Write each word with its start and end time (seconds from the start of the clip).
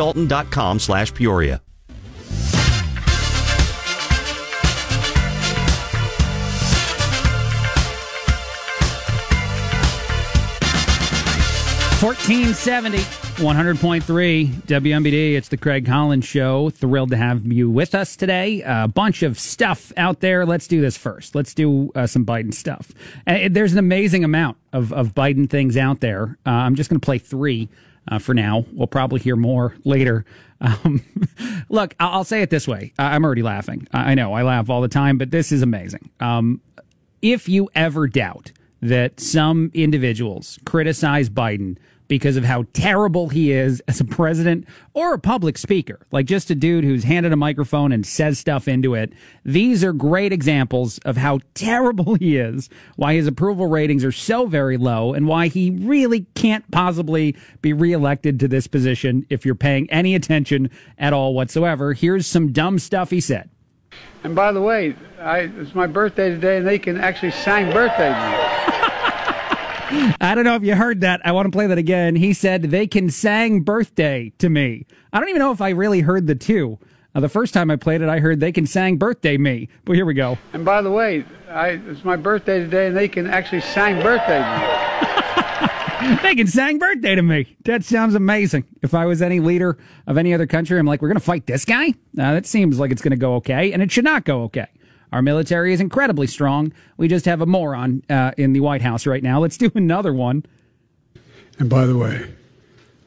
cliffdalton.com 0.00 0.78
slash 0.78 1.12
Peoria. 1.14 1.60
Fourteen 12.00 12.54
seventy. 12.54 13.04
100.3 13.40 14.48
WMBD. 14.66 15.32
It's 15.32 15.48
the 15.48 15.56
Craig 15.56 15.86
Collins 15.86 16.26
Show. 16.26 16.68
Thrilled 16.68 17.08
to 17.08 17.16
have 17.16 17.46
you 17.50 17.70
with 17.70 17.94
us 17.94 18.14
today. 18.14 18.60
A 18.66 18.86
bunch 18.86 19.22
of 19.22 19.38
stuff 19.38 19.94
out 19.96 20.20
there. 20.20 20.44
Let's 20.44 20.66
do 20.66 20.82
this 20.82 20.98
first. 20.98 21.34
Let's 21.34 21.54
do 21.54 21.90
uh, 21.94 22.06
some 22.06 22.26
Biden 22.26 22.52
stuff. 22.52 22.92
Uh, 23.26 23.48
there's 23.50 23.72
an 23.72 23.78
amazing 23.78 24.24
amount 24.24 24.58
of, 24.74 24.92
of 24.92 25.14
Biden 25.14 25.48
things 25.48 25.78
out 25.78 26.00
there. 26.00 26.36
Uh, 26.44 26.50
I'm 26.50 26.74
just 26.74 26.90
going 26.90 27.00
to 27.00 27.04
play 27.04 27.16
three 27.16 27.70
uh, 28.10 28.18
for 28.18 28.34
now. 28.34 28.66
We'll 28.72 28.86
probably 28.86 29.20
hear 29.20 29.36
more 29.36 29.74
later. 29.84 30.24
Um, 30.60 31.02
look, 31.68 31.94
I'll 32.00 32.24
say 32.24 32.42
it 32.42 32.50
this 32.50 32.68
way. 32.68 32.92
I'm 32.98 33.24
already 33.24 33.42
laughing. 33.42 33.86
I 33.92 34.14
know 34.14 34.34
I 34.34 34.42
laugh 34.42 34.68
all 34.68 34.80
the 34.80 34.88
time, 34.88 35.16
but 35.18 35.30
this 35.30 35.52
is 35.52 35.62
amazing. 35.62 36.10
Um, 36.20 36.60
if 37.22 37.48
you 37.48 37.70
ever 37.74 38.06
doubt 38.06 38.52
that 38.82 39.20
some 39.20 39.70
individuals 39.74 40.58
criticize 40.64 41.28
Biden 41.28 41.76
because 42.10 42.36
of 42.36 42.42
how 42.42 42.64
terrible 42.72 43.28
he 43.28 43.52
is 43.52 43.80
as 43.86 44.00
a 44.00 44.04
president 44.04 44.66
or 44.94 45.14
a 45.14 45.18
public 45.18 45.56
speaker, 45.56 46.00
like 46.10 46.26
just 46.26 46.50
a 46.50 46.56
dude 46.56 46.82
who's 46.82 47.04
handed 47.04 47.32
a 47.32 47.36
microphone 47.36 47.92
and 47.92 48.04
says 48.04 48.36
stuff 48.36 48.66
into 48.66 48.96
it. 48.96 49.12
These 49.44 49.84
are 49.84 49.92
great 49.92 50.32
examples 50.32 50.98
of 51.04 51.16
how 51.16 51.38
terrible 51.54 52.16
he 52.16 52.36
is, 52.36 52.68
why 52.96 53.14
his 53.14 53.28
approval 53.28 53.68
ratings 53.68 54.04
are 54.04 54.10
so 54.10 54.46
very 54.46 54.76
low, 54.76 55.14
and 55.14 55.28
why 55.28 55.46
he 55.46 55.70
really 55.70 56.26
can't 56.34 56.68
possibly 56.72 57.36
be 57.62 57.72
reelected 57.72 58.40
to 58.40 58.48
this 58.48 58.66
position 58.66 59.24
if 59.30 59.46
you're 59.46 59.54
paying 59.54 59.88
any 59.88 60.16
attention 60.16 60.68
at 60.98 61.12
all 61.12 61.32
whatsoever. 61.32 61.92
Here's 61.92 62.26
some 62.26 62.50
dumb 62.50 62.80
stuff 62.80 63.10
he 63.10 63.20
said. 63.20 63.50
And 64.24 64.34
by 64.34 64.50
the 64.50 64.60
way, 64.60 64.96
I, 65.20 65.42
it's 65.42 65.76
my 65.76 65.86
birthday 65.86 66.30
today, 66.30 66.56
and 66.56 66.66
they 66.66 66.80
can 66.80 66.98
actually 66.98 67.30
sing 67.30 67.70
birthday. 67.70 68.49
I 69.92 70.34
don't 70.34 70.44
know 70.44 70.54
if 70.54 70.62
you 70.62 70.76
heard 70.76 71.00
that. 71.00 71.20
I 71.24 71.32
want 71.32 71.46
to 71.46 71.50
play 71.50 71.66
that 71.66 71.78
again. 71.78 72.14
He 72.14 72.32
said 72.32 72.62
they 72.62 72.86
can 72.86 73.10
sang 73.10 73.62
birthday 73.62 74.32
to 74.38 74.48
me. 74.48 74.86
I 75.12 75.18
don't 75.18 75.28
even 75.28 75.40
know 75.40 75.50
if 75.50 75.60
I 75.60 75.70
really 75.70 76.00
heard 76.00 76.28
the 76.28 76.36
two. 76.36 76.78
Uh, 77.12 77.18
the 77.18 77.28
first 77.28 77.52
time 77.52 77.72
I 77.72 77.76
played 77.76 78.00
it, 78.00 78.08
I 78.08 78.20
heard 78.20 78.38
they 78.38 78.52
can 78.52 78.66
sang 78.66 78.96
birthday 78.96 79.36
me. 79.36 79.68
But 79.84 79.96
here 79.96 80.06
we 80.06 80.14
go. 80.14 80.38
And 80.52 80.64
by 80.64 80.80
the 80.80 80.92
way, 80.92 81.24
I, 81.48 81.70
it's 81.70 82.04
my 82.04 82.14
birthday 82.14 82.60
today, 82.60 82.86
and 82.86 82.96
they 82.96 83.08
can 83.08 83.26
actually 83.26 83.62
sang 83.62 84.00
birthday 84.00 84.38
me. 84.38 86.16
they 86.22 86.36
can 86.36 86.46
sang 86.46 86.78
birthday 86.78 87.16
to 87.16 87.22
me. 87.22 87.56
That 87.64 87.84
sounds 87.84 88.14
amazing. 88.14 88.64
If 88.82 88.94
I 88.94 89.06
was 89.06 89.22
any 89.22 89.40
leader 89.40 89.76
of 90.06 90.18
any 90.18 90.32
other 90.32 90.46
country, 90.46 90.78
I'm 90.78 90.86
like, 90.86 91.02
we're 91.02 91.08
going 91.08 91.18
to 91.18 91.24
fight 91.24 91.46
this 91.46 91.64
guy? 91.64 91.88
Uh, 91.88 92.34
that 92.34 92.46
seems 92.46 92.78
like 92.78 92.92
it's 92.92 93.02
going 93.02 93.10
to 93.10 93.16
go 93.16 93.34
okay, 93.36 93.72
and 93.72 93.82
it 93.82 93.90
should 93.90 94.04
not 94.04 94.24
go 94.24 94.44
okay. 94.44 94.68
Our 95.12 95.22
military 95.22 95.72
is 95.72 95.80
incredibly 95.80 96.26
strong. 96.26 96.72
We 96.96 97.08
just 97.08 97.24
have 97.26 97.40
a 97.40 97.46
moron 97.46 98.02
uh, 98.08 98.32
in 98.36 98.52
the 98.52 98.60
White 98.60 98.82
House 98.82 99.06
right 99.06 99.22
now. 99.22 99.40
Let's 99.40 99.56
do 99.56 99.70
another 99.74 100.12
one. 100.12 100.44
And 101.58 101.68
by 101.68 101.86
the 101.86 101.96
way, 101.96 102.32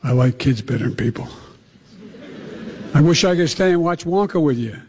I 0.04 0.12
like 0.12 0.38
kids 0.38 0.62
better 0.62 0.86
than 0.86 0.95
people. 0.95 1.28
I 2.94 3.02
wish 3.02 3.23
I 3.23 3.36
could 3.36 3.50
stay 3.50 3.72
and 3.72 3.82
watch 3.82 4.06
Wonka 4.06 4.42
with 4.42 4.58
you, 4.58 4.80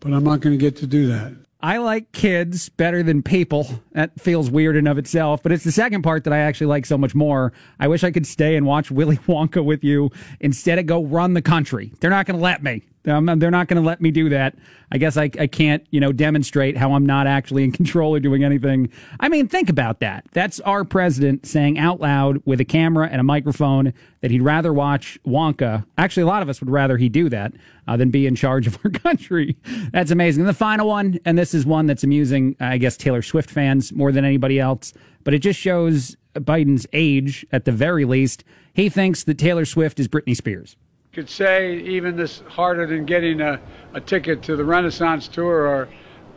but 0.00 0.14
I'm 0.14 0.24
not 0.24 0.40
going 0.40 0.56
to 0.56 0.60
get 0.60 0.76
to 0.78 0.86
do 0.86 1.08
that. 1.08 1.34
I 1.60 1.76
like 1.76 2.10
kids 2.10 2.70
better 2.70 3.04
than 3.04 3.22
people. 3.22 3.68
That 3.92 4.18
feels 4.20 4.50
weird 4.50 4.74
in 4.76 4.88
of 4.88 4.98
itself, 4.98 5.42
but 5.42 5.52
it's 5.52 5.62
the 5.62 5.70
second 5.70 6.02
part 6.02 6.24
that 6.24 6.32
I 6.32 6.38
actually 6.38 6.66
like 6.68 6.86
so 6.86 6.98
much 6.98 7.14
more. 7.14 7.52
I 7.78 7.86
wish 7.86 8.02
I 8.02 8.10
could 8.10 8.26
stay 8.26 8.56
and 8.56 8.66
watch 8.66 8.90
Willy 8.90 9.16
Wonka 9.28 9.64
with 9.64 9.84
you 9.84 10.10
instead 10.40 10.78
of 10.78 10.86
go 10.86 11.04
run 11.04 11.34
the 11.34 11.42
country. 11.42 11.92
They're 12.00 12.10
not 12.10 12.26
going 12.26 12.38
to 12.38 12.42
let 12.42 12.62
me. 12.62 12.82
Um, 13.06 13.26
they're 13.38 13.50
not 13.50 13.68
going 13.68 13.82
to 13.82 13.86
let 13.86 14.00
me 14.00 14.10
do 14.10 14.28
that. 14.28 14.54
I 14.92 14.98
guess 14.98 15.16
I, 15.16 15.30
I 15.38 15.46
can't, 15.46 15.84
you 15.90 16.00
know, 16.00 16.12
demonstrate 16.12 16.76
how 16.76 16.92
I'm 16.92 17.04
not 17.04 17.26
actually 17.26 17.64
in 17.64 17.72
control 17.82 18.14
or 18.14 18.20
doing 18.20 18.44
anything. 18.44 18.90
I 19.18 19.28
mean, 19.28 19.48
think 19.48 19.68
about 19.68 20.00
that. 20.00 20.24
That's 20.32 20.60
our 20.60 20.84
president 20.84 21.46
saying 21.46 21.78
out 21.78 22.00
loud 22.00 22.42
with 22.44 22.60
a 22.60 22.64
camera 22.64 23.08
and 23.10 23.20
a 23.20 23.24
microphone 23.24 23.92
that 24.20 24.30
he'd 24.30 24.42
rather 24.42 24.72
watch 24.72 25.18
Wonka. 25.26 25.84
Actually, 25.98 26.24
a 26.24 26.26
lot 26.26 26.42
of 26.42 26.48
us 26.48 26.60
would 26.60 26.70
rather 26.70 26.96
he 26.96 27.08
do 27.08 27.28
that 27.28 27.52
uh, 27.88 27.96
than 27.96 28.10
be 28.10 28.26
in 28.26 28.36
charge 28.36 28.66
of 28.66 28.78
our 28.84 28.90
country. 28.90 29.56
That's 29.92 30.10
amazing. 30.10 30.42
And 30.42 30.48
the 30.48 30.54
final 30.54 30.86
one, 30.86 31.18
and 31.24 31.36
this 31.36 31.54
is 31.54 31.66
one 31.66 31.86
that's 31.86 32.04
amusing, 32.04 32.56
I 32.60 32.78
guess, 32.78 32.96
Taylor 32.96 33.22
Swift 33.22 33.50
fans 33.50 33.92
more 33.92 34.12
than 34.12 34.24
anybody 34.24 34.60
else, 34.60 34.92
but 35.24 35.34
it 35.34 35.40
just 35.40 35.58
shows 35.58 36.16
Biden's 36.34 36.86
age 36.92 37.44
at 37.50 37.64
the 37.64 37.72
very 37.72 38.04
least. 38.04 38.44
He 38.74 38.88
thinks 38.88 39.24
that 39.24 39.38
Taylor 39.38 39.64
Swift 39.64 39.98
is 39.98 40.08
Britney 40.08 40.36
Spears 40.36 40.76
could 41.12 41.28
say 41.28 41.76
even 41.80 42.16
this 42.16 42.42
harder 42.48 42.86
than 42.86 43.04
getting 43.04 43.42
a, 43.42 43.60
a 43.92 44.00
ticket 44.00 44.42
to 44.42 44.56
the 44.56 44.64
Renaissance 44.64 45.28
tour 45.28 45.66
or 45.66 45.88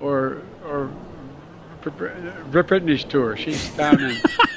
or 0.02 0.42
or 0.66 0.92
Britney's 1.82 3.06
tour. 3.06 3.38
She's 3.38 3.70
down 3.78 4.04
in 4.04 4.18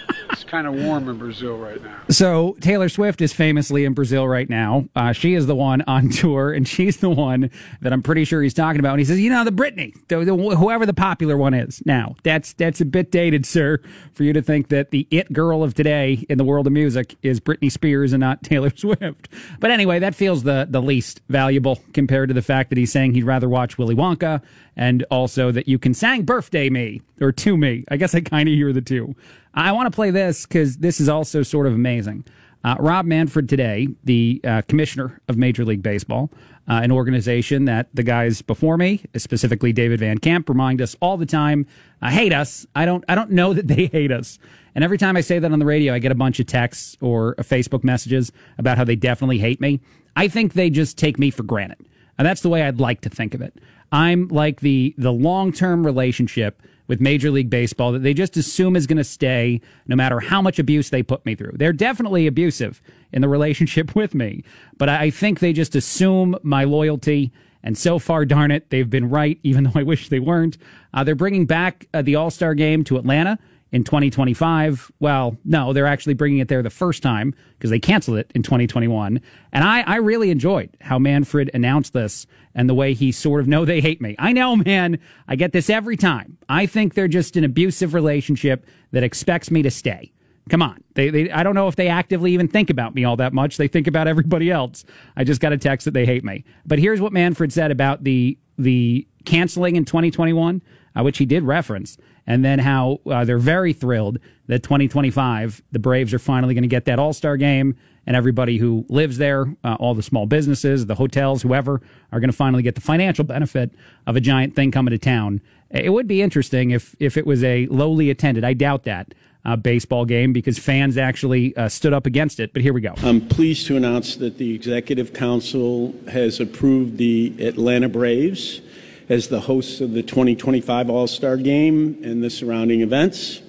kind 0.48 0.66
of 0.66 0.75
warm 0.75 1.09
in 1.09 1.19
Brazil 1.19 1.56
right 1.56 1.82
now. 1.82 2.00
So 2.09 2.56
Taylor 2.60 2.88
Swift 2.88 3.20
is 3.20 3.32
famously 3.32 3.84
in 3.84 3.94
Brazil 3.94 4.26
right 4.26 4.48
now. 4.48 4.86
Uh, 4.97 5.12
she 5.12 5.34
is 5.34 5.47
the 5.47 5.54
one 5.54 5.82
on 5.82 6.09
tour, 6.10 6.53
and 6.53 6.66
she's 6.66 6.98
the 6.98 7.10
one 7.10 7.50
that 7.81 7.92
I'm 7.92 8.03
pretty 8.03 8.25
sure 8.25 8.42
he's 8.42 8.54
talking 8.54 8.81
about. 8.81 8.92
And 8.92 9.00
he 9.00 9.04
says, 9.04 9.20
you 9.20 9.31
know, 9.31 9.44
the 9.44 9.53
Britney, 9.53 9.94
the, 10.08 10.25
the, 10.25 10.34
whoever 10.34 10.87
the 10.87 10.94
popular 10.94 11.37
one 11.37 11.54
is 11.54 11.82
now. 11.84 12.16
That's 12.22 12.53
that's 12.54 12.81
a 12.81 12.84
bit 12.84 13.10
dated, 13.10 13.47
sir, 13.47 13.81
for 14.14 14.25
you 14.25 14.32
to 14.32 14.42
think 14.42 14.69
that 14.69 14.91
the 14.91 15.06
it 15.10 15.32
girl 15.32 15.62
of 15.62 15.75
today 15.75 16.25
in 16.28 16.38
the 16.38 16.44
world 16.44 16.66
of 16.66 16.72
music 16.72 17.16
is 17.22 17.41
Britney 17.41 17.70
Spears 17.70 18.12
and 18.12 18.20
not 18.20 18.42
Taylor 18.48 18.72
Swift. 18.75 19.28
But 19.60 19.70
anyway, 19.70 19.98
that 19.98 20.14
feels 20.14 20.42
the 20.42 20.66
the 20.69 20.82
least 20.82 21.20
valuable 21.28 21.81
compared 21.92 22.28
to 22.28 22.34
the 22.34 22.42
fact 22.42 22.70
that 22.70 22.78
he's 22.78 22.92
saying 22.92 23.14
he'd 23.14 23.25
rather 23.25 23.48
watch 23.48 23.78
Willy 23.78 23.94
Wonka 23.94 24.42
and 24.78 25.04
also 25.10 25.50
that 25.50 25.68
you 25.68 25.78
can 25.78 25.92
sang 25.92 26.22
birthday 26.22 26.70
me 26.70 27.02
or 27.20 27.32
to 27.32 27.56
me. 27.58 27.84
I 27.90 27.96
guess 27.96 28.14
I 28.14 28.20
kind 28.20 28.48
of 28.48 28.54
hear 28.54 28.72
the 28.72 28.80
two. 28.80 29.14
I 29.52 29.72
want 29.72 29.86
to 29.86 29.94
play 29.94 30.10
this 30.10 30.46
because 30.46 30.78
this 30.78 31.00
is 31.00 31.08
also 31.08 31.42
sort 31.42 31.66
of 31.66 31.74
amazing. 31.74 32.24
Uh, 32.64 32.76
Rob 32.78 33.04
Manfred 33.04 33.48
today, 33.48 33.88
the 34.04 34.40
uh, 34.44 34.62
commissioner 34.62 35.20
of 35.28 35.36
Major 35.36 35.64
League 35.64 35.82
Baseball, 35.82 36.30
uh, 36.68 36.80
an 36.82 36.92
organization 36.92 37.64
that 37.64 37.88
the 37.94 38.02
guys 38.02 38.40
before 38.42 38.76
me, 38.76 39.02
specifically 39.16 39.72
David 39.72 40.00
Van 40.00 40.18
Camp, 40.18 40.48
remind 40.48 40.80
us 40.80 40.96
all 41.00 41.16
the 41.16 41.26
time, 41.26 41.66
uh, 42.02 42.10
hate 42.10 42.32
us. 42.32 42.66
I 42.74 42.84
don't, 42.84 43.04
I 43.08 43.14
don't 43.14 43.30
know 43.30 43.52
that 43.54 43.66
they 43.66 43.86
hate 43.86 44.12
us. 44.12 44.38
And 44.74 44.84
every 44.84 44.98
time 44.98 45.16
I 45.16 45.22
say 45.22 45.40
that 45.40 45.50
on 45.50 45.58
the 45.58 45.64
radio, 45.64 45.92
I 45.92 45.98
get 45.98 46.12
a 46.12 46.16
bunch 46.16 46.38
of 46.38 46.46
texts 46.46 46.96
or 47.00 47.34
Facebook 47.36 47.82
messages 47.82 48.30
about 48.58 48.76
how 48.76 48.84
they 48.84 48.96
definitely 48.96 49.38
hate 49.38 49.60
me. 49.60 49.80
I 50.14 50.28
think 50.28 50.52
they 50.52 50.70
just 50.70 50.96
take 50.98 51.18
me 51.18 51.30
for 51.30 51.42
granted. 51.42 51.88
And 52.18 52.26
that's 52.26 52.42
the 52.42 52.48
way 52.48 52.62
I'd 52.62 52.80
like 52.80 53.00
to 53.02 53.08
think 53.08 53.34
of 53.34 53.40
it. 53.40 53.54
I'm 53.90 54.28
like 54.28 54.60
the 54.60 54.94
the 54.98 55.12
long 55.12 55.52
term 55.52 55.86
relationship 55.86 56.62
with 56.88 57.00
Major 57.00 57.30
League 57.30 57.50
Baseball 57.50 57.92
that 57.92 58.02
they 58.02 58.14
just 58.14 58.36
assume 58.36 58.74
is 58.74 58.86
going 58.86 58.98
to 58.98 59.04
stay 59.04 59.60
no 59.86 59.94
matter 59.94 60.20
how 60.20 60.40
much 60.42 60.58
abuse 60.58 60.90
they 60.90 61.02
put 61.02 61.24
me 61.26 61.34
through. 61.34 61.52
They're 61.54 61.72
definitely 61.72 62.26
abusive 62.26 62.82
in 63.12 63.22
the 63.22 63.28
relationship 63.38 63.94
with 63.94 64.14
me, 64.14 64.42
but 64.78 64.88
I 64.88 65.10
think 65.10 65.38
they 65.38 65.52
just 65.52 65.76
assume 65.76 66.36
my 66.42 66.64
loyalty. 66.64 67.30
And 67.62 67.76
so 67.76 67.98
far, 67.98 68.24
darn 68.24 68.50
it, 68.50 68.70
they've 68.70 68.88
been 68.88 69.10
right, 69.10 69.38
even 69.42 69.64
though 69.64 69.72
I 69.74 69.82
wish 69.82 70.08
they 70.08 70.20
weren't. 70.20 70.56
Uh, 70.94 71.04
they're 71.04 71.14
bringing 71.14 71.44
back 71.44 71.88
uh, 71.92 72.02
the 72.02 72.14
All 72.14 72.30
Star 72.30 72.54
game 72.54 72.84
to 72.84 72.96
Atlanta 72.96 73.38
in 73.72 73.84
2025. 73.84 74.90
Well, 75.00 75.36
no, 75.44 75.72
they're 75.72 75.86
actually 75.86 76.14
bringing 76.14 76.38
it 76.38 76.48
there 76.48 76.62
the 76.62 76.70
first 76.70 77.02
time 77.02 77.34
because 77.56 77.70
they 77.70 77.78
canceled 77.78 78.18
it 78.18 78.30
in 78.34 78.42
2021. 78.42 79.20
And 79.52 79.64
I, 79.64 79.80
I 79.82 79.96
really 79.96 80.30
enjoyed 80.30 80.70
how 80.80 80.98
Manfred 80.98 81.50
announced 81.52 81.92
this 81.92 82.26
and 82.54 82.68
the 82.68 82.74
way 82.74 82.94
he 82.94 83.12
sort 83.12 83.40
of 83.40 83.48
know 83.48 83.64
they 83.64 83.80
hate 83.80 84.00
me. 84.00 84.16
I 84.18 84.32
know, 84.32 84.56
man, 84.56 84.98
I 85.26 85.36
get 85.36 85.52
this 85.52 85.68
every 85.68 85.96
time. 85.96 86.38
I 86.48 86.66
think 86.66 86.94
they're 86.94 87.08
just 87.08 87.36
an 87.36 87.44
abusive 87.44 87.94
relationship 87.94 88.66
that 88.92 89.02
expects 89.02 89.50
me 89.50 89.62
to 89.62 89.70
stay. 89.70 90.12
Come 90.48 90.62
on. 90.62 90.82
They, 90.94 91.10
they, 91.10 91.30
I 91.30 91.42
don't 91.42 91.54
know 91.54 91.68
if 91.68 91.76
they 91.76 91.88
actively 91.88 92.32
even 92.32 92.48
think 92.48 92.70
about 92.70 92.94
me 92.94 93.04
all 93.04 93.16
that 93.16 93.34
much. 93.34 93.58
They 93.58 93.68
think 93.68 93.86
about 93.86 94.08
everybody 94.08 94.50
else. 94.50 94.84
I 95.16 95.24
just 95.24 95.40
got 95.40 95.52
a 95.52 95.58
text 95.58 95.84
that 95.84 95.92
they 95.92 96.06
hate 96.06 96.25
me. 96.25 96.44
But 96.64 96.78
here's 96.78 97.00
what 97.00 97.12
Manfred 97.12 97.52
said 97.52 97.70
about 97.70 98.04
the, 98.04 98.38
the 98.56 99.06
canceling 99.26 99.76
in 99.76 99.84
2021, 99.84 100.62
uh, 100.98 101.02
which 101.02 101.18
he 101.18 101.26
did 101.26 101.44
reference 101.44 101.96
and 102.28 102.44
then 102.44 102.60
how 102.60 103.00
uh, 103.10 103.24
they're 103.24 103.38
very 103.38 103.72
thrilled 103.72 104.18
that 104.46 104.62
2025 104.62 105.62
the 105.72 105.78
Braves 105.78 106.12
are 106.14 106.18
finally 106.18 106.54
going 106.54 106.62
to 106.62 106.68
get 106.68 106.84
that 106.84 106.98
All 106.98 107.12
Star 107.12 107.36
game, 107.36 107.74
and 108.06 108.14
everybody 108.14 108.58
who 108.58 108.86
lives 108.88 109.18
there, 109.18 109.54
uh, 109.64 109.76
all 109.80 109.94
the 109.94 110.02
small 110.02 110.26
businesses, 110.26 110.86
the 110.86 110.94
hotels, 110.94 111.42
whoever, 111.42 111.80
are 112.12 112.20
going 112.20 112.30
to 112.30 112.36
finally 112.36 112.62
get 112.62 112.74
the 112.74 112.80
financial 112.80 113.24
benefit 113.24 113.72
of 114.06 114.14
a 114.14 114.20
giant 114.20 114.54
thing 114.54 114.70
coming 114.70 114.92
to 114.92 114.98
town. 114.98 115.40
It 115.70 115.90
would 115.90 116.06
be 116.06 116.22
interesting 116.22 116.70
if 116.70 116.94
if 117.00 117.16
it 117.16 117.26
was 117.26 117.42
a 117.42 117.66
lowly 117.66 118.10
attended. 118.10 118.44
I 118.44 118.52
doubt 118.52 118.84
that. 118.84 119.14
Uh, 119.44 119.56
baseball 119.56 120.04
game 120.04 120.32
because 120.32 120.58
fans 120.58 120.98
actually 120.98 121.56
uh, 121.56 121.68
stood 121.68 121.94
up 121.94 122.04
against 122.04 122.38
it. 122.38 122.52
But 122.52 122.60
here 122.60 122.74
we 122.74 122.82
go. 122.82 122.92
I'm 123.02 123.26
pleased 123.26 123.66
to 123.68 123.76
announce 123.76 124.16
that 124.16 124.36
the 124.36 124.52
Executive 124.52 125.14
Council 125.14 125.94
has 126.10 126.38
approved 126.40 126.98
the 126.98 127.32
Atlanta 127.38 127.88
Braves 127.88 128.60
as 129.08 129.28
the 129.28 129.40
hosts 129.40 129.81
of 129.81 129.93
the 129.93 130.02
2025 130.02 130.90
All 130.90 131.06
Star 131.06 131.37
Game 131.37 132.00
and 132.05 132.22
the 132.22 132.31
surrounding 132.31 132.81
events. 132.82 133.40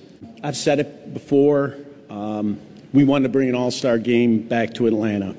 I've 0.44 0.56
said 0.58 0.80
it 0.80 1.14
before. 1.14 1.76
Um, 2.10 2.60
we 2.94 3.04
wanted 3.04 3.24
to 3.24 3.30
bring 3.30 3.50
an 3.50 3.56
All 3.56 3.72
Star 3.72 3.98
Game 3.98 4.42
back 4.48 4.74
to 4.76 4.88
Atlanta. 4.88 5.36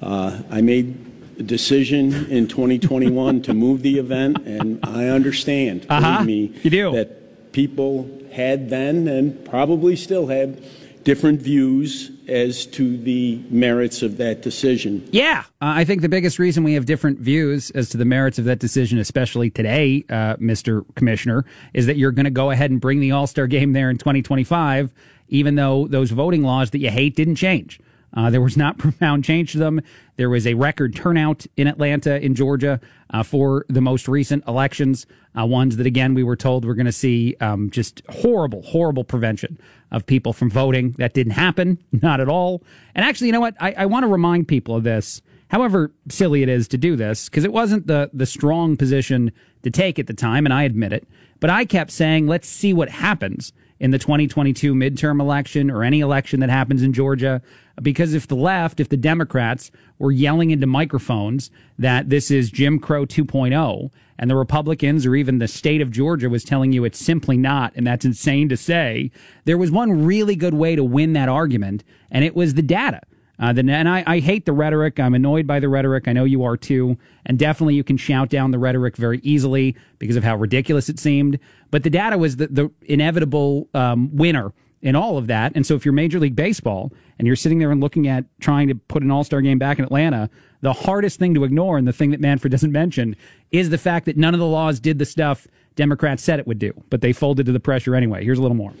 Uh, 0.00 0.40
I 0.50 0.60
made 0.60 0.96
a 1.38 1.42
decision 1.42 2.26
in 2.30 2.46
2021 2.48 3.42
to 3.42 3.54
move 3.54 3.82
the 3.82 3.98
event, 3.98 4.38
and 4.46 4.80
I 4.84 5.06
understand, 5.06 5.86
believe 5.88 6.02
Uh-huh. 6.04 6.24
me, 6.24 6.52
You 6.62 6.70
do. 6.70 6.92
that 6.92 7.52
people 7.52 8.08
had 8.32 8.70
then 8.70 9.08
and 9.08 9.44
probably 9.44 9.96
still 9.96 10.28
have 10.28 10.58
different 11.04 11.40
views 11.40 12.10
as 12.28 12.66
to 12.66 12.96
the 12.98 13.42
merits 13.50 14.02
of 14.02 14.16
that 14.18 14.42
decision. 14.42 15.08
Yeah, 15.10 15.44
uh, 15.60 15.72
I 15.76 15.84
think 15.84 16.02
the 16.02 16.08
biggest 16.08 16.38
reason 16.38 16.64
we 16.64 16.74
have 16.74 16.86
different 16.86 17.18
views 17.18 17.70
as 17.70 17.88
to 17.90 17.96
the 17.96 18.04
merits 18.04 18.38
of 18.38 18.44
that 18.44 18.58
decision, 18.58 18.98
especially 18.98 19.50
today, 19.50 20.04
uh, 20.08 20.36
Mr. 20.36 20.84
Commissioner, 20.94 21.44
is 21.74 21.86
that 21.86 21.96
you're 21.96 22.12
going 22.12 22.24
to 22.24 22.30
go 22.30 22.50
ahead 22.50 22.70
and 22.70 22.80
bring 22.80 23.00
the 23.00 23.12
All 23.12 23.26
Star 23.26 23.46
game 23.46 23.72
there 23.72 23.90
in 23.90 23.98
2025, 23.98 24.92
even 25.28 25.54
though 25.54 25.86
those 25.88 26.10
voting 26.10 26.42
laws 26.42 26.70
that 26.70 26.78
you 26.78 26.90
hate 26.90 27.16
didn't 27.16 27.36
change. 27.36 27.80
Uh, 28.14 28.30
there 28.30 28.40
was 28.40 28.56
not 28.56 28.78
profound 28.78 29.24
change 29.24 29.52
to 29.52 29.58
them. 29.58 29.80
There 30.16 30.30
was 30.30 30.46
a 30.46 30.54
record 30.54 30.94
turnout 30.94 31.46
in 31.56 31.66
Atlanta, 31.66 32.22
in 32.24 32.34
Georgia, 32.34 32.80
uh, 33.10 33.22
for 33.22 33.64
the 33.68 33.80
most 33.80 34.08
recent 34.08 34.46
elections. 34.46 35.06
Uh, 35.38 35.46
ones 35.46 35.76
that, 35.76 35.86
again, 35.86 36.14
we 36.14 36.22
were 36.22 36.36
told 36.36 36.64
we're 36.64 36.74
going 36.74 36.86
to 36.86 36.92
see 36.92 37.36
um, 37.40 37.70
just 37.70 38.02
horrible, 38.08 38.62
horrible 38.62 39.04
prevention 39.04 39.58
of 39.90 40.06
people 40.06 40.32
from 40.32 40.50
voting. 40.50 40.92
That 40.92 41.14
didn't 41.14 41.32
happen, 41.32 41.78
not 41.92 42.20
at 42.20 42.28
all. 42.28 42.62
And 42.94 43.04
actually, 43.04 43.28
you 43.28 43.32
know 43.32 43.40
what? 43.40 43.56
I, 43.60 43.74
I 43.78 43.86
want 43.86 44.04
to 44.04 44.08
remind 44.08 44.48
people 44.48 44.74
of 44.74 44.84
this. 44.84 45.22
However 45.48 45.92
silly 46.10 46.42
it 46.42 46.48
is 46.48 46.68
to 46.68 46.78
do 46.78 46.94
this, 46.94 47.28
because 47.28 47.44
it 47.44 47.52
wasn't 47.52 47.86
the 47.86 48.10
the 48.12 48.26
strong 48.26 48.76
position 48.76 49.32
to 49.62 49.70
take 49.70 49.98
at 49.98 50.06
the 50.06 50.12
time, 50.12 50.44
and 50.44 50.52
I 50.52 50.64
admit 50.64 50.92
it. 50.92 51.08
But 51.40 51.50
I 51.50 51.64
kept 51.64 51.90
saying, 51.90 52.26
let's 52.26 52.48
see 52.48 52.72
what 52.72 52.90
happens 52.90 53.52
in 53.80 53.90
the 53.90 53.98
2022 53.98 54.74
midterm 54.74 55.20
election 55.20 55.70
or 55.70 55.84
any 55.84 56.00
election 56.00 56.40
that 56.40 56.50
happens 56.50 56.82
in 56.82 56.92
Georgia. 56.92 57.40
Because 57.82 58.14
if 58.14 58.26
the 58.26 58.36
left, 58.36 58.80
if 58.80 58.88
the 58.88 58.96
Democrats 58.96 59.70
were 59.98 60.12
yelling 60.12 60.50
into 60.50 60.66
microphones 60.66 61.50
that 61.78 62.08
this 62.08 62.30
is 62.30 62.50
Jim 62.50 62.78
Crow 62.78 63.06
2.0, 63.06 63.90
and 64.18 64.28
the 64.28 64.36
Republicans 64.36 65.06
or 65.06 65.14
even 65.14 65.38
the 65.38 65.46
state 65.46 65.80
of 65.80 65.90
Georgia 65.90 66.28
was 66.28 66.44
telling 66.44 66.72
you 66.72 66.84
it's 66.84 66.98
simply 66.98 67.36
not, 67.36 67.72
and 67.76 67.86
that's 67.86 68.04
insane 68.04 68.48
to 68.48 68.56
say, 68.56 69.12
there 69.44 69.56
was 69.56 69.70
one 69.70 70.04
really 70.04 70.34
good 70.34 70.54
way 70.54 70.74
to 70.74 70.82
win 70.82 71.12
that 71.12 71.28
argument, 71.28 71.84
and 72.10 72.24
it 72.24 72.34
was 72.34 72.54
the 72.54 72.62
data. 72.62 73.00
Uh, 73.40 73.52
the, 73.52 73.60
and 73.70 73.88
I, 73.88 74.02
I 74.06 74.18
hate 74.18 74.46
the 74.46 74.52
rhetoric. 74.52 74.98
I'm 74.98 75.14
annoyed 75.14 75.46
by 75.46 75.60
the 75.60 75.68
rhetoric. 75.68 76.08
I 76.08 76.12
know 76.12 76.24
you 76.24 76.42
are 76.42 76.56
too. 76.56 76.98
And 77.24 77.38
definitely 77.38 77.76
you 77.76 77.84
can 77.84 77.96
shout 77.96 78.30
down 78.30 78.50
the 78.50 78.58
rhetoric 78.58 78.96
very 78.96 79.20
easily 79.22 79.76
because 80.00 80.16
of 80.16 80.24
how 80.24 80.36
ridiculous 80.36 80.88
it 80.88 80.98
seemed. 80.98 81.38
But 81.70 81.84
the 81.84 81.90
data 81.90 82.18
was 82.18 82.36
the, 82.36 82.48
the 82.48 82.70
inevitable 82.82 83.68
um, 83.74 84.14
winner 84.16 84.52
in 84.82 84.94
all 84.96 85.18
of 85.18 85.26
that. 85.26 85.52
And 85.54 85.66
so 85.66 85.74
if 85.74 85.84
you're 85.84 85.92
Major 85.94 86.18
League 86.20 86.36
Baseball 86.36 86.92
and 87.18 87.26
you're 87.26 87.36
sitting 87.36 87.58
there 87.58 87.70
and 87.70 87.80
looking 87.80 88.06
at 88.06 88.24
trying 88.40 88.68
to 88.68 88.74
put 88.74 89.02
an 89.02 89.10
All 89.10 89.24
Star 89.24 89.40
game 89.40 89.58
back 89.58 89.78
in 89.78 89.84
Atlanta, 89.84 90.30
the 90.60 90.72
hardest 90.72 91.18
thing 91.18 91.34
to 91.34 91.44
ignore 91.44 91.78
and 91.78 91.86
the 91.86 91.92
thing 91.92 92.10
that 92.10 92.20
Manfred 92.20 92.50
doesn't 92.50 92.72
mention 92.72 93.16
is 93.50 93.70
the 93.70 93.78
fact 93.78 94.06
that 94.06 94.16
none 94.16 94.34
of 94.34 94.40
the 94.40 94.46
laws 94.46 94.80
did 94.80 94.98
the 94.98 95.04
stuff 95.04 95.46
Democrats 95.76 96.22
said 96.22 96.40
it 96.40 96.46
would 96.46 96.58
do, 96.58 96.72
but 96.90 97.00
they 97.00 97.12
folded 97.12 97.46
to 97.46 97.52
the 97.52 97.60
pressure 97.60 97.94
anyway. 97.94 98.24
Here's 98.24 98.38
a 98.38 98.42
little 98.42 98.56
more. 98.56 98.72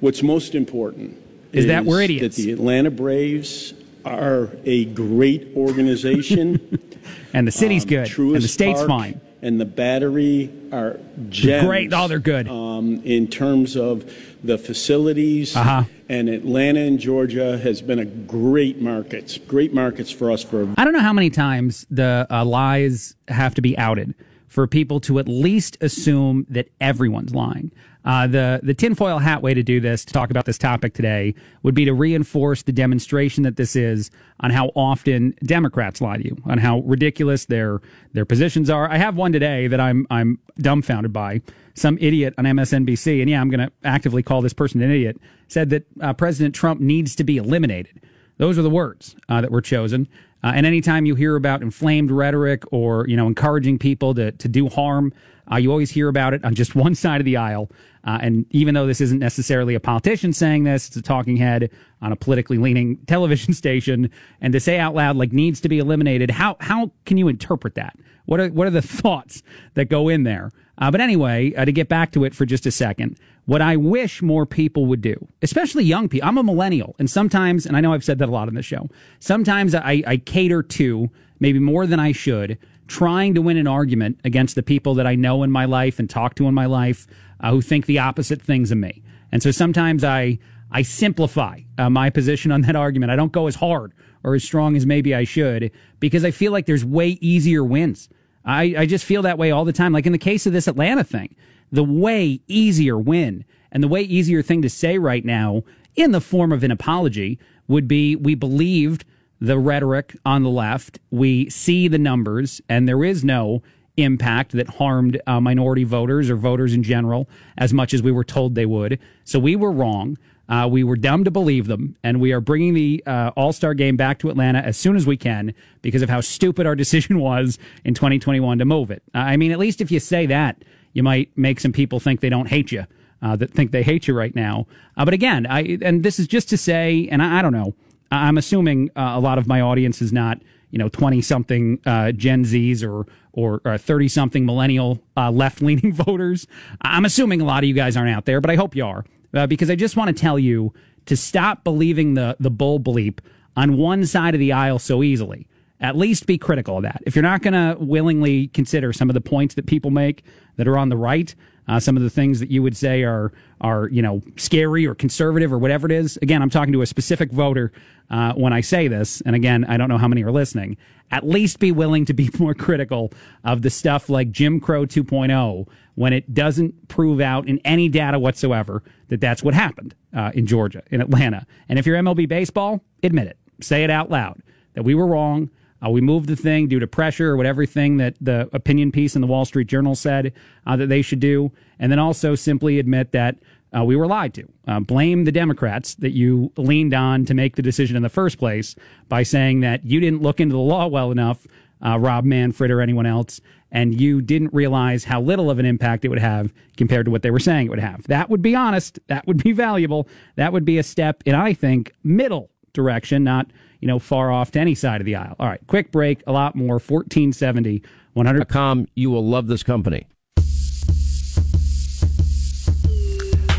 What's 0.00 0.22
most 0.22 0.54
important 0.54 1.16
Is 1.52 1.66
that 1.66 1.84
we're 1.84 2.02
idiots. 2.02 2.36
That 2.36 2.42
the 2.42 2.52
Atlanta 2.52 2.90
Braves 2.90 3.74
are 4.04 4.50
a 4.64 4.86
great 4.86 5.48
organization. 5.56 6.80
And 7.32 7.46
the 7.46 7.52
city's 7.52 7.84
Um, 7.84 7.88
good, 7.88 8.18
and 8.18 8.42
the 8.42 8.48
state's 8.48 8.78
Park 8.80 8.88
fine. 8.88 9.20
And 9.42 9.60
the 9.60 9.66
Battery 9.66 10.50
are 10.72 10.98
gems. 11.28 11.66
Great. 11.66 11.92
Oh, 11.92 12.08
they're 12.08 12.18
good. 12.18 12.48
Um, 12.48 13.02
in 13.04 13.28
terms 13.28 13.76
of 13.76 14.10
the 14.42 14.58
facilities. 14.58 15.54
Uh-huh. 15.54 15.84
And 16.08 16.28
Atlanta 16.28 16.80
and 16.80 16.98
Georgia 16.98 17.58
has 17.58 17.82
been 17.82 17.98
a 17.98 18.04
great 18.04 18.80
markets, 18.80 19.38
great 19.38 19.74
markets 19.74 20.10
for 20.10 20.30
us 20.30 20.42
for 20.42 20.68
I 20.76 20.84
don't 20.84 20.92
know 20.92 21.00
how 21.00 21.12
many 21.12 21.30
times 21.30 21.86
the 21.90 22.26
uh, 22.30 22.44
lies 22.44 23.16
have 23.28 23.54
to 23.56 23.60
be 23.60 23.76
outed 23.76 24.14
for 24.48 24.66
people 24.66 25.00
to 25.00 25.18
at 25.18 25.28
least 25.28 25.76
assume 25.80 26.46
that 26.48 26.68
everyone's 26.80 27.34
lying. 27.34 27.72
Uh, 28.06 28.28
the 28.28 28.60
the 28.62 28.72
tinfoil 28.72 29.18
hat 29.18 29.42
way 29.42 29.52
to 29.52 29.64
do 29.64 29.80
this, 29.80 30.04
to 30.04 30.12
talk 30.12 30.30
about 30.30 30.44
this 30.44 30.56
topic 30.56 30.94
today, 30.94 31.34
would 31.64 31.74
be 31.74 31.84
to 31.84 31.92
reinforce 31.92 32.62
the 32.62 32.72
demonstration 32.72 33.42
that 33.42 33.56
this 33.56 33.74
is 33.74 34.12
on 34.40 34.50
how 34.50 34.68
often 34.76 35.34
Democrats 35.42 36.00
lie 36.00 36.16
to 36.16 36.24
you, 36.24 36.36
on 36.44 36.58
how 36.58 36.78
ridiculous 36.80 37.46
their 37.46 37.80
their 38.12 38.24
positions 38.24 38.70
are. 38.70 38.88
I 38.88 38.96
have 38.96 39.16
one 39.16 39.32
today 39.32 39.66
that 39.66 39.80
I'm 39.80 40.06
I'm 40.08 40.38
dumbfounded 40.58 41.12
by. 41.12 41.42
Some 41.74 41.98
idiot 42.00 42.32
on 42.38 42.44
MSNBC, 42.44 43.20
and 43.20 43.28
yeah, 43.28 43.40
I'm 43.40 43.50
going 43.50 43.66
to 43.66 43.72
actively 43.84 44.22
call 44.22 44.40
this 44.40 44.54
person 44.54 44.80
an 44.80 44.90
idiot, 44.90 45.18
said 45.48 45.68
that 45.70 45.86
uh, 46.00 46.14
President 46.14 46.54
Trump 46.54 46.80
needs 46.80 47.14
to 47.16 47.24
be 47.24 47.36
eliminated. 47.36 48.00
Those 48.38 48.58
are 48.58 48.62
the 48.62 48.70
words 48.70 49.16
uh, 49.28 49.40
that 49.40 49.50
were 49.50 49.60
chosen. 49.60 50.08
Uh, 50.44 50.52
and 50.54 50.66
anytime 50.66 51.06
you 51.06 51.14
hear 51.14 51.36
about 51.36 51.62
inflamed 51.62 52.10
rhetoric 52.10 52.62
or 52.70 53.06
you 53.08 53.16
know 53.16 53.26
encouraging 53.26 53.78
people 53.78 54.14
to 54.14 54.32
to 54.32 54.48
do 54.48 54.68
harm, 54.68 55.12
uh, 55.50 55.56
you 55.56 55.70
always 55.70 55.90
hear 55.90 56.08
about 56.08 56.34
it 56.34 56.44
on 56.44 56.54
just 56.54 56.74
one 56.74 56.94
side 56.94 57.20
of 57.20 57.24
the 57.24 57.36
aisle. 57.36 57.70
Uh, 58.04 58.18
and 58.22 58.46
even 58.50 58.74
though 58.74 58.86
this 58.86 59.00
isn't 59.00 59.18
necessarily 59.18 59.74
a 59.74 59.80
politician 59.80 60.32
saying 60.32 60.62
this, 60.62 60.86
it's 60.86 60.96
a 60.96 61.02
talking 61.02 61.36
head 61.36 61.68
on 62.00 62.12
a 62.12 62.16
politically 62.16 62.56
leaning 62.56 62.96
television 63.06 63.52
station. 63.52 64.10
And 64.40 64.52
to 64.52 64.60
say 64.60 64.78
out 64.78 64.94
loud 64.94 65.16
like 65.16 65.32
needs 65.32 65.60
to 65.62 65.68
be 65.68 65.78
eliminated, 65.78 66.30
how 66.30 66.56
how 66.60 66.92
can 67.04 67.16
you 67.16 67.28
interpret 67.28 67.74
that? 67.74 67.96
What 68.26 68.40
are 68.40 68.48
what 68.48 68.66
are 68.66 68.70
the 68.70 68.82
thoughts 69.02 69.42
that 69.74 69.86
go 69.86 70.08
in 70.08 70.22
there? 70.22 70.52
Uh, 70.78 70.90
but 70.90 71.00
anyway, 71.00 71.54
uh, 71.54 71.64
to 71.64 71.72
get 71.72 71.88
back 71.88 72.12
to 72.12 72.24
it 72.24 72.34
for 72.34 72.44
just 72.44 72.66
a 72.66 72.70
second, 72.70 73.18
what 73.46 73.62
I 73.62 73.76
wish 73.76 74.20
more 74.20 74.44
people 74.44 74.86
would 74.86 75.00
do, 75.00 75.28
especially 75.40 75.84
young 75.84 76.08
people. 76.08 76.28
I'm 76.28 76.38
a 76.38 76.42
millennial, 76.42 76.94
and 76.98 77.08
sometimes, 77.08 77.64
and 77.64 77.76
I 77.76 77.80
know 77.80 77.92
I've 77.94 78.04
said 78.04 78.18
that 78.18 78.28
a 78.28 78.32
lot 78.32 78.48
on 78.48 78.54
this 78.54 78.66
show, 78.66 78.88
sometimes 79.18 79.74
I, 79.74 80.02
I 80.06 80.16
cater 80.18 80.62
to, 80.62 81.10
maybe 81.40 81.58
more 81.58 81.86
than 81.86 82.00
I 82.00 82.12
should, 82.12 82.58
trying 82.88 83.34
to 83.34 83.42
win 83.42 83.56
an 83.56 83.66
argument 83.66 84.20
against 84.24 84.54
the 84.54 84.62
people 84.62 84.94
that 84.94 85.06
I 85.06 85.14
know 85.14 85.42
in 85.42 85.50
my 85.50 85.64
life 85.64 85.98
and 85.98 86.08
talk 86.08 86.34
to 86.36 86.46
in 86.46 86.54
my 86.54 86.66
life 86.66 87.06
uh, 87.40 87.50
who 87.50 87.62
think 87.62 87.86
the 87.86 87.98
opposite 87.98 88.42
things 88.42 88.70
of 88.70 88.78
me. 88.78 89.02
And 89.32 89.42
so 89.42 89.50
sometimes 89.50 90.04
I, 90.04 90.38
I 90.70 90.82
simplify 90.82 91.60
uh, 91.78 91.90
my 91.90 92.10
position 92.10 92.52
on 92.52 92.62
that 92.62 92.76
argument. 92.76 93.10
I 93.10 93.16
don't 93.16 93.32
go 93.32 93.46
as 93.46 93.56
hard 93.56 93.92
or 94.22 94.34
as 94.34 94.44
strong 94.44 94.76
as 94.76 94.86
maybe 94.86 95.14
I 95.14 95.24
should 95.24 95.70
because 96.00 96.24
I 96.24 96.30
feel 96.30 96.52
like 96.52 96.66
there's 96.66 96.84
way 96.84 97.18
easier 97.20 97.64
wins. 97.64 98.08
I, 98.46 98.74
I 98.78 98.86
just 98.86 99.04
feel 99.04 99.22
that 99.22 99.38
way 99.38 99.50
all 99.50 99.64
the 99.64 99.72
time. 99.72 99.92
Like 99.92 100.06
in 100.06 100.12
the 100.12 100.18
case 100.18 100.46
of 100.46 100.52
this 100.52 100.68
Atlanta 100.68 101.04
thing, 101.04 101.34
the 101.70 101.84
way 101.84 102.40
easier 102.46 102.96
win 102.96 103.44
and 103.72 103.82
the 103.82 103.88
way 103.88 104.02
easier 104.02 104.40
thing 104.40 104.62
to 104.62 104.70
say 104.70 104.98
right 104.98 105.24
now 105.24 105.64
in 105.96 106.12
the 106.12 106.20
form 106.20 106.52
of 106.52 106.62
an 106.62 106.70
apology 106.70 107.38
would 107.66 107.88
be 107.88 108.14
we 108.14 108.34
believed 108.34 109.04
the 109.40 109.58
rhetoric 109.58 110.16
on 110.24 110.44
the 110.44 110.48
left. 110.48 110.98
We 111.10 111.50
see 111.50 111.88
the 111.88 111.98
numbers 111.98 112.60
and 112.68 112.88
there 112.88 113.04
is 113.04 113.24
no 113.24 113.62
impact 113.96 114.52
that 114.52 114.68
harmed 114.68 115.20
uh, 115.26 115.40
minority 115.40 115.84
voters 115.84 116.30
or 116.30 116.36
voters 116.36 116.74
in 116.74 116.82
general 116.82 117.28
as 117.58 117.72
much 117.72 117.94
as 117.94 118.02
we 118.02 118.12
were 118.12 118.24
told 118.24 118.54
they 118.54 118.66
would. 118.66 118.98
So 119.24 119.38
we 119.38 119.56
were 119.56 119.72
wrong. 119.72 120.18
Uh, 120.48 120.68
we 120.70 120.84
were 120.84 120.96
dumb 120.96 121.24
to 121.24 121.30
believe 121.30 121.66
them, 121.66 121.96
and 122.02 122.20
we 122.20 122.32
are 122.32 122.40
bringing 122.40 122.74
the 122.74 123.02
uh, 123.06 123.32
All 123.36 123.52
Star 123.52 123.74
game 123.74 123.96
back 123.96 124.18
to 124.20 124.30
Atlanta 124.30 124.60
as 124.60 124.76
soon 124.76 124.96
as 124.96 125.06
we 125.06 125.16
can 125.16 125.54
because 125.82 126.02
of 126.02 126.08
how 126.08 126.20
stupid 126.20 126.66
our 126.66 126.76
decision 126.76 127.18
was 127.18 127.58
in 127.84 127.94
2021 127.94 128.58
to 128.58 128.64
move 128.64 128.90
it. 128.90 129.02
Uh, 129.14 129.18
I 129.18 129.36
mean, 129.36 129.52
at 129.52 129.58
least 129.58 129.80
if 129.80 129.90
you 129.90 130.00
say 130.00 130.26
that, 130.26 130.62
you 130.92 131.02
might 131.02 131.36
make 131.36 131.60
some 131.60 131.72
people 131.72 132.00
think 132.00 132.20
they 132.20 132.28
don't 132.28 132.48
hate 132.48 132.72
you, 132.72 132.86
uh, 133.22 133.36
that 133.36 133.50
think 133.50 133.70
they 133.70 133.82
hate 133.82 134.06
you 134.06 134.14
right 134.14 134.34
now. 134.34 134.66
Uh, 134.96 135.04
but 135.04 135.14
again, 135.14 135.46
I 135.46 135.78
and 135.82 136.02
this 136.02 136.18
is 136.18 136.26
just 136.26 136.48
to 136.50 136.56
say, 136.56 137.08
and 137.10 137.22
I, 137.22 137.40
I 137.40 137.42
don't 137.42 137.52
know. 137.52 137.74
I'm 138.10 138.38
assuming 138.38 138.90
uh, 138.96 139.12
a 139.14 139.20
lot 139.20 139.38
of 139.38 139.48
my 139.48 139.60
audience 139.60 140.00
is 140.00 140.12
not, 140.12 140.40
you 140.70 140.78
know, 140.78 140.88
20 140.88 141.20
something 141.22 141.80
uh, 141.84 142.12
Gen 142.12 142.44
Zs 142.44 142.86
or 142.86 143.06
or 143.32 143.60
30 143.76 144.08
something 144.08 144.46
millennial 144.46 145.02
uh, 145.14 145.30
left 145.30 145.60
leaning 145.60 145.92
voters. 146.06 146.46
I'm 146.80 147.04
assuming 147.04 147.42
a 147.42 147.44
lot 147.44 147.64
of 147.64 147.68
you 147.68 147.74
guys 147.74 147.94
aren't 147.94 148.14
out 148.14 148.24
there, 148.24 148.40
but 148.40 148.50
I 148.50 148.54
hope 148.54 148.74
you 148.74 148.86
are 148.86 149.04
uh, 149.36 149.46
because 149.46 149.70
I 149.70 149.74
just 149.74 149.96
want 149.96 150.14
to 150.14 150.20
tell 150.20 150.38
you 150.38 150.72
to 151.06 151.16
stop 151.16 151.64
believing 151.64 152.14
the 152.14 152.36
the 152.40 152.50
bull 152.50 152.80
bleep 152.80 153.18
on 153.56 153.76
one 153.76 154.04
side 154.04 154.34
of 154.34 154.40
the 154.40 154.52
aisle 154.52 154.78
so 154.78 155.02
easily. 155.02 155.46
At 155.78 155.94
least 155.94 156.26
be 156.26 156.38
critical 156.38 156.78
of 156.78 156.84
that. 156.84 157.02
If 157.06 157.14
you're 157.14 157.22
not 157.22 157.42
going 157.42 157.52
to 157.52 157.76
willingly 157.78 158.48
consider 158.48 158.94
some 158.94 159.10
of 159.10 159.14
the 159.14 159.20
points 159.20 159.56
that 159.56 159.66
people 159.66 159.90
make 159.90 160.24
that 160.56 160.66
are 160.66 160.78
on 160.78 160.88
the 160.88 160.96
right, 160.96 161.34
uh, 161.68 161.78
some 161.78 161.98
of 161.98 162.02
the 162.02 162.08
things 162.08 162.40
that 162.40 162.50
you 162.50 162.62
would 162.62 162.76
say 162.76 163.02
are 163.02 163.32
are 163.60 163.88
you 163.88 164.02
know 164.02 164.22
scary 164.36 164.86
or 164.86 164.94
conservative 164.94 165.52
or 165.52 165.58
whatever 165.58 165.86
it 165.86 165.92
is. 165.92 166.16
Again, 166.22 166.42
I'm 166.42 166.50
talking 166.50 166.72
to 166.72 166.82
a 166.82 166.86
specific 166.86 167.30
voter 167.30 167.72
uh, 168.10 168.32
when 168.34 168.52
I 168.52 168.60
say 168.60 168.88
this, 168.88 169.20
and 169.22 169.34
again, 169.34 169.64
I 169.64 169.76
don't 169.76 169.88
know 169.88 169.98
how 169.98 170.08
many 170.08 170.22
are 170.24 170.32
listening. 170.32 170.76
At 171.10 171.26
least 171.26 171.58
be 171.58 171.72
willing 171.72 172.04
to 172.06 172.14
be 172.14 172.30
more 172.38 172.54
critical 172.54 173.12
of 173.44 173.62
the 173.62 173.70
stuff 173.70 174.08
like 174.08 174.30
Jim 174.30 174.60
Crow 174.60 174.86
2.0 174.86 175.68
when 175.94 176.12
it 176.12 176.34
doesn't 176.34 176.88
prove 176.88 177.20
out 177.20 177.48
in 177.48 177.58
any 177.64 177.88
data 177.88 178.18
whatsoever 178.18 178.82
that 179.08 179.20
that's 179.20 179.42
what 179.42 179.54
happened 179.54 179.94
uh, 180.14 180.30
in 180.34 180.46
Georgia, 180.46 180.82
in 180.90 181.00
Atlanta. 181.00 181.46
And 181.68 181.78
if 181.78 181.86
you're 181.86 181.96
MLB 181.96 182.28
baseball, 182.28 182.84
admit 183.02 183.28
it, 183.28 183.38
say 183.60 183.82
it 183.82 183.90
out 183.90 184.10
loud 184.10 184.40
that 184.74 184.82
we 184.84 184.94
were 184.94 185.06
wrong. 185.06 185.50
Uh, 185.84 185.90
we 185.90 186.00
moved 186.00 186.28
the 186.28 186.36
thing 186.36 186.68
due 186.68 186.78
to 186.80 186.86
pressure 186.86 187.32
or 187.32 187.36
whatever 187.36 187.66
thing 187.66 187.98
that 187.98 188.14
the 188.20 188.48
opinion 188.52 188.92
piece 188.92 189.14
in 189.14 189.20
the 189.20 189.26
Wall 189.26 189.44
Street 189.44 189.66
Journal 189.66 189.94
said 189.94 190.32
uh, 190.66 190.76
that 190.76 190.88
they 190.88 191.02
should 191.02 191.20
do. 191.20 191.52
And 191.78 191.92
then 191.92 191.98
also 191.98 192.34
simply 192.34 192.78
admit 192.78 193.12
that 193.12 193.36
uh, 193.76 193.84
we 193.84 193.96
were 193.96 194.06
lied 194.06 194.34
to. 194.34 194.48
Uh, 194.66 194.80
blame 194.80 195.24
the 195.24 195.32
Democrats 195.32 195.94
that 195.96 196.10
you 196.10 196.52
leaned 196.56 196.94
on 196.94 197.24
to 197.24 197.34
make 197.34 197.56
the 197.56 197.62
decision 197.62 197.96
in 197.96 198.02
the 198.02 198.08
first 198.08 198.38
place 198.38 198.74
by 199.08 199.22
saying 199.22 199.60
that 199.60 199.84
you 199.84 200.00
didn't 200.00 200.22
look 200.22 200.40
into 200.40 200.54
the 200.54 200.60
law 200.60 200.86
well 200.86 201.10
enough, 201.10 201.46
uh, 201.84 201.98
Rob 201.98 202.24
Manfred 202.24 202.70
or 202.70 202.80
anyone 202.80 203.06
else, 203.06 203.40
and 203.70 204.00
you 204.00 204.22
didn't 204.22 204.52
realize 204.54 205.04
how 205.04 205.20
little 205.20 205.50
of 205.50 205.58
an 205.58 205.66
impact 205.66 206.04
it 206.04 206.08
would 206.08 206.18
have 206.18 206.52
compared 206.76 207.04
to 207.06 207.10
what 207.10 207.22
they 207.22 207.30
were 207.30 207.38
saying 207.38 207.66
it 207.66 207.70
would 207.70 207.78
have. 207.78 208.04
That 208.04 208.30
would 208.30 208.42
be 208.42 208.54
honest. 208.54 208.98
That 209.08 209.26
would 209.26 209.42
be 209.42 209.52
valuable. 209.52 210.08
That 210.36 210.52
would 210.52 210.64
be 210.64 210.78
a 210.78 210.82
step 210.82 211.22
in, 211.26 211.34
I 211.34 211.52
think, 211.52 211.92
middle 212.02 212.50
direction, 212.72 213.24
not 213.24 213.46
you 213.80 213.88
know 213.88 213.98
far 213.98 214.30
off 214.30 214.52
to 214.52 214.60
any 214.60 214.74
side 214.74 215.00
of 215.00 215.04
the 215.04 215.16
aisle. 215.16 215.36
All 215.38 215.48
right, 215.48 215.60
quick 215.66 215.90
break. 215.92 216.22
A 216.26 216.32
lot 216.32 216.54
more. 216.54 216.78
Fourteen 216.78 217.32
seventy. 217.32 217.82
100. 218.16 218.48
Com, 218.48 218.88
you 218.94 219.10
will 219.10 219.26
love 219.26 219.46
this 219.46 219.62
company. 219.62 220.06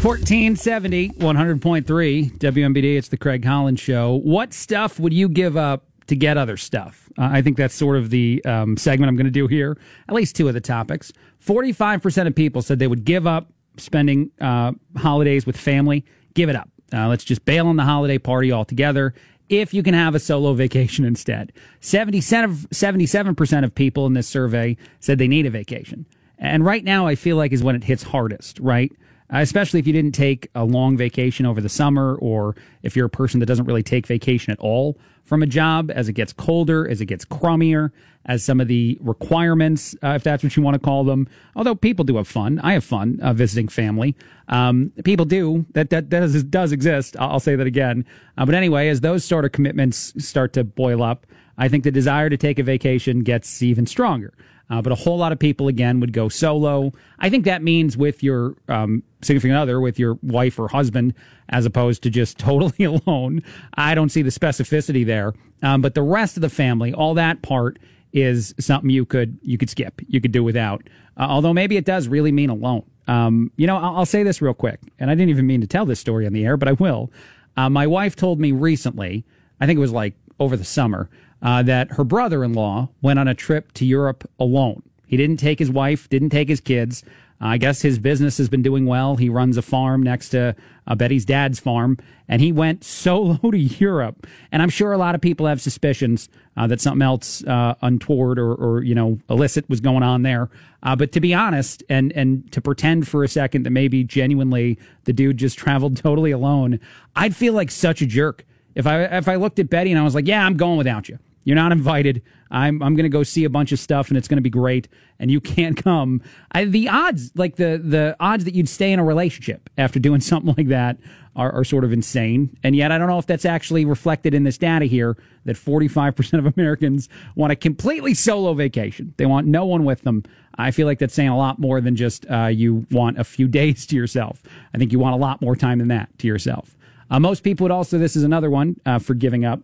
1470, 0.07 1.09
100.3 1.09 2.37
WMBD. 2.37 2.97
It's 2.97 3.09
the 3.09 3.17
Craig 3.17 3.43
Collins 3.43 3.81
Show. 3.81 4.21
What 4.23 4.53
stuff 4.53 5.01
would 5.01 5.11
you 5.11 5.27
give 5.27 5.57
up 5.57 5.83
to 6.07 6.15
get 6.15 6.37
other 6.37 6.55
stuff? 6.55 7.09
Uh, 7.17 7.27
I 7.29 7.41
think 7.41 7.57
that's 7.57 7.75
sort 7.75 7.97
of 7.97 8.09
the 8.09 8.41
um, 8.45 8.77
segment 8.77 9.09
I'm 9.09 9.17
going 9.17 9.25
to 9.25 9.31
do 9.31 9.47
here. 9.47 9.77
At 10.07 10.15
least 10.15 10.37
two 10.37 10.47
of 10.47 10.53
the 10.53 10.61
topics. 10.61 11.11
45% 11.45 12.25
of 12.25 12.33
people 12.33 12.61
said 12.61 12.79
they 12.79 12.87
would 12.87 13.03
give 13.03 13.27
up 13.27 13.51
spending 13.75 14.31
uh, 14.39 14.71
holidays 14.95 15.45
with 15.45 15.57
family. 15.57 16.05
Give 16.35 16.47
it 16.47 16.55
up. 16.55 16.69
Uh, 16.93 17.09
let's 17.09 17.25
just 17.25 17.43
bail 17.43 17.67
on 17.67 17.75
the 17.75 17.83
holiday 17.83 18.17
party 18.17 18.49
altogether 18.49 19.13
if 19.49 19.73
you 19.73 19.83
can 19.83 19.93
have 19.93 20.15
a 20.15 20.19
solo 20.21 20.53
vacation 20.53 21.03
instead. 21.11 21.51
77% 21.81 23.63
of 23.65 23.75
people 23.75 24.05
in 24.05 24.13
this 24.13 24.29
survey 24.29 24.77
said 25.01 25.17
they 25.17 25.27
need 25.27 25.45
a 25.45 25.49
vacation. 25.49 26.05
And 26.39 26.63
right 26.63 26.85
now, 26.85 27.07
I 27.07 27.15
feel 27.15 27.35
like 27.35 27.51
is 27.51 27.61
when 27.61 27.75
it 27.75 27.83
hits 27.83 28.03
hardest, 28.03 28.57
right? 28.61 28.93
Uh, 29.33 29.39
especially 29.39 29.79
if 29.79 29.87
you 29.87 29.93
didn't 29.93 30.13
take 30.13 30.49
a 30.55 30.63
long 30.63 30.95
vacation 30.95 31.45
over 31.45 31.59
the 31.59 31.69
summer 31.69 32.15
or 32.15 32.55
if 32.81 32.95
you're 32.95 33.07
a 33.07 33.09
person 33.09 33.39
that 33.39 33.45
doesn't 33.45 33.65
really 33.65 33.83
take 33.83 34.07
vacation 34.07 34.51
at 34.51 34.59
all 34.59 34.97
from 35.25 35.43
a 35.43 35.45
job 35.45 35.91
as 35.91 36.07
it 36.07 36.13
gets 36.13 36.31
colder, 36.31 36.87
as 36.87 37.01
it 37.01 37.07
gets 37.07 37.25
crummier, 37.25 37.91
as 38.25 38.43
some 38.43 38.61
of 38.61 38.67
the 38.67 38.97
requirements, 39.01 39.95
uh, 40.03 40.09
if 40.09 40.23
that's 40.23 40.43
what 40.43 40.55
you 40.55 40.63
want 40.63 40.75
to 40.75 40.79
call 40.79 41.03
them. 41.03 41.27
Although 41.55 41.75
people 41.75 42.05
do 42.05 42.15
have 42.15 42.27
fun. 42.27 42.59
I 42.59 42.73
have 42.73 42.83
fun 42.83 43.19
uh, 43.21 43.33
visiting 43.33 43.67
family. 43.67 44.15
Um, 44.47 44.93
people 45.03 45.25
do. 45.25 45.65
That, 45.73 45.89
that, 45.89 46.09
that 46.09 46.19
does, 46.21 46.43
does 46.43 46.71
exist. 46.71 47.17
I'll, 47.19 47.41
say 47.41 47.55
that 47.55 47.67
again. 47.67 48.05
Uh, 48.37 48.45
but 48.45 48.55
anyway, 48.55 48.87
as 48.87 49.01
those 49.01 49.25
sort 49.25 49.43
of 49.43 49.51
commitments 49.51 50.13
start 50.17 50.53
to 50.53 50.63
boil 50.63 51.03
up, 51.03 51.25
I 51.57 51.67
think 51.67 51.83
the 51.83 51.91
desire 51.91 52.29
to 52.29 52.37
take 52.37 52.59
a 52.59 52.63
vacation 52.63 53.21
gets 53.21 53.61
even 53.61 53.85
stronger. 53.85 54.33
Uh, 54.69 54.81
but 54.81 54.91
a 54.91 54.95
whole 54.95 55.17
lot 55.17 55.31
of 55.31 55.39
people 55.39 55.67
again 55.67 55.99
would 55.99 56.11
go 56.11 56.27
solo. 56.27 56.91
I 57.19 57.29
think 57.29 57.45
that 57.45 57.63
means 57.63 57.95
with 57.95 58.21
your 58.21 58.55
um, 58.67 59.01
significant 59.21 59.57
other, 59.57 59.79
with 59.79 59.97
your 59.97 60.19
wife 60.21 60.59
or 60.59 60.67
husband, 60.67 61.13
as 61.49 61.65
opposed 61.65 62.03
to 62.03 62.09
just 62.09 62.37
totally 62.39 62.85
alone. 62.85 63.43
I 63.75 63.95
don't 63.95 64.09
see 64.09 64.21
the 64.21 64.29
specificity 64.29 65.05
there. 65.05 65.33
Um, 65.63 65.81
but 65.81 65.95
the 65.95 66.03
rest 66.03 66.37
of 66.37 66.41
the 66.41 66.49
family, 66.49 66.93
all 66.93 67.13
that 67.15 67.41
part 67.41 67.79
is 68.13 68.53
something 68.59 68.89
you 68.89 69.05
could 69.05 69.37
you 69.41 69.57
could 69.57 69.69
skip, 69.69 70.01
you 70.07 70.21
could 70.21 70.31
do 70.31 70.43
without. 70.43 70.87
Uh, 71.17 71.27
although 71.29 71.53
maybe 71.53 71.77
it 71.77 71.85
does 71.85 72.07
really 72.07 72.31
mean 72.31 72.49
alone. 72.49 72.83
Um, 73.07 73.51
you 73.55 73.67
know, 73.67 73.77
I'll, 73.77 73.97
I'll, 73.97 74.05
say 74.05 74.23
this 74.23 74.41
real 74.41 74.53
quick, 74.53 74.79
and 74.99 75.09
I 75.09 75.15
didn't 75.15 75.29
even 75.29 75.47
mean 75.47 75.61
to 75.61 75.67
tell 75.67 75.85
this 75.85 75.99
story 75.99 76.25
on 76.25 76.33
the 76.33 76.45
air, 76.45 76.57
but 76.57 76.67
I 76.67 76.73
will. 76.73 77.09
Uh, 77.55 77.69
my 77.69 77.87
wife 77.87 78.17
told 78.17 78.39
me 78.39 78.51
recently, 78.51 79.25
I 79.61 79.65
think 79.65 79.77
it 79.77 79.79
was 79.79 79.93
like 79.93 80.13
over 80.39 80.57
the 80.57 80.65
summer 80.65 81.09
uh, 81.41 81.63
that 81.63 81.91
her 81.93 82.03
brother 82.03 82.43
in 82.43 82.53
law 82.53 82.89
went 83.01 83.19
on 83.19 83.27
a 83.27 83.33
trip 83.33 83.71
to 83.73 83.85
Europe 83.85 84.29
alone. 84.39 84.81
He 85.05 85.17
didn't 85.17 85.37
take 85.37 85.59
his 85.59 85.71
wife, 85.71 86.09
didn't 86.09 86.29
take 86.29 86.49
his 86.49 86.61
kids. 86.61 87.03
Uh, 87.39 87.47
I 87.47 87.57
guess 87.57 87.81
his 87.81 87.99
business 87.99 88.37
has 88.39 88.49
been 88.49 88.63
doing 88.63 88.85
well. 88.85 89.15
He 89.15 89.29
runs 89.29 89.57
a 89.57 89.61
farm 89.61 90.01
next 90.01 90.29
to 90.29 90.55
uh, 90.87 90.95
Betty's 90.95 91.23
dad's 91.23 91.59
farm, 91.59 91.97
and 92.27 92.41
he 92.41 92.51
went 92.51 92.83
solo 92.83 93.37
to 93.51 93.57
Europe. 93.57 94.25
And 94.51 94.61
I'm 94.61 94.69
sure 94.69 94.91
a 94.91 94.97
lot 94.97 95.15
of 95.15 95.21
people 95.21 95.45
have 95.45 95.61
suspicions 95.61 96.29
uh, 96.55 96.65
that 96.67 96.81
something 96.81 97.03
else 97.03 97.43
uh, 97.43 97.75
untoward 97.81 98.39
or, 98.39 98.53
or, 98.55 98.83
you 98.83 98.95
know 98.95 99.19
illicit 99.29 99.69
was 99.69 99.79
going 99.79 100.03
on 100.03 100.23
there. 100.23 100.49
Uh, 100.81 100.95
but 100.95 101.11
to 101.11 101.21
be 101.21 101.33
honest, 101.33 101.83
and 101.89 102.11
and 102.13 102.51
to 102.51 102.61
pretend 102.61 103.07
for 103.07 103.23
a 103.23 103.27
second 103.27 103.63
that 103.63 103.69
maybe 103.71 104.03
genuinely 104.03 104.79
the 105.03 105.13
dude 105.13 105.37
just 105.37 105.57
traveled 105.59 105.95
totally 105.97 106.31
alone, 106.31 106.79
I'd 107.15 107.35
feel 107.35 107.53
like 107.53 107.69
such 107.69 108.01
a 108.01 108.07
jerk 108.07 108.45
if 108.77 108.85
I 108.85 109.03
if 109.03 109.27
I 109.27 109.35
looked 109.35 109.59
at 109.59 109.69
Betty 109.69 109.91
and 109.91 109.99
I 109.99 110.03
was 110.03 110.15
like, 110.15 110.27
"Yeah, 110.27 110.45
I'm 110.45 110.55
going 110.55 110.77
without 110.77 111.09
you." 111.09 111.17
You're 111.43 111.55
not 111.55 111.71
invited. 111.71 112.21
I'm 112.51 112.83
I'm 112.83 112.95
going 112.95 113.03
to 113.03 113.09
go 113.09 113.23
see 113.23 113.43
a 113.43 113.49
bunch 113.49 113.71
of 113.71 113.79
stuff 113.79 114.09
and 114.09 114.17
it's 114.17 114.27
going 114.27 114.37
to 114.37 114.41
be 114.41 114.49
great 114.49 114.87
and 115.17 115.31
you 115.31 115.41
can't 115.55 115.75
come. 115.75 116.21
I, 116.51 116.65
the 116.65 116.89
odds, 116.89 117.31
like 117.35 117.55
the 117.55 117.81
the 117.83 118.15
odds 118.19 118.45
that 118.45 118.53
you'd 118.53 118.69
stay 118.69 118.91
in 118.91 118.99
a 118.99 119.03
relationship 119.03 119.69
after 119.77 119.99
doing 119.99 120.21
something 120.31 120.53
like 120.57 120.67
that 120.67 120.97
are, 121.35 121.51
are 121.51 121.63
sort 121.63 121.83
of 121.83 121.93
insane. 121.93 122.55
And 122.63 122.75
yet 122.75 122.91
I 122.91 122.97
don't 122.97 123.07
know 123.07 123.17
if 123.17 123.25
that's 123.25 123.45
actually 123.45 123.85
reflected 123.85 124.33
in 124.33 124.43
this 124.43 124.57
data 124.57 124.85
here 124.85 125.17
that 125.45 125.55
45% 125.55 126.39
of 126.39 126.45
Americans 126.57 127.07
want 127.35 127.51
a 127.51 127.55
completely 127.55 128.13
solo 128.13 128.53
vacation. 128.53 129.13
They 129.17 129.25
want 129.25 129.47
no 129.47 129.65
one 129.65 129.85
with 129.85 130.01
them. 130.01 130.23
I 130.57 130.71
feel 130.71 130.87
like 130.87 130.99
that's 130.99 131.13
saying 131.13 131.29
a 131.29 131.37
lot 131.37 131.59
more 131.59 131.79
than 131.79 131.95
just 131.95 132.25
uh, 132.29 132.47
you 132.47 132.85
want 132.91 133.19
a 133.19 133.23
few 133.23 133.47
days 133.47 133.85
to 133.87 133.95
yourself. 133.95 134.43
I 134.73 134.77
think 134.77 134.91
you 134.91 134.99
want 134.99 135.13
a 135.13 135.17
lot 135.17 135.41
more 135.41 135.55
time 135.55 135.79
than 135.79 135.87
that 135.89 136.09
to 136.19 136.27
yourself. 136.27 136.76
Uh, 137.09 137.19
most 137.19 137.43
people 137.43 137.65
would 137.65 137.71
also, 137.71 137.97
this 137.97 138.15
is 138.15 138.23
another 138.23 138.49
one 138.49 138.79
uh, 138.85 138.99
for 138.99 139.13
giving 139.13 139.45
up. 139.45 139.61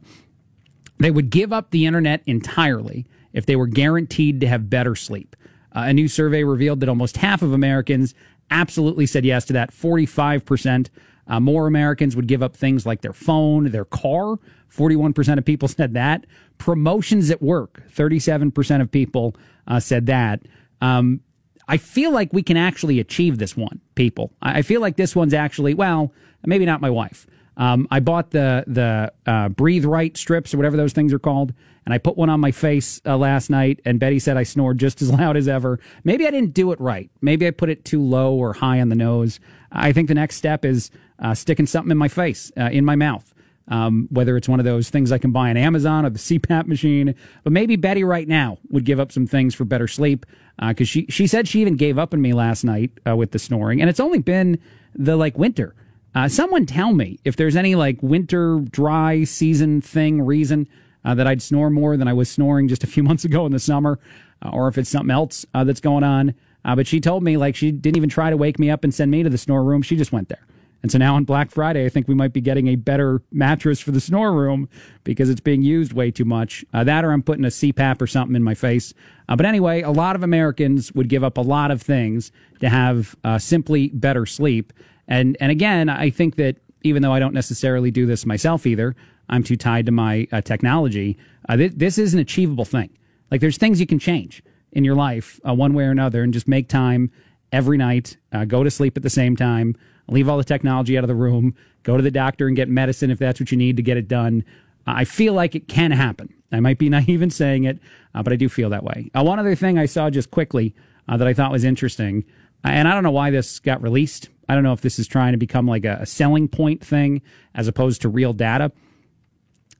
They 0.99 1.11
would 1.11 1.29
give 1.29 1.51
up 1.51 1.71
the 1.71 1.85
internet 1.85 2.21
entirely 2.25 3.05
if 3.33 3.45
they 3.45 3.55
were 3.55 3.67
guaranteed 3.67 4.39
to 4.41 4.47
have 4.47 4.69
better 4.69 4.95
sleep. 4.95 5.35
Uh, 5.75 5.85
a 5.87 5.93
new 5.93 6.07
survey 6.07 6.43
revealed 6.43 6.79
that 6.81 6.89
almost 6.89 7.17
half 7.17 7.41
of 7.41 7.51
Americans 7.51 8.13
absolutely 8.51 9.05
said 9.05 9.25
yes 9.25 9.45
to 9.45 9.53
that. 9.53 9.71
45% 9.71 10.89
uh, 11.27 11.39
more 11.39 11.67
Americans 11.67 12.15
would 12.15 12.27
give 12.27 12.43
up 12.43 12.55
things 12.55 12.85
like 12.85 13.01
their 13.01 13.13
phone, 13.13 13.71
their 13.71 13.85
car. 13.85 14.37
41% 14.75 15.37
of 15.37 15.45
people 15.45 15.67
said 15.67 15.93
that. 15.93 16.25
Promotions 16.57 17.31
at 17.31 17.41
work. 17.41 17.83
37% 17.93 18.81
of 18.81 18.91
people 18.91 19.35
uh, 19.67 19.79
said 19.79 20.05
that. 20.05 20.41
Um, 20.81 21.21
I 21.67 21.77
feel 21.77 22.11
like 22.11 22.33
we 22.33 22.43
can 22.43 22.57
actually 22.57 22.99
achieve 22.99 23.37
this 23.37 23.55
one, 23.55 23.79
people. 23.95 24.33
I 24.41 24.63
feel 24.63 24.81
like 24.81 24.97
this 24.97 25.15
one's 25.15 25.33
actually, 25.33 25.73
well, 25.73 26.11
maybe 26.45 26.65
not 26.65 26.81
my 26.81 26.89
wife. 26.89 27.27
Um, 27.57 27.87
I 27.91 27.99
bought 27.99 28.31
the 28.31 28.63
the 28.67 29.13
uh, 29.25 29.49
breathe 29.49 29.85
right 29.85 30.15
strips 30.17 30.53
or 30.53 30.57
whatever 30.57 30.77
those 30.77 30.93
things 30.93 31.13
are 31.13 31.19
called, 31.19 31.53
and 31.85 31.93
I 31.93 31.97
put 31.97 32.17
one 32.17 32.29
on 32.29 32.39
my 32.39 32.51
face 32.51 33.01
uh, 33.05 33.17
last 33.17 33.49
night. 33.49 33.79
And 33.85 33.99
Betty 33.99 34.19
said 34.19 34.37
I 34.37 34.43
snored 34.43 34.79
just 34.79 35.01
as 35.01 35.11
loud 35.11 35.37
as 35.37 35.47
ever. 35.47 35.79
Maybe 36.03 36.27
I 36.27 36.31
didn't 36.31 36.53
do 36.53 36.71
it 36.71 36.79
right. 36.79 37.09
Maybe 37.21 37.47
I 37.47 37.51
put 37.51 37.69
it 37.69 37.85
too 37.85 38.01
low 38.01 38.33
or 38.35 38.53
high 38.53 38.81
on 38.81 38.89
the 38.89 38.95
nose. 38.95 39.39
I 39.71 39.91
think 39.91 40.07
the 40.07 40.15
next 40.15 40.35
step 40.35 40.65
is 40.65 40.91
uh, 41.19 41.33
sticking 41.33 41.65
something 41.65 41.91
in 41.91 41.97
my 41.97 42.07
face, 42.07 42.51
uh, 42.57 42.69
in 42.71 42.85
my 42.85 42.95
mouth. 42.95 43.29
Um, 43.69 44.09
whether 44.11 44.35
it's 44.35 44.49
one 44.49 44.59
of 44.59 44.65
those 44.65 44.89
things 44.89 45.09
I 45.13 45.17
can 45.17 45.31
buy 45.31 45.49
on 45.49 45.55
Amazon 45.55 46.05
or 46.05 46.09
the 46.09 46.19
CPAP 46.39 46.67
machine, 46.67 47.15
but 47.45 47.53
maybe 47.53 47.77
Betty 47.77 48.03
right 48.03 48.27
now 48.27 48.57
would 48.69 48.83
give 48.83 48.99
up 48.99 49.09
some 49.09 49.25
things 49.25 49.55
for 49.55 49.63
better 49.63 49.87
sleep 49.87 50.25
because 50.57 50.87
uh, 50.87 50.91
she 50.91 51.05
she 51.07 51.27
said 51.27 51.47
she 51.47 51.61
even 51.61 51.77
gave 51.77 51.97
up 51.97 52.13
on 52.13 52.21
me 52.21 52.33
last 52.33 52.65
night 52.65 52.91
uh, 53.07 53.15
with 53.15 53.31
the 53.31 53.39
snoring, 53.39 53.79
and 53.79 53.89
it's 53.89 54.01
only 54.01 54.19
been 54.19 54.59
the 54.95 55.15
like 55.15 55.37
winter. 55.37 55.75
Uh, 56.15 56.27
someone 56.27 56.65
tell 56.65 56.93
me 56.93 57.19
if 57.23 57.35
there's 57.35 57.55
any 57.55 57.75
like 57.75 58.01
winter 58.03 58.59
dry 58.69 59.23
season 59.23 59.81
thing 59.81 60.21
reason 60.21 60.67
uh, 61.05 61.15
that 61.15 61.27
I'd 61.27 61.41
snore 61.41 61.69
more 61.69 61.97
than 61.97 62.07
I 62.07 62.13
was 62.13 62.29
snoring 62.29 62.67
just 62.67 62.83
a 62.83 62.87
few 62.87 63.03
months 63.09 63.25
ago 63.25 63.45
in 63.45 63.51
the 63.51 63.59
summer, 63.59 63.99
uh, 64.43 64.49
or 64.49 64.67
if 64.67 64.77
it's 64.77 64.89
something 64.89 65.11
else 65.11 65.45
uh, 65.53 65.63
that's 65.63 65.81
going 65.81 66.03
on. 66.03 66.35
Uh, 66.65 66.75
but 66.75 66.87
she 66.87 67.01
told 67.01 67.23
me 67.23 67.35
like 67.35 67.55
she 67.55 67.71
didn't 67.71 67.97
even 67.97 68.09
try 68.09 68.29
to 68.29 68.37
wake 68.37 68.57
me 68.57 68.69
up 68.69 68.83
and 68.83 68.93
send 68.93 69.11
me 69.11 69.23
to 69.23 69.29
the 69.29 69.37
snore 69.37 69.63
room. 69.63 69.81
She 69.81 69.95
just 69.95 70.11
went 70.11 70.29
there. 70.29 70.45
And 70.81 70.91
so 70.91 70.97
now 70.97 71.15
on 71.15 71.23
Black 71.23 71.49
Friday, 71.49 71.85
I 71.85 71.89
think 71.89 72.09
we 72.09 72.13
might 72.15 72.33
be 72.33 72.41
getting 72.41 72.67
a 72.67 72.75
better 72.75 73.21
mattress 73.31 73.79
for 73.79 73.91
the 73.91 74.01
snore 74.01 74.33
room 74.33 74.67
because 75.05 75.29
it's 75.29 75.39
being 75.39 75.61
used 75.61 75.93
way 75.93 76.11
too 76.11 76.25
much. 76.25 76.65
Uh, 76.73 76.83
that 76.83 77.05
or 77.05 77.11
I'm 77.11 77.23
putting 77.23 77.45
a 77.45 77.49
CPAP 77.49 78.01
or 78.01 78.07
something 78.07 78.35
in 78.35 78.43
my 78.43 78.53
face. 78.53 78.93
but 79.27 79.45
anyway, 79.45 79.81
a 79.81 79.91
lot 79.91 80.17
of 80.17 80.23
Americans 80.23 80.91
would 80.91 81.07
give 81.07 81.23
up 81.23 81.37
a 81.37 81.41
lot 81.41 81.71
of 81.71 81.81
things 81.81 82.33
to 82.59 82.67
have 82.67 83.15
simply 83.39 83.89
better 83.89 84.25
sleep. 84.25 84.73
And 85.07 85.37
and 85.39 85.51
again, 85.51 85.89
I 85.89 86.09
think 86.09 86.35
that 86.35 86.57
even 86.83 87.01
though 87.01 87.13
I 87.13 87.19
don't 87.19 87.33
necessarily 87.33 87.91
do 87.91 88.05
this 88.05 88.25
myself 88.25 88.65
either, 88.65 88.95
I'm 89.29 89.43
too 89.43 89.55
tied 89.55 89.85
to 89.85 89.91
my 89.91 90.27
uh, 90.31 90.41
technology. 90.41 91.17
Uh, 91.47 91.57
th- 91.57 91.73
this 91.75 91.97
is 91.97 92.13
an 92.13 92.19
achievable 92.19 92.65
thing. 92.65 92.89
Like 93.31 93.41
there's 93.41 93.57
things 93.57 93.79
you 93.79 93.87
can 93.87 93.99
change 93.99 94.43
in 94.71 94.83
your 94.83 94.95
life 94.95 95.39
uh, 95.47 95.53
one 95.53 95.73
way 95.73 95.85
or 95.85 95.91
another, 95.91 96.23
and 96.23 96.33
just 96.33 96.47
make 96.47 96.67
time 96.67 97.11
every 97.51 97.77
night. 97.77 98.17
Uh, 98.31 98.45
go 98.45 98.63
to 98.63 98.71
sleep 98.71 98.97
at 98.97 99.03
the 99.03 99.09
same 99.09 99.35
time. 99.35 99.75
Leave 100.09 100.27
all 100.27 100.37
the 100.37 100.43
technology 100.43 100.97
out 100.97 101.03
of 101.03 101.07
the 101.07 101.15
room. 101.15 101.55
Go 101.83 101.95
to 101.95 102.03
the 102.03 102.11
doctor 102.11 102.47
and 102.47 102.55
get 102.55 102.69
medicine 102.69 103.11
if 103.11 103.19
that's 103.19 103.39
what 103.39 103.51
you 103.51 103.57
need 103.57 103.77
to 103.77 103.83
get 103.83 103.97
it 103.97 104.07
done. 104.07 104.43
I 104.85 105.05
feel 105.05 105.33
like 105.33 105.55
it 105.55 105.67
can 105.67 105.91
happen. 105.91 106.33
I 106.51 106.59
might 106.59 106.77
be 106.77 106.89
naive 106.97 107.21
in 107.21 107.29
saying 107.29 107.63
it, 107.63 107.79
uh, 108.13 108.23
but 108.23 108.33
I 108.33 108.35
do 108.35 108.49
feel 108.49 108.69
that 108.71 108.83
way. 108.83 109.09
Uh, 109.15 109.23
one 109.23 109.39
other 109.39 109.55
thing 109.55 109.77
I 109.77 109.85
saw 109.85 110.09
just 110.09 110.31
quickly 110.31 110.75
that 111.07 111.27
I 111.27 111.33
thought 111.33 111.51
was 111.51 111.65
interesting, 111.65 112.23
and 112.63 112.87
I 112.87 112.93
don't 112.93 113.03
know 113.03 113.11
why 113.11 113.29
this 113.29 113.59
got 113.59 113.81
released 113.81 114.29
I 114.49 114.55
don't 114.55 114.63
know 114.63 114.73
if 114.73 114.81
this 114.81 114.99
is 114.99 115.07
trying 115.07 115.31
to 115.33 115.37
become 115.37 115.67
like 115.67 115.85
a, 115.85 115.99
a 116.01 116.05
selling 116.05 116.47
point 116.47 116.83
thing 116.83 117.21
as 117.55 117.67
opposed 117.67 118.01
to 118.01 118.09
real 118.09 118.33
data. 118.33 118.71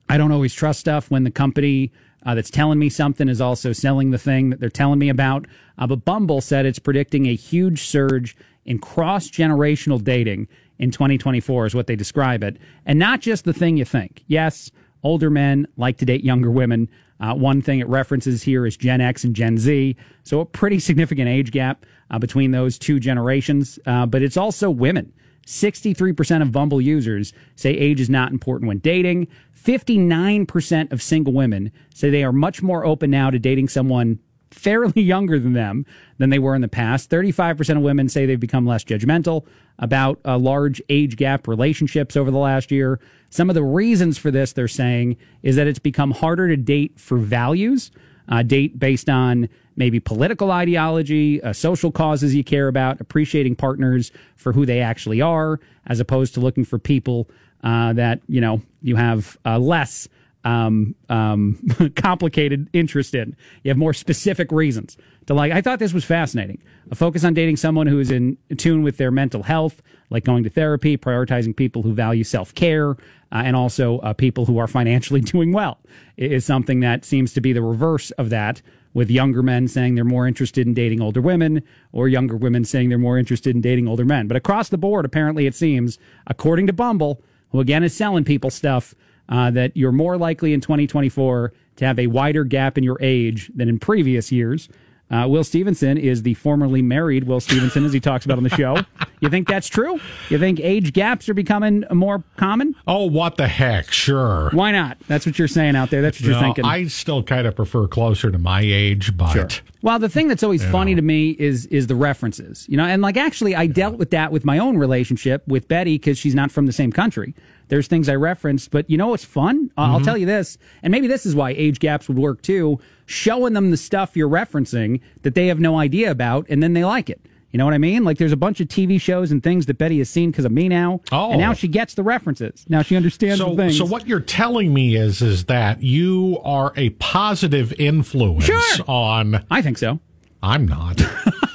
I 0.10 0.18
don't 0.18 0.32
always 0.32 0.54
trust 0.54 0.80
stuff 0.80 1.10
when 1.10 1.24
the 1.24 1.32
company 1.32 1.92
uh, 2.26 2.36
that's 2.36 2.50
telling 2.50 2.80
me 2.80 2.90
something 2.90 3.28
is 3.28 3.42
also 3.42 3.74
selling 3.74 4.12
the 4.12 4.18
thing 4.18 4.50
that 4.50 4.60
they're 4.60 4.70
telling 4.70 5.00
me 5.00 5.10
about. 5.10 5.46
Uh, 5.78 5.88
but 5.88 6.06
Bumble 6.06 6.42
said 6.42 6.66
it's 6.66 6.80
predicting 6.80 7.26
a 7.26 7.36
huge 7.36 7.84
surge 7.84 8.36
in 8.66 8.80
cross 8.80 9.30
generational 9.30 10.02
dating 10.02 10.48
in 10.80 10.92
2024, 10.92 11.68
is 11.68 11.76
what 11.76 11.88
they 11.88 11.96
describe 11.96 12.44
it. 12.44 12.58
And 12.86 12.98
not 12.98 13.22
just 13.22 13.46
the 13.46 13.54
thing 13.54 13.78
you 13.78 13.86
think. 13.86 14.24
Yes, 14.28 14.72
older 15.04 15.30
men 15.30 15.68
like 15.78 15.98
to 15.98 16.06
date 16.06 16.24
younger 16.24 16.52
women. 16.52 16.90
Uh, 17.20 17.34
one 17.34 17.62
thing 17.62 17.80
it 17.80 17.88
references 17.88 18.44
here 18.44 18.66
is 18.66 18.76
Gen 18.76 19.02
X 19.02 19.24
and 19.24 19.36
Gen 19.36 19.58
Z. 19.58 19.96
So 20.24 20.40
a 20.40 20.46
pretty 20.46 20.80
significant 20.80 21.30
age 21.30 21.52
gap 21.52 21.86
uh, 22.12 22.20
between 22.20 22.52
those 22.52 22.78
two 22.78 23.00
generations. 23.00 23.80
Uh, 23.86 24.06
but 24.06 24.22
it's 24.22 24.38
also 24.38 24.70
women. 24.70 25.14
63% 25.46 26.42
of 26.42 26.52
Bumble 26.52 26.82
users 26.82 27.34
say 27.56 27.72
age 27.72 28.00
is 28.00 28.10
not 28.10 28.32
important 28.32 28.68
when 28.68 28.80
dating. 28.80 29.28
59% 29.62 30.92
of 30.92 31.02
single 31.02 31.34
women 31.34 31.72
say 31.94 32.10
they 32.10 32.24
are 32.24 32.32
much 32.32 32.62
more 32.62 32.86
open 32.86 33.12
now 33.12 33.30
to 33.30 33.40
dating 33.40 33.68
someone 33.68 34.20
fairly 34.54 35.02
younger 35.02 35.40
than 35.40 35.54
them 35.54 35.86
than 36.18 36.30
they 36.30 36.40
were 36.40 36.56
in 36.56 36.62
the 36.62 36.68
past. 36.68 37.10
35% 37.10 37.78
of 37.78 37.82
women 37.82 38.08
say 38.10 38.26
they've 38.26 38.40
become 38.40 38.66
less 38.66 38.84
judgmental 38.84 39.46
about 39.80 40.20
uh, 40.26 40.38
large 40.38 40.82
age 40.90 41.16
gap 41.16 41.48
relationships 41.48 42.16
over 42.16 42.32
the 42.32 42.38
last 42.38 42.72
year. 42.72 43.00
Some 43.30 43.50
of 43.50 43.56
the 43.56 43.64
reasons 43.64 44.18
for 44.18 44.32
this, 44.32 44.54
they're 44.54 44.68
saying, 44.68 45.18
is 45.42 45.56
that 45.56 45.68
it's 45.68 45.80
become 45.80 46.12
harder 46.12 46.48
to 46.48 46.58
date 46.58 47.00
for 47.00 47.18
values, 47.18 47.92
uh, 48.30 48.44
date 48.44 48.78
based 48.78 49.10
on 49.10 49.50
maybe 49.76 50.00
political 50.00 50.52
ideology, 50.52 51.42
uh, 51.42 51.52
social 51.52 51.92
causes 51.92 52.36
you 52.36 52.44
care 52.44 52.68
about, 52.68 53.02
appreciating 53.02 53.56
partners 53.56 54.12
for 54.36 54.54
who 54.54 54.66
they 54.66 54.82
actually 54.82 55.22
are, 55.22 55.60
as 55.88 56.00
opposed 56.00 56.36
to 56.36 56.40
looking 56.40 56.64
for 56.64 56.78
people 56.78 57.28
uh, 57.64 57.94
that, 57.94 58.22
you 58.28 58.40
know, 58.42 58.62
you 58.82 58.96
have 58.96 59.38
uh, 59.46 59.58
less 59.58 60.08
um, 60.44 60.96
um, 61.10 61.60
complicated 61.96 62.70
interest 62.74 63.16
in. 63.16 63.36
You 63.64 63.70
have 63.70 63.78
more 63.78 63.94
specific 63.94 64.52
reasons 64.52 64.98
to 65.28 65.34
like. 65.34 65.52
I 65.52 65.62
thought 65.62 65.80
this 65.80 65.94
was 65.94 66.06
fascinating. 66.06 66.62
A 66.92 66.96
focus 66.96 67.24
on 67.24 67.34
dating 67.34 67.58
someone 67.58 67.88
who 67.88 68.00
is 68.00 68.12
in 68.12 68.38
tune 68.58 68.84
with 68.84 68.98
their 68.98 69.12
mental 69.12 69.44
health, 69.44 69.82
like 70.10 70.24
going 70.24 70.44
to 70.44 70.50
therapy, 70.50 70.98
prioritizing 70.98 71.56
people 71.56 71.82
who 71.82 71.94
value 71.94 72.24
self 72.24 72.54
care, 72.54 72.92
uh, 72.92 72.96
and 73.32 73.56
also 73.56 74.00
uh, 74.00 74.14
people 74.14 74.46
who 74.46 74.58
are 74.58 74.68
financially 74.68 75.22
doing 75.34 75.52
well 75.52 75.80
is 76.18 76.46
something 76.46 76.82
that 76.82 77.06
seems 77.06 77.34
to 77.34 77.42
be 77.42 77.54
the 77.54 77.62
reverse 77.62 78.12
of 78.12 78.30
that. 78.30 78.62
With 78.96 79.10
younger 79.10 79.42
men 79.42 79.68
saying 79.68 79.96
they're 79.96 80.04
more 80.04 80.28
interested 80.28 80.68
in 80.68 80.76
dating 80.76 81.02
older 81.02 81.20
women, 81.20 81.64
or 81.92 82.08
younger 82.08 82.36
women 82.38 82.64
saying 82.64 82.90
they're 82.90 83.00
more 83.00 83.18
interested 83.18 83.56
in 83.56 83.60
dating 83.60 83.88
older 83.88 84.06
men. 84.06 84.28
But 84.28 84.38
across 84.38 84.70
the 84.70 84.78
board, 84.78 85.04
apparently, 85.04 85.48
it 85.48 85.56
seems, 85.56 85.98
according 86.28 86.68
to 86.68 86.74
Bumble, 86.74 87.20
who 87.50 87.60
again 87.60 87.84
is 87.84 87.96
selling 87.98 88.24
people 88.24 88.52
stuff, 88.52 88.94
uh, 89.30 89.52
that 89.52 89.76
you're 89.76 89.92
more 89.92 90.18
likely 90.18 90.54
in 90.54 90.62
2024 90.62 91.54
to 91.78 91.86
have 91.86 92.00
a 92.00 92.08
wider 92.08 92.44
gap 92.44 92.78
in 92.78 92.84
your 92.84 92.98
age 93.02 93.52
than 93.56 93.70
in 93.70 93.80
previous 93.80 94.32
years. 94.32 94.70
Uh, 95.12 95.28
Will 95.28 95.44
Stevenson 95.44 95.98
is 95.98 96.24
the 96.24 96.34
formerly 96.34 96.82
married 96.82 97.26
Will 97.26 97.40
Stevenson, 97.40 97.86
as 97.86 97.94
he 97.94 98.00
talks 98.00 98.26
about 98.26 98.38
on 98.38 98.44
the 98.44 98.50
show. 98.50 98.78
You 99.20 99.30
think 99.30 99.48
that's 99.48 99.68
true? 99.68 100.00
You 100.30 100.40
think 100.40 100.60
age 100.60 100.92
gaps 100.92 101.30
are 101.30 101.34
becoming 101.34 101.86
more 101.92 102.24
common? 102.36 102.76
Oh, 102.88 103.06
what 103.06 103.38
the 103.38 103.48
heck? 103.48 103.92
Sure. 103.92 104.50
Why 104.52 104.72
not? 104.72 104.98
That's 105.08 105.26
what 105.26 105.38
you're 105.38 105.48
saying 105.48 105.76
out 105.76 105.92
there. 105.92 106.02
That's 106.02 106.20
what 106.20 106.30
you're 106.30 106.40
thinking. 106.40 106.66
I 106.66 106.88
still 106.88 107.22
kind 107.22 107.46
of 107.46 107.56
prefer 107.56 107.88
closer 107.88 108.32
to 108.32 108.38
my 108.38 108.62
age, 108.62 109.16
but 109.16 109.32
sure. 109.32 109.48
Well, 109.82 110.00
the 110.00 110.10
thing 110.10 110.30
that's 110.30 110.44
always 110.44 110.66
funny 110.66 110.94
know. 110.94 111.02
to 111.02 111.04
me 111.04 111.32
is 111.32 111.68
is 111.68 111.88
the 111.88 111.96
references. 111.96 112.66
You 112.68 112.78
know, 112.78 112.86
and 112.86 113.02
like 113.02 113.16
actually, 113.16 113.56
I 113.56 113.68
dealt 113.68 113.98
with 113.98 114.10
that 114.12 114.32
with 114.32 114.46
my 114.46 114.58
own 114.58 114.78
relationship 114.78 115.48
with 115.48 115.68
Betty 115.68 115.98
because 115.98 116.18
she's 116.18 116.36
not 116.36 116.52
from 116.52 116.66
the 116.66 116.74
same 116.74 116.92
country. 116.92 117.36
There's 117.68 117.88
things 117.88 118.10
I 118.10 118.16
referenced, 118.16 118.72
but 118.72 118.90
you 118.90 118.98
know 118.98 119.08
what's 119.08 119.26
fun? 119.26 119.72
Uh, 119.78 119.84
mm-hmm. 119.84 119.92
I'll 119.94 120.02
tell 120.02 120.18
you 120.18 120.26
this, 120.26 120.58
and 120.82 120.92
maybe 120.92 121.08
this 121.08 121.26
is 121.26 121.36
why 121.36 121.52
age 121.52 121.80
gaps 121.80 122.08
would 122.08 122.18
work 122.18 122.42
too. 122.42 122.80
Showing 123.06 123.54
them 123.54 123.72
the 123.72 123.78
stuff 123.78 124.16
you're 124.16 124.30
referencing 124.30 125.02
that 125.24 125.36
they 125.36 125.48
have 125.48 125.60
no 125.60 125.78
idea 125.78 126.12
about, 126.12 126.46
and 126.50 126.62
then 126.62 126.74
they 126.74 126.86
like 126.86 127.10
it. 127.10 127.22
You 127.54 127.60
know 127.60 127.66
what 127.66 127.76
I 127.76 127.78
mean? 127.78 128.04
Like 128.04 128.18
there's 128.18 128.32
a 128.32 128.38
bunch 128.38 128.60
of 128.62 128.68
TV 128.68 129.00
shows 129.00 129.32
and 129.32 129.44
things 129.44 129.68
that 129.68 129.78
Betty 129.78 130.00
has 130.00 130.10
seen 130.10 130.32
because 130.32 130.44
of 130.44 130.52
me 130.52 130.68
now. 130.68 131.02
Oh. 131.12 131.30
And 131.30 131.40
now 131.40 131.54
she 131.54 131.68
gets 131.68 131.94
the 131.94 132.02
references. 132.02 132.66
Now 132.68 132.82
she 132.82 132.96
understands 132.96 133.38
so, 133.38 133.52
the 133.52 133.56
things. 133.56 133.78
So 133.78 133.86
what 133.86 134.08
you're 134.08 134.20
telling 134.20 134.74
me 134.74 134.96
is 134.96 135.22
is 135.22 135.46
that 135.46 135.84
you 135.84 136.40
are 136.44 136.74
a 136.76 136.90
positive 136.92 137.72
influence 137.74 138.46
sure. 138.46 138.86
on 138.88 139.46
I 139.52 139.62
think 139.62 139.78
so. 139.78 140.00
I'm 140.42 140.68
not. 140.68 141.00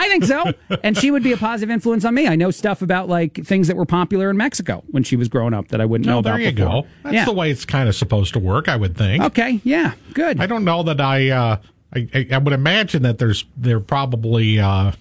I 0.00 0.08
think 0.08 0.24
so. 0.24 0.52
And 0.82 0.96
she 0.96 1.10
would 1.10 1.22
be 1.22 1.32
a 1.32 1.36
positive 1.36 1.70
influence 1.70 2.04
on 2.04 2.14
me. 2.14 2.26
I 2.26 2.36
know 2.36 2.50
stuff 2.50 2.80
about 2.80 3.08
like 3.08 3.44
things 3.44 3.68
that 3.68 3.76
were 3.76 3.84
popular 3.84 4.30
in 4.30 4.36
Mexico 4.36 4.82
when 4.90 5.02
she 5.02 5.16
was 5.16 5.28
growing 5.28 5.52
up 5.52 5.68
that 5.68 5.80
I 5.80 5.84
wouldn't 5.84 6.06
no, 6.06 6.14
know 6.14 6.18
about. 6.20 6.38
There 6.38 6.40
you 6.40 6.52
before. 6.52 6.82
go. 6.82 6.88
That's 7.02 7.14
yeah. 7.14 7.24
the 7.26 7.32
way 7.32 7.50
it's 7.50 7.64
kind 7.64 7.88
of 7.88 7.94
supposed 7.94 8.32
to 8.32 8.38
work, 8.38 8.68
I 8.68 8.76
would 8.76 8.96
think. 8.96 9.22
Okay, 9.22 9.60
yeah, 9.62 9.92
good. 10.14 10.40
I 10.40 10.46
don't 10.46 10.64
know 10.64 10.82
that 10.84 11.00
I. 11.00 11.30
Uh, 11.30 11.56
I, 11.92 12.28
I, 12.32 12.38
would 12.38 12.52
imagine 12.52 13.02
that 13.02 13.18
there's 13.18 13.44
they're 13.56 13.80
probably 13.80 14.60
uh, 14.60 14.92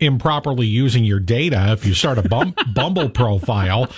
improperly 0.00 0.66
using 0.66 1.04
your 1.04 1.20
data 1.20 1.72
if 1.72 1.86
you 1.86 1.94
start 1.94 2.18
a 2.18 2.28
bum, 2.28 2.54
Bumble 2.74 3.08
profile, 3.08 3.88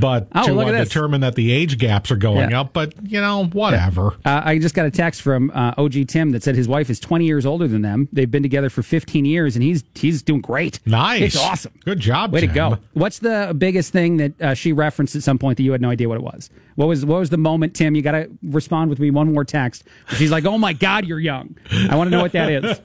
but 0.00 0.28
oh, 0.34 0.46
to 0.46 0.60
uh, 0.60 0.84
determine 0.84 1.20
that 1.20 1.34
the 1.34 1.52
age 1.52 1.78
gaps 1.78 2.10
are 2.10 2.16
going 2.16 2.50
yeah. 2.50 2.60
up. 2.60 2.72
But 2.72 2.94
you 3.02 3.20
know, 3.20 3.46
whatever. 3.46 4.14
Uh, 4.24 4.42
I 4.44 4.58
just 4.58 4.74
got 4.74 4.86
a 4.86 4.90
text 4.90 5.22
from 5.22 5.50
uh, 5.50 5.74
OG 5.76 6.08
Tim 6.08 6.30
that 6.30 6.42
said 6.42 6.56
his 6.56 6.68
wife 6.68 6.90
is 6.90 6.98
20 7.00 7.26
years 7.26 7.44
older 7.44 7.68
than 7.68 7.82
them. 7.82 8.08
They've 8.12 8.30
been 8.30 8.42
together 8.42 8.70
for 8.70 8.82
15 8.82 9.24
years, 9.24 9.56
and 9.56 9.62
he's 9.62 9.84
he's 9.94 10.22
doing 10.22 10.40
great. 10.40 10.80
Nice, 10.86 11.22
it's 11.22 11.36
awesome. 11.36 11.72
Good 11.84 12.00
job, 12.00 12.32
way 12.32 12.40
Tim. 12.40 12.48
to 12.48 12.54
go. 12.54 12.78
What's 12.94 13.18
the 13.18 13.54
biggest 13.56 13.92
thing 13.92 14.16
that 14.18 14.40
uh, 14.40 14.54
she 14.54 14.72
referenced 14.72 15.14
at 15.16 15.22
some 15.22 15.38
point 15.38 15.58
that 15.58 15.62
you 15.62 15.72
had 15.72 15.80
no 15.80 15.90
idea 15.90 16.08
what 16.08 16.16
it 16.16 16.24
was? 16.24 16.50
What 16.76 16.88
was 16.88 17.04
what 17.04 17.20
was 17.20 17.30
the 17.30 17.36
moment, 17.36 17.74
Tim? 17.74 17.94
You 17.94 18.02
got 18.02 18.12
to 18.12 18.30
respond 18.42 18.90
with 18.90 18.98
me 18.98 19.10
one 19.10 19.32
more 19.32 19.44
text. 19.44 19.84
She's 20.16 20.30
like, 20.30 20.44
"Oh 20.44 20.58
my 20.58 20.72
God, 20.72 21.06
you're 21.06 21.20
young." 21.20 21.56
I 21.88 21.94
want 21.94 22.10
to 22.10 22.16
know 22.16 22.22
what 22.22 22.32
that 22.32 22.50
is, 22.50 22.80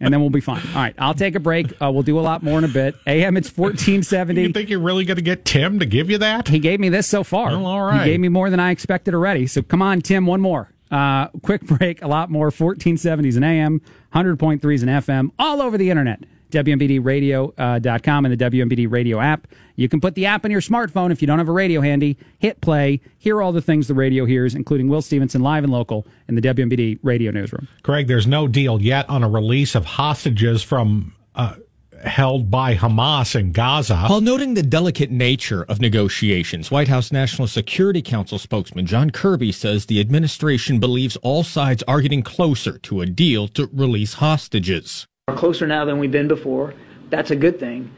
and 0.00 0.12
then 0.12 0.20
we'll 0.20 0.30
be 0.30 0.40
fine. 0.40 0.62
All 0.68 0.82
right, 0.82 0.94
I'll 0.98 1.14
take 1.14 1.36
a 1.36 1.40
break. 1.40 1.72
Uh, 1.90 1.92
we'll 1.92 2.02
do 2.02 2.18
a 2.18 2.20
lot 2.20 2.42
more 2.42 2.58
in 2.58 2.64
a 2.64 2.68
bit. 2.68 2.94
AM, 3.06 3.36
it's 3.36 3.48
fourteen 3.48 4.02
seventy. 4.02 4.42
You 4.42 4.52
think 4.52 4.70
you're 4.70 4.80
really 4.80 5.04
going 5.04 5.16
to 5.16 5.22
get 5.22 5.44
Tim 5.44 5.78
to 5.80 5.86
give 5.86 6.10
you 6.10 6.18
that? 6.18 6.48
He 6.48 6.58
gave 6.58 6.80
me 6.80 6.88
this 6.88 7.06
so 7.06 7.24
far. 7.24 7.48
Well, 7.48 7.66
all 7.66 7.82
right. 7.82 8.04
He 8.04 8.10
gave 8.12 8.20
me 8.20 8.28
more 8.28 8.50
than 8.50 8.60
I 8.60 8.70
expected 8.70 9.14
already. 9.14 9.46
So 9.46 9.62
come 9.62 9.82
on, 9.82 10.00
Tim, 10.00 10.26
one 10.26 10.40
more. 10.40 10.70
Uh, 10.90 11.28
quick 11.42 11.62
break. 11.62 12.02
A 12.02 12.08
lot 12.08 12.30
more. 12.30 12.50
Fourteen 12.50 12.96
seventies 12.96 13.36
and 13.36 13.44
AM, 13.44 13.80
hundred 14.10 14.38
point 14.38 14.62
threes 14.62 14.82
and 14.82 14.90
FM, 14.90 15.30
all 15.38 15.60
over 15.60 15.76
the 15.76 15.90
internet. 15.90 16.20
WMBDradio.com 16.50 18.24
uh, 18.24 18.28
and 18.28 18.40
the 18.40 18.50
WMBD 18.50 18.90
radio 18.90 19.20
app. 19.20 19.46
You 19.76 19.88
can 19.88 20.00
put 20.00 20.14
the 20.14 20.26
app 20.26 20.44
on 20.44 20.50
your 20.50 20.60
smartphone 20.60 21.10
if 21.12 21.22
you 21.22 21.26
don't 21.26 21.38
have 21.38 21.48
a 21.48 21.52
radio 21.52 21.80
handy, 21.80 22.18
hit 22.38 22.60
play, 22.60 23.00
hear 23.18 23.40
all 23.40 23.52
the 23.52 23.62
things 23.62 23.86
the 23.86 23.94
radio 23.94 24.24
hears, 24.24 24.54
including 24.54 24.88
Will 24.88 25.00
Stevenson 25.00 25.42
live 25.42 25.64
and 25.64 25.72
local 25.72 26.06
in 26.28 26.34
the 26.34 26.42
WMBD 26.42 26.98
radio 27.02 27.30
newsroom. 27.30 27.68
Craig, 27.82 28.08
there's 28.08 28.26
no 28.26 28.48
deal 28.48 28.82
yet 28.82 29.08
on 29.08 29.22
a 29.22 29.28
release 29.28 29.74
of 29.74 29.84
hostages 29.84 30.62
from. 30.62 31.14
Uh, 31.34 31.54
held 32.04 32.50
by 32.50 32.74
Hamas 32.74 33.38
in 33.38 33.52
Gaza. 33.52 34.06
While 34.06 34.20
noting 34.20 34.54
the 34.54 34.62
delicate 34.62 35.10
nature 35.10 35.64
of 35.68 35.80
negotiations, 35.80 36.70
White 36.70 36.88
House 36.88 37.12
National 37.12 37.48
Security 37.48 38.02
Council 38.02 38.38
spokesman 38.38 38.86
John 38.86 39.10
Kirby 39.10 39.52
says 39.52 39.86
the 39.86 40.00
administration 40.00 40.80
believes 40.80 41.16
all 41.16 41.42
sides 41.42 41.82
are 41.86 42.00
getting 42.00 42.22
closer 42.22 42.78
to 42.78 43.00
a 43.00 43.06
deal 43.06 43.48
to 43.48 43.68
release 43.72 44.14
hostages. 44.14 45.06
We're 45.28 45.36
closer 45.36 45.66
now 45.66 45.84
than 45.84 45.98
we've 45.98 46.10
been 46.10 46.28
before. 46.28 46.74
That's 47.10 47.30
a 47.30 47.36
good 47.36 47.58
thing. 47.58 47.90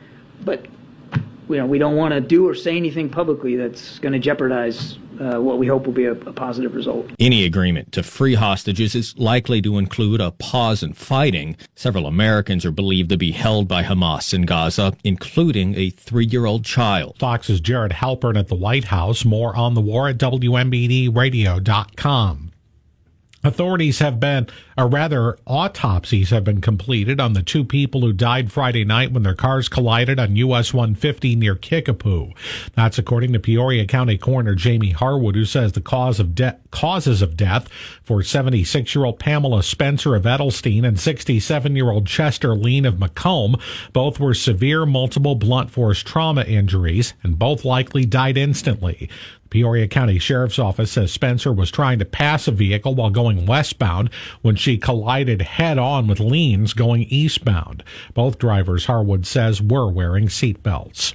But 0.45 0.67
you 1.49 1.57
know, 1.59 1.67
we 1.67 1.79
don't 1.79 1.97
want 1.97 2.15
to 2.15 2.21
do 2.21 2.49
or 2.49 2.55
say 2.55 2.77
anything 2.77 3.09
publicly 3.09 3.57
that's 3.57 3.99
going 3.99 4.13
to 4.13 4.19
jeopardize 4.19 4.99
uh, 5.23 5.41
what 5.41 5.59
we 5.59 5.67
hope 5.67 5.87
will 5.87 5.93
be 5.93 6.07
a, 6.07 6.13
a, 6.13 6.33
positive 6.33 6.75
result. 6.75 7.11
Any 7.19 7.45
agreement 7.45 7.93
to 7.93 8.03
free 8.03 8.35
hostages 8.35 8.95
is 8.95 9.17
likely 9.19 9.61
to 9.63 9.79
include 9.79 10.21
a 10.21 10.33
pause 10.33 10.83
in 10.83 10.93
fighting. 10.95 11.57
Several 11.75 12.07
Americans 12.07 12.65
are 12.65 12.73
believed 12.73 13.11
to 13.11 13.17
be 13.17 13.33
held 13.33 13.69
by 13.69 13.85
Hamas 13.85 14.35
in 14.35 14.43
Gaza, 14.43 14.95
including 15.05 15.75
a 15.77 15.91
three 15.91 16.27
year 16.27 16.47
old 16.47 16.65
child. 16.65 17.17
Fox's 17.19 17.61
Jared 17.61 17.93
Halpern 17.93 18.39
at 18.39 18.49
the 18.49 18.55
White 18.55 18.85
House. 18.85 19.25
More 19.25 19.57
on 19.57 19.75
the 19.75 19.81
war 19.81 20.09
at 20.09 20.19
WMBDradio.com. 20.19 22.52
Authorities 23.45 23.99
have 23.99 24.21
been, 24.21 24.47
or 24.79 24.87
rather, 24.87 25.37
autopsies 25.47 26.31
have 26.31 26.45
been 26.45 26.61
completed 26.61 27.21
on 27.21 27.33
the 27.33 27.43
two 27.43 27.65
people 27.65 28.03
who 28.03 28.13
died 28.13 28.53
Friday 28.53 28.85
night 28.85 29.11
when 29.11 29.25
their 29.25 29.35
cars 29.35 29.69
collided 29.69 30.21
on 30.21 30.37
US 30.37 30.73
150 30.73 31.35
near 31.35 31.57
Kickapoo. 31.57 32.31
That's 32.77 32.99
according 32.99 33.33
to 33.33 33.41
Peoria 33.41 33.85
County 33.85 34.17
Coroner 34.17 34.55
Jamie 34.55 34.93
Harwood, 34.93 35.35
who 35.35 35.45
says 35.45 35.73
the 35.73 35.81
cause 35.81 36.21
of 36.21 36.37
de- 36.37 36.57
causes 36.71 37.21
of 37.21 37.37
death 37.37 37.69
for 38.05 38.23
76 38.23 38.95
year 38.95 39.05
old 39.05 39.19
Pamela 39.19 39.65
Spencer 39.65 40.15
of 40.15 40.23
Edelstein 40.23 40.87
and 40.87 41.01
67 41.01 41.75
year 41.75 41.91
old 41.91 42.07
Chester 42.07 42.55
Lean 42.55 42.87
of 42.87 43.01
Macomb 43.01 43.57
both 43.93 44.21
were 44.21 44.35
severe 44.35 44.87
multiple 44.87 45.35
blunt 45.35 45.69
force 45.69 46.01
trauma 46.01 46.45
injuries 46.45 47.15
and 47.25 47.41
both 47.41 47.65
likely 47.65 48.05
died 48.07 48.37
instantly. 48.37 49.11
Peoria 49.53 49.87
County 49.87 50.19
Sheriff's 50.19 50.59
Office 50.59 50.93
says 50.93 51.13
Spencer 51.13 51.53
was 51.53 51.71
trying 51.71 51.99
to 51.99 52.07
pass 52.07 52.49
a 52.49 52.51
vehicle 52.51 52.95
while 52.95 53.11
going 53.11 53.45
westbound 53.45 54.09
when 54.41 54.57
she 54.57 54.79
collided 54.79 55.43
head 55.43 55.77
on 55.77 56.07
with 56.07 56.21
Leans 56.21 56.73
going 56.73 57.03
eastbound. 57.03 57.85
Both 58.15 58.39
drivers, 58.39 58.87
Harwood 58.87 59.27
says, 59.27 59.61
were 59.61 59.91
wearing 59.91 60.29
seatbelts. 60.29 61.15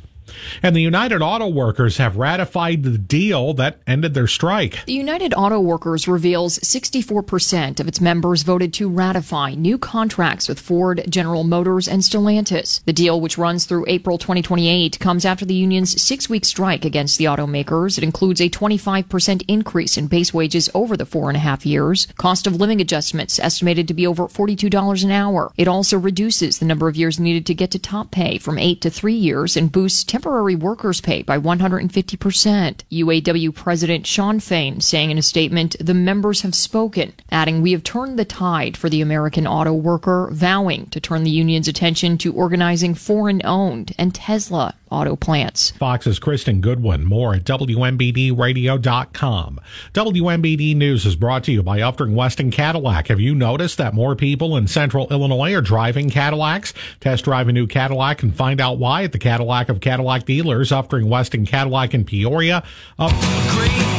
And 0.61 0.75
the 0.75 0.81
United 0.81 1.21
Auto 1.21 1.47
Workers 1.47 1.97
have 1.97 2.17
ratified 2.17 2.83
the 2.83 2.97
deal 2.97 3.53
that 3.55 3.79
ended 3.87 4.13
their 4.13 4.27
strike. 4.27 4.83
The 4.85 4.93
United 4.93 5.33
Auto 5.33 5.59
Workers 5.59 6.07
reveals 6.07 6.59
64% 6.59 7.79
of 7.79 7.87
its 7.87 8.01
members 8.01 8.43
voted 8.43 8.73
to 8.75 8.89
ratify 8.89 9.53
new 9.53 9.77
contracts 9.77 10.47
with 10.47 10.59
Ford, 10.59 11.03
General 11.09 11.43
Motors, 11.43 11.87
and 11.87 12.01
Stellantis. 12.01 12.83
The 12.85 12.93
deal, 12.93 13.19
which 13.21 13.37
runs 13.37 13.65
through 13.65 13.85
April 13.87 14.17
2028, 14.17 14.99
comes 14.99 15.25
after 15.25 15.45
the 15.45 15.53
union's 15.53 16.01
six 16.01 16.29
week 16.29 16.45
strike 16.45 16.85
against 16.85 17.17
the 17.17 17.25
automakers. 17.25 17.97
It 17.97 18.03
includes 18.03 18.41
a 18.41 18.49
25% 18.49 19.43
increase 19.47 19.97
in 19.97 20.07
base 20.07 20.33
wages 20.33 20.69
over 20.73 20.97
the 20.97 21.05
four 21.05 21.29
and 21.29 21.37
a 21.37 21.41
half 21.41 21.65
years, 21.65 22.07
cost 22.17 22.47
of 22.47 22.55
living 22.55 22.81
adjustments 22.81 23.39
estimated 23.39 23.87
to 23.87 23.93
be 23.93 24.07
over 24.07 24.27
$42 24.27 25.03
an 25.03 25.11
hour. 25.11 25.51
It 25.57 25.67
also 25.67 25.97
reduces 25.97 26.59
the 26.59 26.65
number 26.65 26.87
of 26.87 26.95
years 26.95 27.19
needed 27.19 27.45
to 27.47 27.53
get 27.53 27.71
to 27.71 27.79
top 27.79 28.11
pay 28.11 28.37
from 28.37 28.57
eight 28.57 28.81
to 28.81 28.89
three 28.89 29.13
years 29.13 29.57
and 29.57 29.71
boosts 29.71 30.03
temporary 30.17 30.55
workers' 30.55 30.99
pay 30.99 31.21
by 31.21 31.37
150%. 31.37 32.81
UAW 32.91 33.53
President 33.53 34.07
Shawn 34.07 34.39
Fain 34.39 34.81
saying 34.81 35.11
in 35.11 35.19
a 35.19 35.21
statement, 35.21 35.75
the 35.79 35.93
members 35.93 36.41
have 36.41 36.55
spoken, 36.55 37.13
adding, 37.29 37.61
We 37.61 37.73
have 37.73 37.83
turned 37.83 38.17
the 38.17 38.25
tide 38.25 38.75
for 38.77 38.89
the 38.89 39.01
American 39.01 39.45
auto 39.45 39.73
worker, 39.73 40.29
vowing 40.31 40.87
to 40.87 40.99
turn 40.99 41.23
the 41.23 41.29
union's 41.29 41.67
attention 41.67 42.17
to 42.17 42.33
organizing 42.33 42.95
foreign 42.95 43.45
owned 43.45 43.93
and 43.99 44.15
Tesla 44.15 44.73
auto 44.91 45.15
plants. 45.15 45.71
Fox's 45.71 46.19
Kristen 46.19 46.61
Goodwin. 46.61 47.03
More 47.05 47.33
at 47.35 47.43
WMBDradio.com. 47.43 49.59
WMBD 49.93 50.75
News 50.75 51.05
is 51.05 51.15
brought 51.15 51.43
to 51.45 51.51
you 51.51 51.63
by 51.63 51.81
Upton 51.81 52.15
Weston 52.15 52.51
Cadillac. 52.51 53.07
Have 53.07 53.19
you 53.19 53.35
noticed 53.35 53.77
that 53.77 53.93
more 53.93 54.15
people 54.15 54.57
in 54.57 54.67
central 54.67 55.07
Illinois 55.09 55.53
are 55.53 55.61
driving 55.61 56.09
Cadillacs? 56.09 56.73
Test 56.99 57.25
drive 57.25 57.47
a 57.47 57.53
new 57.53 57.67
Cadillac 57.67 58.23
and 58.23 58.35
find 58.35 58.61
out 58.61 58.77
why 58.77 59.03
at 59.03 59.11
the 59.11 59.19
Cadillac 59.19 59.69
of 59.69 59.81
Cadillac 59.81 60.25
dealers, 60.25 60.71
Upton 60.71 61.09
Weston 61.09 61.45
Cadillac 61.45 61.93
in 61.93 62.05
Peoria. 62.05 62.63
Up- 62.99 63.96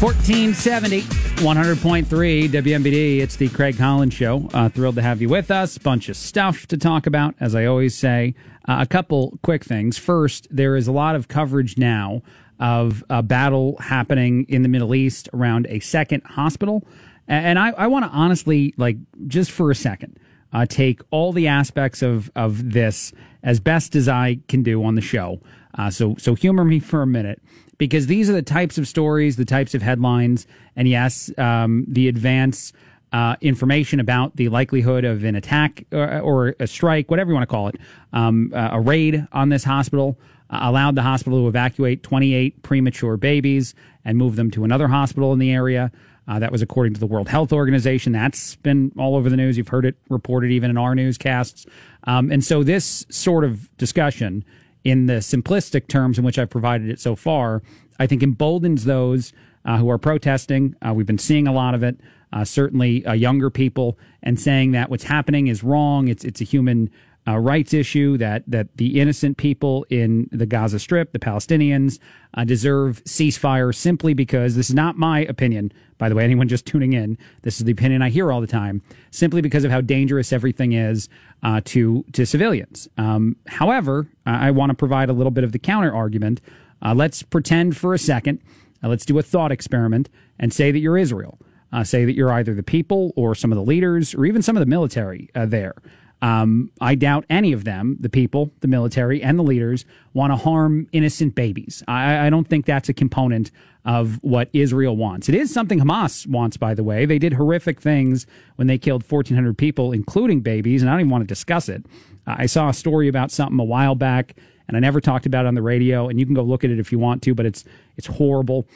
1470, 0.00 1.02
100.3 1.02 2.48
WMBD. 2.48 3.20
It's 3.20 3.36
the 3.36 3.50
Craig 3.50 3.76
Collins 3.76 4.14
Show. 4.14 4.48
Uh, 4.54 4.70
thrilled 4.70 4.94
to 4.94 5.02
have 5.02 5.20
you 5.20 5.28
with 5.28 5.50
us. 5.50 5.76
Bunch 5.76 6.08
of 6.08 6.16
stuff 6.16 6.66
to 6.68 6.78
talk 6.78 7.06
about, 7.06 7.34
as 7.38 7.54
I 7.54 7.66
always 7.66 7.94
say. 7.94 8.34
Uh, 8.66 8.78
a 8.80 8.86
couple 8.86 9.38
quick 9.42 9.62
things. 9.62 9.98
First, 9.98 10.48
there 10.50 10.74
is 10.74 10.88
a 10.88 10.92
lot 10.92 11.16
of 11.16 11.28
coverage 11.28 11.76
now 11.76 12.22
of 12.58 13.04
a 13.10 13.22
battle 13.22 13.76
happening 13.76 14.46
in 14.48 14.62
the 14.62 14.70
Middle 14.70 14.94
East 14.94 15.28
around 15.34 15.66
a 15.68 15.80
second 15.80 16.22
hospital. 16.24 16.82
And 17.28 17.58
I, 17.58 17.72
I 17.72 17.86
want 17.88 18.06
to 18.06 18.10
honestly, 18.10 18.72
like, 18.78 18.96
just 19.26 19.50
for 19.50 19.70
a 19.70 19.74
second, 19.74 20.18
uh, 20.54 20.64
take 20.64 21.02
all 21.10 21.34
the 21.34 21.46
aspects 21.46 22.00
of, 22.00 22.30
of 22.34 22.72
this 22.72 23.12
as 23.42 23.60
best 23.60 23.94
as 23.94 24.08
I 24.08 24.38
can 24.48 24.62
do 24.62 24.82
on 24.82 24.94
the 24.94 25.02
show. 25.02 25.42
Uh, 25.76 25.90
so, 25.90 26.14
so 26.18 26.34
humor 26.34 26.64
me 26.64 26.80
for 26.80 27.02
a 27.02 27.06
minute 27.06 27.40
because 27.78 28.06
these 28.06 28.28
are 28.28 28.34
the 28.34 28.42
types 28.42 28.76
of 28.76 28.86
stories, 28.86 29.36
the 29.36 29.44
types 29.44 29.74
of 29.74 29.82
headlines, 29.82 30.46
and 30.76 30.86
yes, 30.86 31.30
um, 31.38 31.84
the 31.88 32.08
advance 32.08 32.72
uh, 33.12 33.36
information 33.40 33.98
about 33.98 34.36
the 34.36 34.48
likelihood 34.48 35.04
of 35.04 35.24
an 35.24 35.34
attack 35.34 35.84
or, 35.92 36.20
or, 36.20 36.54
a 36.60 36.66
strike, 36.66 37.10
whatever 37.10 37.30
you 37.30 37.34
want 37.34 37.48
to 37.48 37.52
call 37.52 37.68
it, 37.68 37.76
um, 38.12 38.52
uh, 38.54 38.68
a 38.72 38.80
raid 38.80 39.26
on 39.32 39.48
this 39.48 39.64
hospital. 39.64 40.16
Uh, 40.50 40.58
allowed 40.62 40.96
the 40.96 41.02
hospital 41.02 41.42
to 41.42 41.46
evacuate 41.48 42.02
28 42.02 42.60
premature 42.64 43.16
babies 43.16 43.72
and 44.04 44.18
move 44.18 44.34
them 44.34 44.50
to 44.50 44.64
another 44.64 44.88
hospital 44.88 45.32
in 45.32 45.38
the 45.38 45.52
area. 45.52 45.92
Uh, 46.28 46.38
that 46.38 46.52
was 46.52 46.62
according 46.62 46.92
to 46.94 47.00
the 47.00 47.06
World 47.06 47.28
Health 47.28 47.52
Organization. 47.52 48.12
That's 48.12 48.56
been 48.56 48.92
all 48.98 49.16
over 49.16 49.28
the 49.28 49.36
news. 49.36 49.56
You've 49.56 49.68
heard 49.68 49.84
it 49.84 49.96
reported 50.08 50.50
even 50.50 50.70
in 50.70 50.76
our 50.76 50.94
newscasts. 50.94 51.66
Um, 52.04 52.30
and 52.30 52.44
so 52.44 52.62
this 52.62 53.04
sort 53.10 53.42
of 53.42 53.76
discussion 53.78 54.44
in 54.84 55.06
the 55.06 55.14
simplistic 55.14 55.88
terms 55.88 56.18
in 56.18 56.24
which 56.24 56.38
I've 56.38 56.50
provided 56.50 56.88
it 56.88 57.00
so 57.00 57.16
far, 57.16 57.62
I 57.98 58.06
think 58.06 58.22
emboldens 58.22 58.84
those 58.84 59.32
uh, 59.64 59.76
who 59.76 59.90
are 59.90 59.98
protesting. 59.98 60.74
Uh, 60.80 60.94
we've 60.94 61.06
been 61.06 61.18
seeing 61.18 61.46
a 61.46 61.52
lot 61.52 61.74
of 61.74 61.82
it, 61.82 62.00
uh, 62.32 62.44
certainly 62.44 63.04
uh, 63.04 63.12
younger 63.12 63.50
people, 63.50 63.98
and 64.22 64.40
saying 64.40 64.72
that 64.72 64.90
what's 64.90 65.04
happening 65.04 65.48
is 65.48 65.62
wrong. 65.62 66.08
It's 66.08 66.24
it's 66.24 66.40
a 66.40 66.44
human 66.44 66.90
uh, 67.28 67.36
rights 67.36 67.74
issue 67.74 68.16
that 68.16 68.42
that 68.46 68.76
the 68.76 69.00
innocent 69.00 69.36
people 69.36 69.84
in 69.90 70.28
the 70.32 70.46
Gaza 70.46 70.78
Strip, 70.78 71.12
the 71.12 71.18
Palestinians, 71.18 71.98
uh, 72.34 72.44
deserve 72.44 73.04
ceasefire 73.04 73.74
simply 73.74 74.14
because 74.14 74.56
this 74.56 74.70
is 74.70 74.74
not 74.74 74.96
my 74.96 75.20
opinion. 75.20 75.72
By 75.98 76.08
the 76.08 76.14
way, 76.14 76.24
anyone 76.24 76.48
just 76.48 76.64
tuning 76.64 76.94
in, 76.94 77.18
this 77.42 77.60
is 77.60 77.66
the 77.66 77.72
opinion 77.72 78.00
I 78.00 78.08
hear 78.08 78.32
all 78.32 78.40
the 78.40 78.46
time. 78.46 78.80
Simply 79.10 79.42
because 79.42 79.64
of 79.64 79.70
how 79.70 79.82
dangerous 79.82 80.32
everything 80.32 80.72
is 80.72 81.10
uh, 81.42 81.60
to 81.64 82.04
to 82.12 82.26
civilians. 82.26 82.88
Um, 82.96 83.36
however, 83.46 84.06
I 84.26 84.50
want 84.50 84.70
to 84.70 84.74
provide 84.74 85.08
a 85.08 85.12
little 85.12 85.30
bit 85.30 85.44
of 85.44 85.52
the 85.52 85.58
counter 85.58 85.94
argument. 85.94 86.40
Uh, 86.82 86.94
let's 86.94 87.22
pretend 87.22 87.76
for 87.76 87.94
a 87.94 87.98
second. 87.98 88.40
Uh, 88.82 88.88
let's 88.88 89.04
do 89.04 89.18
a 89.18 89.22
thought 89.22 89.52
experiment 89.52 90.08
and 90.38 90.52
say 90.52 90.70
that 90.70 90.78
you're 90.78 90.98
Israel. 90.98 91.38
Uh, 91.72 91.84
say 91.84 92.04
that 92.04 92.14
you're 92.14 92.32
either 92.32 92.52
the 92.54 92.62
people 92.64 93.12
or 93.14 93.34
some 93.34 93.52
of 93.52 93.56
the 93.56 93.62
leaders 93.62 94.14
or 94.14 94.26
even 94.26 94.42
some 94.42 94.56
of 94.56 94.60
the 94.60 94.66
military 94.66 95.30
there. 95.34 95.74
Um, 96.22 96.70
I 96.80 96.96
doubt 96.96 97.24
any 97.30 97.52
of 97.52 97.64
them, 97.64 97.96
the 97.98 98.10
people, 98.10 98.52
the 98.60 98.68
military, 98.68 99.22
and 99.22 99.38
the 99.38 99.42
leaders, 99.42 99.86
want 100.12 100.32
to 100.32 100.36
harm 100.36 100.86
innocent 100.92 101.34
babies. 101.34 101.82
I, 101.88 102.26
I, 102.26 102.30
don't 102.30 102.46
think 102.46 102.66
that's 102.66 102.90
a 102.90 102.92
component 102.92 103.50
of 103.86 104.22
what 104.22 104.50
Israel 104.52 104.96
wants. 104.96 105.30
It 105.30 105.34
is 105.34 105.52
something 105.52 105.80
Hamas 105.80 106.26
wants, 106.26 106.58
by 106.58 106.74
the 106.74 106.84
way. 106.84 107.06
They 107.06 107.18
did 107.18 107.32
horrific 107.32 107.80
things 107.80 108.26
when 108.56 108.66
they 108.66 108.76
killed 108.76 109.02
1,400 109.02 109.56
people, 109.56 109.92
including 109.92 110.40
babies, 110.40 110.82
and 110.82 110.90
I 110.90 110.92
don't 110.92 111.00
even 111.00 111.10
want 111.10 111.22
to 111.22 111.26
discuss 111.26 111.70
it. 111.70 111.86
I 112.26 112.44
saw 112.46 112.68
a 112.68 112.74
story 112.74 113.08
about 113.08 113.30
something 113.30 113.58
a 113.58 113.64
while 113.64 113.94
back, 113.94 114.36
and 114.68 114.76
I 114.76 114.80
never 114.80 115.00
talked 115.00 115.24
about 115.24 115.46
it 115.46 115.48
on 115.48 115.54
the 115.54 115.62
radio, 115.62 116.08
and 116.08 116.20
you 116.20 116.26
can 116.26 116.34
go 116.34 116.42
look 116.42 116.64
at 116.64 116.70
it 116.70 116.78
if 116.78 116.92
you 116.92 116.98
want 116.98 117.22
to, 117.22 117.34
but 117.34 117.46
it's 117.46 117.64
it's 117.96 118.06
horrible. 118.06 118.66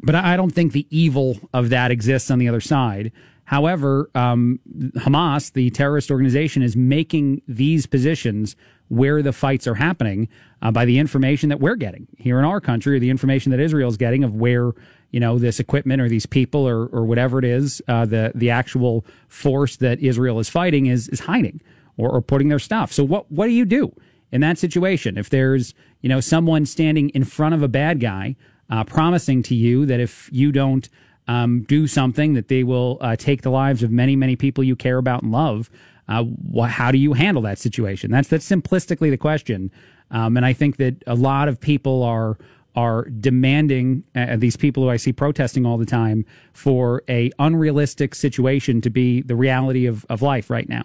But 0.00 0.14
I 0.14 0.36
don't 0.36 0.50
think 0.50 0.72
the 0.72 0.86
evil 0.90 1.38
of 1.52 1.70
that 1.70 1.90
exists 1.90 2.30
on 2.30 2.38
the 2.38 2.48
other 2.48 2.60
side. 2.60 3.10
However, 3.48 4.10
um, 4.14 4.60
Hamas, 4.96 5.54
the 5.54 5.70
terrorist 5.70 6.10
organization, 6.10 6.62
is 6.62 6.76
making 6.76 7.40
these 7.48 7.86
positions 7.86 8.56
where 8.88 9.22
the 9.22 9.32
fights 9.32 9.66
are 9.66 9.76
happening 9.76 10.28
uh, 10.60 10.70
by 10.70 10.84
the 10.84 10.98
information 10.98 11.48
that 11.48 11.58
we're 11.58 11.74
getting 11.74 12.06
here 12.18 12.38
in 12.38 12.44
our 12.44 12.60
country, 12.60 12.96
or 12.96 12.98
the 12.98 13.08
information 13.08 13.50
that 13.50 13.58
Israel 13.58 13.88
is 13.88 13.96
getting 13.96 14.22
of 14.22 14.34
where 14.34 14.72
you 15.12 15.18
know 15.18 15.38
this 15.38 15.60
equipment 15.60 16.02
or 16.02 16.10
these 16.10 16.26
people 16.26 16.68
or 16.68 16.88
or 16.88 17.06
whatever 17.06 17.38
it 17.38 17.46
is, 17.46 17.80
uh, 17.88 18.04
the 18.04 18.32
the 18.34 18.50
actual 18.50 19.06
force 19.28 19.76
that 19.76 19.98
Israel 20.00 20.38
is 20.40 20.50
fighting 20.50 20.84
is 20.84 21.08
is 21.08 21.20
hiding 21.20 21.62
or, 21.96 22.10
or 22.10 22.20
putting 22.20 22.50
their 22.50 22.58
stuff. 22.58 22.92
So 22.92 23.02
what 23.02 23.32
what 23.32 23.46
do 23.46 23.52
you 23.52 23.64
do 23.64 23.94
in 24.30 24.42
that 24.42 24.58
situation 24.58 25.16
if 25.16 25.30
there's 25.30 25.72
you 26.02 26.10
know 26.10 26.20
someone 26.20 26.66
standing 26.66 27.08
in 27.10 27.24
front 27.24 27.54
of 27.54 27.62
a 27.62 27.68
bad 27.68 27.98
guy 27.98 28.36
uh, 28.68 28.84
promising 28.84 29.42
to 29.44 29.54
you 29.54 29.86
that 29.86 30.00
if 30.00 30.28
you 30.30 30.52
don't 30.52 30.90
um, 31.28 31.62
do 31.62 31.86
something 31.86 32.34
that 32.34 32.48
they 32.48 32.64
will 32.64 32.98
uh, 33.00 33.14
take 33.14 33.42
the 33.42 33.50
lives 33.50 33.82
of 33.82 33.90
many, 33.90 34.16
many 34.16 34.34
people 34.34 34.64
you 34.64 34.74
care 34.74 34.98
about 34.98 35.22
and 35.22 35.30
love. 35.30 35.70
Uh, 36.08 36.24
wh- 36.54 36.68
how 36.68 36.90
do 36.90 36.98
you 36.98 37.12
handle 37.12 37.42
that 37.42 37.58
situation? 37.58 38.10
That's 38.10 38.28
that's 38.28 38.48
simplistically 38.48 39.10
the 39.10 39.18
question, 39.18 39.70
um, 40.10 40.36
and 40.36 40.46
I 40.46 40.54
think 40.54 40.78
that 40.78 41.02
a 41.06 41.14
lot 41.14 41.48
of 41.48 41.60
people 41.60 42.02
are 42.02 42.38
are 42.74 43.06
demanding 43.06 44.04
uh, 44.14 44.36
these 44.36 44.56
people 44.56 44.84
who 44.84 44.88
I 44.88 44.96
see 44.96 45.12
protesting 45.12 45.66
all 45.66 45.78
the 45.78 45.86
time 45.86 46.24
for 46.52 47.02
a 47.08 47.30
unrealistic 47.38 48.14
situation 48.14 48.80
to 48.82 48.90
be 48.90 49.20
the 49.20 49.34
reality 49.34 49.86
of, 49.86 50.06
of 50.08 50.22
life 50.22 50.48
right 50.48 50.68
now. 50.68 50.84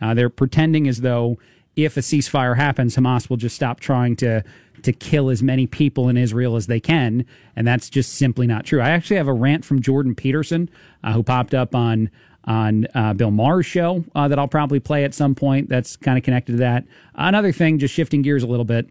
Uh, 0.00 0.14
they're 0.14 0.30
pretending 0.30 0.88
as 0.88 1.02
though 1.02 1.38
if 1.76 1.96
a 1.96 2.00
ceasefire 2.00 2.56
happens, 2.56 2.96
Hamas 2.96 3.28
will 3.28 3.36
just 3.36 3.56
stop 3.56 3.80
trying 3.80 4.16
to 4.16 4.42
to 4.84 4.92
kill 4.92 5.30
as 5.30 5.42
many 5.42 5.66
people 5.66 6.08
in 6.08 6.16
Israel 6.16 6.56
as 6.56 6.66
they 6.66 6.80
can, 6.80 7.26
and 7.56 7.66
that's 7.66 7.90
just 7.90 8.14
simply 8.14 8.46
not 8.46 8.64
true. 8.64 8.80
I 8.80 8.90
actually 8.90 9.16
have 9.16 9.28
a 9.28 9.32
rant 9.32 9.64
from 9.64 9.80
Jordan 9.80 10.14
Peterson, 10.14 10.70
uh, 11.02 11.12
who 11.12 11.22
popped 11.22 11.54
up 11.54 11.74
on 11.74 12.10
on 12.46 12.86
uh, 12.94 13.14
Bill 13.14 13.30
Maher's 13.30 13.64
show 13.64 14.04
uh, 14.14 14.28
that 14.28 14.38
I'll 14.38 14.48
probably 14.48 14.78
play 14.78 15.04
at 15.04 15.14
some 15.14 15.34
point. 15.34 15.68
That's 15.70 15.96
kind 15.96 16.18
of 16.18 16.24
connected 16.24 16.52
to 16.52 16.58
that. 16.58 16.84
Another 17.14 17.52
thing, 17.52 17.78
just 17.78 17.94
shifting 17.94 18.20
gears 18.20 18.42
a 18.42 18.46
little 18.46 18.66
bit. 18.66 18.90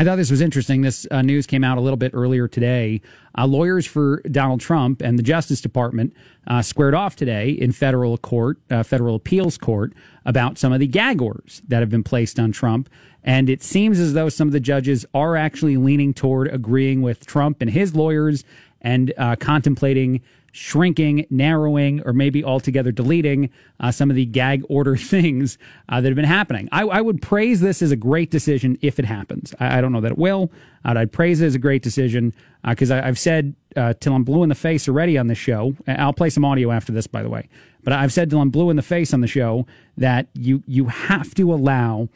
I 0.00 0.04
thought 0.04 0.16
this 0.16 0.30
was 0.30 0.40
interesting. 0.40 0.80
This 0.80 1.06
uh, 1.10 1.20
news 1.20 1.46
came 1.46 1.62
out 1.62 1.76
a 1.76 1.82
little 1.82 1.98
bit 1.98 2.12
earlier 2.14 2.48
today. 2.48 3.02
Uh, 3.36 3.46
lawyers 3.46 3.84
for 3.84 4.22
Donald 4.30 4.60
Trump 4.60 5.02
and 5.02 5.18
the 5.18 5.22
Justice 5.22 5.60
Department 5.60 6.14
uh, 6.46 6.62
squared 6.62 6.94
off 6.94 7.16
today 7.16 7.50
in 7.50 7.70
federal 7.70 8.16
court, 8.16 8.56
uh, 8.70 8.82
federal 8.82 9.16
appeals 9.16 9.58
court, 9.58 9.92
about 10.24 10.56
some 10.56 10.72
of 10.72 10.80
the 10.80 10.86
gag 10.86 11.20
orders 11.20 11.60
that 11.68 11.80
have 11.80 11.90
been 11.90 12.02
placed 12.02 12.40
on 12.40 12.50
Trump. 12.50 12.88
And 13.24 13.50
it 13.50 13.62
seems 13.62 13.98
as 13.98 14.14
though 14.14 14.28
some 14.28 14.48
of 14.48 14.52
the 14.52 14.60
judges 14.60 15.04
are 15.14 15.36
actually 15.36 15.76
leaning 15.76 16.14
toward 16.14 16.48
agreeing 16.48 17.02
with 17.02 17.26
Trump 17.26 17.60
and 17.60 17.70
his 17.70 17.94
lawyers 17.94 18.44
and 18.80 19.12
uh, 19.18 19.36
contemplating 19.36 20.22
shrinking, 20.52 21.26
narrowing, 21.30 22.02
or 22.04 22.12
maybe 22.12 22.42
altogether 22.42 22.90
deleting 22.90 23.50
uh, 23.78 23.90
some 23.90 24.10
of 24.10 24.16
the 24.16 24.24
gag 24.24 24.64
order 24.68 24.96
things 24.96 25.58
uh, 25.88 26.00
that 26.00 26.08
have 26.08 26.16
been 26.16 26.24
happening. 26.24 26.68
I, 26.72 26.82
I, 26.82 27.00
would 27.00 27.22
praise 27.22 27.60
this 27.60 27.82
as 27.82 27.92
a 27.92 27.96
great 27.96 28.30
decision 28.30 28.76
if 28.82 28.98
it 28.98 29.04
happens. 29.04 29.54
I, 29.60 29.78
I 29.78 29.80
don't 29.80 29.92
know 29.92 30.00
that 30.00 30.12
it 30.12 30.18
will. 30.18 30.50
I'd 30.84 31.12
praise 31.12 31.40
it 31.40 31.46
as 31.46 31.54
a 31.54 31.58
great 31.58 31.82
decision 31.82 32.34
because 32.66 32.90
uh, 32.90 33.02
I've 33.04 33.18
said 33.18 33.54
uh, 33.76 33.94
till 34.00 34.14
I'm 34.14 34.24
blue 34.24 34.42
in 34.42 34.48
the 34.48 34.54
face 34.54 34.88
already 34.88 35.18
on 35.18 35.26
the 35.26 35.34
show. 35.34 35.76
I'll 35.86 36.12
play 36.12 36.30
some 36.30 36.44
audio 36.44 36.70
after 36.70 36.90
this, 36.90 37.06
by 37.06 37.22
the 37.22 37.28
way. 37.28 37.48
But 37.84 37.92
I've 37.92 38.12
said 38.12 38.30
till 38.30 38.40
I'm 38.40 38.50
blue 38.50 38.70
in 38.70 38.76
the 38.76 38.82
face 38.82 39.14
on 39.14 39.20
the 39.20 39.26
show 39.26 39.66
that 39.96 40.26
you 40.34 40.62
you 40.66 40.86
have 40.86 41.34
to 41.34 41.52
allow 41.52 42.08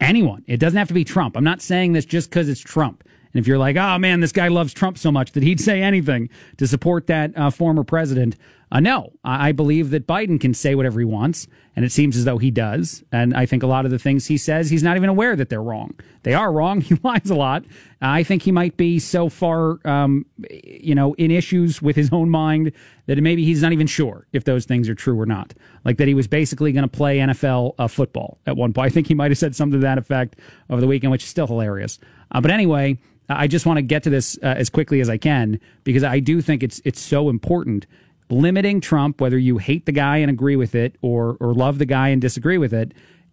anyone. 0.00 0.44
It 0.46 0.58
doesn't 0.58 0.76
have 0.78 0.88
to 0.88 0.94
be 0.94 1.04
Trump. 1.04 1.36
I'm 1.36 1.44
not 1.44 1.60
saying 1.60 1.92
this 1.92 2.04
just 2.04 2.30
because 2.30 2.48
it's 2.48 2.60
Trump. 2.60 3.04
And 3.32 3.40
if 3.40 3.46
you're 3.46 3.58
like, 3.58 3.76
oh 3.76 3.98
man, 3.98 4.20
this 4.20 4.32
guy 4.32 4.48
loves 4.48 4.72
Trump 4.72 4.98
so 4.98 5.10
much 5.10 5.32
that 5.32 5.42
he'd 5.42 5.60
say 5.68 5.82
anything 5.82 6.28
to 6.58 6.66
support 6.66 7.06
that 7.06 7.36
uh, 7.36 7.50
former 7.50 7.84
president, 7.84 8.36
uh, 8.72 8.80
no, 8.80 9.12
I 9.22 9.52
believe 9.52 9.90
that 9.90 10.06
Biden 10.06 10.40
can 10.40 10.54
say 10.54 10.74
whatever 10.74 10.98
he 10.98 11.04
wants, 11.04 11.46
and 11.76 11.84
it 11.84 11.92
seems 11.92 12.16
as 12.16 12.24
though 12.24 12.38
he 12.38 12.50
does. 12.50 13.04
And 13.12 13.36
I 13.36 13.44
think 13.44 13.62
a 13.62 13.66
lot 13.66 13.84
of 13.84 13.90
the 13.90 13.98
things 13.98 14.26
he 14.26 14.38
says, 14.38 14.70
he's 14.70 14.82
not 14.82 14.96
even 14.96 15.10
aware 15.10 15.36
that 15.36 15.50
they're 15.50 15.62
wrong. 15.62 15.92
They 16.22 16.32
are 16.32 16.50
wrong. 16.50 16.80
He 16.92 16.94
lies 17.04 17.28
a 17.28 17.34
lot. 17.34 17.64
I 18.00 18.22
think 18.22 18.42
he 18.42 18.50
might 18.50 18.78
be 18.78 18.98
so 18.98 19.28
far, 19.28 19.78
um, 19.86 20.24
you 20.50 20.94
know, 20.94 21.12
in 21.14 21.30
issues 21.30 21.82
with 21.82 21.96
his 21.96 22.10
own 22.12 22.30
mind 22.30 22.72
that 23.06 23.18
maybe 23.18 23.44
he's 23.44 23.60
not 23.60 23.72
even 23.72 23.86
sure 23.86 24.26
if 24.32 24.44
those 24.44 24.64
things 24.64 24.88
are 24.88 24.94
true 24.94 25.20
or 25.20 25.26
not. 25.26 25.52
Like 25.84 25.98
that 25.98 26.08
he 26.08 26.14
was 26.14 26.26
basically 26.26 26.72
going 26.72 26.88
to 26.88 26.88
play 26.88 27.18
NFL 27.18 27.74
uh, 27.78 27.88
football 27.88 28.38
at 28.46 28.56
one 28.56 28.72
point. 28.72 28.86
I 28.86 28.88
think 28.88 29.06
he 29.06 29.14
might 29.14 29.30
have 29.30 29.38
said 29.38 29.54
something 29.54 29.80
to 29.80 29.84
that 29.84 29.98
effect 29.98 30.36
over 30.70 30.80
the 30.80 30.86
weekend, 30.86 31.12
which 31.12 31.24
is 31.24 31.28
still 31.28 31.46
hilarious. 31.46 31.98
Uh, 32.30 32.40
but 32.40 32.50
anyway, 32.50 32.98
I 33.28 33.48
just 33.48 33.66
want 33.66 33.76
to 33.76 33.82
get 33.82 34.02
to 34.04 34.10
this 34.10 34.38
uh, 34.42 34.46
as 34.46 34.70
quickly 34.70 35.00
as 35.00 35.10
I 35.10 35.18
can 35.18 35.60
because 35.84 36.04
I 36.04 36.20
do 36.20 36.40
think 36.40 36.62
it's 36.62 36.80
it's 36.86 37.00
so 37.00 37.28
important 37.28 37.86
limiting 38.32 38.80
Trump, 38.80 39.20
whether 39.20 39.38
you 39.38 39.58
hate 39.58 39.86
the 39.86 39.92
guy 39.92 40.18
and 40.18 40.30
agree 40.30 40.56
with 40.56 40.74
it 40.74 40.96
or 41.02 41.36
or 41.40 41.54
love 41.54 41.78
the 41.78 41.86
guy 41.86 42.08
and 42.08 42.20
disagree 42.20 42.58
with 42.58 42.72
it, 42.72 42.92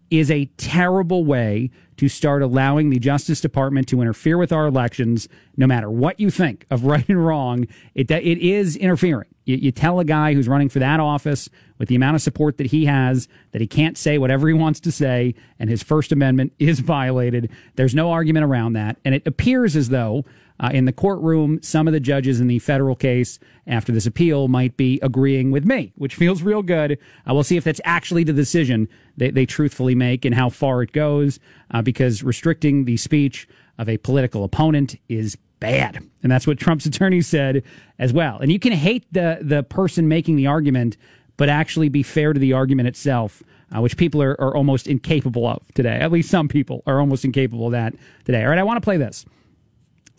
is 0.09 0.31
a 0.31 0.45
terrible 0.57 1.23
way 1.23 1.69
to 1.97 2.07
start 2.07 2.41
allowing 2.41 2.89
the 2.89 2.99
Justice 2.99 3.41
Department 3.41 3.87
to 3.89 4.01
interfere 4.01 4.37
with 4.37 4.51
our 4.51 4.65
elections, 4.65 5.27
no 5.57 5.67
matter 5.67 5.89
what 5.89 6.19
you 6.19 6.29
think 6.29 6.65
of 6.71 6.85
right 6.85 7.07
and 7.09 7.25
wrong. 7.25 7.67
It, 7.93 8.09
it 8.09 8.37
is 8.37 8.75
interfering. 8.75 9.27
You, 9.45 9.57
you 9.57 9.71
tell 9.71 9.99
a 9.99 10.05
guy 10.05 10.33
who's 10.33 10.47
running 10.47 10.69
for 10.69 10.79
that 10.79 10.99
office 10.99 11.49
with 11.77 11.89
the 11.89 11.95
amount 11.95 12.15
of 12.15 12.21
support 12.21 12.57
that 12.57 12.67
he 12.67 12.85
has 12.85 13.27
that 13.51 13.61
he 13.61 13.67
can't 13.67 13.97
say 13.97 14.17
whatever 14.17 14.47
he 14.47 14.53
wants 14.53 14.79
to 14.81 14.91
say, 14.91 15.35
and 15.59 15.69
his 15.69 15.83
First 15.83 16.11
Amendment 16.11 16.53
is 16.59 16.79
violated. 16.79 17.49
There's 17.75 17.95
no 17.95 18.11
argument 18.11 18.45
around 18.45 18.73
that. 18.73 18.97
And 19.03 19.13
it 19.13 19.25
appears 19.27 19.75
as 19.75 19.89
though 19.89 20.25
uh, 20.59 20.69
in 20.73 20.85
the 20.85 20.91
courtroom, 20.91 21.61
some 21.61 21.87
of 21.87 21.93
the 21.93 21.99
judges 21.99 22.41
in 22.41 22.47
the 22.47 22.59
federal 22.59 22.95
case 22.95 23.39
after 23.65 23.91
this 23.91 24.05
appeal 24.05 24.47
might 24.47 24.75
be 24.75 24.99
agreeing 25.01 25.51
with 25.51 25.65
me, 25.65 25.93
which 25.95 26.15
feels 26.15 26.41
real 26.41 26.61
good. 26.61 26.97
Uh, 27.27 27.33
we'll 27.33 27.43
see 27.43 27.57
if 27.57 27.63
that's 27.63 27.81
actually 27.85 28.23
the 28.23 28.33
decision 28.33 28.89
they, 29.15 29.29
they 29.31 29.45
truthfully 29.45 29.95
make 29.95 30.25
and 30.25 30.35
how 30.35 30.49
far 30.49 30.81
it 30.81 30.91
goes, 30.91 31.39
uh, 31.71 31.81
because 31.81 32.23
restricting 32.23 32.85
the 32.85 32.97
speech 32.97 33.47
of 33.77 33.87
a 33.87 33.97
political 33.97 34.43
opponent 34.43 34.97
is 35.07 35.37
bad. 35.59 36.03
And 36.23 36.31
that's 36.31 36.45
what 36.45 36.57
Trump's 36.57 36.85
attorney 36.85 37.21
said 37.21 37.63
as 37.97 38.11
well. 38.11 38.39
And 38.39 38.51
you 38.51 38.59
can 38.59 38.73
hate 38.73 39.05
the, 39.13 39.39
the 39.41 39.63
person 39.63 40.07
making 40.07 40.35
the 40.35 40.47
argument, 40.47 40.97
but 41.37 41.47
actually 41.47 41.87
be 41.89 42.03
fair 42.03 42.33
to 42.33 42.39
the 42.39 42.53
argument 42.53 42.87
itself. 42.87 43.43
Uh, 43.71 43.79
which 43.79 43.97
people 43.97 44.19
are, 44.19 44.31
are 44.41 44.55
almost 44.57 44.87
incapable 44.87 45.45
of 45.45 45.61
today. 45.75 45.99
At 45.99 46.11
least 46.11 46.31
some 46.31 46.47
people 46.47 46.81
are 46.87 46.99
almost 46.99 47.23
incapable 47.23 47.67
of 47.67 47.73
that 47.73 47.93
today. 48.25 48.41
All 48.41 48.49
right, 48.49 48.57
I 48.57 48.63
want 48.63 48.77
to 48.77 48.81
play 48.81 48.97
this. 48.97 49.27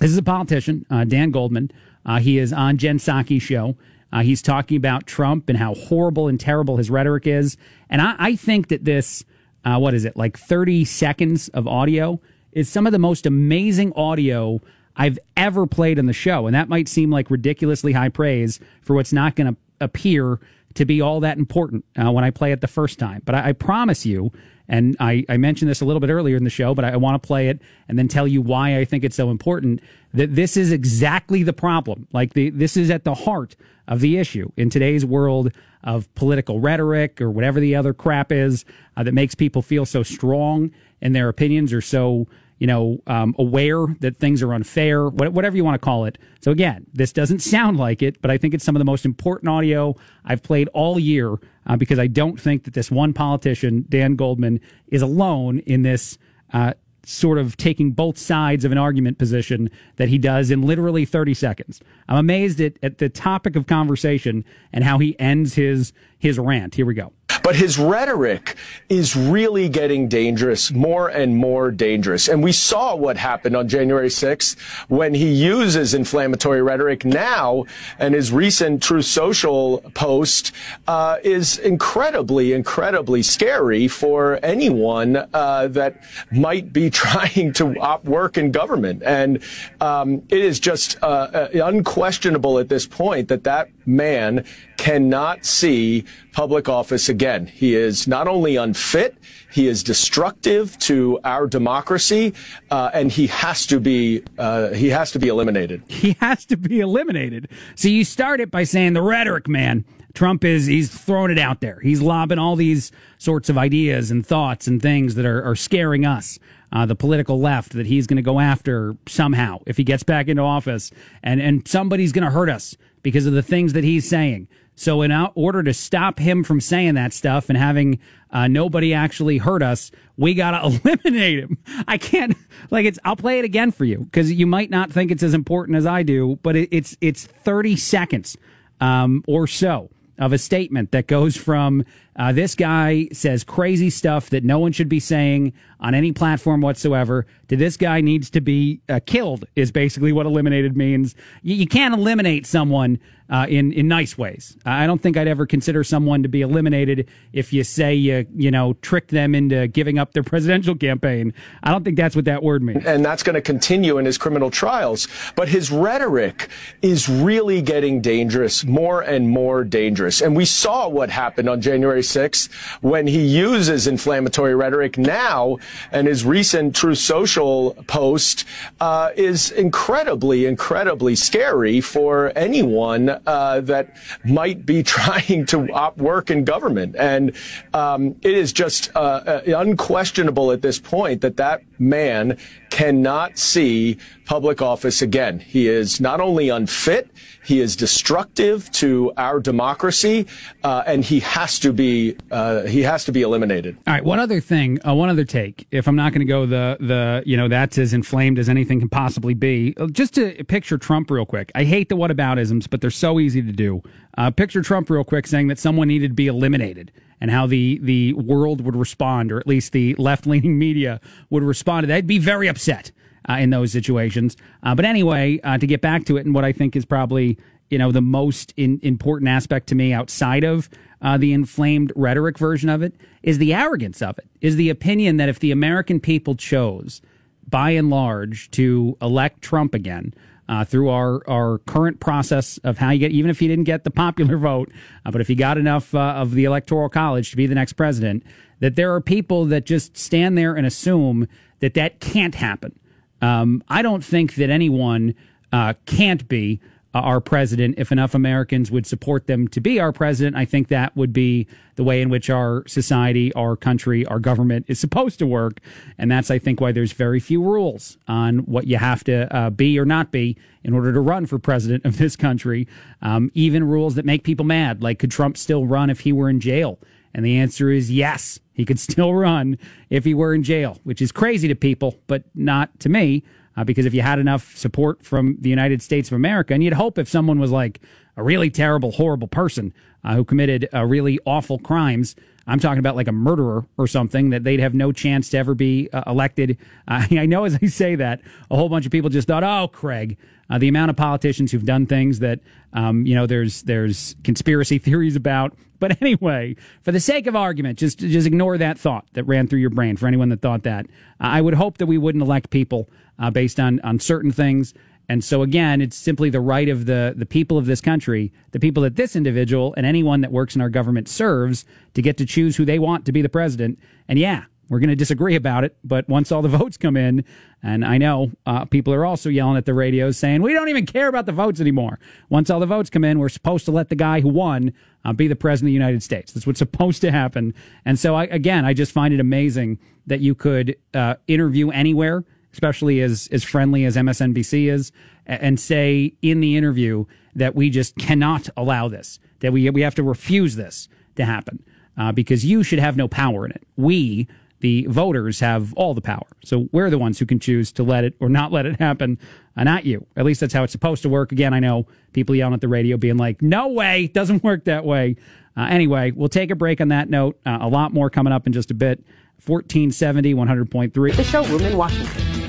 This 0.00 0.10
is 0.10 0.16
a 0.16 0.22
politician, 0.22 0.86
uh, 0.88 1.04
Dan 1.04 1.30
Goldman. 1.30 1.70
Uh, 2.06 2.20
he 2.20 2.38
is 2.38 2.54
on 2.54 2.78
Jen 2.78 2.98
Psaki's 2.98 3.42
show. 3.42 3.76
Uh, 4.10 4.22
he's 4.22 4.40
talking 4.40 4.78
about 4.78 5.06
Trump 5.06 5.50
and 5.50 5.58
how 5.58 5.74
horrible 5.74 6.26
and 6.26 6.40
terrible 6.40 6.78
his 6.78 6.90
rhetoric 6.90 7.26
is. 7.26 7.58
And 7.90 8.00
I, 8.00 8.16
I 8.18 8.36
think 8.36 8.68
that 8.68 8.86
this, 8.86 9.24
uh, 9.64 9.78
what 9.78 9.92
is 9.92 10.06
it, 10.06 10.16
like 10.16 10.38
30 10.38 10.86
seconds 10.86 11.48
of 11.50 11.68
audio 11.68 12.18
is 12.52 12.68
some 12.68 12.86
of 12.86 12.92
the 12.92 12.98
most 12.98 13.26
amazing 13.26 13.92
audio 13.92 14.60
I've 14.96 15.18
ever 15.36 15.66
played 15.66 15.98
on 15.98 16.06
the 16.06 16.14
show. 16.14 16.46
And 16.46 16.54
that 16.54 16.70
might 16.70 16.88
seem 16.88 17.10
like 17.10 17.30
ridiculously 17.30 17.92
high 17.92 18.08
praise 18.08 18.58
for 18.80 18.96
what's 18.96 19.12
not 19.12 19.36
going 19.36 19.54
to 19.54 19.56
appear 19.82 20.40
to 20.74 20.84
be 20.86 21.02
all 21.02 21.20
that 21.20 21.36
important 21.36 21.84
uh, 21.96 22.10
when 22.10 22.24
I 22.24 22.30
play 22.30 22.52
it 22.52 22.62
the 22.62 22.68
first 22.68 22.98
time. 22.98 23.20
But 23.26 23.34
I, 23.34 23.48
I 23.50 23.52
promise 23.52 24.06
you, 24.06 24.32
and 24.70 24.96
I, 25.00 25.24
I, 25.28 25.36
mentioned 25.36 25.68
this 25.68 25.80
a 25.80 25.84
little 25.84 25.98
bit 25.98 26.10
earlier 26.10 26.36
in 26.36 26.44
the 26.44 26.50
show, 26.50 26.76
but 26.76 26.84
I, 26.84 26.92
I 26.92 26.96
want 26.96 27.20
to 27.20 27.26
play 27.26 27.48
it 27.48 27.60
and 27.88 27.98
then 27.98 28.06
tell 28.06 28.28
you 28.28 28.40
why 28.40 28.78
I 28.78 28.84
think 28.84 29.02
it's 29.02 29.16
so 29.16 29.28
important 29.28 29.80
that 30.14 30.36
this 30.36 30.56
is 30.56 30.70
exactly 30.70 31.42
the 31.42 31.52
problem. 31.52 32.06
Like 32.12 32.34
the, 32.34 32.50
this 32.50 32.76
is 32.76 32.88
at 32.88 33.02
the 33.02 33.14
heart 33.14 33.56
of 33.88 33.98
the 33.98 34.16
issue 34.16 34.52
in 34.56 34.70
today's 34.70 35.04
world 35.04 35.50
of 35.82 36.14
political 36.14 36.60
rhetoric 36.60 37.20
or 37.20 37.30
whatever 37.30 37.58
the 37.58 37.74
other 37.74 37.92
crap 37.92 38.30
is 38.30 38.64
uh, 38.96 39.02
that 39.02 39.12
makes 39.12 39.34
people 39.34 39.60
feel 39.60 39.84
so 39.84 40.04
strong 40.04 40.70
in 41.00 41.14
their 41.14 41.28
opinions 41.28 41.72
or 41.72 41.80
so 41.80 42.28
you 42.60 42.66
know, 42.66 43.02
um, 43.06 43.34
aware 43.38 43.86
that 44.00 44.18
things 44.18 44.42
are 44.42 44.52
unfair, 44.52 45.08
whatever 45.08 45.56
you 45.56 45.64
want 45.64 45.74
to 45.74 45.84
call 45.84 46.04
it. 46.04 46.18
So 46.40 46.52
again, 46.52 46.86
this 46.92 47.10
doesn't 47.10 47.40
sound 47.40 47.78
like 47.78 48.02
it, 48.02 48.20
but 48.20 48.30
I 48.30 48.36
think 48.36 48.52
it's 48.52 48.64
some 48.64 48.76
of 48.76 48.80
the 48.80 48.84
most 48.84 49.06
important 49.06 49.48
audio 49.48 49.96
I've 50.26 50.42
played 50.42 50.68
all 50.74 50.98
year 50.98 51.36
uh, 51.66 51.76
because 51.76 51.98
I 51.98 52.06
don't 52.06 52.38
think 52.38 52.64
that 52.64 52.74
this 52.74 52.90
one 52.90 53.14
politician, 53.14 53.86
Dan 53.88 54.14
Goldman, 54.14 54.60
is 54.88 55.02
alone 55.02 55.58
in 55.60 55.82
this. 55.82 56.18
Uh, 56.52 56.74
sort 57.06 57.38
of 57.38 57.56
taking 57.56 57.92
both 57.92 58.18
sides 58.18 58.64
of 58.64 58.72
an 58.72 58.78
argument 58.78 59.16
position 59.16 59.70
that 59.96 60.10
he 60.10 60.18
does 60.18 60.50
in 60.50 60.60
literally 60.60 61.06
30 61.06 61.32
seconds. 61.32 61.80
I'm 62.08 62.18
amazed 62.18 62.60
at, 62.60 62.74
at 62.82 62.98
the 62.98 63.08
topic 63.08 63.56
of 63.56 63.66
conversation 63.66 64.44
and 64.70 64.84
how 64.84 64.98
he 64.98 65.18
ends 65.18 65.54
his 65.54 65.94
his 66.18 66.38
rant. 66.38 66.74
Here 66.74 66.84
we 66.84 66.92
go. 66.92 67.14
But 67.42 67.56
his 67.56 67.78
rhetoric 67.78 68.56
is 68.88 69.16
really 69.16 69.68
getting 69.68 70.08
dangerous, 70.08 70.70
more 70.70 71.08
and 71.08 71.36
more 71.36 71.70
dangerous. 71.70 72.28
And 72.28 72.42
we 72.42 72.52
saw 72.52 72.94
what 72.94 73.16
happened 73.16 73.56
on 73.56 73.68
January 73.68 74.08
6th 74.08 74.58
when 74.88 75.14
he 75.14 75.30
uses 75.30 75.94
inflammatory 75.94 76.62
rhetoric 76.62 77.04
now. 77.04 77.64
And 77.98 78.14
his 78.14 78.32
recent 78.32 78.82
Truth 78.82 79.06
Social 79.06 79.78
post 79.94 80.52
uh, 80.86 81.18
is 81.22 81.58
incredibly, 81.58 82.52
incredibly 82.52 83.22
scary 83.22 83.88
for 83.88 84.38
anyone 84.42 85.16
uh, 85.32 85.68
that 85.68 86.02
might 86.30 86.72
be 86.72 86.90
trying 87.00 87.52
to 87.54 88.00
work 88.04 88.36
in 88.36 88.50
government. 88.50 89.02
And 89.02 89.42
um, 89.80 90.22
it 90.28 90.40
is 90.40 90.60
just 90.60 90.98
uh, 91.02 91.06
uh 91.06 91.48
unquestionable 91.52 92.58
at 92.58 92.68
this 92.68 92.86
point 92.86 93.28
that 93.28 93.44
that 93.44 93.68
man 93.86 94.44
cannot 94.80 95.44
see 95.44 96.04
public 96.32 96.66
office 96.66 97.10
again. 97.10 97.46
He 97.46 97.74
is 97.74 98.08
not 98.08 98.26
only 98.26 98.56
unfit, 98.56 99.14
he 99.52 99.68
is 99.68 99.82
destructive 99.82 100.78
to 100.78 101.20
our 101.22 101.46
democracy, 101.46 102.32
uh, 102.70 102.90
and 102.94 103.12
he 103.12 103.26
has 103.26 103.66
to 103.66 103.78
be 103.78 104.22
uh, 104.38 104.70
he 104.70 104.88
has 104.88 105.12
to 105.12 105.18
be 105.18 105.28
eliminated. 105.28 105.82
He 105.86 106.16
has 106.20 106.46
to 106.46 106.56
be 106.56 106.80
eliminated. 106.80 107.50
So 107.74 107.88
you 107.88 108.06
start 108.06 108.40
it 108.40 108.50
by 108.50 108.64
saying 108.64 108.94
the 108.94 109.02
rhetoric, 109.02 109.48
man. 109.48 109.84
Trump 110.14 110.44
is 110.44 110.64
he's 110.64 110.88
throwing 110.88 111.30
it 111.30 111.38
out 111.38 111.60
there. 111.60 111.78
He's 111.80 112.00
lobbing 112.00 112.38
all 112.38 112.56
these 112.56 112.90
sorts 113.18 113.50
of 113.50 113.58
ideas 113.58 114.10
and 114.10 114.26
thoughts 114.26 114.66
and 114.66 114.80
things 114.80 115.14
that 115.16 115.26
are, 115.26 115.42
are 115.44 115.56
scaring 115.56 116.06
us. 116.06 116.38
Uh, 116.72 116.86
the 116.86 116.96
political 116.96 117.38
left 117.38 117.72
that 117.72 117.84
he's 117.84 118.06
going 118.06 118.16
to 118.16 118.22
go 118.22 118.40
after 118.40 118.96
somehow 119.06 119.58
if 119.66 119.76
he 119.76 119.84
gets 119.84 120.04
back 120.04 120.26
into 120.28 120.42
office, 120.42 120.90
and 121.22 121.42
and 121.42 121.68
somebody's 121.68 122.12
going 122.12 122.24
to 122.24 122.30
hurt 122.30 122.48
us 122.48 122.78
because 123.02 123.26
of 123.26 123.32
the 123.32 123.42
things 123.42 123.72
that 123.74 123.84
he's 123.84 124.08
saying. 124.08 124.48
So, 124.80 125.02
in 125.02 125.12
order 125.12 125.62
to 125.62 125.74
stop 125.74 126.18
him 126.18 126.42
from 126.42 126.58
saying 126.58 126.94
that 126.94 127.12
stuff 127.12 127.50
and 127.50 127.58
having 127.58 127.98
uh, 128.30 128.48
nobody 128.48 128.94
actually 128.94 129.36
hurt 129.36 129.62
us, 129.62 129.90
we 130.16 130.32
got 130.32 130.52
to 130.52 130.80
eliminate 130.84 131.38
him. 131.38 131.58
I 131.86 131.98
can't, 131.98 132.34
like, 132.70 132.86
it's, 132.86 132.98
I'll 133.04 133.14
play 133.14 133.38
it 133.38 133.44
again 133.44 133.72
for 133.72 133.84
you 133.84 133.98
because 133.98 134.32
you 134.32 134.46
might 134.46 134.70
not 134.70 134.90
think 134.90 135.10
it's 135.10 135.22
as 135.22 135.34
important 135.34 135.76
as 135.76 135.84
I 135.84 136.02
do, 136.02 136.38
but 136.42 136.56
it, 136.56 136.70
it's, 136.72 136.96
it's 137.02 137.26
30 137.26 137.76
seconds 137.76 138.38
um, 138.80 139.22
or 139.26 139.46
so 139.46 139.90
of 140.18 140.32
a 140.32 140.38
statement 140.38 140.92
that 140.92 141.06
goes 141.06 141.36
from 141.36 141.84
uh, 142.20 142.32
this 142.32 142.54
guy 142.54 143.08
says 143.12 143.42
crazy 143.42 143.88
stuff 143.88 144.28
that 144.28 144.44
no 144.44 144.58
one 144.58 144.72
should 144.72 144.90
be 144.90 145.00
saying 145.00 145.54
on 145.80 145.94
any 145.94 146.12
platform 146.12 146.60
whatsoever 146.60 147.26
to 147.48 147.56
this 147.56 147.78
guy 147.78 148.02
needs 148.02 148.28
to 148.28 148.42
be 148.42 148.82
uh, 148.90 149.00
killed 149.06 149.46
is 149.56 149.72
basically 149.72 150.12
what 150.12 150.26
eliminated 150.26 150.76
means. 150.76 151.14
You, 151.42 151.54
you 151.56 151.66
can't 151.66 151.94
eliminate 151.94 152.44
someone 152.46 153.00
uh, 153.30 153.46
in 153.48 153.72
in 153.72 153.86
nice 153.88 154.18
ways. 154.18 154.56
I 154.64 154.86
don't 154.86 155.00
think 155.00 155.16
I'd 155.16 155.28
ever 155.28 155.46
consider 155.46 155.84
someone 155.84 156.22
to 156.24 156.28
be 156.28 156.42
eliminated 156.42 157.08
if 157.32 157.52
you 157.52 157.62
say 157.62 157.94
you 157.94 158.26
you 158.34 158.50
know 158.50 158.74
trick 158.82 159.08
them 159.08 159.34
into 159.34 159.68
giving 159.68 159.98
up 159.98 160.12
their 160.12 160.22
presidential 160.24 160.74
campaign. 160.74 161.32
I 161.62 161.70
don't 161.70 161.84
think 161.84 161.96
that's 161.96 162.16
what 162.16 162.24
that 162.24 162.42
word 162.42 162.62
means. 162.62 162.84
And 162.84 163.04
that's 163.04 163.22
going 163.22 163.34
to 163.34 163.40
continue 163.40 163.98
in 163.98 164.04
his 164.04 164.18
criminal 164.18 164.50
trials. 164.50 165.06
But 165.36 165.48
his 165.48 165.70
rhetoric 165.70 166.48
is 166.82 167.08
really 167.08 167.62
getting 167.62 168.00
dangerous, 168.00 168.64
more 168.64 169.00
and 169.00 169.28
more 169.28 169.64
dangerous. 169.64 170.20
And 170.20 170.36
we 170.36 170.44
saw 170.44 170.88
what 170.88 171.08
happened 171.08 171.48
on 171.48 171.60
January 171.60 172.02
6th 172.14 172.52
when 172.80 173.06
he 173.06 173.20
uses 173.20 173.86
inflammatory 173.86 174.54
rhetoric 174.54 174.98
now 174.98 175.58
and 175.92 176.06
his 176.06 176.24
recent 176.24 176.74
Truth 176.74 176.98
Social 176.98 177.72
post 177.86 178.44
uh, 178.80 179.10
is 179.16 179.50
incredibly, 179.50 180.46
incredibly 180.46 181.14
scary 181.14 181.80
for 181.80 182.32
anyone 182.36 183.20
uh, 183.26 183.60
that 183.62 183.96
might 184.24 184.66
be 184.66 184.82
trying 184.96 185.46
to 185.46 185.70
op- 185.72 185.98
work 185.98 186.30
in 186.30 186.44
government. 186.44 186.96
And 186.96 187.34
um, 187.74 188.16
it 188.22 188.34
is 188.34 188.52
just 188.52 188.90
uh, 188.94 188.98
uh, 188.98 189.40
unquestionable 189.46 190.52
at 190.52 190.62
this 190.62 190.78
point 190.78 191.20
that 191.20 191.36
that 191.36 191.62
man 191.80 192.38
cannot 192.70 193.38
see 193.38 193.96
public 194.26 194.62
office 194.62 195.02
again. 195.02 195.40
He 195.40 195.66
is 195.66 196.00
not 196.00 196.20
only 196.20 196.50
unfit, 196.50 197.10
he 197.44 197.60
is 197.60 197.74
destructive 197.74 198.70
to 198.72 199.12
our 199.16 199.40
democracy, 199.40 200.26
uh, 200.62 200.84
and 200.86 201.04
he 201.04 201.20
has 201.20 201.58
to 201.60 201.72
be 201.72 202.16
uh, 202.30 202.62
he 202.62 202.82
has 202.82 203.04
to 203.06 203.12
be 203.12 203.22
eliminated. 203.22 203.76
All 203.86 203.94
right. 203.94 204.04
One 204.04 204.20
other 204.20 204.40
thing, 204.40 204.78
uh, 204.86 204.94
one 204.94 205.08
other 205.08 205.24
take. 205.24 205.66
If 205.70 205.88
I'm 205.88 205.96
not 205.96 206.12
going 206.12 206.20
to 206.20 206.30
go 206.30 206.46
the 206.46 206.76
the 206.78 207.22
you 207.26 207.36
know 207.36 207.48
that's 207.48 207.78
as 207.78 207.92
inflamed 207.92 208.38
as 208.38 208.48
anything 208.48 208.78
can 208.78 208.88
possibly 208.88 209.34
be, 209.34 209.74
uh, 209.78 209.86
just 209.88 210.14
to 210.14 210.44
picture 210.44 210.78
Trump 210.78 211.10
real 211.10 211.26
quick. 211.26 211.50
I 211.54 211.64
hate 211.64 211.88
the 211.88 211.96
whataboutisms, 211.96 212.68
but 212.70 212.80
they're 212.80 212.90
so 212.90 213.18
easy 213.18 213.42
to 213.42 213.52
do. 213.52 213.82
Uh, 214.16 214.30
picture 214.30 214.62
Trump 214.62 214.90
real 214.90 215.04
quick 215.04 215.26
saying 215.26 215.48
that 215.48 215.58
someone 215.58 215.88
needed 215.88 216.08
to 216.08 216.14
be 216.14 216.26
eliminated 216.26 216.92
and 217.20 217.30
how 217.30 217.46
the 217.46 217.78
the 217.82 218.12
world 218.14 218.60
would 218.62 218.76
respond, 218.76 219.32
or 219.32 219.38
at 219.38 219.46
least 219.46 219.72
the 219.72 219.94
left 219.96 220.26
leaning 220.26 220.58
media 220.58 221.00
would 221.28 221.42
respond 221.42 221.84
to 221.84 221.86
that. 221.88 221.96
I'd 221.96 222.06
be 222.06 222.18
very 222.18 222.48
upset 222.48 222.90
uh, 223.28 223.34
in 223.34 223.50
those 223.50 223.72
situations. 223.72 224.36
Uh, 224.62 224.74
but 224.74 224.84
anyway, 224.84 225.40
uh, 225.44 225.58
to 225.58 225.66
get 225.66 225.80
back 225.80 226.04
to 226.06 226.16
it, 226.16 226.26
and 226.26 226.34
what 226.34 226.44
I 226.44 226.52
think 226.52 226.76
is 226.76 226.84
probably 226.84 227.38
you 227.68 227.78
know 227.78 227.92
the 227.92 228.00
most 228.00 228.52
in, 228.56 228.80
important 228.82 229.28
aspect 229.28 229.68
to 229.68 229.74
me 229.74 229.92
outside 229.92 230.44
of 230.44 230.68
uh, 231.02 231.16
the 231.16 231.32
inflamed 231.32 231.92
rhetoric 231.96 232.38
version 232.38 232.68
of 232.68 232.82
it 232.82 232.94
is 233.22 233.38
the 233.38 233.54
arrogance 233.54 234.02
of 234.02 234.18
it. 234.18 234.28
Is 234.40 234.56
the 234.56 234.70
opinion 234.70 235.16
that 235.18 235.28
if 235.28 235.38
the 235.38 235.50
American 235.50 236.00
people 236.00 236.34
chose, 236.34 237.00
by 237.48 237.70
and 237.70 237.90
large, 237.90 238.50
to 238.52 238.96
elect 239.02 239.42
Trump 239.42 239.74
again. 239.74 240.14
Uh, 240.50 240.64
through 240.64 240.88
our, 240.88 241.22
our 241.28 241.58
current 241.58 242.00
process 242.00 242.58
of 242.64 242.76
how 242.76 242.90
you 242.90 242.98
get, 242.98 243.12
even 243.12 243.30
if 243.30 243.40
you 243.40 243.46
didn't 243.46 243.62
get 243.62 243.84
the 243.84 243.90
popular 243.90 244.36
vote, 244.50 244.68
uh, 245.06 245.10
but 245.12 245.20
if 245.20 245.30
you 245.30 245.36
got 245.36 245.56
enough 245.56 245.94
uh, 245.94 246.14
of 246.16 246.32
the 246.32 246.42
electoral 246.42 246.88
college 246.88 247.30
to 247.30 247.36
be 247.36 247.46
the 247.46 247.54
next 247.54 247.74
president, 247.74 248.24
that 248.58 248.74
there 248.74 248.92
are 248.92 249.00
people 249.00 249.44
that 249.44 249.64
just 249.64 249.96
stand 249.96 250.36
there 250.36 250.54
and 250.54 250.66
assume 250.66 251.28
that 251.60 251.74
that 251.74 252.00
can't 252.00 252.34
happen. 252.34 252.76
Um, 253.22 253.62
I 253.68 253.80
don't 253.82 254.04
think 254.04 254.34
that 254.34 254.50
anyone 254.50 255.14
uh, 255.52 255.74
can't 255.86 256.26
be 256.26 256.60
uh, 256.94 256.98
our 256.98 257.20
president 257.20 257.76
if 257.78 257.92
enough 257.92 258.14
Americans 258.14 258.70
would 258.70 258.86
support 258.86 259.26
them 259.26 259.46
to 259.48 259.60
be 259.60 259.78
our 259.78 259.92
president. 259.92 260.36
I 260.36 260.44
think 260.44 260.68
that 260.68 260.96
would 260.96 261.12
be 261.12 261.46
the 261.76 261.84
way 261.84 262.02
in 262.02 262.08
which 262.08 262.28
our 262.28 262.66
society, 262.66 263.32
our 263.34 263.56
country, 263.56 264.04
our 264.06 264.18
government 264.18 264.66
is 264.68 264.80
supposed 264.80 265.18
to 265.20 265.26
work. 265.26 265.60
And 265.98 266.10
that's, 266.10 266.30
I 266.30 266.38
think, 266.38 266.60
why 266.60 266.72
there's 266.72 266.92
very 266.92 267.20
few 267.20 267.42
rules 267.42 267.96
on 268.08 268.40
what 268.40 268.66
you 268.66 268.76
have 268.76 269.04
to 269.04 269.34
uh, 269.34 269.50
be 269.50 269.78
or 269.78 269.84
not 269.84 270.10
be 270.10 270.36
in 270.62 270.74
order 270.74 270.92
to 270.92 271.00
run 271.00 271.26
for 271.26 271.38
president 271.38 271.84
of 271.84 271.98
this 271.98 272.16
country. 272.16 272.66
Um, 273.02 273.30
even 273.34 273.64
rules 273.64 273.94
that 273.94 274.04
make 274.04 274.24
people 274.24 274.44
mad, 274.44 274.82
like 274.82 274.98
could 274.98 275.10
Trump 275.10 275.36
still 275.36 275.66
run 275.66 275.90
if 275.90 276.00
he 276.00 276.12
were 276.12 276.28
in 276.28 276.40
jail? 276.40 276.78
And 277.14 277.24
the 277.24 277.38
answer 277.38 277.70
is 277.70 277.90
yes, 277.90 278.40
he 278.52 278.64
could 278.64 278.78
still 278.90 279.14
run 279.14 279.58
if 279.88 280.04
he 280.04 280.14
were 280.14 280.34
in 280.34 280.42
jail, 280.42 280.78
which 280.84 281.00
is 281.00 281.12
crazy 281.12 281.48
to 281.48 281.54
people, 281.54 281.96
but 282.06 282.24
not 282.34 282.78
to 282.80 282.88
me. 282.88 283.22
Uh, 283.60 283.64
because 283.64 283.84
if 283.84 283.92
you 283.92 284.00
had 284.00 284.18
enough 284.18 284.56
support 284.56 285.02
from 285.04 285.36
the 285.38 285.50
United 285.50 285.82
States 285.82 286.08
of 286.08 286.14
America, 286.14 286.54
and 286.54 286.64
you'd 286.64 286.72
hope 286.72 286.96
if 286.96 287.06
someone 287.06 287.38
was 287.38 287.50
like 287.50 287.78
a 288.16 288.22
really 288.22 288.48
terrible, 288.48 288.90
horrible 288.90 289.28
person 289.28 289.74
uh, 290.02 290.14
who 290.14 290.24
committed 290.24 290.66
uh, 290.72 290.82
really 290.82 291.18
awful 291.26 291.58
crimes, 291.58 292.16
I'm 292.46 292.58
talking 292.58 292.78
about 292.78 292.96
like 292.96 293.06
a 293.06 293.12
murderer 293.12 293.66
or 293.76 293.86
something, 293.86 294.30
that 294.30 294.44
they'd 294.44 294.60
have 294.60 294.72
no 294.72 294.92
chance 294.92 295.28
to 295.30 295.36
ever 295.36 295.54
be 295.54 295.90
uh, 295.92 296.04
elected. 296.06 296.56
I 296.88 297.26
know 297.26 297.44
as 297.44 297.58
I 297.62 297.66
say 297.66 297.96
that, 297.96 298.22
a 298.50 298.56
whole 298.56 298.70
bunch 298.70 298.86
of 298.86 298.92
people 298.92 299.10
just 299.10 299.28
thought, 299.28 299.44
oh, 299.44 299.68
Craig, 299.68 300.16
uh, 300.48 300.56
the 300.56 300.68
amount 300.68 300.88
of 300.88 300.96
politicians 300.96 301.52
who've 301.52 301.66
done 301.66 301.84
things 301.84 302.20
that, 302.20 302.40
um, 302.72 303.04
you 303.04 303.14
know, 303.14 303.26
there's 303.26 303.62
there's 303.64 304.16
conspiracy 304.24 304.78
theories 304.86 305.16
about. 305.16 305.54
But 305.80 306.00
anyway, 306.00 306.56
for 306.82 306.92
the 306.92 307.00
sake 307.00 307.26
of 307.26 307.36
argument, 307.36 307.78
just 307.78 307.98
just 307.98 308.26
ignore 308.26 308.56
that 308.56 308.78
thought 308.78 309.06
that 309.12 309.24
ran 309.24 309.48
through 309.48 309.60
your 309.60 309.70
brain. 309.70 309.98
For 309.98 310.06
anyone 310.06 310.30
that 310.30 310.40
thought 310.40 310.62
that, 310.62 310.86
I 311.20 311.42
would 311.42 311.54
hope 311.54 311.76
that 311.76 311.86
we 311.86 311.98
wouldn't 311.98 312.22
elect 312.22 312.48
people 312.48 312.88
uh, 313.20 313.30
based 313.30 313.60
on 313.60 313.80
on 313.80 314.00
certain 314.00 314.32
things. 314.32 314.74
And 315.08 315.24
so 315.24 315.42
again, 315.42 315.80
it's 315.80 315.96
simply 315.96 316.30
the 316.30 316.40
right 316.40 316.68
of 316.68 316.86
the 316.86 317.14
the 317.16 317.26
people 317.26 317.58
of 317.58 317.66
this 317.66 317.80
country, 317.80 318.32
the 318.52 318.60
people 318.60 318.82
that 318.84 318.96
this 318.96 319.14
individual 319.14 319.74
and 319.76 319.84
anyone 319.84 320.20
that 320.22 320.32
works 320.32 320.54
in 320.54 320.60
our 320.60 320.70
government 320.70 321.08
serves, 321.08 321.64
to 321.94 322.02
get 322.02 322.16
to 322.18 322.26
choose 322.26 322.56
who 322.56 322.64
they 322.64 322.78
want 322.78 323.04
to 323.06 323.12
be 323.12 323.22
the 323.22 323.28
president. 323.28 323.78
And 324.08 324.18
yeah, 324.18 324.44
we're 324.68 324.78
going 324.78 324.90
to 324.90 324.96
disagree 324.96 325.34
about 325.34 325.64
it, 325.64 325.76
but 325.82 326.08
once 326.08 326.30
all 326.30 326.42
the 326.42 326.48
votes 326.58 326.76
come 326.76 326.96
in, 326.96 327.24
and 327.60 327.84
I 327.84 327.98
know 327.98 328.30
uh, 328.46 328.64
people 328.66 328.94
are 328.94 329.04
also 329.04 329.28
yelling 329.28 329.56
at 329.56 329.66
the 329.66 329.74
radios 329.74 330.16
saying 330.16 330.42
we 330.42 330.54
don't 330.54 330.68
even 330.68 330.86
care 330.86 331.08
about 331.08 331.26
the 331.26 331.32
votes 331.32 331.60
anymore. 331.60 331.98
Once 332.28 332.48
all 332.48 332.60
the 332.60 332.66
votes 332.66 332.88
come 332.88 333.02
in, 333.02 333.18
we're 333.18 333.28
supposed 333.28 333.64
to 333.64 333.72
let 333.72 333.88
the 333.88 333.96
guy 333.96 334.20
who 334.20 334.28
won 334.28 334.72
uh, 335.04 335.12
be 335.12 335.26
the 335.26 335.34
president 335.34 335.68
of 335.68 335.70
the 335.70 335.74
United 335.74 336.04
States. 336.04 336.32
That's 336.32 336.46
what's 336.46 336.58
supposed 336.60 337.00
to 337.02 337.10
happen. 337.10 337.52
And 337.84 337.98
so, 337.98 338.14
I, 338.14 338.24
again, 338.24 338.64
I 338.64 338.72
just 338.72 338.92
find 338.92 339.12
it 339.12 339.18
amazing 339.18 339.80
that 340.06 340.20
you 340.20 340.36
could 340.36 340.76
uh, 340.94 341.16
interview 341.26 341.70
anywhere 341.70 342.24
especially 342.52 343.00
as 343.00 343.28
as 343.32 343.44
friendly 343.44 343.84
as 343.84 343.96
MSNBC 343.96 344.70
is, 344.70 344.92
and 345.26 345.58
say 345.58 346.14
in 346.22 346.40
the 346.40 346.56
interview 346.56 347.04
that 347.34 347.54
we 347.54 347.70
just 347.70 347.96
cannot 347.96 348.48
allow 348.56 348.88
this, 348.88 349.18
that 349.40 349.52
we 349.52 349.68
we 349.70 349.82
have 349.82 349.94
to 349.96 350.02
refuse 350.02 350.56
this 350.56 350.88
to 351.16 351.24
happen, 351.24 351.62
uh, 351.96 352.12
because 352.12 352.44
you 352.44 352.62
should 352.62 352.78
have 352.78 352.96
no 352.96 353.08
power 353.08 353.44
in 353.44 353.52
it. 353.52 353.62
We, 353.76 354.28
the 354.60 354.86
voters, 354.86 355.40
have 355.40 355.72
all 355.74 355.94
the 355.94 356.00
power. 356.00 356.26
So 356.44 356.68
we're 356.72 356.90
the 356.90 356.98
ones 356.98 357.18
who 357.18 357.26
can 357.26 357.38
choose 357.40 357.72
to 357.72 357.82
let 357.82 358.04
it 358.04 358.14
or 358.20 358.28
not 358.28 358.52
let 358.52 358.66
it 358.66 358.78
happen, 358.78 359.18
uh, 359.56 359.64
not 359.64 359.84
you. 359.84 360.06
At 360.16 360.24
least 360.24 360.40
that's 360.40 360.52
how 360.52 360.64
it's 360.64 360.72
supposed 360.72 361.02
to 361.02 361.08
work. 361.08 361.32
Again, 361.32 361.54
I 361.54 361.60
know 361.60 361.86
people 362.12 362.34
yelling 362.34 362.54
at 362.54 362.60
the 362.60 362.68
radio, 362.68 362.96
being 362.96 363.16
like, 363.16 363.42
"No 363.42 363.68
way, 363.68 364.08
doesn't 364.08 364.42
work 364.44 364.64
that 364.64 364.84
way." 364.84 365.16
Uh, 365.56 365.66
anyway, 365.68 366.10
we'll 366.12 366.28
take 366.28 366.50
a 366.50 366.56
break 366.56 366.80
on 366.80 366.88
that 366.88 367.10
note. 367.10 367.38
Uh, 367.44 367.58
a 367.60 367.68
lot 367.68 367.92
more 367.92 368.08
coming 368.08 368.32
up 368.32 368.46
in 368.46 368.52
just 368.52 368.70
a 368.70 368.74
bit. 368.74 369.04
1470, 369.46 370.34
100.3. 370.34 371.16
The 371.16 371.24
showroom 371.24 371.62
in 371.62 371.76
Washington. 371.76 372.39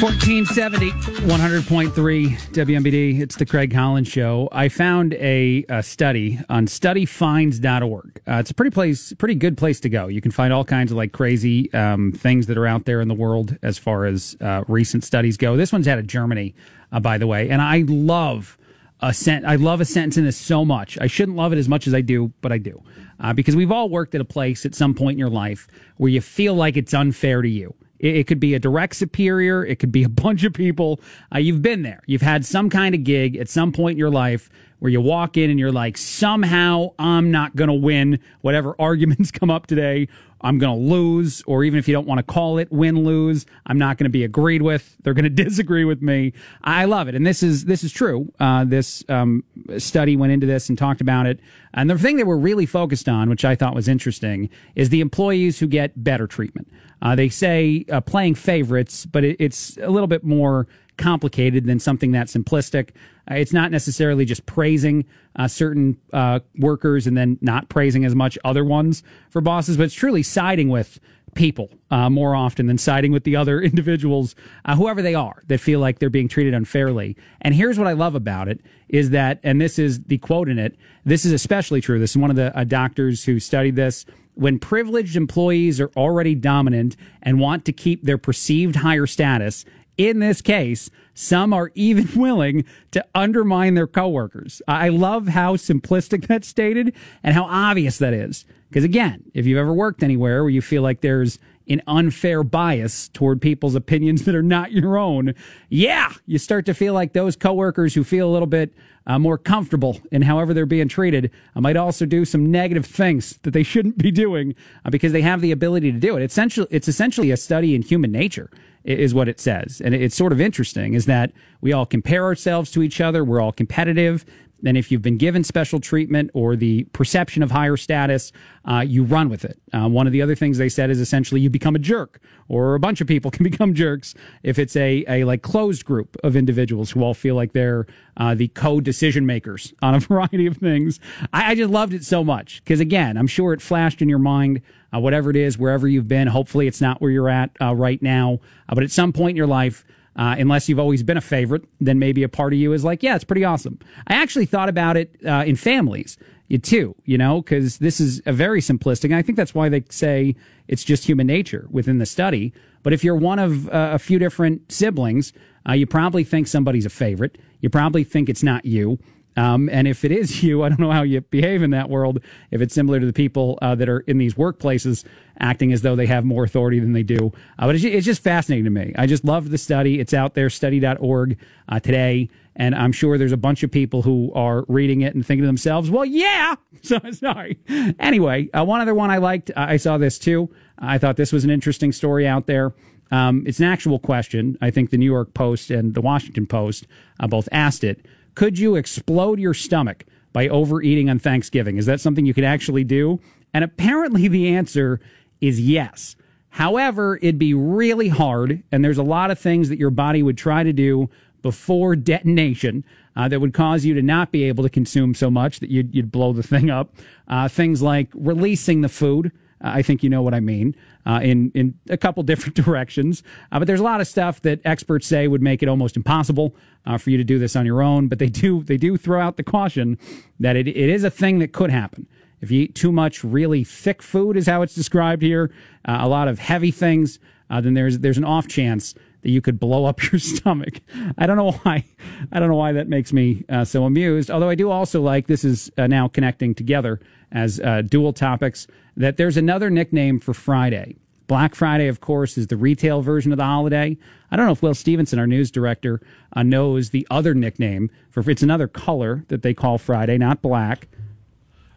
1470, 0.00 0.90
100.3 0.92 2.38
WMBD. 2.52 3.20
It's 3.20 3.34
the 3.34 3.44
Craig 3.44 3.72
Collins 3.72 4.06
Show. 4.06 4.48
I 4.52 4.68
found 4.68 5.14
a, 5.14 5.64
a 5.68 5.82
study 5.82 6.38
on 6.48 6.66
studyfinds.org. 6.66 8.20
Uh, 8.28 8.34
it's 8.34 8.52
a 8.52 8.54
pretty 8.54 8.70
place, 8.70 9.12
pretty 9.14 9.34
good 9.34 9.56
place 9.56 9.80
to 9.80 9.88
go. 9.88 10.06
You 10.06 10.20
can 10.20 10.30
find 10.30 10.52
all 10.52 10.64
kinds 10.64 10.92
of 10.92 10.96
like 10.96 11.10
crazy 11.10 11.72
um, 11.72 12.12
things 12.12 12.46
that 12.46 12.56
are 12.56 12.66
out 12.66 12.84
there 12.84 13.00
in 13.00 13.08
the 13.08 13.14
world 13.14 13.58
as 13.62 13.76
far 13.76 14.04
as 14.04 14.36
uh, 14.40 14.62
recent 14.68 15.02
studies 15.02 15.36
go. 15.36 15.56
This 15.56 15.72
one's 15.72 15.88
out 15.88 15.98
of 15.98 16.06
Germany, 16.06 16.54
uh, 16.92 17.00
by 17.00 17.18
the 17.18 17.26
way, 17.26 17.50
and 17.50 17.60
I 17.60 17.84
love 17.88 18.56
a 19.00 19.12
sent. 19.12 19.44
I 19.44 19.56
love 19.56 19.80
a 19.80 19.84
sentence 19.84 20.16
in 20.16 20.24
this 20.24 20.36
so 20.36 20.64
much. 20.64 20.96
I 21.00 21.08
shouldn't 21.08 21.36
love 21.36 21.52
it 21.52 21.58
as 21.58 21.68
much 21.68 21.88
as 21.88 21.94
I 21.94 22.02
do, 22.02 22.32
but 22.40 22.52
I 22.52 22.58
do 22.58 22.82
uh, 23.20 23.32
because 23.32 23.56
we've 23.56 23.72
all 23.72 23.88
worked 23.88 24.14
at 24.14 24.20
a 24.20 24.24
place 24.24 24.64
at 24.66 24.74
some 24.74 24.94
point 24.94 25.14
in 25.14 25.18
your 25.18 25.30
life 25.30 25.68
where 25.96 26.10
you 26.10 26.20
feel 26.20 26.54
like 26.54 26.76
it's 26.76 26.94
unfair 26.94 27.42
to 27.42 27.48
you 27.48 27.74
it, 27.98 28.16
it 28.16 28.26
could 28.26 28.40
be 28.40 28.54
a 28.54 28.58
direct 28.58 28.96
superior. 28.96 29.64
It 29.64 29.78
could 29.78 29.92
be 29.92 30.04
a 30.04 30.08
bunch 30.08 30.44
of 30.44 30.52
people. 30.52 31.00
Uh, 31.34 31.38
you've 31.38 31.62
been 31.62 31.82
there. 31.82 32.02
You've 32.06 32.22
had 32.22 32.44
some 32.44 32.70
kind 32.70 32.94
of 32.94 33.04
gig 33.04 33.36
at 33.36 33.48
some 33.48 33.72
point 33.72 33.92
in 33.92 33.98
your 33.98 34.10
life 34.10 34.50
where 34.78 34.90
you 34.90 35.00
walk 35.00 35.36
in 35.36 35.50
and 35.50 35.58
you're 35.58 35.72
like, 35.72 35.96
somehow 35.96 36.92
I'm 36.98 37.30
not 37.30 37.56
going 37.56 37.68
to 37.68 37.74
win 37.74 38.20
whatever 38.40 38.74
arguments 38.80 39.30
come 39.30 39.50
up 39.50 39.66
today. 39.66 40.08
I'm 40.40 40.58
going 40.58 40.78
to 40.78 40.94
lose, 40.94 41.42
or 41.46 41.64
even 41.64 41.78
if 41.78 41.88
you 41.88 41.94
don't 41.94 42.06
want 42.06 42.18
to 42.18 42.22
call 42.22 42.58
it 42.58 42.70
win 42.70 43.02
lose, 43.04 43.44
I'm 43.66 43.78
not 43.78 43.98
going 43.98 44.04
to 44.04 44.10
be 44.10 44.22
agreed 44.22 44.62
with. 44.62 44.96
They're 45.02 45.14
going 45.14 45.24
to 45.34 45.44
disagree 45.44 45.84
with 45.84 46.00
me. 46.00 46.32
I 46.62 46.84
love 46.84 47.08
it, 47.08 47.14
and 47.14 47.26
this 47.26 47.42
is 47.42 47.64
this 47.64 47.82
is 47.82 47.92
true. 47.92 48.32
Uh, 48.38 48.64
this 48.64 49.04
um, 49.08 49.42
study 49.78 50.16
went 50.16 50.32
into 50.32 50.46
this 50.46 50.68
and 50.68 50.78
talked 50.78 51.00
about 51.00 51.26
it, 51.26 51.40
and 51.74 51.90
the 51.90 51.98
thing 51.98 52.16
that 52.18 52.26
we're 52.26 52.36
really 52.36 52.66
focused 52.66 53.08
on, 53.08 53.28
which 53.28 53.44
I 53.44 53.54
thought 53.56 53.74
was 53.74 53.88
interesting, 53.88 54.48
is 54.76 54.90
the 54.90 55.00
employees 55.00 55.58
who 55.58 55.66
get 55.66 56.04
better 56.04 56.26
treatment. 56.26 56.68
Uh, 57.02 57.14
they 57.14 57.28
say 57.28 57.84
uh, 57.90 58.00
playing 58.00 58.34
favorites, 58.34 59.06
but 59.06 59.24
it, 59.24 59.36
it's 59.38 59.76
a 59.78 59.90
little 59.90 60.08
bit 60.08 60.24
more 60.24 60.66
complicated 60.98 61.64
than 61.64 61.78
something 61.78 62.12
that 62.12 62.26
simplistic. 62.26 62.90
Uh, 63.30 63.34
it's 63.34 63.52
not 63.52 63.70
necessarily 63.70 64.24
just 64.24 64.44
praising 64.46 65.04
uh, 65.36 65.48
certain 65.48 65.96
uh, 66.12 66.40
workers 66.58 67.06
and 67.06 67.16
then 67.16 67.38
not 67.40 67.68
praising 67.68 68.04
as 68.04 68.14
much 68.14 68.36
other 68.44 68.64
ones 68.64 69.02
for 69.30 69.40
bosses, 69.40 69.76
but 69.76 69.84
it's 69.84 69.94
truly 69.94 70.22
siding 70.22 70.68
with 70.68 70.98
people 71.34 71.70
uh, 71.90 72.10
more 72.10 72.34
often 72.34 72.66
than 72.66 72.78
siding 72.78 73.12
with 73.12 73.24
the 73.24 73.36
other 73.36 73.60
individuals, 73.72 74.34
uh, 74.64 74.74
whoever 74.74 75.00
they 75.02 75.14
are, 75.14 75.42
that 75.46 75.60
feel 75.60 75.80
like 75.80 75.98
they're 75.98 76.10
being 76.10 76.28
treated 76.28 76.54
unfairly. 76.54 77.16
And 77.40 77.54
here's 77.54 77.78
what 77.78 77.86
I 77.86 77.92
love 77.92 78.14
about 78.14 78.48
it 78.48 78.60
is 78.88 79.10
that, 79.10 79.38
and 79.42 79.60
this 79.60 79.78
is 79.78 80.02
the 80.04 80.18
quote 80.18 80.48
in 80.48 80.58
it, 80.58 80.76
this 81.04 81.24
is 81.24 81.32
especially 81.32 81.80
true. 81.80 81.98
This 81.98 82.10
is 82.10 82.18
one 82.18 82.30
of 82.30 82.36
the 82.36 82.56
uh, 82.58 82.64
doctors 82.64 83.24
who 83.24 83.38
studied 83.40 83.76
this 83.76 84.04
when 84.38 84.56
privileged 84.56 85.16
employees 85.16 85.80
are 85.80 85.90
already 85.96 86.32
dominant 86.32 86.96
and 87.22 87.40
want 87.40 87.64
to 87.64 87.72
keep 87.72 88.04
their 88.04 88.18
perceived 88.18 88.76
higher 88.76 89.04
status, 89.04 89.64
in 89.98 90.20
this 90.20 90.40
case, 90.40 90.90
some 91.12 91.52
are 91.52 91.70
even 91.74 92.08
willing 92.18 92.64
to 92.92 93.04
undermine 93.14 93.74
their 93.74 93.88
coworkers. 93.88 94.62
I 94.66 94.88
love 94.88 95.28
how 95.28 95.56
simplistic 95.56 96.26
that's 96.26 96.48
stated 96.48 96.94
and 97.22 97.34
how 97.34 97.44
obvious 97.44 97.98
that 97.98 98.14
is. 98.14 98.46
Because 98.70 98.84
again, 98.84 99.24
if 99.34 99.46
you've 99.46 99.58
ever 99.58 99.72
worked 99.72 100.02
anywhere 100.02 100.42
where 100.42 100.50
you 100.50 100.62
feel 100.62 100.82
like 100.82 101.00
there's 101.00 101.38
an 101.68 101.82
unfair 101.86 102.42
bias 102.42 103.08
toward 103.08 103.42
people's 103.42 103.74
opinions 103.74 104.24
that 104.26 104.34
are 104.34 104.42
not 104.42 104.72
your 104.72 104.96
own, 104.96 105.34
yeah, 105.68 106.12
you 106.26 106.38
start 106.38 106.64
to 106.66 106.74
feel 106.74 106.94
like 106.94 107.12
those 107.12 107.36
coworkers 107.36 107.94
who 107.94 108.04
feel 108.04 108.28
a 108.28 108.32
little 108.32 108.46
bit 108.46 108.72
uh, 109.06 109.18
more 109.18 109.38
comfortable 109.38 109.98
in 110.12 110.20
however 110.22 110.52
they're 110.52 110.66
being 110.66 110.86
treated 110.86 111.30
uh, 111.56 111.60
might 111.62 111.76
also 111.76 112.04
do 112.04 112.26
some 112.26 112.50
negative 112.50 112.84
things 112.84 113.38
that 113.42 113.52
they 113.52 113.62
shouldn't 113.64 113.98
be 113.98 114.10
doing 114.10 114.54
uh, 114.84 114.90
because 114.90 115.12
they 115.12 115.22
have 115.22 115.40
the 115.40 115.50
ability 115.50 115.90
to 115.90 115.98
do 115.98 116.16
it. 116.16 116.22
It's 116.22 116.34
essentially, 116.34 116.68
it's 116.70 116.88
essentially 116.88 117.30
a 117.30 117.36
study 117.36 117.74
in 117.74 117.82
human 117.82 118.12
nature 118.12 118.50
is 118.88 119.14
what 119.14 119.28
it 119.28 119.40
says. 119.40 119.82
And 119.84 119.94
it's 119.94 120.16
sort 120.16 120.32
of 120.32 120.40
interesting 120.40 120.94
is 120.94 121.06
that 121.06 121.32
we 121.60 121.72
all 121.72 121.86
compare 121.86 122.24
ourselves 122.24 122.70
to 122.72 122.82
each 122.82 123.00
other. 123.00 123.24
We're 123.24 123.40
all 123.40 123.52
competitive. 123.52 124.24
And 124.64 124.76
if 124.76 124.90
you've 124.90 125.02
been 125.02 125.16
given 125.16 125.44
special 125.44 125.80
treatment 125.80 126.30
or 126.34 126.56
the 126.56 126.84
perception 126.92 127.42
of 127.42 127.50
higher 127.50 127.76
status, 127.76 128.32
uh, 128.64 128.80
you 128.80 129.04
run 129.04 129.28
with 129.28 129.44
it. 129.44 129.60
Uh, 129.72 129.88
one 129.88 130.06
of 130.06 130.12
the 130.12 130.22
other 130.22 130.34
things 130.34 130.58
they 130.58 130.68
said 130.68 130.90
is 130.90 131.00
essentially 131.00 131.40
you 131.40 131.50
become 131.50 131.76
a 131.76 131.78
jerk, 131.78 132.20
or 132.48 132.74
a 132.74 132.80
bunch 132.80 133.00
of 133.00 133.06
people 133.06 133.30
can 133.38 133.44
become 133.44 133.74
jerks 133.74 134.14
if 134.42 134.58
it's 134.58 134.76
a, 134.76 135.04
a 135.08 135.24
like 135.24 135.42
closed 135.42 135.84
group 135.84 136.16
of 136.24 136.36
individuals 136.36 136.90
who 136.90 137.02
all 137.02 137.14
feel 137.14 137.34
like 137.34 137.52
they're 137.52 137.86
uh, 138.16 138.34
the 138.34 138.48
co-decision 138.48 139.24
makers 139.26 139.72
on 139.82 139.94
a 139.94 140.00
variety 140.00 140.46
of 140.46 140.56
things. 140.56 140.98
I, 141.32 141.52
I 141.52 141.54
just 141.54 141.70
loved 141.70 141.94
it 141.94 142.04
so 142.04 142.24
much 142.24 142.62
because 142.64 142.80
again, 142.80 143.16
I'm 143.16 143.26
sure 143.26 143.52
it 143.52 143.62
flashed 143.62 144.02
in 144.02 144.08
your 144.08 144.18
mind. 144.18 144.62
Uh, 144.90 144.98
whatever 144.98 145.28
it 145.28 145.36
is, 145.36 145.58
wherever 145.58 145.86
you've 145.86 146.08
been, 146.08 146.26
hopefully 146.26 146.66
it's 146.66 146.80
not 146.80 147.02
where 147.02 147.10
you're 147.10 147.28
at 147.28 147.50
uh, 147.60 147.74
right 147.74 148.00
now, 148.00 148.38
uh, 148.70 148.74
but 148.74 148.82
at 148.82 148.90
some 148.90 149.12
point 149.12 149.32
in 149.32 149.36
your 149.36 149.46
life, 149.46 149.84
uh, 150.18 150.34
unless 150.36 150.68
you've 150.68 150.80
always 150.80 151.02
been 151.02 151.16
a 151.16 151.22
favorite, 151.22 151.64
then 151.80 151.98
maybe 151.98 152.24
a 152.24 152.28
part 152.28 152.52
of 152.52 152.58
you 152.58 152.72
is 152.72 152.84
like, 152.84 153.02
yeah, 153.02 153.14
it's 153.14 153.24
pretty 153.24 153.44
awesome. 153.44 153.78
I 154.08 154.14
actually 154.14 154.46
thought 154.46 154.68
about 154.68 154.96
it 154.96 155.14
uh, 155.24 155.44
in 155.46 155.56
families 155.56 156.18
too, 156.62 156.96
you 157.04 157.18
know, 157.18 157.42
because 157.42 157.78
this 157.78 158.00
is 158.00 158.22
a 158.26 158.32
very 158.32 158.60
simplistic. 158.60 159.14
I 159.14 159.22
think 159.22 159.36
that's 159.36 159.54
why 159.54 159.68
they 159.68 159.84
say 159.90 160.34
it's 160.66 160.82
just 160.82 161.04
human 161.04 161.26
nature 161.26 161.68
within 161.70 161.98
the 161.98 162.06
study. 162.06 162.52
But 162.82 162.92
if 162.92 163.04
you're 163.04 163.16
one 163.16 163.38
of 163.38 163.68
uh, 163.68 163.90
a 163.92 163.98
few 163.98 164.18
different 164.18 164.72
siblings, 164.72 165.32
uh, 165.68 165.74
you 165.74 165.86
probably 165.86 166.24
think 166.24 166.46
somebody's 166.46 166.86
a 166.86 166.90
favorite. 166.90 167.36
You 167.60 167.68
probably 167.68 168.02
think 168.02 168.28
it's 168.28 168.42
not 168.42 168.64
you. 168.64 168.98
Um, 169.38 169.68
and 169.70 169.86
if 169.86 170.04
it 170.04 170.10
is 170.10 170.42
you, 170.42 170.62
I 170.64 170.68
don't 170.68 170.80
know 170.80 170.90
how 170.90 171.02
you 171.02 171.20
behave 171.20 171.62
in 171.62 171.70
that 171.70 171.88
world. 171.88 172.20
If 172.50 172.60
it's 172.60 172.74
similar 172.74 172.98
to 173.00 173.06
the 173.06 173.12
people 173.12 173.58
uh, 173.62 173.74
that 173.76 173.88
are 173.88 174.00
in 174.00 174.18
these 174.18 174.34
workplaces 174.34 175.04
acting 175.38 175.72
as 175.72 175.82
though 175.82 175.94
they 175.94 176.06
have 176.06 176.24
more 176.24 176.42
authority 176.42 176.80
than 176.80 176.92
they 176.92 177.04
do. 177.04 177.32
Uh, 177.58 177.66
but 177.66 177.76
it's, 177.76 177.84
it's, 177.84 178.04
just 178.04 178.22
fascinating 178.22 178.64
to 178.64 178.70
me. 178.70 178.92
I 178.96 179.06
just 179.06 179.24
love 179.24 179.50
the 179.50 179.58
study. 179.58 180.00
It's 180.00 180.12
out 180.12 180.34
there, 180.34 180.50
study.org 180.50 181.38
uh, 181.68 181.80
today. 181.80 182.28
And 182.56 182.74
I'm 182.74 182.90
sure 182.90 183.16
there's 183.18 183.30
a 183.30 183.36
bunch 183.36 183.62
of 183.62 183.70
people 183.70 184.02
who 184.02 184.32
are 184.34 184.64
reading 184.66 185.02
it 185.02 185.14
and 185.14 185.24
thinking 185.24 185.42
to 185.42 185.46
themselves, 185.46 185.90
well, 185.90 186.04
yeah. 186.04 186.56
So 186.82 186.98
sorry. 187.10 187.58
Anyway, 187.98 188.48
uh, 188.52 188.64
one 188.64 188.80
other 188.80 188.94
one 188.94 189.10
I 189.10 189.18
liked, 189.18 189.50
I 189.56 189.78
saw 189.78 189.98
this 189.98 190.16
too. 190.16 190.48
I 190.78 190.96
thought 190.96 191.16
this 191.16 191.32
was 191.32 191.42
an 191.42 191.50
interesting 191.50 191.90
story 191.90 192.26
out 192.26 192.46
there. 192.46 192.72
Um, 193.10 193.44
it's 193.46 193.58
an 193.58 193.64
actual 193.64 193.98
question. 193.98 194.56
I 194.60 194.70
think 194.70 194.90
the 194.90 194.96
New 194.96 195.06
York 195.06 195.34
Post 195.34 195.70
and 195.70 195.94
the 195.94 196.00
Washington 196.00 196.46
Post 196.46 196.86
uh, 197.18 197.26
both 197.26 197.48
asked 197.50 197.84
it. 197.84 198.04
Could 198.38 198.56
you 198.56 198.76
explode 198.76 199.40
your 199.40 199.52
stomach 199.52 200.04
by 200.32 200.46
overeating 200.46 201.10
on 201.10 201.18
Thanksgiving? 201.18 201.76
Is 201.76 201.86
that 201.86 202.00
something 202.00 202.24
you 202.24 202.32
could 202.32 202.44
actually 202.44 202.84
do? 202.84 203.18
And 203.52 203.64
apparently 203.64 204.28
the 204.28 204.54
answer 204.54 205.00
is 205.40 205.60
yes. 205.60 206.14
However, 206.50 207.16
it'd 207.16 207.40
be 207.40 207.52
really 207.52 208.06
hard, 208.06 208.62
and 208.70 208.84
there's 208.84 208.96
a 208.96 209.02
lot 209.02 209.32
of 209.32 209.40
things 209.40 209.68
that 209.70 209.78
your 209.80 209.90
body 209.90 210.22
would 210.22 210.38
try 210.38 210.62
to 210.62 210.72
do 210.72 211.10
before 211.42 211.96
detonation 211.96 212.84
uh, 213.16 213.26
that 213.26 213.40
would 213.40 213.54
cause 213.54 213.84
you 213.84 213.92
to 213.94 214.02
not 214.02 214.30
be 214.30 214.44
able 214.44 214.62
to 214.62 214.70
consume 214.70 215.14
so 215.14 215.32
much 215.32 215.58
that 215.58 215.70
you'd, 215.70 215.92
you'd 215.92 216.12
blow 216.12 216.32
the 216.32 216.44
thing 216.44 216.70
up. 216.70 216.94
Uh, 217.26 217.48
things 217.48 217.82
like 217.82 218.08
releasing 218.14 218.82
the 218.82 218.88
food. 218.88 219.32
Uh, 219.62 219.72
I 219.74 219.82
think 219.82 220.02
you 220.02 220.10
know 220.10 220.22
what 220.22 220.34
I 220.34 220.40
mean. 220.40 220.74
Uh, 221.06 221.20
in 221.22 221.50
in 221.54 221.74
a 221.88 221.96
couple 221.96 222.22
different 222.24 222.54
directions, 222.54 223.22
uh, 223.50 223.58
but 223.58 223.66
there's 223.66 223.80
a 223.80 223.84
lot 223.84 224.00
of 224.00 224.06
stuff 224.06 224.42
that 224.42 224.60
experts 224.64 225.06
say 225.06 225.26
would 225.26 225.42
make 225.42 225.62
it 225.62 225.68
almost 225.68 225.96
impossible 225.96 226.54
uh, 226.86 226.98
for 226.98 227.10
you 227.10 227.16
to 227.16 227.24
do 227.24 227.38
this 227.38 227.56
on 227.56 227.66
your 227.66 227.82
own. 227.82 228.08
But 228.08 228.18
they 228.18 228.28
do 228.28 228.62
they 228.62 228.76
do 228.76 228.96
throw 228.96 229.20
out 229.20 229.36
the 229.36 229.42
caution 229.42 229.98
that 230.38 230.56
it, 230.56 230.68
it 230.68 230.76
is 230.76 231.04
a 231.04 231.10
thing 231.10 231.38
that 231.38 231.52
could 231.52 231.70
happen. 231.70 232.06
If 232.40 232.50
you 232.50 232.62
eat 232.62 232.74
too 232.74 232.92
much 232.92 233.24
really 233.24 233.64
thick 233.64 234.00
food, 234.00 234.36
is 234.36 234.46
how 234.46 234.62
it's 234.62 234.74
described 234.74 235.22
here, 235.22 235.50
uh, 235.84 235.98
a 236.00 236.08
lot 236.08 236.28
of 236.28 236.38
heavy 236.38 236.70
things, 236.70 237.18
uh, 237.50 237.60
then 237.60 237.74
there's 237.74 237.98
there's 238.00 238.18
an 238.18 238.24
off 238.24 238.46
chance 238.46 238.94
that 239.22 239.30
you 239.30 239.40
could 239.40 239.58
blow 239.58 239.86
up 239.86 240.00
your 240.12 240.18
stomach. 240.20 240.80
I 241.16 241.26
don't 241.26 241.36
know 241.36 241.52
why. 241.52 241.84
I 242.30 242.38
don't 242.38 242.48
know 242.48 242.56
why 242.56 242.72
that 242.72 242.88
makes 242.88 243.12
me 243.12 243.44
so 243.64 243.84
amused. 243.84 244.30
Although 244.30 244.50
I 244.50 244.54
do 244.54 244.70
also 244.70 245.00
like 245.00 245.26
this 245.26 245.42
is 245.42 245.72
now 245.76 246.06
connecting 246.06 246.54
together 246.54 247.00
as 247.32 247.60
uh, 247.60 247.82
dual 247.82 248.12
topics. 248.12 248.66
That 248.96 249.16
there's 249.16 249.36
another 249.36 249.70
nickname 249.70 250.18
for 250.20 250.34
Friday. 250.34 250.96
Black 251.28 251.54
Friday, 251.54 251.88
of 251.88 252.00
course, 252.00 252.38
is 252.38 252.46
the 252.46 252.56
retail 252.56 253.02
version 253.02 253.32
of 253.32 253.38
the 253.38 253.44
holiday. 253.44 253.96
I 254.30 254.36
don't 254.36 254.46
know 254.46 254.52
if 254.52 254.62
Will 254.62 254.74
Stevenson, 254.74 255.18
our 255.18 255.26
news 255.26 255.50
director, 255.50 256.00
uh, 256.34 256.42
knows 256.42 256.90
the 256.90 257.06
other 257.10 257.34
nickname 257.34 257.90
for 258.10 258.28
it's 258.28 258.42
another 258.42 258.66
color 258.66 259.24
that 259.28 259.42
they 259.42 259.52
call 259.52 259.76
Friday, 259.78 260.16
not 260.16 260.40
black. 260.40 260.88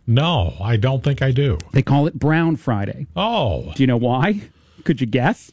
No, 0.07 0.55
I 0.61 0.77
don't 0.77 1.03
think 1.03 1.21
I 1.21 1.31
do. 1.31 1.57
They 1.73 1.81
call 1.81 2.07
it 2.07 2.17
Brown 2.17 2.55
Friday. 2.55 3.07
Oh. 3.15 3.71
Do 3.75 3.83
you 3.83 3.87
know 3.87 3.97
why? 3.97 4.41
Could 4.83 4.99
you 4.99 5.07
guess? 5.07 5.51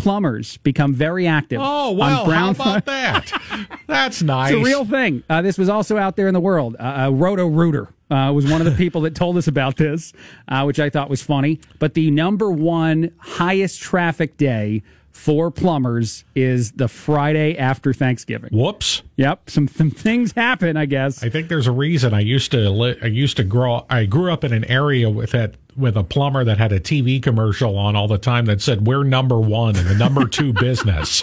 Plumbers 0.00 0.56
become 0.58 0.94
very 0.94 1.26
active. 1.26 1.60
Oh, 1.62 1.92
well, 1.92 2.20
on 2.20 2.26
Brown 2.26 2.54
how 2.54 2.62
about 2.62 2.86
that? 2.86 3.32
That's 3.86 4.22
nice. 4.22 4.52
It's 4.52 4.60
a 4.60 4.64
real 4.64 4.84
thing. 4.84 5.22
Uh, 5.28 5.42
this 5.42 5.58
was 5.58 5.68
also 5.68 5.96
out 5.96 6.16
there 6.16 6.28
in 6.28 6.34
the 6.34 6.40
world. 6.40 6.76
Uh, 6.78 6.82
uh, 6.82 7.10
Roto 7.10 7.46
Rooter 7.46 7.88
uh, 8.10 8.32
was 8.34 8.50
one 8.50 8.60
of 8.60 8.64
the 8.64 8.72
people 8.76 9.02
that 9.02 9.14
told 9.14 9.36
us 9.36 9.46
about 9.46 9.76
this, 9.76 10.12
uh, 10.48 10.64
which 10.64 10.80
I 10.80 10.90
thought 10.90 11.10
was 11.10 11.22
funny. 11.22 11.60
But 11.78 11.94
the 11.94 12.10
number 12.10 12.50
one 12.50 13.12
highest 13.18 13.80
traffic 13.80 14.36
day 14.36 14.82
for 15.12 15.50
plumbers 15.50 16.24
is 16.34 16.72
the 16.72 16.88
Friday 16.88 17.56
after 17.58 17.92
Thanksgiving. 17.92 18.50
Whoops. 18.52 19.02
Yep, 19.16 19.50
some 19.50 19.68
some 19.68 19.90
things 19.90 20.32
happen. 20.32 20.76
I 20.76 20.86
guess. 20.86 21.22
I 21.22 21.28
think 21.28 21.48
there's 21.48 21.66
a 21.66 21.72
reason. 21.72 22.14
I 22.14 22.20
used 22.20 22.50
to 22.52 22.70
li- 22.70 22.96
I 23.02 23.06
used 23.06 23.36
to 23.38 23.44
grow. 23.44 23.84
I 23.90 24.06
grew 24.06 24.32
up 24.32 24.44
in 24.44 24.52
an 24.52 24.64
area 24.64 25.10
with 25.10 25.30
that 25.32 25.54
with 25.76 25.96
a 25.96 26.02
plumber 26.04 26.44
that 26.44 26.58
had 26.58 26.72
a 26.72 26.80
TV 26.80 27.22
commercial 27.22 27.76
on 27.78 27.96
all 27.96 28.08
the 28.08 28.18
time 28.18 28.46
that 28.46 28.60
said 28.60 28.86
we're 28.86 29.04
number 29.04 29.38
one 29.38 29.76
in 29.76 29.86
the 29.86 29.94
number 29.94 30.26
two 30.26 30.52
business. 30.60 31.22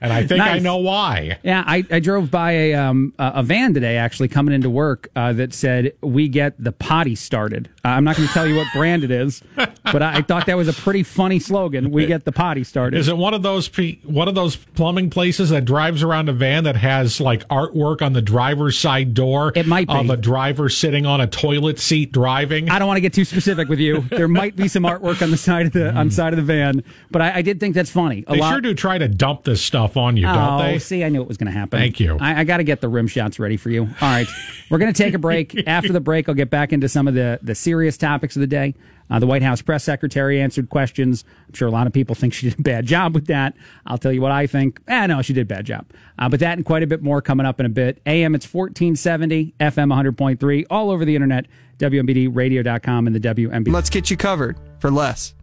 And 0.00 0.12
I 0.12 0.26
think 0.26 0.38
nice. 0.38 0.56
I 0.56 0.58
know 0.60 0.78
why. 0.78 1.38
Yeah, 1.42 1.62
I, 1.66 1.84
I 1.90 2.00
drove 2.00 2.30
by 2.30 2.52
a 2.52 2.74
um, 2.74 3.12
a 3.18 3.42
van 3.42 3.74
today 3.74 3.98
actually 3.98 4.28
coming 4.28 4.54
into 4.54 4.70
work 4.70 5.08
uh, 5.14 5.34
that 5.34 5.52
said 5.52 5.92
we 6.00 6.28
get 6.28 6.54
the 6.62 6.72
potty 6.72 7.14
started. 7.14 7.68
Uh, 7.84 7.88
I'm 7.88 8.04
not 8.04 8.16
going 8.16 8.26
to 8.26 8.32
tell 8.32 8.46
you 8.46 8.56
what 8.56 8.66
brand 8.72 9.04
it 9.04 9.10
is, 9.10 9.42
but 9.56 10.02
I, 10.02 10.16
I, 10.16 10.22
thought 10.22 10.46
that 10.46 10.56
was 10.56 10.68
a 10.68 10.72
pretty 10.72 11.02
funny 11.02 11.38
slogan. 11.38 11.90
We 11.90 12.06
get 12.06 12.24
the 12.24 12.32
potty 12.32 12.64
started. 12.64 12.98
Is 12.98 13.08
it 13.08 13.16
one 13.16 13.34
of 13.34 13.42
those 13.42 13.70
one 14.04 14.28
of 14.28 14.34
those 14.34 14.56
plumbing 14.56 15.10
places 15.10 15.50
that 15.50 15.66
drives 15.66 16.02
around 16.02 16.30
a 16.30 16.32
van 16.32 16.64
that 16.64 16.76
has 16.76 17.20
like 17.20 17.46
artwork 17.48 18.00
on 18.00 18.14
the 18.14 18.22
driver's 18.22 18.78
side 18.78 19.12
door? 19.12 19.52
It 19.54 19.66
might 19.66 19.88
be 19.88 19.94
of 19.94 20.08
a 20.08 20.16
driver 20.16 20.70
sitting 20.70 21.04
on 21.04 21.20
a 21.20 21.26
toilet 21.26 21.78
seat 21.78 22.10
driving. 22.10 22.70
I 22.70 22.78
don't 22.78 22.88
want 22.88 22.96
to 22.96 23.02
get 23.02 23.12
too 23.12 23.24
specific 23.24 23.68
with 23.68 23.78
you. 23.78 24.06
There 24.20 24.28
might 24.28 24.54
be 24.54 24.68
some 24.68 24.82
artwork 24.82 25.22
on 25.22 25.30
the 25.30 25.36
side 25.36 25.66
of 25.66 25.72
the 25.72 25.94
on 25.94 26.10
side 26.10 26.34
of 26.34 26.36
the 26.36 26.42
van, 26.42 26.84
but 27.10 27.22
I, 27.22 27.36
I 27.36 27.42
did 27.42 27.58
think 27.58 27.74
that's 27.74 27.90
funny. 27.90 28.22
A 28.26 28.32
they 28.32 28.38
lot, 28.38 28.50
sure 28.50 28.60
do 28.60 28.74
try 28.74 28.98
to 28.98 29.08
dump 29.08 29.44
this 29.44 29.62
stuff 29.62 29.89
stuff 29.90 29.96
on 30.00 30.16
you, 30.16 30.26
oh, 30.26 30.32
don't 30.34 30.58
they? 30.58 30.78
See, 30.78 31.04
I 31.04 31.08
knew 31.08 31.20
it 31.20 31.28
was 31.28 31.36
going 31.36 31.52
to 31.52 31.58
happen. 31.58 31.78
Thank 31.78 32.00
you. 32.00 32.16
I, 32.20 32.40
I 32.40 32.44
got 32.44 32.58
to 32.58 32.64
get 32.64 32.80
the 32.80 32.88
rim 32.88 33.06
shots 33.06 33.38
ready 33.38 33.56
for 33.56 33.70
you. 33.70 33.82
All 33.82 33.88
right, 34.00 34.28
we're 34.70 34.78
going 34.78 34.92
to 34.92 35.02
take 35.02 35.14
a 35.14 35.18
break. 35.18 35.62
After 35.66 35.92
the 35.92 36.00
break, 36.00 36.28
I'll 36.28 36.34
get 36.34 36.50
back 36.50 36.72
into 36.72 36.88
some 36.88 37.08
of 37.08 37.14
the 37.14 37.38
the 37.42 37.54
serious 37.54 37.96
topics 37.96 38.36
of 38.36 38.40
the 38.40 38.46
day. 38.46 38.74
Uh, 39.10 39.18
the 39.18 39.26
White 39.26 39.42
House 39.42 39.60
press 39.60 39.82
secretary 39.82 40.40
answered 40.40 40.70
questions. 40.70 41.24
I'm 41.48 41.54
sure 41.54 41.66
a 41.66 41.70
lot 41.72 41.88
of 41.88 41.92
people 41.92 42.14
think 42.14 42.32
she 42.32 42.48
did 42.48 42.60
a 42.60 42.62
bad 42.62 42.86
job 42.86 43.12
with 43.12 43.26
that. 43.26 43.56
I'll 43.84 43.98
tell 43.98 44.12
you 44.12 44.20
what 44.20 44.30
I 44.30 44.46
think. 44.46 44.80
Eh, 44.86 45.06
no, 45.08 45.20
she 45.20 45.32
did 45.32 45.42
a 45.42 45.46
bad 45.46 45.66
job. 45.66 45.84
Uh, 46.16 46.28
but 46.28 46.38
that 46.40 46.56
and 46.56 46.64
quite 46.64 46.84
a 46.84 46.86
bit 46.86 47.02
more 47.02 47.20
coming 47.20 47.44
up 47.44 47.58
in 47.58 47.66
a 47.66 47.70
bit. 47.70 48.00
AM, 48.06 48.36
it's 48.36 48.46
1470, 48.46 49.54
FM 49.58 50.14
100.3, 50.16 50.64
all 50.70 50.92
over 50.92 51.04
the 51.04 51.16
internet, 51.16 51.46
WMBDradio.com 51.78 53.08
and 53.08 53.16
the 53.16 53.20
WMBD. 53.20 53.72
Let's 53.72 53.90
get 53.90 54.12
you 54.12 54.16
covered 54.16 54.56
for 54.78 54.92
less. 54.92 55.34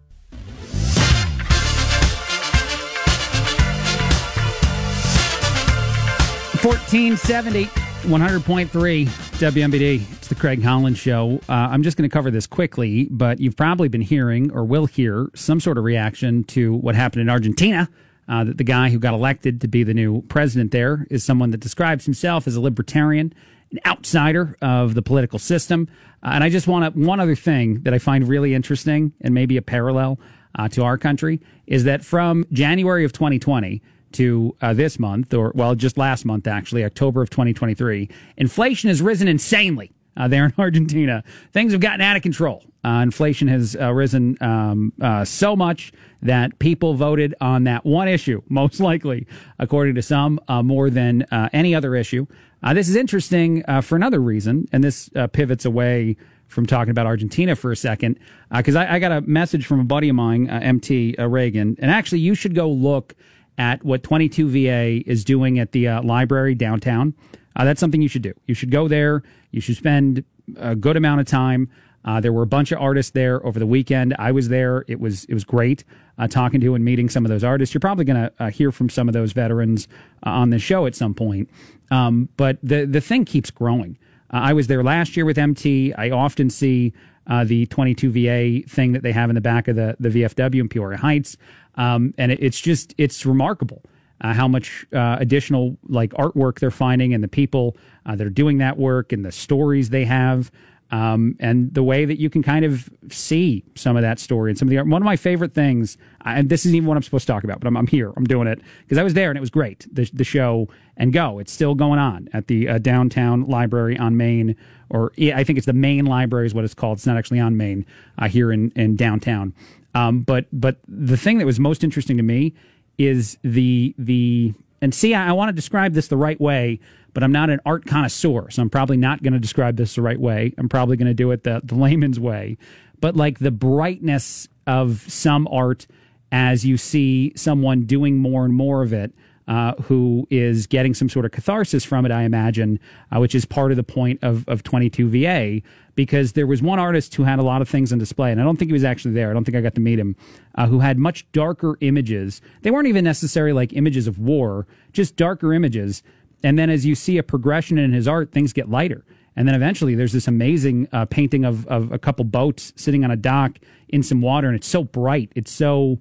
1470, 6.67 7.63
100.3 7.63 9.05
WMBD. 9.07 10.11
It's 10.17 10.27
the 10.27 10.35
Craig 10.35 10.61
Collins 10.61 10.97
Show. 10.97 11.39
Uh, 11.47 11.53
I'm 11.53 11.81
just 11.81 11.95
going 11.95 12.09
to 12.09 12.13
cover 12.13 12.29
this 12.29 12.45
quickly, 12.45 13.07
but 13.09 13.39
you've 13.39 13.55
probably 13.55 13.87
been 13.87 14.01
hearing 14.01 14.51
or 14.51 14.65
will 14.65 14.85
hear 14.85 15.29
some 15.33 15.61
sort 15.61 15.77
of 15.77 15.85
reaction 15.85 16.43
to 16.43 16.73
what 16.73 16.93
happened 16.93 17.21
in 17.21 17.29
Argentina. 17.29 17.89
Uh, 18.27 18.43
that 18.43 18.57
the 18.57 18.65
guy 18.65 18.89
who 18.89 18.99
got 18.99 19.13
elected 19.13 19.61
to 19.61 19.69
be 19.69 19.83
the 19.83 19.93
new 19.93 20.21
president 20.23 20.71
there 20.71 21.07
is 21.09 21.23
someone 21.23 21.51
that 21.51 21.61
describes 21.61 22.03
himself 22.03 22.47
as 22.47 22.57
a 22.57 22.59
libertarian, 22.59 23.33
an 23.71 23.79
outsider 23.85 24.57
of 24.61 24.93
the 24.93 25.01
political 25.01 25.39
system. 25.39 25.87
Uh, 26.21 26.31
and 26.33 26.43
I 26.43 26.49
just 26.49 26.67
want 26.67 26.93
to, 26.93 26.99
one 26.99 27.21
other 27.21 27.35
thing 27.35 27.83
that 27.83 27.93
I 27.93 27.97
find 27.97 28.27
really 28.27 28.53
interesting 28.53 29.13
and 29.21 29.33
maybe 29.33 29.55
a 29.55 29.61
parallel 29.61 30.19
uh, 30.55 30.67
to 30.67 30.83
our 30.83 30.97
country 30.97 31.39
is 31.65 31.85
that 31.85 32.03
from 32.03 32.43
January 32.51 33.05
of 33.05 33.13
2020 33.13 33.81
to 34.17 34.55
uh, 34.61 34.73
this 34.73 34.99
month, 34.99 35.33
or 35.33 35.51
well, 35.55 35.75
just 35.75 35.97
last 35.97 36.25
month 36.25 36.47
actually, 36.47 36.83
October 36.83 37.21
of 37.21 37.29
2023, 37.29 38.09
inflation 38.37 38.89
has 38.89 39.01
risen 39.01 39.27
insanely 39.27 39.91
uh, 40.17 40.27
there 40.27 40.45
in 40.45 40.53
Argentina. 40.57 41.23
Things 41.53 41.71
have 41.71 41.81
gotten 41.81 42.01
out 42.01 42.15
of 42.15 42.23
control. 42.23 42.63
Uh, 42.83 43.01
inflation 43.03 43.47
has 43.47 43.75
uh, 43.79 43.93
risen 43.93 44.37
um, 44.41 44.91
uh, 45.01 45.23
so 45.23 45.55
much 45.55 45.91
that 46.21 46.57
people 46.59 46.95
voted 46.95 47.35
on 47.41 47.63
that 47.65 47.85
one 47.85 48.07
issue, 48.07 48.41
most 48.49 48.79
likely, 48.79 49.27
according 49.59 49.95
to 49.95 50.01
some, 50.01 50.39
uh, 50.47 50.63
more 50.63 50.89
than 50.89 51.23
uh, 51.31 51.49
any 51.53 51.75
other 51.75 51.95
issue. 51.95 52.25
this 52.73 52.89
is 52.89 52.95
interesting 52.95 53.63
for 53.81 53.95
another 53.95 54.19
reason, 54.19 54.67
and 54.71 54.83
this 54.83 55.09
pivots 55.31 55.65
away 55.65 56.17
from 56.47 56.65
talking 56.65 56.91
about 56.91 57.05
Argentina 57.05 57.55
for 57.55 57.71
a 57.71 57.75
second, 57.75 58.17
because 58.55 58.75
I, 58.75 58.95
I, 58.95 58.99
got 58.99 59.11
a 59.11 59.21
message 59.21 59.65
from 59.65 59.81
a 59.81 59.83
buddy 59.83 60.07
of 60.09 60.15
mine, 60.15 60.49
MT 60.49 61.15
Reagan, 61.19 61.75
and 61.79 61.91
actually, 61.91 62.19
you 62.19 62.35
should 62.35 62.55
go 62.55 62.69
look 62.69 63.15
at 63.57 63.83
what 63.83 64.03
22 64.03 64.49
VA 64.49 65.09
is 65.09 65.23
doing 65.23 65.59
at 65.59 65.71
the 65.71 65.87
library 66.01 66.55
downtown. 66.55 67.13
that's 67.55 67.79
something 67.79 68.01
you 68.01 68.07
should 68.07 68.21
do. 68.21 68.33
You 68.45 68.53
should 68.53 68.71
go 68.71 68.87
there. 68.87 69.23
You 69.51 69.61
should 69.61 69.77
spend 69.77 70.23
a 70.57 70.75
good 70.75 70.95
amount 70.95 71.21
of 71.21 71.27
time. 71.27 71.69
Uh, 72.05 72.21
there 72.21 72.31
were 72.31 72.43
a 72.43 72.47
bunch 72.47 72.71
of 72.71 72.79
artists 72.79 73.11
there 73.11 73.45
over 73.45 73.59
the 73.59 73.67
weekend. 73.67 74.15
I 74.17 74.31
was 74.31 74.47
there. 74.47 74.85
It 74.87 74.99
was 74.99 75.25
it 75.25 75.33
was 75.33 75.43
great 75.43 75.83
uh, 76.17 76.27
talking 76.27 76.61
to 76.61 76.73
and 76.73 76.83
meeting 76.83 77.09
some 77.09 77.25
of 77.25 77.29
those 77.29 77.43
artists. 77.43 77.73
You're 77.73 77.81
probably 77.81 78.05
going 78.05 78.23
to 78.23 78.33
uh, 78.39 78.49
hear 78.49 78.71
from 78.71 78.89
some 78.89 79.09
of 79.09 79.13
those 79.13 79.33
veterans 79.33 79.89
uh, 80.25 80.29
on 80.29 80.49
the 80.49 80.57
show 80.57 80.85
at 80.85 80.95
some 80.95 81.13
point. 81.13 81.49
Um, 81.91 82.29
but 82.37 82.59
the 82.63 82.85
the 82.85 83.01
thing 83.01 83.25
keeps 83.25 83.51
growing. 83.51 83.97
Uh, 84.31 84.37
I 84.37 84.53
was 84.53 84.67
there 84.67 84.83
last 84.83 85.17
year 85.17 85.25
with 85.25 85.37
MT. 85.37 85.93
I 85.93 86.09
often 86.11 86.49
see 86.49 86.93
uh, 87.27 87.43
the 87.43 87.65
22 87.65 88.11
VA 88.11 88.67
thing 88.67 88.93
that 88.93 89.03
they 89.03 89.11
have 89.11 89.29
in 89.29 89.35
the 89.35 89.41
back 89.41 89.67
of 89.67 89.75
the 89.75 89.97
the 89.99 90.09
VFW 90.09 90.61
in 90.61 90.69
Peoria 90.69 90.97
Heights, 90.97 91.35
um, 91.77 92.13
and 92.17 92.31
it, 92.31 92.39
it's 92.41 92.59
just 92.59 92.93
it's 92.97 93.25
remarkable. 93.25 93.81
how 94.21 94.47
much 94.47 94.85
additional 94.91 95.77
like 95.87 96.11
artwork 96.13 96.59
they're 96.59 96.71
finding 96.71 97.13
and 97.13 97.23
the 97.23 97.27
people 97.27 97.77
that 98.05 98.21
are 98.21 98.29
doing 98.29 98.57
that 98.57 98.77
work 98.77 99.13
and 99.13 99.23
the 99.23 99.31
stories 99.31 99.89
they 99.89 100.05
have 100.05 100.51
um, 100.91 101.35
and 101.39 101.73
the 101.73 101.83
way 101.83 102.05
that 102.05 102.19
you 102.19 102.29
can 102.29 102.41
kind 102.41 102.63
of 102.63 102.89
see 103.09 103.63
some 103.75 103.97
of 103.97 104.01
that 104.03 104.19
story 104.19 104.51
and 104.51 104.57
some 104.57 104.67
of 104.67 104.69
the 104.69 104.77
art. 104.77 104.87
One 104.87 105.01
of 105.01 105.05
my 105.05 105.17
favorite 105.17 105.53
things, 105.53 105.97
and 106.23 106.49
this 106.49 106.65
isn't 106.65 106.75
even 106.75 106.87
what 106.87 106.95
I'm 106.95 107.03
supposed 107.03 107.27
to 107.27 107.33
talk 107.33 107.43
about, 107.43 107.59
but 107.59 107.67
I'm, 107.67 107.75
I'm 107.75 107.87
here, 107.87 108.13
I'm 108.15 108.23
doing 108.23 108.47
it 108.47 108.61
because 108.81 108.97
I 108.97 109.03
was 109.03 109.13
there 109.13 109.29
and 109.29 109.37
it 109.37 109.41
was 109.41 109.49
great. 109.49 109.85
The, 109.91 110.09
the 110.13 110.23
show 110.23 110.69
and 110.95 111.11
go, 111.11 111.39
it's 111.39 111.51
still 111.51 111.75
going 111.75 111.99
on 111.99 112.29
at 112.33 112.47
the 112.47 112.69
uh, 112.69 112.77
downtown 112.77 113.47
library 113.47 113.97
on 113.97 114.15
Main, 114.15 114.55
or 114.89 115.11
I 115.19 115.43
think 115.43 115.57
it's 115.57 115.65
the 115.65 115.73
Main 115.73 116.05
Library 116.05 116.45
is 116.45 116.53
what 116.53 116.63
it's 116.63 116.73
called. 116.73 116.99
It's 116.99 117.05
not 117.05 117.17
actually 117.17 117.41
on 117.41 117.57
Main 117.57 117.85
uh, 118.17 118.29
here 118.29 118.51
in 118.51 118.71
in 118.75 118.95
downtown. 118.95 119.53
Um, 119.95 120.21
but 120.21 120.45
but 120.51 120.77
the 120.87 121.17
thing 121.17 121.37
that 121.39 121.45
was 121.45 121.59
most 121.59 121.83
interesting 121.83 122.17
to 122.17 122.23
me 122.23 122.53
is 122.97 123.37
the 123.43 123.95
the 123.97 124.53
and 124.81 124.93
see 124.93 125.13
I, 125.13 125.29
I 125.29 125.31
want 125.31 125.49
to 125.49 125.53
describe 125.53 125.93
this 125.93 126.07
the 126.07 126.17
right 126.17 126.39
way 126.39 126.79
but 127.17 127.23
I'm 127.23 127.31
not 127.31 127.49
an 127.49 127.59
art 127.65 127.87
connoisseur, 127.87 128.51
so 128.51 128.61
I'm 128.61 128.69
probably 128.69 128.95
not 128.95 129.23
going 129.23 129.33
to 129.33 129.39
describe 129.39 129.75
this 129.75 129.95
the 129.95 130.03
right 130.03 130.19
way. 130.19 130.53
I'm 130.55 130.69
probably 130.69 130.97
going 130.97 131.07
to 131.07 131.15
do 131.15 131.31
it 131.31 131.41
the, 131.43 131.61
the 131.63 131.73
layman's 131.83 132.19
way. 132.19 132.59
But 133.01 133.15
like 133.15 133.39
the 133.39 133.49
brightness 133.49 134.47
of 134.67 135.03
some 135.11 135.47
art 135.47 135.87
as 136.31 136.63
you 136.63 136.77
see 136.77 137.33
someone 137.35 137.85
doing 137.85 138.17
more 138.17 138.45
and 138.45 138.53
more 138.53 138.83
of 138.83 138.93
it. 138.93 139.15
Uh, 139.47 139.73
who 139.83 140.27
is 140.29 140.67
getting 140.67 140.93
some 140.93 141.07
sort 141.07 141.23
of 141.23 141.31
catharsis 141.31 141.85
from 141.85 142.05
it, 142.05 142.11
I 142.11 142.23
imagine, 142.23 142.81
uh, 143.15 143.19
which 143.19 143.33
is 143.33 143.45
part 143.45 143.71
of 143.71 143.77
the 143.77 143.83
point 143.83 144.19
of, 144.21 144.43
of 144.49 144.61
22 144.61 145.07
VA, 145.07 145.61
because 145.95 146.33
there 146.33 146.45
was 146.45 146.61
one 146.61 146.79
artist 146.79 147.15
who 147.15 147.23
had 147.23 147.39
a 147.39 147.43
lot 147.43 147.61
of 147.61 147.69
things 147.69 147.93
on 147.93 147.97
display, 147.97 148.29
and 148.29 148.41
I 148.41 148.43
don't 148.43 148.57
think 148.57 148.67
he 148.67 148.73
was 148.73 148.83
actually 148.83 149.13
there. 149.13 149.29
I 149.29 149.33
don't 149.33 149.45
think 149.45 149.55
I 149.55 149.61
got 149.61 149.73
to 149.75 149.81
meet 149.81 149.99
him, 149.99 150.17
uh, 150.55 150.67
who 150.67 150.79
had 150.79 150.97
much 150.97 151.31
darker 151.31 151.77
images. 151.79 152.41
They 152.63 152.71
weren't 152.71 152.89
even 152.89 153.05
necessarily 153.05 153.53
like 153.53 153.71
images 153.71 154.05
of 154.05 154.19
war, 154.19 154.67
just 154.91 155.15
darker 155.15 155.53
images 155.53 156.03
and 156.43 156.57
then 156.57 156.69
as 156.69 156.85
you 156.85 156.95
see 156.95 157.17
a 157.17 157.23
progression 157.23 157.77
in 157.77 157.93
his 157.93 158.07
art, 158.07 158.31
things 158.31 158.53
get 158.53 158.69
lighter. 158.69 159.05
And 159.35 159.47
then 159.47 159.55
eventually 159.55 159.95
there's 159.95 160.13
this 160.13 160.27
amazing 160.27 160.87
uh, 160.91 161.05
painting 161.05 161.45
of, 161.45 161.65
of 161.67 161.91
a 161.91 161.99
couple 161.99 162.25
boats 162.25 162.73
sitting 162.75 163.03
on 163.03 163.11
a 163.11 163.15
dock 163.15 163.59
in 163.89 164.03
some 164.03 164.21
water. 164.21 164.47
And 164.47 164.55
it's 164.55 164.67
so 164.67 164.83
bright. 164.83 165.31
It's 165.35 165.51
so, 165.51 165.99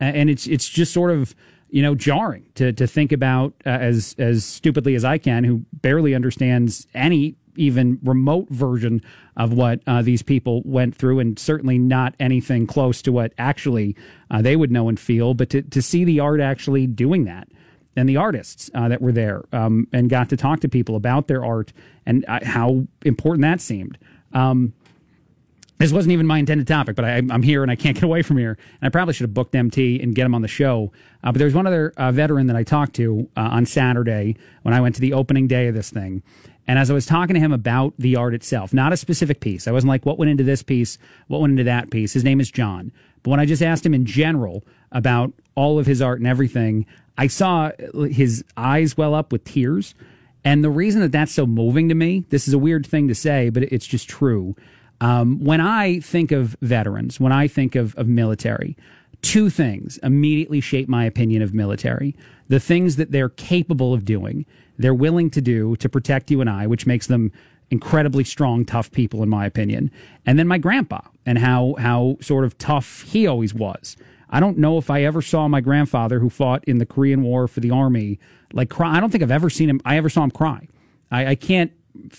and 0.00 0.30
it's, 0.30 0.46
it's 0.46 0.68
just 0.68 0.92
sort 0.92 1.10
of, 1.10 1.34
you 1.70 1.82
know, 1.82 1.94
jarring 1.94 2.46
to, 2.54 2.72
to 2.72 2.86
think 2.86 3.12
about 3.12 3.54
uh, 3.66 3.70
as, 3.70 4.14
as 4.18 4.44
stupidly 4.44 4.94
as 4.94 5.04
I 5.04 5.18
can, 5.18 5.44
who 5.44 5.64
barely 5.72 6.14
understands 6.14 6.86
any 6.94 7.36
even 7.56 7.98
remote 8.02 8.48
version 8.50 9.02
of 9.36 9.52
what 9.52 9.80
uh, 9.86 10.00
these 10.00 10.22
people 10.22 10.62
went 10.64 10.94
through, 10.94 11.18
and 11.18 11.38
certainly 11.38 11.78
not 11.78 12.14
anything 12.20 12.66
close 12.66 13.02
to 13.02 13.12
what 13.12 13.32
actually 13.36 13.96
uh, 14.30 14.40
they 14.40 14.56
would 14.56 14.70
know 14.70 14.88
and 14.88 14.98
feel. 14.98 15.34
But 15.34 15.50
to, 15.50 15.62
to 15.62 15.82
see 15.82 16.04
the 16.04 16.20
art 16.20 16.40
actually 16.40 16.86
doing 16.86 17.24
that 17.24 17.48
and 17.96 18.08
the 18.08 18.16
artists 18.16 18.70
uh, 18.74 18.88
that 18.88 19.02
were 19.02 19.12
there 19.12 19.42
um, 19.52 19.88
and 19.92 20.08
got 20.08 20.28
to 20.28 20.36
talk 20.36 20.60
to 20.60 20.68
people 20.68 20.94
about 20.94 21.26
their 21.26 21.44
art 21.44 21.72
and 22.06 22.24
uh, 22.28 22.38
how 22.44 22.86
important 23.04 23.42
that 23.42 23.60
seemed. 23.60 23.98
Um, 24.32 24.72
this 25.78 25.92
wasn't 25.92 26.12
even 26.12 26.26
my 26.26 26.38
intended 26.38 26.66
topic, 26.66 26.96
but 26.96 27.04
I, 27.04 27.18
am 27.18 27.42
here 27.42 27.62
and 27.62 27.70
I 27.70 27.76
can't 27.76 27.94
get 27.94 28.04
away 28.04 28.22
from 28.22 28.36
here. 28.36 28.58
And 28.80 28.86
I 28.86 28.90
probably 28.90 29.14
should 29.14 29.24
have 29.24 29.34
booked 29.34 29.54
MT 29.54 30.00
and 30.00 30.14
get 30.14 30.26
him 30.26 30.34
on 30.34 30.42
the 30.42 30.48
show. 30.48 30.92
Uh, 31.22 31.32
but 31.32 31.38
there's 31.38 31.54
one 31.54 31.66
other 31.66 31.92
uh, 31.96 32.12
veteran 32.12 32.48
that 32.48 32.56
I 32.56 32.64
talked 32.64 32.94
to 32.96 33.28
uh, 33.36 33.48
on 33.52 33.64
Saturday 33.64 34.36
when 34.62 34.74
I 34.74 34.80
went 34.80 34.96
to 34.96 35.00
the 35.00 35.12
opening 35.12 35.46
day 35.46 35.68
of 35.68 35.74
this 35.74 35.90
thing. 35.90 36.22
And 36.66 36.78
as 36.78 36.90
I 36.90 36.94
was 36.94 37.06
talking 37.06 37.34
to 37.34 37.40
him 37.40 37.52
about 37.52 37.94
the 37.98 38.16
art 38.16 38.34
itself, 38.34 38.74
not 38.74 38.92
a 38.92 38.96
specific 38.96 39.40
piece, 39.40 39.66
I 39.66 39.72
wasn't 39.72 39.88
like, 39.88 40.04
what 40.04 40.18
went 40.18 40.30
into 40.30 40.44
this 40.44 40.62
piece? 40.62 40.98
What 41.28 41.40
went 41.40 41.52
into 41.52 41.64
that 41.64 41.90
piece? 41.90 42.12
His 42.12 42.24
name 42.24 42.40
is 42.40 42.50
John. 42.50 42.92
But 43.22 43.30
when 43.30 43.40
I 43.40 43.46
just 43.46 43.62
asked 43.62 43.86
him 43.86 43.94
in 43.94 44.04
general 44.04 44.64
about 44.92 45.32
all 45.54 45.78
of 45.78 45.86
his 45.86 46.02
art 46.02 46.18
and 46.18 46.26
everything, 46.26 46.84
I 47.16 47.26
saw 47.28 47.70
his 48.10 48.44
eyes 48.56 48.96
well 48.96 49.14
up 49.14 49.32
with 49.32 49.44
tears. 49.44 49.94
And 50.44 50.62
the 50.62 50.70
reason 50.70 51.00
that 51.00 51.12
that's 51.12 51.32
so 51.32 51.46
moving 51.46 51.88
to 51.88 51.94
me, 51.94 52.24
this 52.28 52.46
is 52.46 52.54
a 52.54 52.58
weird 52.58 52.86
thing 52.86 53.08
to 53.08 53.14
say, 53.14 53.48
but 53.48 53.62
it's 53.64 53.86
just 53.86 54.08
true. 54.08 54.54
Um, 55.00 55.38
when 55.40 55.60
I 55.60 56.00
think 56.00 56.32
of 56.32 56.56
veterans, 56.60 57.20
when 57.20 57.32
I 57.32 57.46
think 57.46 57.76
of, 57.76 57.94
of 57.96 58.08
military, 58.08 58.76
two 59.22 59.50
things 59.50 59.98
immediately 60.02 60.60
shape 60.60 60.88
my 60.88 61.04
opinion 61.04 61.42
of 61.42 61.54
military. 61.54 62.14
The 62.48 62.60
things 62.60 62.96
that 62.96 63.10
they're 63.12 63.28
capable 63.28 63.92
of 63.92 64.04
doing, 64.04 64.46
they're 64.78 64.94
willing 64.94 65.30
to 65.30 65.40
do 65.40 65.76
to 65.76 65.88
protect 65.88 66.30
you 66.30 66.40
and 66.40 66.48
I, 66.48 66.66
which 66.66 66.86
makes 66.86 67.06
them 67.06 67.32
incredibly 67.70 68.24
strong, 68.24 68.64
tough 68.64 68.90
people, 68.90 69.22
in 69.22 69.28
my 69.28 69.44
opinion. 69.44 69.90
And 70.24 70.38
then 70.38 70.48
my 70.48 70.58
grandpa 70.58 71.00
and 71.26 71.38
how, 71.38 71.74
how 71.78 72.16
sort 72.20 72.44
of 72.44 72.56
tough 72.56 73.02
he 73.02 73.26
always 73.26 73.52
was. 73.52 73.96
I 74.30 74.40
don't 74.40 74.58
know 74.58 74.78
if 74.78 74.90
I 74.90 75.02
ever 75.02 75.20
saw 75.20 75.48
my 75.48 75.60
grandfather 75.60 76.20
who 76.20 76.30
fought 76.30 76.64
in 76.64 76.78
the 76.78 76.86
Korean 76.86 77.22
War 77.22 77.48
for 77.48 77.60
the 77.60 77.70
army 77.70 78.18
like 78.52 78.70
cry. 78.70 78.96
I 78.96 79.00
don't 79.00 79.10
think 79.10 79.22
I've 79.22 79.30
ever 79.30 79.50
seen 79.50 79.68
him. 79.68 79.80
I 79.84 79.96
ever 79.96 80.08
saw 80.08 80.22
him 80.22 80.30
cry. 80.30 80.68
I, 81.10 81.26
I 81.28 81.34
can't 81.34 81.72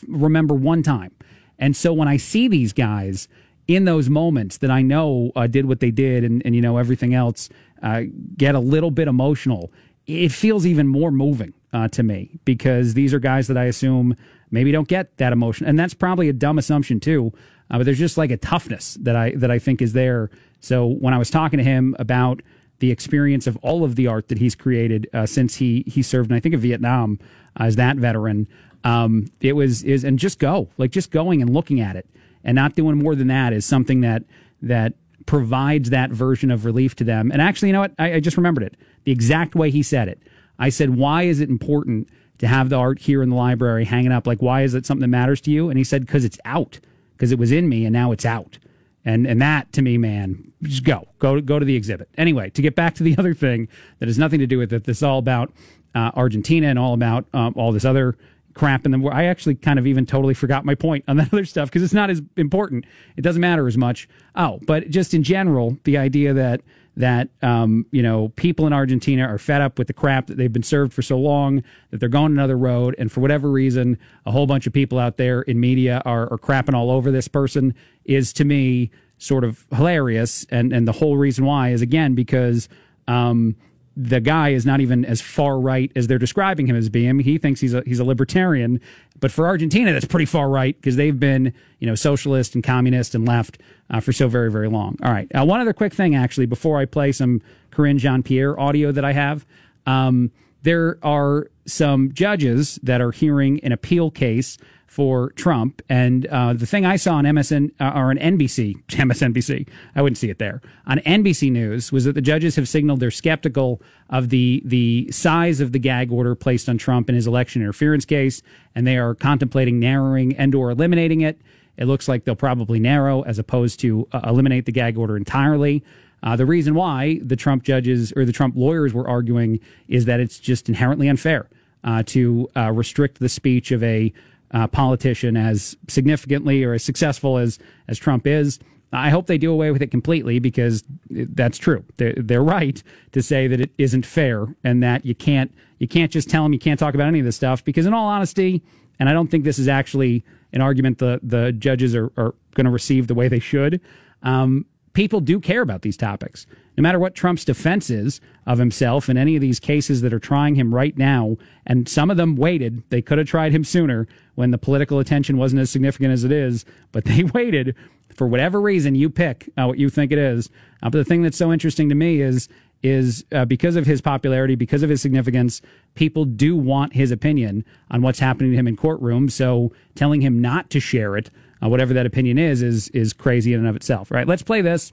remember 0.08 0.54
one 0.54 0.84
time. 0.84 1.12
And 1.60 1.76
so 1.76 1.94
when 1.94 2.08
I 2.08 2.18
see 2.18 2.48
these 2.48 2.74
guys 2.74 3.28
in 3.68 3.86
those 3.86 4.10
moments 4.10 4.58
that 4.58 4.72
I 4.72 4.82
know 4.82 5.32
uh, 5.36 5.46
did 5.46 5.66
what 5.66 5.80
they 5.80 5.92
did 5.92 6.24
and, 6.24 6.42
and 6.44 6.56
you 6.56 6.62
know 6.62 6.78
everything 6.78 7.14
else 7.14 7.50
uh, 7.84 8.04
get 8.36 8.56
a 8.56 8.60
little 8.60 8.90
bit 8.90 9.08
emotional, 9.08 9.72
it 10.08 10.32
feels 10.32 10.66
even 10.66 10.88
more 10.88 11.12
moving 11.12 11.54
uh, 11.72 11.88
to 11.90 12.02
me 12.02 12.40
because 12.46 12.96
these 12.96 13.14
are 13.14 13.20
guys 13.20 13.48
that 13.48 13.58
I 13.58 13.66
assume 13.66 14.16
maybe 14.50 14.72
don't 14.72 14.88
get 14.88 15.18
that 15.18 15.34
emotion, 15.34 15.68
and 15.68 15.78
that's 15.78 15.94
probably 15.94 16.30
a 16.30 16.34
dumb 16.34 16.58
assumption 16.58 17.00
too. 17.00 17.32
Uh, 17.70 17.78
but 17.78 17.84
there's 17.84 18.00
just 18.00 18.18
like 18.18 18.32
a 18.32 18.38
toughness 18.38 18.96
that 19.02 19.16
I 19.16 19.34
that 19.36 19.52
I 19.52 19.60
think 19.60 19.82
is 19.82 19.94
there 19.94 20.32
so 20.60 20.88
when 20.88 21.14
I 21.14 21.18
was 21.18 21.30
talking 21.30 21.58
to 21.58 21.64
him 21.64 21.96
about 22.00 22.42
the 22.80 22.92
experience 22.92 23.46
of 23.48 23.58
all 23.58 23.84
of 23.84 23.96
the 23.96 24.08
art 24.08 24.30
that 24.30 24.38
he's 24.38 24.56
created 24.56 25.08
uh, 25.14 25.26
since 25.26 25.56
he 25.56 25.84
he 25.86 26.02
served, 26.02 26.32
and 26.32 26.38
I 26.38 26.40
think 26.40 26.56
of 26.56 26.62
Vietnam 26.62 27.20
as 27.58 27.76
that 27.76 27.98
veteran, 27.98 28.48
um, 28.84 29.26
it 29.42 29.54
was 29.54 29.84
is 29.84 30.04
and 30.04 30.18
just 30.18 30.40
go 30.40 30.70
like 30.78 30.92
just 30.92 31.12
going 31.12 31.42
and 31.42 31.54
looking 31.54 31.82
at 31.82 31.96
it 31.96 32.08
and 32.44 32.56
not 32.56 32.76
doing 32.76 32.98
more 32.98 33.16
than 33.16 33.28
that 33.28 33.54
is 33.54 33.66
something 33.66 34.02
that 34.02 34.24
that 34.62 34.94
provides 35.26 35.90
that 35.92 36.10
version 36.10 36.50
of 36.50 36.66
relief 36.66 36.96
to 36.96 37.04
them. 37.04 37.32
And 37.32 37.42
actually, 37.42 37.70
you 37.70 37.74
know 37.74 37.82
what? 37.82 37.94
I, 38.00 38.16
I 38.16 38.20
just 38.20 38.38
remembered 38.38 38.64
it 38.64 38.76
the 39.04 39.12
exact 39.12 39.56
way 39.56 39.70
he 39.70 39.84
said 39.84 40.08
it. 40.08 40.20
I 40.58 40.70
said, 40.70 40.96
"Why 40.96 41.24
is 41.24 41.40
it 41.40 41.50
important 41.50 42.10
to 42.40 42.48
have 42.48 42.70
the 42.70 42.78
art 42.78 43.00
here 43.00 43.22
in 43.22 43.30
the 43.30 43.36
library 43.36 43.86
hanging 43.86 44.12
up? 44.12 44.26
Like, 44.26 44.42
why 44.42 44.64
is 44.64 44.74
it 44.74 44.86
something 44.86 45.02
that 45.02 45.08
matters 45.08 45.42
to 45.42 45.52
you?" 45.52 45.70
And 45.70 45.78
he 45.78 45.84
said, 45.84 46.06
"Because 46.06 46.26
it's 46.26 46.40
out. 46.46 46.80
Because 47.16 47.32
it 47.32 47.40
was 47.40 47.52
in 47.52 47.68
me, 47.68 47.86
and 47.86 47.94
now 47.94 48.12
it's 48.12 48.26
out." 48.26 48.58
And 49.06 49.26
and 49.26 49.42
that 49.42 49.72
to 49.74 49.82
me, 49.82 49.98
man, 49.98 50.52
just 50.64 50.84
go 50.84 51.08
go 51.20 51.40
go 51.42 51.60
to 51.60 51.66
the 51.66 51.76
exhibit. 51.76 52.10
Anyway, 52.18 52.50
to 52.52 52.62
get 52.62 52.76
back 52.76 52.96
to 52.96 53.04
the 53.04 53.16
other 53.20 53.34
thing 53.34 53.68
that 54.00 54.08
has 54.08 54.18
nothing 54.18 54.40
to 54.40 54.48
do 54.48 54.58
with 54.58 54.74
it. 54.74 54.86
This 54.86 54.98
is 54.98 55.04
all 55.04 55.20
about 55.20 55.54
uh, 55.96 56.12
Argentina 56.16 56.68
and 56.68 56.80
all 56.80 56.94
about 56.94 57.26
um, 57.34 57.54
all 57.56 57.72
this 57.72 57.86
other 57.86 58.16
crap. 58.60 58.84
And 58.84 58.94
then 58.94 59.08
I 59.12 59.26
actually 59.26 59.56
kind 59.56 59.80
of 59.80 59.88
even 59.88 60.06
totally 60.06 60.34
forgot 60.34 60.66
my 60.66 60.76
point 60.76 61.06
on 61.08 61.18
that 61.18 61.34
other 61.34 61.46
stuff 61.46 61.70
because 61.70 61.82
it's 61.82 61.94
not 61.94 62.10
as 62.10 62.22
important. 62.36 62.86
It 63.16 63.22
doesn't 63.22 63.42
matter 63.42 63.68
as 63.68 63.78
much. 63.78 64.08
Oh, 64.36 64.60
but 64.68 64.90
just 64.90 65.14
in 65.14 65.24
general, 65.24 65.78
the 65.86 65.98
idea 65.98 66.34
that 66.34 66.62
that 66.98 67.30
um, 67.42 67.86
you 67.92 68.04
know 68.04 68.30
people 68.36 68.68
in 68.68 68.74
Argentina 68.74 69.24
are 69.24 69.38
fed 69.38 69.62
up 69.62 69.80
with 69.80 69.88
the 69.88 69.94
crap 69.94 70.28
that 70.28 70.36
they've 70.36 70.52
been 70.52 70.64
served 70.64 70.94
for 70.94 71.02
so 71.02 71.18
long 71.18 71.64
that 71.92 72.00
they're 72.00 72.10
going 72.10 72.34
another 72.34 72.58
road, 72.58 72.94
and 73.00 73.10
for 73.10 73.22
whatever 73.22 73.50
reason, 73.50 73.98
a 74.26 74.32
whole 74.32 74.46
bunch 74.46 74.68
of 74.68 74.74
people 74.74 75.00
out 75.00 75.16
there 75.16 75.42
in 75.44 75.60
media 75.60 76.02
are, 76.04 76.32
are 76.32 76.38
crapping 76.38 76.74
all 76.74 76.92
over 76.92 77.10
this 77.12 77.30
person 77.30 77.74
is 78.04 78.34
to 78.34 78.44
me 78.44 78.92
sort 79.18 79.46
of 79.46 79.66
hilarious, 79.74 80.46
and 80.50 80.74
and 80.74 80.86
the 80.86 80.92
whole 80.92 81.16
reason 81.16 81.46
why 81.46 81.70
is 81.70 81.82
again 81.82 82.16
because 82.16 82.68
um, 83.08 83.56
the 83.98 84.20
guy 84.20 84.50
is 84.50 84.66
not 84.66 84.80
even 84.80 85.04
as 85.04 85.22
far 85.22 85.60
right 85.60 85.92
as 85.96 86.08
they're 86.08 86.18
describing 86.18 86.68
him 86.68 86.76
as 86.76 86.90
being. 86.90 87.20
He 87.20 87.38
thinks 87.38 87.60
he's 87.60 87.74
a 87.74 87.84
he's 87.86 88.00
a 88.00 88.04
libertarian, 88.04 88.80
but 89.20 89.32
for 89.32 89.48
Argentina, 89.48 89.92
that's 89.92 90.06
pretty 90.06 90.26
far 90.26 90.50
right 90.50 90.76
because 90.76 90.96
they've 90.96 91.20
been 91.20 91.54
you 91.80 91.88
know 91.88 91.96
socialist 91.96 92.56
and 92.56 92.64
communist 92.64 93.16
and 93.16 93.28
left 93.28 93.60
uh, 93.90 94.00
for 94.00 94.14
so 94.14 94.28
very 94.28 94.52
very 94.52 94.70
long. 94.70 94.98
All 95.04 95.12
right, 95.12 95.28
uh, 95.34 95.46
one 95.46 95.60
other 95.60 95.74
quick 95.74 95.94
thing 95.94 96.16
actually 96.16 96.46
before 96.46 96.80
I 96.80 96.86
play 96.86 97.12
some 97.12 97.42
Karine 97.72 97.98
Jean 97.98 98.24
Pierre 98.24 98.60
audio 98.60 98.92
that 98.92 99.04
I 99.06 99.14
have. 99.14 99.46
Um, 99.86 100.32
there 100.62 100.98
are 101.04 101.48
some 101.66 102.12
judges 102.14 102.80
that 102.84 103.02
are 103.02 103.12
hearing 103.12 103.64
an 103.64 103.72
appeal 103.72 104.12
case 104.12 104.58
for 104.90 105.30
Trump. 105.34 105.84
And 105.88 106.26
uh, 106.28 106.54
the 106.54 106.66
thing 106.66 106.84
I 106.84 106.96
saw 106.96 107.16
on 107.16 107.24
MSN 107.24 107.72
uh, 107.80 107.92
or 107.96 108.10
on 108.10 108.18
NBC, 108.18 108.84
MSNBC, 108.88 109.70
I 109.96 110.02
wouldn't 110.02 110.18
see 110.18 110.32
it 110.32 110.40
there 110.40 110.62
on 110.88 110.98
NBC 111.00 111.52
News 111.52 111.92
was 111.92 112.06
that 112.06 112.14
the 112.14 112.22
judges 112.22 112.56
have 112.56 112.68
signaled 112.68 113.00
they're 113.00 113.12
skeptical 113.12 113.82
of 114.10 114.30
the 114.30 114.64
the 114.66 115.10
size 115.12 115.62
of 115.62 115.72
the 115.72 115.80
gag 115.80 116.12
order 116.12 116.34
placed 116.34 116.68
on 116.68 116.80
Trump 116.80 117.08
in 117.08 117.16
his 117.16 117.28
election 117.28 117.62
interference 117.62 118.04
case, 118.04 118.42
and 118.74 118.88
they 118.88 118.98
are 118.98 119.14
contemplating 119.14 119.80
narrowing 119.80 120.36
and 120.36 120.56
or 120.56 120.72
eliminating 120.72 121.22
it. 121.22 121.40
It 121.78 121.86
looks 121.86 122.08
like 122.08 122.26
they'll 122.26 122.36
probably 122.36 122.80
narrow 122.80 123.22
as 123.22 123.38
opposed 123.38 123.80
to 123.82 124.08
uh, 124.12 124.22
eliminate 124.26 124.66
the 124.66 124.72
gag 124.72 124.98
order 124.98 125.16
entirely. 125.16 125.84
Uh, 126.24 126.36
the 126.36 126.46
reason 126.46 126.74
why 126.74 127.20
the 127.24 127.36
Trump 127.36 127.64
judges 127.64 128.12
or 128.14 128.26
the 128.26 128.34
Trump 128.34 128.56
lawyers 128.58 128.94
were 128.94 129.08
arguing 129.08 129.60
is 129.88 130.06
that 130.06 130.20
it's 130.20 130.40
just 130.40 130.68
inherently 130.68 131.08
unfair 131.08 131.48
uh, 131.84 132.04
to 132.08 132.50
uh, 132.58 132.72
restrict 132.72 133.20
the 133.20 133.30
speech 133.30 133.72
of 133.72 133.84
a 133.84 134.12
uh, 134.52 134.68
politician 134.68 135.38
as 135.38 135.78
significantly 135.88 136.64
or 136.64 136.74
as 136.74 136.84
successful 136.84 137.38
as 137.38 137.60
as 137.88 137.98
Trump 137.98 138.28
is. 138.28 138.60
I 138.92 139.12
hope 139.12 139.28
they 139.28 139.38
do 139.38 139.52
away 139.52 139.70
with 139.70 139.84
it 139.84 139.92
completely 139.92 140.40
because 140.40 140.84
that's 141.12 141.60
true. 141.60 141.86
They're, 141.98 142.16
they're 142.18 142.44
right 142.44 142.82
to 143.12 143.22
say 143.22 143.48
that 143.48 143.62
it 143.62 143.72
isn't 143.78 144.04
fair 144.04 144.48
and 144.64 144.82
that 144.82 145.06
you 145.06 145.14
can't 145.14 145.54
you 145.78 145.88
can't 145.88 146.12
just 146.12 146.30
tell 146.30 146.44
them 146.44 146.54
you 146.54 146.60
can't 146.60 146.80
talk 146.80 146.94
about 146.94 147.08
any 147.08 147.20
of 147.20 147.26
this 147.26 147.36
stuff 147.36 147.64
because, 147.64 147.86
in 147.86 147.94
all 147.94 148.08
honesty, 148.08 148.62
and 149.00 149.08
I 149.08 149.14
don't 149.14 149.30
think 149.30 149.44
this 149.44 149.60
is 149.60 149.68
actually 149.68 150.24
an 150.54 150.62
argument 150.62 150.98
the 150.98 151.20
the 151.24 151.52
judges 151.52 151.96
are, 151.96 152.12
are 152.18 152.36
going 152.56 152.66
to 152.66 152.72
receive 152.72 153.08
the 153.08 153.16
way 153.16 153.28
they 153.28 153.40
should. 153.40 153.80
Um, 154.24 154.66
people 155.00 155.22
do 155.22 155.40
care 155.40 155.62
about 155.62 155.82
these 155.82 155.96
topics. 155.96 156.46
No 156.76 156.82
matter 156.82 157.00
what 157.00 157.16
Trump's 157.16 157.46
defense 157.46 157.90
is 157.90 158.20
of 158.46 158.58
himself 158.58 159.08
in 159.08 159.16
any 159.16 159.38
of 159.38 159.42
these 159.42 159.58
cases 159.58 160.02
that 160.02 160.12
are 160.12 160.20
trying 160.20 160.56
him 160.56 160.76
right 160.76 160.98
now, 160.98 161.38
and 161.66 161.88
some 161.88 162.12
of 162.12 162.18
them 162.18 162.36
waited, 162.36 162.84
they 162.90 163.02
could 163.02 163.18
have 163.18 163.26
tried 163.26 163.54
him 163.54 163.64
sooner 163.64 164.10
when 164.36 164.52
the 164.52 164.58
political 164.58 165.00
attention 165.00 165.38
wasn't 165.38 165.62
as 165.62 165.70
significant 165.70 166.12
as 166.12 166.26
it 166.26 166.34
is, 166.34 166.66
but 166.92 167.06
they 167.06 167.24
waited 167.34 167.78
for 168.14 168.28
whatever 168.28 168.60
reason 168.60 168.94
you 168.94 169.10
pick 169.10 169.50
uh, 169.58 169.68
what 169.68 169.78
you 169.78 169.90
think 169.90 170.12
it 170.12 170.18
is. 170.18 170.50
Uh, 170.84 170.90
but 170.90 170.98
the 170.98 171.06
thing 171.06 171.22
that's 171.22 171.38
so 171.38 171.54
interesting 171.54 171.88
to 171.88 171.96
me 171.96 172.20
is 172.20 172.50
is 172.84 173.24
uh, 173.32 173.46
because 173.46 173.78
of 173.78 173.86
his 173.86 174.02
popularity, 174.02 174.56
because 174.56 174.84
of 174.84 174.90
his 174.90 175.02
significance, 175.02 175.62
people 175.96 176.26
do 176.26 176.58
want 176.58 176.92
his 176.92 177.10
opinion 177.10 177.64
on 177.90 178.02
what's 178.02 178.20
happening 178.20 178.52
to 178.52 178.58
him 178.58 178.68
in 178.68 178.76
courtrooms. 178.76 179.32
So 179.32 179.72
telling 179.96 180.20
him 180.20 180.42
not 180.42 180.70
to 180.72 180.82
share 180.82 181.16
it 181.16 181.30
uh, 181.64 181.70
whatever 181.70 181.94
that 181.94 182.06
opinion 182.06 182.38
is, 182.38 182.62
is 182.62 182.90
is 182.90 183.14
crazy 183.14 183.54
in 183.54 183.60
and 183.60 183.68
of 183.68 183.76
itself. 183.76 184.12
Right? 184.12 184.28
Let's 184.28 184.44
play 184.44 184.62
this. 184.62 184.92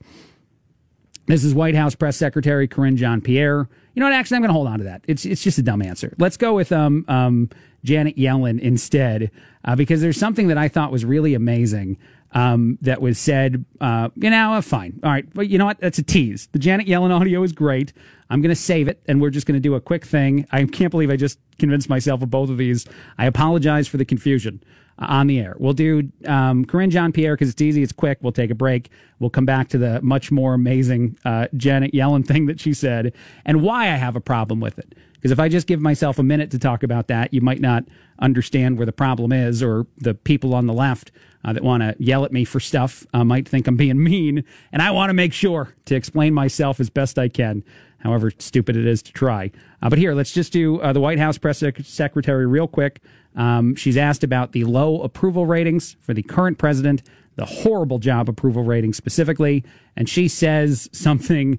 This 1.26 1.42
is 1.42 1.54
White 1.54 1.74
House 1.74 1.94
Press 1.96 2.16
Secretary 2.16 2.68
Karine 2.68 2.96
Jean 2.96 3.20
Pierre. 3.20 3.68
You 3.94 4.00
know 4.00 4.06
what? 4.06 4.12
Actually, 4.12 4.36
I'm 4.36 4.42
going 4.42 4.50
to 4.50 4.54
hold 4.54 4.68
on 4.68 4.78
to 4.78 4.84
that. 4.84 5.02
It's 5.08 5.26
it's 5.26 5.42
just 5.42 5.58
a 5.58 5.62
dumb 5.62 5.82
answer. 5.82 6.14
Let's 6.18 6.36
go 6.36 6.54
with 6.54 6.70
um, 6.70 7.04
um, 7.08 7.50
Janet 7.82 8.16
Yellen 8.16 8.60
instead, 8.60 9.30
uh, 9.64 9.74
because 9.74 10.00
there's 10.00 10.18
something 10.18 10.48
that 10.48 10.58
I 10.58 10.68
thought 10.68 10.92
was 10.92 11.04
really 11.04 11.34
amazing 11.34 11.98
um, 12.32 12.78
that 12.82 13.00
was 13.00 13.18
said. 13.18 13.64
Uh, 13.80 14.10
you 14.14 14.30
know, 14.30 14.52
uh, 14.52 14.60
fine, 14.60 15.00
all 15.02 15.10
right, 15.10 15.26
but 15.34 15.48
you 15.48 15.58
know 15.58 15.66
what? 15.66 15.80
That's 15.80 15.98
a 15.98 16.02
tease. 16.02 16.48
The 16.52 16.60
Janet 16.60 16.86
Yellen 16.86 17.10
audio 17.10 17.42
is 17.42 17.52
great. 17.52 17.92
I'm 18.30 18.40
going 18.40 18.50
to 18.50 18.60
save 18.60 18.86
it, 18.86 19.02
and 19.06 19.20
we're 19.20 19.30
just 19.30 19.46
going 19.46 19.56
to 19.56 19.60
do 19.60 19.74
a 19.74 19.80
quick 19.80 20.04
thing. 20.04 20.46
I 20.52 20.64
can't 20.64 20.90
believe 20.92 21.10
I 21.10 21.16
just 21.16 21.40
convinced 21.58 21.88
myself 21.88 22.22
of 22.22 22.30
both 22.30 22.50
of 22.50 22.58
these. 22.58 22.86
I 23.18 23.26
apologize 23.26 23.88
for 23.88 23.96
the 23.96 24.04
confusion 24.04 24.62
on 24.98 25.26
the 25.26 25.38
air. 25.38 25.56
We'll 25.58 25.72
do 25.74 26.10
um, 26.26 26.64
Karine 26.64 26.90
Jean 26.90 27.12
Pierre 27.12 27.34
because 27.34 27.50
it's 27.50 27.60
easy, 27.62 27.82
it's 27.82 27.92
quick. 27.92 28.18
We'll 28.22 28.32
take 28.32 28.50
a 28.50 28.54
break. 28.54 28.90
We'll 29.18 29.30
come 29.30 29.46
back 29.46 29.68
to 29.68 29.78
the 29.78 30.00
much 30.02 30.30
more 30.30 30.54
amazing 30.54 31.18
uh, 31.24 31.48
Janet 31.56 31.92
Yellen 31.92 32.26
thing 32.26 32.46
that 32.46 32.60
she 32.60 32.72
said 32.72 33.12
and 33.44 33.62
why 33.62 33.84
I 33.84 33.96
have 33.96 34.16
a 34.16 34.20
problem 34.20 34.60
with 34.60 34.78
it. 34.78 34.94
Because 35.14 35.30
if 35.30 35.40
I 35.40 35.48
just 35.48 35.66
give 35.66 35.80
myself 35.80 36.18
a 36.18 36.22
minute 36.22 36.50
to 36.52 36.58
talk 36.58 36.82
about 36.82 37.08
that, 37.08 37.34
you 37.34 37.40
might 37.40 37.60
not 37.60 37.84
understand 38.18 38.76
where 38.76 38.86
the 38.86 38.92
problem 38.92 39.32
is, 39.32 39.62
or 39.62 39.86
the 39.98 40.14
people 40.14 40.54
on 40.54 40.66
the 40.66 40.72
left 40.72 41.10
uh, 41.44 41.52
that 41.52 41.62
want 41.62 41.82
to 41.82 41.96
yell 41.98 42.24
at 42.24 42.32
me 42.32 42.44
for 42.44 42.60
stuff 42.60 43.06
uh, 43.12 43.24
might 43.24 43.48
think 43.48 43.66
I'm 43.66 43.76
being 43.76 44.02
mean. 44.02 44.44
And 44.72 44.82
I 44.82 44.90
want 44.90 45.10
to 45.10 45.14
make 45.14 45.32
sure 45.32 45.74
to 45.86 45.94
explain 45.94 46.34
myself 46.34 46.80
as 46.80 46.90
best 46.90 47.18
I 47.18 47.28
can, 47.28 47.64
however 47.98 48.30
stupid 48.38 48.76
it 48.76 48.86
is 48.86 49.02
to 49.02 49.12
try. 49.12 49.50
Uh, 49.82 49.88
but 49.88 49.98
here, 49.98 50.14
let's 50.14 50.32
just 50.32 50.52
do 50.52 50.80
uh, 50.80 50.92
the 50.92 51.00
White 51.00 51.18
House 51.18 51.38
press 51.38 51.58
sec- 51.58 51.78
secretary 51.84 52.46
real 52.46 52.68
quick. 52.68 53.00
Um, 53.36 53.74
she's 53.74 53.96
asked 53.96 54.24
about 54.24 54.52
the 54.52 54.64
low 54.64 55.02
approval 55.02 55.46
ratings 55.46 55.96
for 56.00 56.14
the 56.14 56.22
current 56.22 56.58
president, 56.58 57.02
the 57.36 57.44
horrible 57.44 57.98
job 57.98 58.28
approval 58.28 58.62
rating 58.62 58.92
specifically, 58.92 59.64
and 59.96 60.08
she 60.08 60.28
says 60.28 60.88
something 60.92 61.58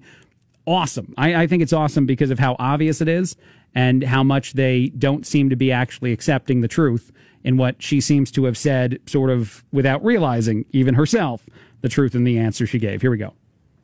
awesome. 0.66 1.14
I, 1.16 1.42
I 1.42 1.46
think 1.46 1.62
it's 1.62 1.72
awesome 1.72 2.06
because 2.06 2.30
of 2.30 2.38
how 2.38 2.56
obvious 2.58 3.00
it 3.00 3.08
is 3.08 3.36
and 3.74 4.02
how 4.02 4.22
much 4.22 4.54
they 4.54 4.88
don't 4.98 5.26
seem 5.26 5.50
to 5.50 5.56
be 5.56 5.70
actually 5.70 6.12
accepting 6.12 6.60
the 6.60 6.68
truth 6.68 7.12
in 7.44 7.56
what 7.56 7.80
she 7.82 8.00
seems 8.00 8.30
to 8.32 8.44
have 8.44 8.58
said, 8.58 8.98
sort 9.06 9.30
of 9.30 9.64
without 9.72 10.04
realizing, 10.04 10.64
even 10.72 10.94
herself, 10.94 11.46
the 11.80 11.88
truth 11.88 12.14
in 12.14 12.24
the 12.24 12.38
answer 12.38 12.66
she 12.66 12.78
gave. 12.78 13.00
Here 13.00 13.10
we 13.10 13.16
go. 13.16 13.32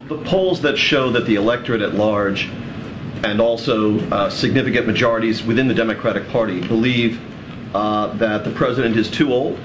The 0.08 0.18
polls 0.18 0.60
that 0.60 0.76
show 0.76 1.10
that 1.12 1.24
the 1.24 1.36
electorate 1.36 1.80
at 1.80 1.94
large 1.94 2.50
and 3.22 3.40
also 3.40 3.98
uh, 4.10 4.28
significant 4.28 4.86
majorities 4.86 5.42
within 5.42 5.66
the 5.66 5.72
Democratic 5.72 6.28
Party 6.28 6.60
believe 6.60 7.18
uh, 7.74 8.08
that 8.18 8.44
the 8.44 8.50
president 8.50 8.98
is 8.98 9.10
too 9.10 9.32
old. 9.32 9.58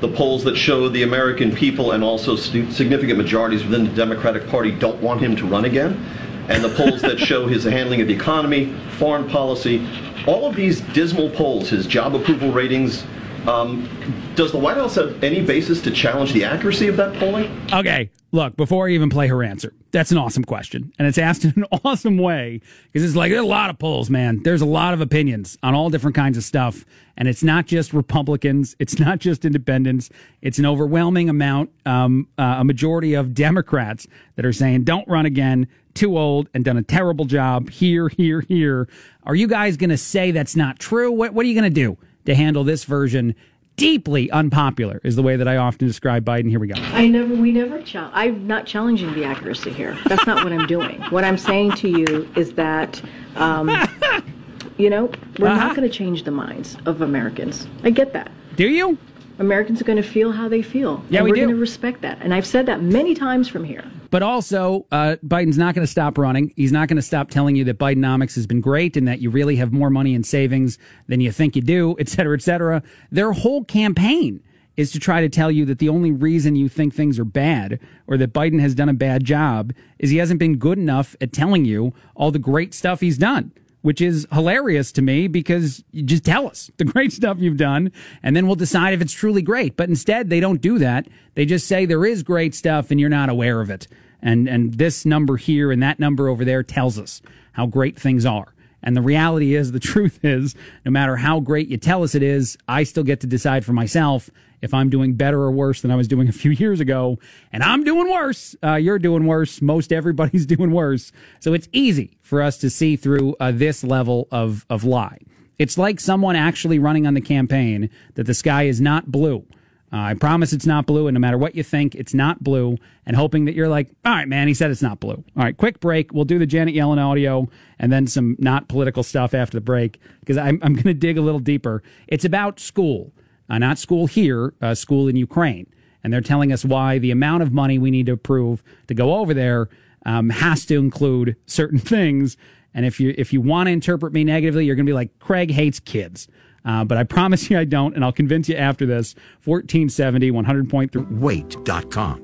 The 0.00 0.08
polls 0.08 0.42
that 0.44 0.56
show 0.56 0.88
the 0.88 1.04
American 1.04 1.54
people 1.54 1.92
and 1.92 2.02
also 2.02 2.34
significant 2.34 3.18
majorities 3.18 3.62
within 3.62 3.84
the 3.84 3.92
Democratic 3.92 4.48
Party 4.48 4.72
don't 4.72 5.00
want 5.00 5.20
him 5.20 5.36
to 5.36 5.46
run 5.46 5.64
again. 5.64 6.04
And 6.48 6.64
the 6.64 6.70
polls 6.70 7.00
that 7.02 7.20
show 7.20 7.46
his 7.46 7.62
handling 7.78 8.00
of 8.00 8.08
the 8.08 8.14
economy, 8.14 8.74
foreign 8.98 9.28
policy, 9.28 9.86
all 10.26 10.44
of 10.44 10.56
these 10.56 10.80
dismal 10.80 11.30
polls, 11.30 11.68
his 11.68 11.86
job 11.86 12.16
approval 12.16 12.50
ratings, 12.50 13.04
um, 13.46 13.88
does 14.34 14.52
the 14.52 14.58
White 14.58 14.76
House 14.76 14.94
have 14.94 15.22
any 15.22 15.42
basis 15.42 15.82
to 15.82 15.90
challenge 15.90 16.32
the 16.32 16.44
accuracy 16.44 16.88
of 16.88 16.96
that 16.96 17.18
polling? 17.18 17.50
Okay, 17.72 18.10
look, 18.32 18.56
before 18.56 18.88
I 18.88 18.92
even 18.92 19.10
play 19.10 19.28
her 19.28 19.42
answer, 19.42 19.72
that's 19.90 20.10
an 20.10 20.18
awesome 20.18 20.44
question. 20.44 20.92
And 20.98 21.06
it's 21.06 21.18
asked 21.18 21.44
in 21.44 21.52
an 21.56 21.64
awesome 21.84 22.18
way 22.18 22.60
because 22.92 23.06
it's 23.06 23.16
like 23.16 23.30
there's 23.30 23.42
a 23.42 23.46
lot 23.46 23.70
of 23.70 23.78
polls, 23.78 24.10
man. 24.10 24.42
There's 24.42 24.60
a 24.60 24.66
lot 24.66 24.94
of 24.94 25.00
opinions 25.00 25.58
on 25.62 25.74
all 25.74 25.90
different 25.90 26.16
kinds 26.16 26.36
of 26.36 26.44
stuff. 26.44 26.84
And 27.16 27.28
it's 27.28 27.42
not 27.42 27.66
just 27.66 27.92
Republicans, 27.92 28.74
it's 28.78 28.98
not 28.98 29.18
just 29.18 29.44
independents. 29.44 30.10
It's 30.42 30.58
an 30.58 30.66
overwhelming 30.66 31.28
amount, 31.28 31.70
um, 31.86 32.28
uh, 32.38 32.56
a 32.58 32.64
majority 32.64 33.14
of 33.14 33.34
Democrats 33.34 34.06
that 34.36 34.44
are 34.44 34.52
saying, 34.52 34.84
don't 34.84 35.06
run 35.06 35.26
again, 35.26 35.68
too 35.94 36.18
old, 36.18 36.48
and 36.54 36.64
done 36.64 36.76
a 36.76 36.82
terrible 36.82 37.24
job 37.24 37.70
here, 37.70 38.08
here, 38.08 38.40
here. 38.40 38.88
Are 39.22 39.36
you 39.36 39.46
guys 39.46 39.76
going 39.76 39.90
to 39.90 39.96
say 39.96 40.32
that's 40.32 40.56
not 40.56 40.80
true? 40.80 41.12
What, 41.12 41.34
what 41.34 41.46
are 41.46 41.48
you 41.48 41.54
going 41.54 41.72
to 41.72 41.80
do 41.80 41.96
to 42.26 42.34
handle 42.34 42.64
this 42.64 42.84
version? 42.84 43.34
Deeply 43.76 44.30
unpopular 44.30 45.00
is 45.02 45.16
the 45.16 45.22
way 45.22 45.34
that 45.34 45.48
I 45.48 45.56
often 45.56 45.88
describe 45.88 46.24
Biden. 46.24 46.48
Here 46.48 46.60
we 46.60 46.68
go. 46.68 46.74
I 46.92 47.08
never, 47.08 47.34
we 47.34 47.50
never. 47.50 47.82
I'm 48.12 48.46
not 48.46 48.66
challenging 48.66 49.12
the 49.14 49.24
accuracy 49.24 49.72
here. 49.72 49.98
That's 50.06 50.26
not 50.28 50.44
what 50.44 50.52
I'm 50.52 50.66
doing. 50.68 51.00
What 51.10 51.24
I'm 51.24 51.36
saying 51.36 51.72
to 51.72 51.88
you 51.88 52.28
is 52.36 52.52
that, 52.52 53.02
um, 53.34 53.68
you 54.76 54.90
know, 54.90 55.10
we're 55.40 55.48
Uh-huh. 55.48 55.56
not 55.66 55.76
going 55.76 55.88
to 55.90 55.92
change 55.92 56.22
the 56.22 56.30
minds 56.30 56.76
of 56.86 57.00
Americans. 57.00 57.66
I 57.82 57.90
get 57.90 58.12
that. 58.12 58.30
Do 58.54 58.68
you? 58.68 58.96
Americans 59.38 59.80
are 59.80 59.84
going 59.84 59.96
to 59.96 60.08
feel 60.08 60.32
how 60.32 60.48
they 60.48 60.62
feel. 60.62 61.02
Yeah, 61.10 61.18
and 61.18 61.24
we 61.24 61.30
we're 61.30 61.36
do. 61.36 61.40
going 61.42 61.54
to 61.54 61.60
respect 61.60 62.02
that. 62.02 62.18
And 62.20 62.32
I've 62.32 62.46
said 62.46 62.66
that 62.66 62.82
many 62.82 63.14
times 63.14 63.48
from 63.48 63.64
here. 63.64 63.84
But 64.10 64.22
also, 64.22 64.86
uh, 64.92 65.16
Biden's 65.26 65.58
not 65.58 65.74
going 65.74 65.84
to 65.84 65.90
stop 65.90 66.18
running. 66.18 66.52
He's 66.56 66.70
not 66.70 66.88
going 66.88 66.96
to 66.96 67.02
stop 67.02 67.30
telling 67.30 67.56
you 67.56 67.64
that 67.64 67.78
Bidenomics 67.78 68.36
has 68.36 68.46
been 68.46 68.60
great 68.60 68.96
and 68.96 69.08
that 69.08 69.20
you 69.20 69.30
really 69.30 69.56
have 69.56 69.72
more 69.72 69.90
money 69.90 70.14
in 70.14 70.22
savings 70.22 70.78
than 71.08 71.20
you 71.20 71.32
think 71.32 71.56
you 71.56 71.62
do, 71.62 71.96
et 72.00 72.08
cetera, 72.08 72.36
et 72.36 72.42
cetera. 72.42 72.82
Their 73.10 73.32
whole 73.32 73.64
campaign 73.64 74.42
is 74.76 74.90
to 74.92 74.98
try 74.98 75.20
to 75.20 75.28
tell 75.28 75.50
you 75.50 75.64
that 75.64 75.78
the 75.78 75.88
only 75.88 76.10
reason 76.10 76.56
you 76.56 76.68
think 76.68 76.94
things 76.94 77.18
are 77.18 77.24
bad 77.24 77.78
or 78.06 78.16
that 78.16 78.32
Biden 78.32 78.60
has 78.60 78.74
done 78.74 78.88
a 78.88 78.94
bad 78.94 79.24
job 79.24 79.72
is 79.98 80.10
he 80.10 80.16
hasn't 80.16 80.40
been 80.40 80.56
good 80.56 80.78
enough 80.78 81.14
at 81.20 81.32
telling 81.32 81.64
you 81.64 81.92
all 82.14 82.30
the 82.30 82.38
great 82.38 82.74
stuff 82.74 83.00
he's 83.00 83.18
done 83.18 83.52
which 83.84 84.00
is 84.00 84.26
hilarious 84.32 84.90
to 84.92 85.02
me 85.02 85.28
because 85.28 85.84
you 85.92 86.02
just 86.02 86.24
tell 86.24 86.46
us 86.46 86.70
the 86.78 86.84
great 86.94 87.12
stuff 87.12 87.36
you've 87.38 87.58
done 87.58 87.92
and 88.22 88.34
then 88.34 88.46
we'll 88.46 88.56
decide 88.56 88.94
if 88.94 89.02
it's 89.02 89.12
truly 89.12 89.42
great. 89.42 89.76
But 89.76 89.90
instead, 89.90 90.30
they 90.30 90.40
don't 90.40 90.62
do 90.62 90.78
that. 90.78 91.06
They 91.34 91.44
just 91.44 91.66
say 91.66 91.84
there 91.84 92.06
is 92.06 92.22
great 92.22 92.54
stuff 92.54 92.90
and 92.90 92.98
you're 92.98 93.10
not 93.10 93.28
aware 93.28 93.60
of 93.60 93.68
it. 93.68 93.86
And, 94.22 94.48
and 94.48 94.72
this 94.72 95.04
number 95.04 95.36
here 95.36 95.70
and 95.70 95.82
that 95.82 96.00
number 96.00 96.30
over 96.30 96.46
there 96.46 96.62
tells 96.62 96.98
us 96.98 97.20
how 97.52 97.66
great 97.66 97.94
things 97.94 98.24
are. 98.24 98.54
And 98.82 98.96
the 98.96 99.02
reality 99.02 99.54
is, 99.54 99.72
the 99.72 99.80
truth 99.92 100.24
is, 100.24 100.54
no 100.86 100.90
matter 100.90 101.16
how 101.16 101.40
great 101.40 101.68
you 101.68 101.76
tell 101.76 102.02
us 102.02 102.14
it 102.14 102.22
is, 102.22 102.56
I 102.66 102.84
still 102.84 103.04
get 103.04 103.20
to 103.20 103.26
decide 103.26 103.66
for 103.66 103.74
myself 103.74 104.30
if 104.64 104.72
I'm 104.72 104.88
doing 104.88 105.12
better 105.14 105.40
or 105.42 105.52
worse 105.52 105.82
than 105.82 105.90
I 105.90 105.96
was 105.96 106.08
doing 106.08 106.28
a 106.28 106.32
few 106.32 106.50
years 106.50 106.80
ago. 106.80 107.18
And 107.52 107.62
I'm 107.62 107.84
doing 107.84 108.10
worse. 108.10 108.56
Uh, 108.62 108.74
you're 108.74 108.98
doing 108.98 109.26
worse. 109.26 109.60
Most 109.60 109.92
everybody's 109.92 110.46
doing 110.56 110.72
worse. 110.72 111.12
So 111.38 111.52
it's 111.52 111.68
easy 111.72 112.16
for 112.22 112.42
us 112.42 112.58
to 112.58 112.70
see 112.70 112.96
through 112.96 113.36
uh, 113.38 113.52
this 113.52 113.84
level 113.84 114.26
of, 114.32 114.64
of 114.70 114.82
lie. 114.82 115.18
It's 115.58 115.78
like 115.78 116.00
someone 116.00 116.34
actually 116.34 116.78
running 116.78 117.06
on 117.06 117.14
the 117.14 117.20
campaign 117.20 117.90
that 118.14 118.24
the 118.24 118.34
sky 118.34 118.64
is 118.64 118.80
not 118.80 119.12
blue. 119.12 119.46
Uh, 119.92 119.98
I 119.98 120.14
promise 120.14 120.52
it's 120.52 120.66
not 120.66 120.86
blue, 120.86 121.06
and 121.06 121.14
no 121.14 121.20
matter 121.20 121.38
what 121.38 121.54
you 121.54 121.62
think, 121.62 121.94
it's 121.94 122.14
not 122.14 122.42
blue, 122.42 122.78
and 123.06 123.14
hoping 123.14 123.44
that 123.44 123.54
you're 123.54 123.68
like, 123.68 123.90
all 124.04 124.12
right, 124.12 124.26
man, 124.26 124.48
he 124.48 124.54
said 124.54 124.72
it's 124.72 124.82
not 124.82 124.98
blue. 124.98 125.22
All 125.36 125.44
right, 125.44 125.56
quick 125.56 125.78
break. 125.78 126.12
We'll 126.12 126.24
do 126.24 126.40
the 126.40 126.46
Janet 126.46 126.74
Yellen 126.74 126.98
audio 126.98 127.48
and 127.78 127.92
then 127.92 128.08
some 128.08 128.34
not 128.40 128.66
political 128.66 129.04
stuff 129.04 129.34
after 129.34 129.56
the 129.56 129.60
break 129.60 130.00
because 130.18 130.36
I'm, 130.36 130.58
I'm 130.62 130.72
going 130.72 130.84
to 130.84 130.94
dig 130.94 131.16
a 131.16 131.20
little 131.20 131.38
deeper. 131.38 131.80
It's 132.08 132.24
about 132.24 132.58
school, 132.58 133.12
uh, 133.48 133.58
not 133.58 133.78
school 133.78 134.06
here, 134.06 134.54
uh, 134.60 134.74
school 134.74 135.08
in 135.08 135.16
Ukraine. 135.16 135.66
And 136.02 136.12
they're 136.12 136.20
telling 136.20 136.52
us 136.52 136.64
why 136.64 136.98
the 136.98 137.10
amount 137.10 137.42
of 137.42 137.52
money 137.52 137.78
we 137.78 137.90
need 137.90 138.06
to 138.06 138.12
approve 138.12 138.62
to 138.88 138.94
go 138.94 139.14
over 139.14 139.32
there 139.32 139.68
um, 140.04 140.30
has 140.30 140.66
to 140.66 140.78
include 140.78 141.36
certain 141.46 141.78
things. 141.94 142.36
And 142.74 142.84
if 142.84 142.98
you 143.00 143.14
if 143.16 143.32
you 143.32 143.40
want 143.40 143.68
to 143.68 143.72
interpret 143.72 144.12
me 144.12 144.24
negatively, 144.24 144.66
you're 144.66 144.76
going 144.76 144.86
to 144.86 144.90
be 144.90 144.94
like 144.94 145.18
Craig 145.18 145.50
hates 145.50 145.80
kids. 145.80 146.28
Uh, 146.64 146.84
but 146.84 146.98
I 146.98 147.04
promise 147.04 147.48
you 147.50 147.58
I 147.58 147.64
don't, 147.64 147.94
and 147.94 148.04
I'll 148.04 148.12
convince 148.12 148.48
you 148.48 148.56
after 148.56 148.86
this. 148.86 149.14
1470, 149.44 150.30
100.3. 150.30 151.18
Wait.com. 151.18 152.20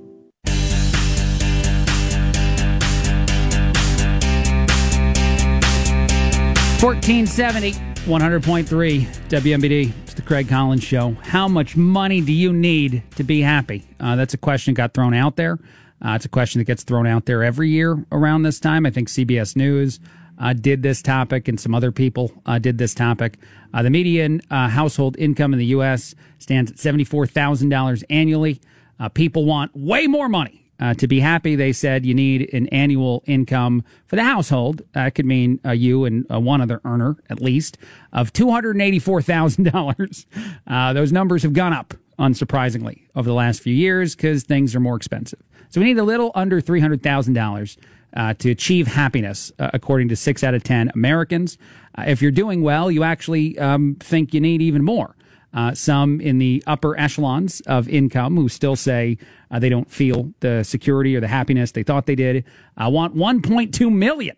Fourteen 6.80 7.26
seventy, 7.26 7.74
one 8.06 8.20
hundred 8.20 8.42
point 8.42 8.68
three, 8.68 9.02
WMBD. 9.28 9.92
It's 10.02 10.14
the 10.14 10.22
Craig 10.22 10.48
Collins 10.48 10.82
Show. 10.82 11.12
How 11.22 11.46
much 11.48 11.76
money 11.76 12.20
do 12.20 12.32
you 12.32 12.52
need 12.52 13.02
to 13.16 13.22
be 13.22 13.40
happy? 13.42 13.86
Uh, 14.00 14.16
that's 14.16 14.34
a 14.34 14.38
question 14.38 14.74
that 14.74 14.78
got 14.78 14.94
thrown 14.94 15.14
out 15.14 15.36
there. 15.36 15.58
Uh, 16.02 16.14
it's 16.14 16.24
a 16.24 16.30
question 16.30 16.60
that 16.60 16.64
gets 16.64 16.82
thrown 16.82 17.06
out 17.06 17.26
there 17.26 17.44
every 17.44 17.68
year 17.68 18.04
around 18.10 18.42
this 18.42 18.58
time. 18.58 18.86
I 18.86 18.90
think 18.90 19.08
CBS 19.08 19.54
News 19.54 20.00
uh, 20.38 20.54
did 20.54 20.82
this 20.82 21.02
topic, 21.02 21.46
and 21.46 21.60
some 21.60 21.74
other 21.74 21.92
people 21.92 22.32
uh, 22.46 22.58
did 22.58 22.78
this 22.78 22.94
topic. 22.94 23.38
Uh, 23.74 23.82
the 23.82 23.90
median 23.90 24.40
uh, 24.50 24.68
household 24.68 25.16
income 25.18 25.52
in 25.52 25.58
the 25.58 25.66
U.S. 25.66 26.14
stands 26.38 26.70
at 26.70 26.78
seventy-four 26.78 27.26
thousand 27.26 27.68
dollars 27.68 28.02
annually. 28.08 28.60
Uh, 28.98 29.08
people 29.08 29.44
want 29.44 29.74
way 29.76 30.06
more 30.06 30.28
money. 30.28 30.59
Uh, 30.80 30.94
to 30.94 31.06
be 31.06 31.20
happy, 31.20 31.54
they 31.54 31.72
said 31.72 32.06
you 32.06 32.14
need 32.14 32.52
an 32.54 32.66
annual 32.68 33.22
income 33.26 33.84
for 34.06 34.16
the 34.16 34.24
household. 34.24 34.82
That 34.92 35.14
could 35.14 35.26
mean 35.26 35.60
you 35.72 36.04
and 36.06 36.26
one 36.28 36.60
other 36.60 36.80
earner, 36.84 37.16
at 37.28 37.40
least, 37.40 37.78
of 38.12 38.32
two 38.32 38.50
hundred 38.50 38.80
eighty-four 38.80 39.22
thousand 39.22 39.64
dollars. 39.64 40.26
Those 40.66 41.12
numbers 41.12 41.42
have 41.42 41.52
gone 41.52 41.72
up, 41.72 41.94
unsurprisingly, 42.18 43.02
over 43.14 43.28
the 43.28 43.34
last 43.34 43.62
few 43.62 43.74
years 43.74 44.16
because 44.16 44.42
things 44.44 44.74
are 44.74 44.80
more 44.80 44.96
expensive. 44.96 45.40
So 45.68 45.80
we 45.80 45.86
need 45.86 45.98
a 45.98 46.04
little 46.04 46.32
under 46.34 46.60
three 46.60 46.80
hundred 46.80 47.02
thousand 47.02 47.34
dollars 47.34 47.76
uh, 48.14 48.34
to 48.34 48.50
achieve 48.50 48.86
happiness, 48.86 49.52
uh, 49.58 49.70
according 49.72 50.08
to 50.08 50.16
six 50.16 50.42
out 50.42 50.54
of 50.54 50.62
10 50.62 50.90
Americans. 50.94 51.58
Uh, 51.96 52.04
if 52.06 52.22
you're 52.22 52.30
doing 52.30 52.62
well, 52.62 52.90
you 52.90 53.02
actually 53.04 53.58
um, 53.58 53.96
think 54.00 54.34
you 54.34 54.40
need 54.40 54.62
even 54.62 54.84
more. 54.84 55.14
Uh, 55.52 55.74
some 55.74 56.20
in 56.20 56.38
the 56.38 56.62
upper 56.66 56.98
echelons 56.98 57.60
of 57.62 57.88
income 57.88 58.36
who 58.36 58.48
still 58.48 58.76
say 58.76 59.18
uh, 59.50 59.58
they 59.58 59.68
don't 59.68 59.90
feel 59.90 60.32
the 60.40 60.62
security 60.62 61.16
or 61.16 61.20
the 61.20 61.26
happiness 61.28 61.72
they 61.72 61.82
thought 61.82 62.06
they 62.06 62.14
did 62.14 62.44
uh, 62.76 62.88
want 62.88 63.16
1.2 63.16 63.92
million 63.92 64.36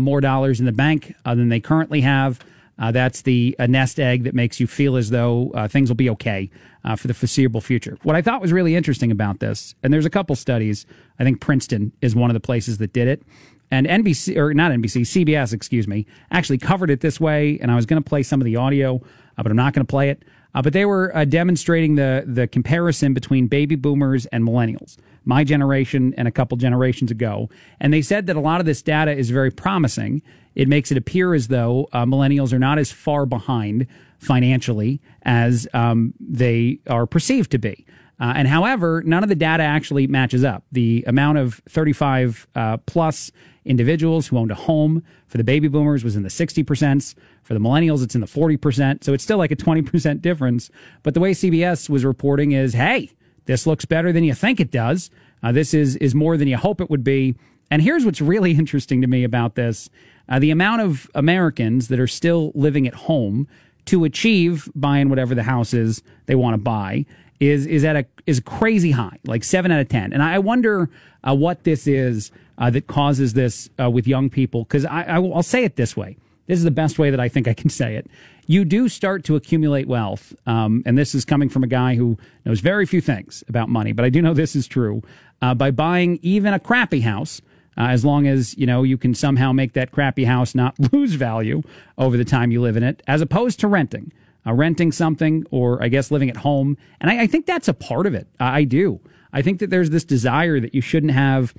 more 0.00 0.20
dollars 0.20 0.58
in 0.58 0.66
the 0.66 0.72
bank 0.72 1.14
than 1.24 1.48
they 1.48 1.60
currently 1.60 2.00
have. 2.00 2.40
Uh, 2.78 2.92
that's 2.92 3.22
the 3.22 3.56
nest 3.68 3.98
egg 3.98 4.24
that 4.24 4.34
makes 4.34 4.60
you 4.60 4.66
feel 4.66 4.96
as 4.96 5.10
though 5.10 5.50
uh, 5.54 5.66
things 5.66 5.88
will 5.88 5.96
be 5.96 6.10
okay 6.10 6.50
uh, 6.84 6.94
for 6.94 7.08
the 7.08 7.14
foreseeable 7.14 7.60
future. 7.60 7.96
What 8.02 8.16
I 8.16 8.22
thought 8.22 8.40
was 8.40 8.52
really 8.52 8.74
interesting 8.74 9.10
about 9.10 9.40
this, 9.40 9.74
and 9.82 9.92
there's 9.92 10.04
a 10.04 10.10
couple 10.10 10.36
studies. 10.36 10.86
I 11.18 11.24
think 11.24 11.40
Princeton 11.40 11.92
is 12.02 12.14
one 12.14 12.30
of 12.30 12.34
the 12.34 12.40
places 12.40 12.78
that 12.78 12.92
did 12.92 13.08
it, 13.08 13.22
and 13.70 13.86
NBC 13.86 14.36
or 14.36 14.52
not 14.52 14.72
NBC, 14.72 15.02
CBS, 15.02 15.52
excuse 15.52 15.88
me, 15.88 16.06
actually 16.30 16.58
covered 16.58 16.90
it 16.90 17.00
this 17.00 17.18
way. 17.18 17.58
And 17.60 17.70
I 17.70 17.76
was 17.76 17.86
going 17.86 18.02
to 18.02 18.08
play 18.08 18.22
some 18.22 18.40
of 18.40 18.44
the 18.44 18.56
audio, 18.56 18.96
uh, 18.96 19.42
but 19.42 19.46
I'm 19.46 19.56
not 19.56 19.72
going 19.72 19.84
to 19.84 19.90
play 19.90 20.10
it. 20.10 20.22
Uh, 20.56 20.62
but 20.62 20.72
they 20.72 20.84
were 20.84 21.16
uh, 21.16 21.24
demonstrating 21.24 21.94
the 21.94 22.24
the 22.26 22.48
comparison 22.48 23.14
between 23.14 23.46
baby 23.46 23.76
boomers 23.76 24.26
and 24.26 24.42
millennials 24.42 24.96
my 25.26 25.44
generation 25.44 26.14
and 26.16 26.26
a 26.26 26.30
couple 26.30 26.56
generations 26.56 27.10
ago. 27.10 27.50
And 27.80 27.92
they 27.92 28.00
said 28.00 28.26
that 28.28 28.36
a 28.36 28.40
lot 28.40 28.60
of 28.60 28.66
this 28.66 28.80
data 28.80 29.10
is 29.10 29.28
very 29.28 29.50
promising. 29.50 30.22
It 30.54 30.68
makes 30.68 30.90
it 30.90 30.96
appear 30.96 31.34
as 31.34 31.48
though 31.48 31.88
uh, 31.92 32.06
millennials 32.06 32.52
are 32.52 32.58
not 32.58 32.78
as 32.78 32.90
far 32.90 33.26
behind 33.26 33.86
financially 34.18 35.00
as 35.22 35.68
um, 35.74 36.14
they 36.20 36.78
are 36.86 37.06
perceived 37.06 37.50
to 37.50 37.58
be. 37.58 37.84
Uh, 38.18 38.32
and 38.36 38.48
however, 38.48 39.02
none 39.04 39.22
of 39.22 39.28
the 39.28 39.34
data 39.34 39.62
actually 39.62 40.06
matches 40.06 40.42
up. 40.42 40.64
The 40.72 41.04
amount 41.06 41.36
of 41.36 41.60
35 41.68 42.46
uh, 42.54 42.78
plus 42.78 43.30
individuals 43.66 44.28
who 44.28 44.38
owned 44.38 44.52
a 44.52 44.54
home 44.54 45.02
for 45.26 45.36
the 45.36 45.44
baby 45.44 45.68
boomers 45.68 46.02
was 46.02 46.16
in 46.16 46.22
the 46.22 46.30
60%. 46.30 47.14
For 47.46 47.54
the 47.54 47.60
millennials, 47.60 48.02
it's 48.02 48.16
in 48.16 48.20
the 48.20 48.26
40%. 48.26 49.04
So 49.04 49.12
it's 49.12 49.22
still 49.22 49.38
like 49.38 49.52
a 49.52 49.56
20% 49.56 50.20
difference. 50.20 50.68
But 51.04 51.14
the 51.14 51.20
way 51.20 51.30
CBS 51.30 51.88
was 51.88 52.04
reporting 52.04 52.50
is, 52.50 52.72
hey, 52.72 53.12
this 53.44 53.68
looks 53.68 53.84
better 53.84 54.10
than 54.10 54.24
you 54.24 54.34
think 54.34 54.58
it 54.58 54.72
does. 54.72 55.10
Uh, 55.44 55.52
this 55.52 55.72
is 55.72 55.94
is 55.96 56.12
more 56.12 56.36
than 56.36 56.48
you 56.48 56.56
hope 56.56 56.80
it 56.80 56.90
would 56.90 57.04
be. 57.04 57.36
And 57.70 57.82
here's 57.82 58.04
what's 58.04 58.20
really 58.20 58.50
interesting 58.58 59.00
to 59.00 59.06
me 59.06 59.22
about 59.22 59.54
this: 59.54 59.88
uh, 60.28 60.40
the 60.40 60.50
amount 60.50 60.82
of 60.82 61.08
Americans 61.14 61.86
that 61.86 62.00
are 62.00 62.08
still 62.08 62.50
living 62.56 62.88
at 62.88 62.94
home 62.94 63.46
to 63.84 64.02
achieve 64.02 64.68
buying 64.74 65.08
whatever 65.08 65.32
the 65.36 65.44
house 65.44 65.72
is 65.72 66.02
they 66.26 66.34
want 66.34 66.54
to 66.54 66.58
buy 66.58 67.06
is 67.38 67.64
is 67.64 67.84
at 67.84 67.94
a 67.94 68.06
is 68.26 68.40
crazy 68.40 68.90
high, 68.90 69.20
like 69.24 69.44
seven 69.44 69.70
out 69.70 69.78
of 69.78 69.88
ten. 69.88 70.12
And 70.12 70.20
I 70.20 70.40
wonder 70.40 70.90
uh, 71.22 71.32
what 71.32 71.62
this 71.62 71.86
is 71.86 72.32
uh, 72.58 72.70
that 72.70 72.88
causes 72.88 73.34
this 73.34 73.70
uh, 73.78 73.88
with 73.88 74.08
young 74.08 74.30
people. 74.30 74.64
Because 74.64 74.84
I, 74.84 75.02
I 75.04 75.14
I'll 75.20 75.44
say 75.44 75.62
it 75.62 75.76
this 75.76 75.96
way: 75.96 76.16
this 76.46 76.58
is 76.58 76.64
the 76.64 76.70
best 76.70 76.98
way 76.98 77.10
that 77.10 77.20
I 77.20 77.28
think 77.28 77.48
I 77.48 77.54
can 77.54 77.70
say 77.70 77.96
it 77.96 78.08
you 78.46 78.64
do 78.64 78.88
start 78.88 79.24
to 79.24 79.36
accumulate 79.36 79.88
wealth. 79.88 80.34
Um, 80.46 80.82
and 80.86 80.96
this 80.96 81.14
is 81.14 81.24
coming 81.24 81.48
from 81.48 81.64
a 81.64 81.66
guy 81.66 81.96
who 81.96 82.16
knows 82.44 82.60
very 82.60 82.86
few 82.86 83.00
things 83.00 83.42
about 83.48 83.68
money, 83.68 83.92
but 83.92 84.04
I 84.04 84.08
do 84.08 84.22
know 84.22 84.34
this 84.34 84.56
is 84.56 84.66
true. 84.66 85.02
Uh, 85.42 85.54
by 85.54 85.70
buying 85.70 86.18
even 86.22 86.54
a 86.54 86.60
crappy 86.60 87.00
house, 87.00 87.42
uh, 87.76 87.88
as 87.88 88.04
long 88.04 88.26
as 88.26 88.56
you 88.56 88.66
know 88.66 88.84
you 88.84 88.96
can 88.96 89.14
somehow 89.14 89.52
make 89.52 89.74
that 89.74 89.90
crappy 89.90 90.24
house 90.24 90.54
not 90.54 90.74
lose 90.92 91.14
value 91.14 91.62
over 91.98 92.16
the 92.16 92.24
time 92.24 92.50
you 92.50 92.62
live 92.62 92.76
in 92.76 92.82
it, 92.82 93.02
as 93.06 93.20
opposed 93.20 93.60
to 93.60 93.68
renting, 93.68 94.12
uh, 94.46 94.52
renting 94.52 94.92
something, 94.92 95.44
or 95.50 95.82
I 95.82 95.88
guess 95.88 96.10
living 96.10 96.30
at 96.30 96.38
home. 96.38 96.78
And 97.00 97.10
I, 97.10 97.22
I 97.22 97.26
think 97.26 97.44
that's 97.44 97.68
a 97.68 97.74
part 97.74 98.06
of 98.06 98.14
it. 98.14 98.28
I 98.40 98.64
do. 98.64 99.00
I 99.32 99.42
think 99.42 99.58
that 99.58 99.68
there's 99.68 99.90
this 99.90 100.04
desire 100.04 100.60
that 100.60 100.74
you 100.74 100.80
shouldn't 100.80 101.12
have 101.12 101.52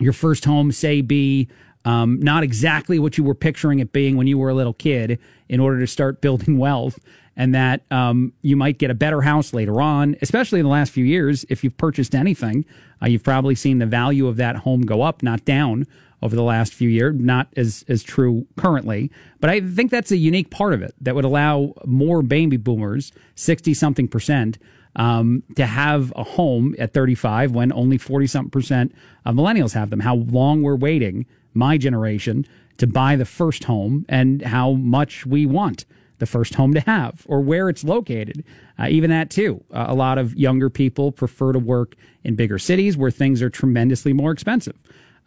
your 0.00 0.12
first 0.12 0.44
home 0.44 0.72
say 0.72 1.02
be 1.02 1.48
um, 1.84 2.20
not 2.20 2.42
exactly 2.42 2.98
what 2.98 3.18
you 3.18 3.24
were 3.24 3.34
picturing 3.34 3.78
it 3.80 3.92
being 3.92 4.16
when 4.16 4.26
you 4.26 4.38
were 4.38 4.50
a 4.50 4.54
little 4.54 4.74
kid 4.74 5.18
in 5.48 5.60
order 5.60 5.80
to 5.80 5.86
start 5.86 6.20
building 6.20 6.58
wealth 6.58 6.98
and 7.36 7.54
that 7.54 7.82
um, 7.90 8.32
you 8.42 8.56
might 8.56 8.78
get 8.78 8.90
a 8.90 8.94
better 8.94 9.22
house 9.22 9.54
later 9.54 9.80
on, 9.80 10.16
especially 10.20 10.60
in 10.60 10.64
the 10.66 10.70
last 10.70 10.92
few 10.92 11.04
years. 11.04 11.44
If 11.48 11.64
you've 11.64 11.76
purchased 11.76 12.14
anything, 12.14 12.64
uh, 13.02 13.06
you've 13.06 13.22
probably 13.22 13.54
seen 13.54 13.78
the 13.78 13.86
value 13.86 14.26
of 14.26 14.36
that 14.36 14.56
home 14.56 14.82
go 14.82 15.02
up, 15.02 15.22
not 15.22 15.44
down 15.44 15.86
over 16.20 16.36
the 16.36 16.42
last 16.42 16.74
few 16.74 16.88
years. 16.88 17.16
Not 17.18 17.48
as, 17.56 17.84
as 17.88 18.02
true 18.02 18.46
currently, 18.56 19.10
but 19.40 19.50
I 19.50 19.60
think 19.60 19.90
that's 19.90 20.10
a 20.10 20.16
unique 20.16 20.50
part 20.50 20.74
of 20.74 20.82
it 20.82 20.94
that 21.00 21.14
would 21.14 21.24
allow 21.24 21.74
more 21.84 22.22
baby 22.22 22.58
boomers, 22.58 23.12
60 23.34 23.74
something 23.74 24.08
percent, 24.08 24.58
um, 24.94 25.42
to 25.56 25.64
have 25.64 26.12
a 26.14 26.22
home 26.22 26.74
at 26.78 26.92
35 26.92 27.52
when 27.52 27.72
only 27.72 27.96
40 27.96 28.26
something 28.26 28.50
percent 28.50 28.94
of 29.24 29.34
millennials 29.34 29.72
have 29.72 29.88
them. 29.88 30.00
How 30.00 30.16
long 30.16 30.62
we're 30.62 30.76
waiting 30.76 31.24
my 31.54 31.76
generation 31.78 32.46
to 32.78 32.86
buy 32.86 33.16
the 33.16 33.24
first 33.24 33.64
home 33.64 34.04
and 34.08 34.42
how 34.42 34.72
much 34.72 35.26
we 35.26 35.46
want 35.46 35.84
the 36.18 36.26
first 36.26 36.54
home 36.54 36.72
to 36.72 36.80
have 36.80 37.24
or 37.26 37.40
where 37.40 37.68
it's 37.68 37.82
located. 37.82 38.44
Uh, 38.78 38.86
even 38.88 39.10
that, 39.10 39.28
too. 39.28 39.62
Uh, 39.72 39.86
a 39.88 39.94
lot 39.94 40.18
of 40.18 40.34
younger 40.36 40.70
people 40.70 41.10
prefer 41.10 41.52
to 41.52 41.58
work 41.58 41.96
in 42.22 42.36
bigger 42.36 42.58
cities 42.58 42.96
where 42.96 43.10
things 43.10 43.42
are 43.42 43.50
tremendously 43.50 44.12
more 44.12 44.30
expensive. 44.30 44.76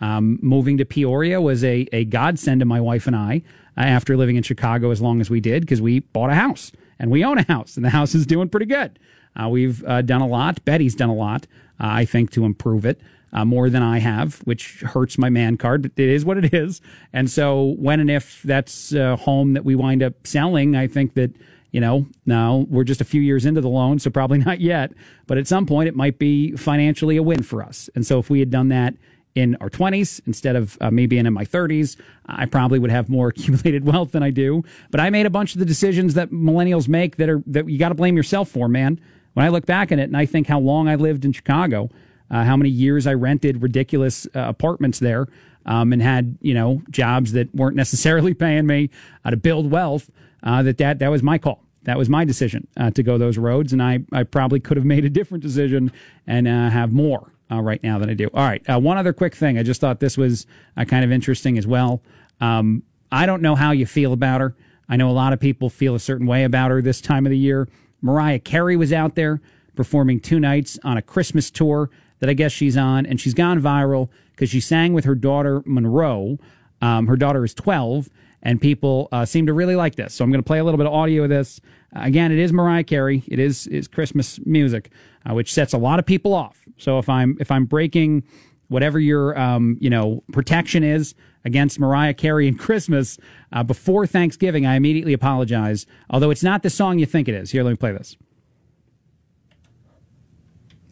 Um, 0.01 0.39
moving 0.41 0.77
to 0.77 0.85
Peoria 0.85 1.41
was 1.41 1.63
a, 1.63 1.87
a 1.91 2.05
godsend 2.05 2.59
to 2.59 2.65
my 2.65 2.81
wife 2.81 3.07
and 3.07 3.15
I 3.15 3.41
uh, 3.77 3.81
after 3.81 4.17
living 4.17 4.35
in 4.35 4.43
Chicago 4.43 4.91
as 4.91 5.01
long 5.01 5.21
as 5.21 5.29
we 5.29 5.39
did 5.39 5.63
because 5.63 5.81
we 5.81 5.99
bought 5.99 6.29
a 6.29 6.35
house 6.35 6.71
and 6.99 7.11
we 7.11 7.23
own 7.23 7.37
a 7.37 7.43
house 7.43 7.75
and 7.75 7.85
the 7.85 7.89
house 7.89 8.15
is 8.15 8.25
doing 8.25 8.49
pretty 8.49 8.65
good. 8.65 8.99
Uh, 9.35 9.49
we've 9.49 9.83
uh, 9.85 10.01
done 10.01 10.21
a 10.21 10.27
lot. 10.27 10.63
Betty's 10.63 10.95
done 10.95 11.09
a 11.09 11.15
lot, 11.15 11.45
I 11.77 12.05
think, 12.05 12.31
to 12.31 12.45
improve 12.45 12.85
it 12.85 13.01
uh, 13.33 13.45
more 13.45 13.69
than 13.69 13.83
I 13.83 13.99
have, 13.99 14.39
which 14.39 14.81
hurts 14.81 15.17
my 15.17 15.29
man 15.29 15.57
card, 15.57 15.81
but 15.81 15.91
it 15.95 16.09
is 16.09 16.25
what 16.25 16.37
it 16.37 16.53
is. 16.53 16.81
And 17.13 17.29
so 17.29 17.75
when 17.77 17.99
and 17.99 18.09
if 18.09 18.41
that's 18.43 18.93
a 18.93 19.15
home 19.15 19.53
that 19.53 19.65
we 19.65 19.75
wind 19.75 20.01
up 20.01 20.25
selling, 20.25 20.75
I 20.75 20.87
think 20.87 21.15
that, 21.15 21.31
you 21.71 21.81
know, 21.81 22.07
now 22.25 22.65
we're 22.69 22.83
just 22.83 23.01
a 23.01 23.05
few 23.05 23.21
years 23.21 23.45
into 23.45 23.61
the 23.61 23.69
loan, 23.69 23.99
so 23.99 24.09
probably 24.09 24.37
not 24.45 24.61
yet, 24.61 24.93
but 25.27 25.37
at 25.37 25.47
some 25.47 25.65
point 25.65 25.89
it 25.89 25.95
might 25.95 26.17
be 26.17 26.55
financially 26.55 27.17
a 27.17 27.23
win 27.23 27.43
for 27.43 27.61
us. 27.61 27.89
And 27.95 28.05
so 28.05 28.19
if 28.19 28.29
we 28.29 28.39
had 28.39 28.49
done 28.49 28.69
that 28.69 28.95
in 29.35 29.57
our 29.59 29.69
20s 29.69 30.21
instead 30.25 30.55
of 30.55 30.77
uh, 30.79 30.89
me 30.89 31.05
being 31.05 31.25
in 31.25 31.33
my 31.33 31.43
30s, 31.43 31.97
I 32.25 32.45
probably 32.45 32.79
would 32.79 32.91
have 32.91 33.09
more 33.09 33.27
accumulated 33.35 33.85
wealth 33.85 34.13
than 34.13 34.23
I 34.23 34.31
do. 34.31 34.63
But 34.89 35.01
I 35.01 35.09
made 35.09 35.25
a 35.25 35.29
bunch 35.29 35.53
of 35.53 35.59
the 35.59 35.65
decisions 35.65 36.13
that 36.13 36.31
millennials 36.31 36.87
make 36.87 37.17
that 37.17 37.29
are 37.29 37.43
that 37.47 37.69
you 37.69 37.77
got 37.77 37.89
to 37.89 37.95
blame 37.95 38.15
yourself 38.15 38.49
for, 38.49 38.67
man. 38.67 38.99
When 39.33 39.45
I 39.45 39.49
look 39.49 39.65
back 39.65 39.91
at 39.91 39.99
it 39.99 40.03
and 40.03 40.15
I 40.15 40.25
think 40.25 40.47
how 40.47 40.59
long 40.59 40.87
I 40.87 40.95
lived 40.95 41.25
in 41.25 41.33
Chicago, 41.33 41.89
uh, 42.29 42.43
how 42.43 42.57
many 42.57 42.69
years 42.69 43.07
I 43.07 43.13
rented 43.13 43.61
ridiculous 43.61 44.25
uh, 44.27 44.39
apartments 44.39 44.99
there, 44.99 45.27
um, 45.65 45.93
and 45.93 46.01
had 46.01 46.37
you 46.41 46.53
know 46.53 46.81
jobs 46.89 47.33
that 47.33 47.53
weren't 47.53 47.75
necessarily 47.75 48.33
paying 48.45 48.65
me 48.65 48.89
uh, 49.23 49.31
to 49.31 49.37
build 49.37 49.71
wealth, 49.71 50.09
uh, 50.43 50.63
that 50.63 50.77
that 50.77 50.99
that 50.99 51.09
was 51.09 51.23
my 51.23 51.37
call. 51.37 51.63
That 51.83 51.97
was 51.97 52.09
my 52.09 52.25
decision 52.25 52.67
uh, 52.77 52.89
to 52.91 53.03
go 53.03 53.17
those 53.17 53.37
roads, 53.37 53.71
and 53.71 53.81
I, 53.81 53.99
I 54.11 54.23
probably 54.23 54.59
could 54.59 54.77
have 54.77 54.85
made 54.95 55.05
a 55.05 55.09
different 55.09 55.43
decision 55.43 55.91
and 56.25 56.47
uh, 56.47 56.69
have 56.69 56.91
more 56.91 57.31
right 57.51 57.81
now 57.83 57.99
than 57.99 58.09
I 58.09 58.15
do. 58.15 58.27
All 58.33 58.43
right, 58.43 58.61
one 58.81 58.97
other 58.97 59.13
quick 59.13 59.35
thing. 59.35 59.57
I 59.57 59.63
just 59.63 59.79
thought 59.79 59.99
this 59.99 60.17
was 60.17 60.47
kind 60.87 61.05
of 61.05 61.11
interesting 61.11 61.57
as 61.57 61.67
well. 61.67 62.01
Um, 62.41 62.83
I 63.11 63.25
don't 63.25 63.41
know 63.41 63.55
how 63.55 63.71
you 63.71 63.85
feel 63.85 64.13
about 64.13 64.41
her. 64.41 64.55
I 64.89 64.97
know 64.97 65.09
a 65.09 65.13
lot 65.13 65.31
of 65.31 65.39
people 65.39 65.69
feel 65.69 65.95
a 65.95 65.99
certain 65.99 66.27
way 66.27 66.43
about 66.43 66.71
her 66.71 66.81
this 66.81 67.01
time 67.01 67.25
of 67.25 67.29
the 67.29 67.37
year. 67.37 67.67
Mariah 68.01 68.39
Carey 68.39 68.75
was 68.75 68.93
out 68.93 69.15
there 69.15 69.41
performing 69.75 70.19
two 70.19 70.39
nights 70.39 70.79
on 70.83 70.97
a 70.97 71.01
Christmas 71.01 71.51
tour 71.51 71.89
that 72.25 72.31
I 72.31 72.33
guess 72.33 72.51
she's 72.51 72.75
on, 72.75 73.05
and 73.05 73.21
she's 73.21 73.35
gone 73.35 73.61
viral 73.61 74.09
because 74.31 74.49
she 74.49 74.59
sang 74.59 74.93
with 74.93 75.05
her 75.05 75.13
daughter 75.13 75.61
Monroe. 75.65 76.39
Um, 76.81 77.05
her 77.05 77.15
daughter 77.15 77.45
is 77.45 77.53
12, 77.53 78.09
and 78.41 78.59
people 78.59 79.09
uh, 79.11 79.25
seem 79.25 79.45
to 79.45 79.53
really 79.53 79.75
like 79.75 79.93
this. 79.93 80.15
So 80.15 80.23
I'm 80.23 80.31
going 80.31 80.41
to 80.41 80.45
play 80.45 80.57
a 80.57 80.63
little 80.63 80.79
bit 80.79 80.87
of 80.87 80.93
audio 80.93 81.23
of 81.23 81.29
this. 81.29 81.61
Uh, 81.95 82.01
again, 82.01 82.31
it 82.31 82.39
is 82.39 82.51
Mariah 82.51 82.83
Carey. 82.83 83.23
It 83.27 83.37
is 83.37 83.67
is 83.67 83.87
Christmas 83.87 84.39
music, 84.43 84.91
uh, 85.29 85.35
which 85.35 85.53
sets 85.53 85.73
a 85.73 85.77
lot 85.77 85.99
of 85.99 86.05
people 86.07 86.33
off. 86.33 86.67
So 86.77 86.97
if 86.97 87.07
I'm 87.09 87.37
if 87.39 87.51
I'm 87.51 87.65
breaking 87.65 88.23
whatever 88.67 88.99
your 88.99 89.37
um, 89.37 89.77
you 89.79 89.91
know 89.91 90.23
protection 90.31 90.83
is 90.83 91.13
against 91.43 91.79
Mariah 91.79 92.15
Carey 92.15 92.47
and 92.47 92.57
Christmas 92.67 93.19
uh, 93.51 93.61
before 93.61 94.07
Thanksgiving, 94.07 94.65
I 94.65 94.75
immediately 94.75 95.13
apologize. 95.13 95.85
Although 96.09 96.31
it's 96.31 96.43
not 96.43 96.63
the 96.63 96.71
song 96.71 96.97
you 96.97 97.05
think 97.05 97.27
it 97.27 97.35
is. 97.35 97.51
Here, 97.51 97.63
let 97.63 97.69
me 97.69 97.77
play 97.77 97.91
this. 97.91 98.17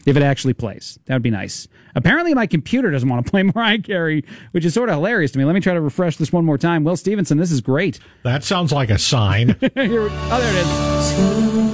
If 0.05 0.17
it 0.17 0.23
actually 0.23 0.53
plays, 0.53 0.99
that 1.05 1.13
would 1.15 1.21
be 1.23 1.29
nice. 1.29 1.67
Apparently, 1.95 2.33
my 2.33 2.47
computer 2.47 2.91
doesn't 2.91 3.07
want 3.07 3.25
to 3.25 3.29
play 3.31 3.43
Mariah 3.43 3.79
Carey, 3.79 4.25
which 4.51 4.65
is 4.65 4.73
sort 4.73 4.89
of 4.89 4.95
hilarious 4.95 5.31
to 5.31 5.39
me. 5.39 5.45
Let 5.45 5.53
me 5.53 5.61
try 5.61 5.73
to 5.73 5.81
refresh 5.81 6.17
this 6.17 6.31
one 6.33 6.45
more 6.45 6.57
time. 6.57 6.83
Will 6.83 6.97
Stevenson, 6.97 7.37
this 7.37 7.51
is 7.51 7.61
great. 7.61 7.99
That 8.23 8.43
sounds 8.43 8.71
like 8.71 8.89
a 8.89 8.97
sign. 8.97 9.55
Oh, 9.61 10.39
there 10.39 10.53
it 10.53 11.67
is. 11.67 11.72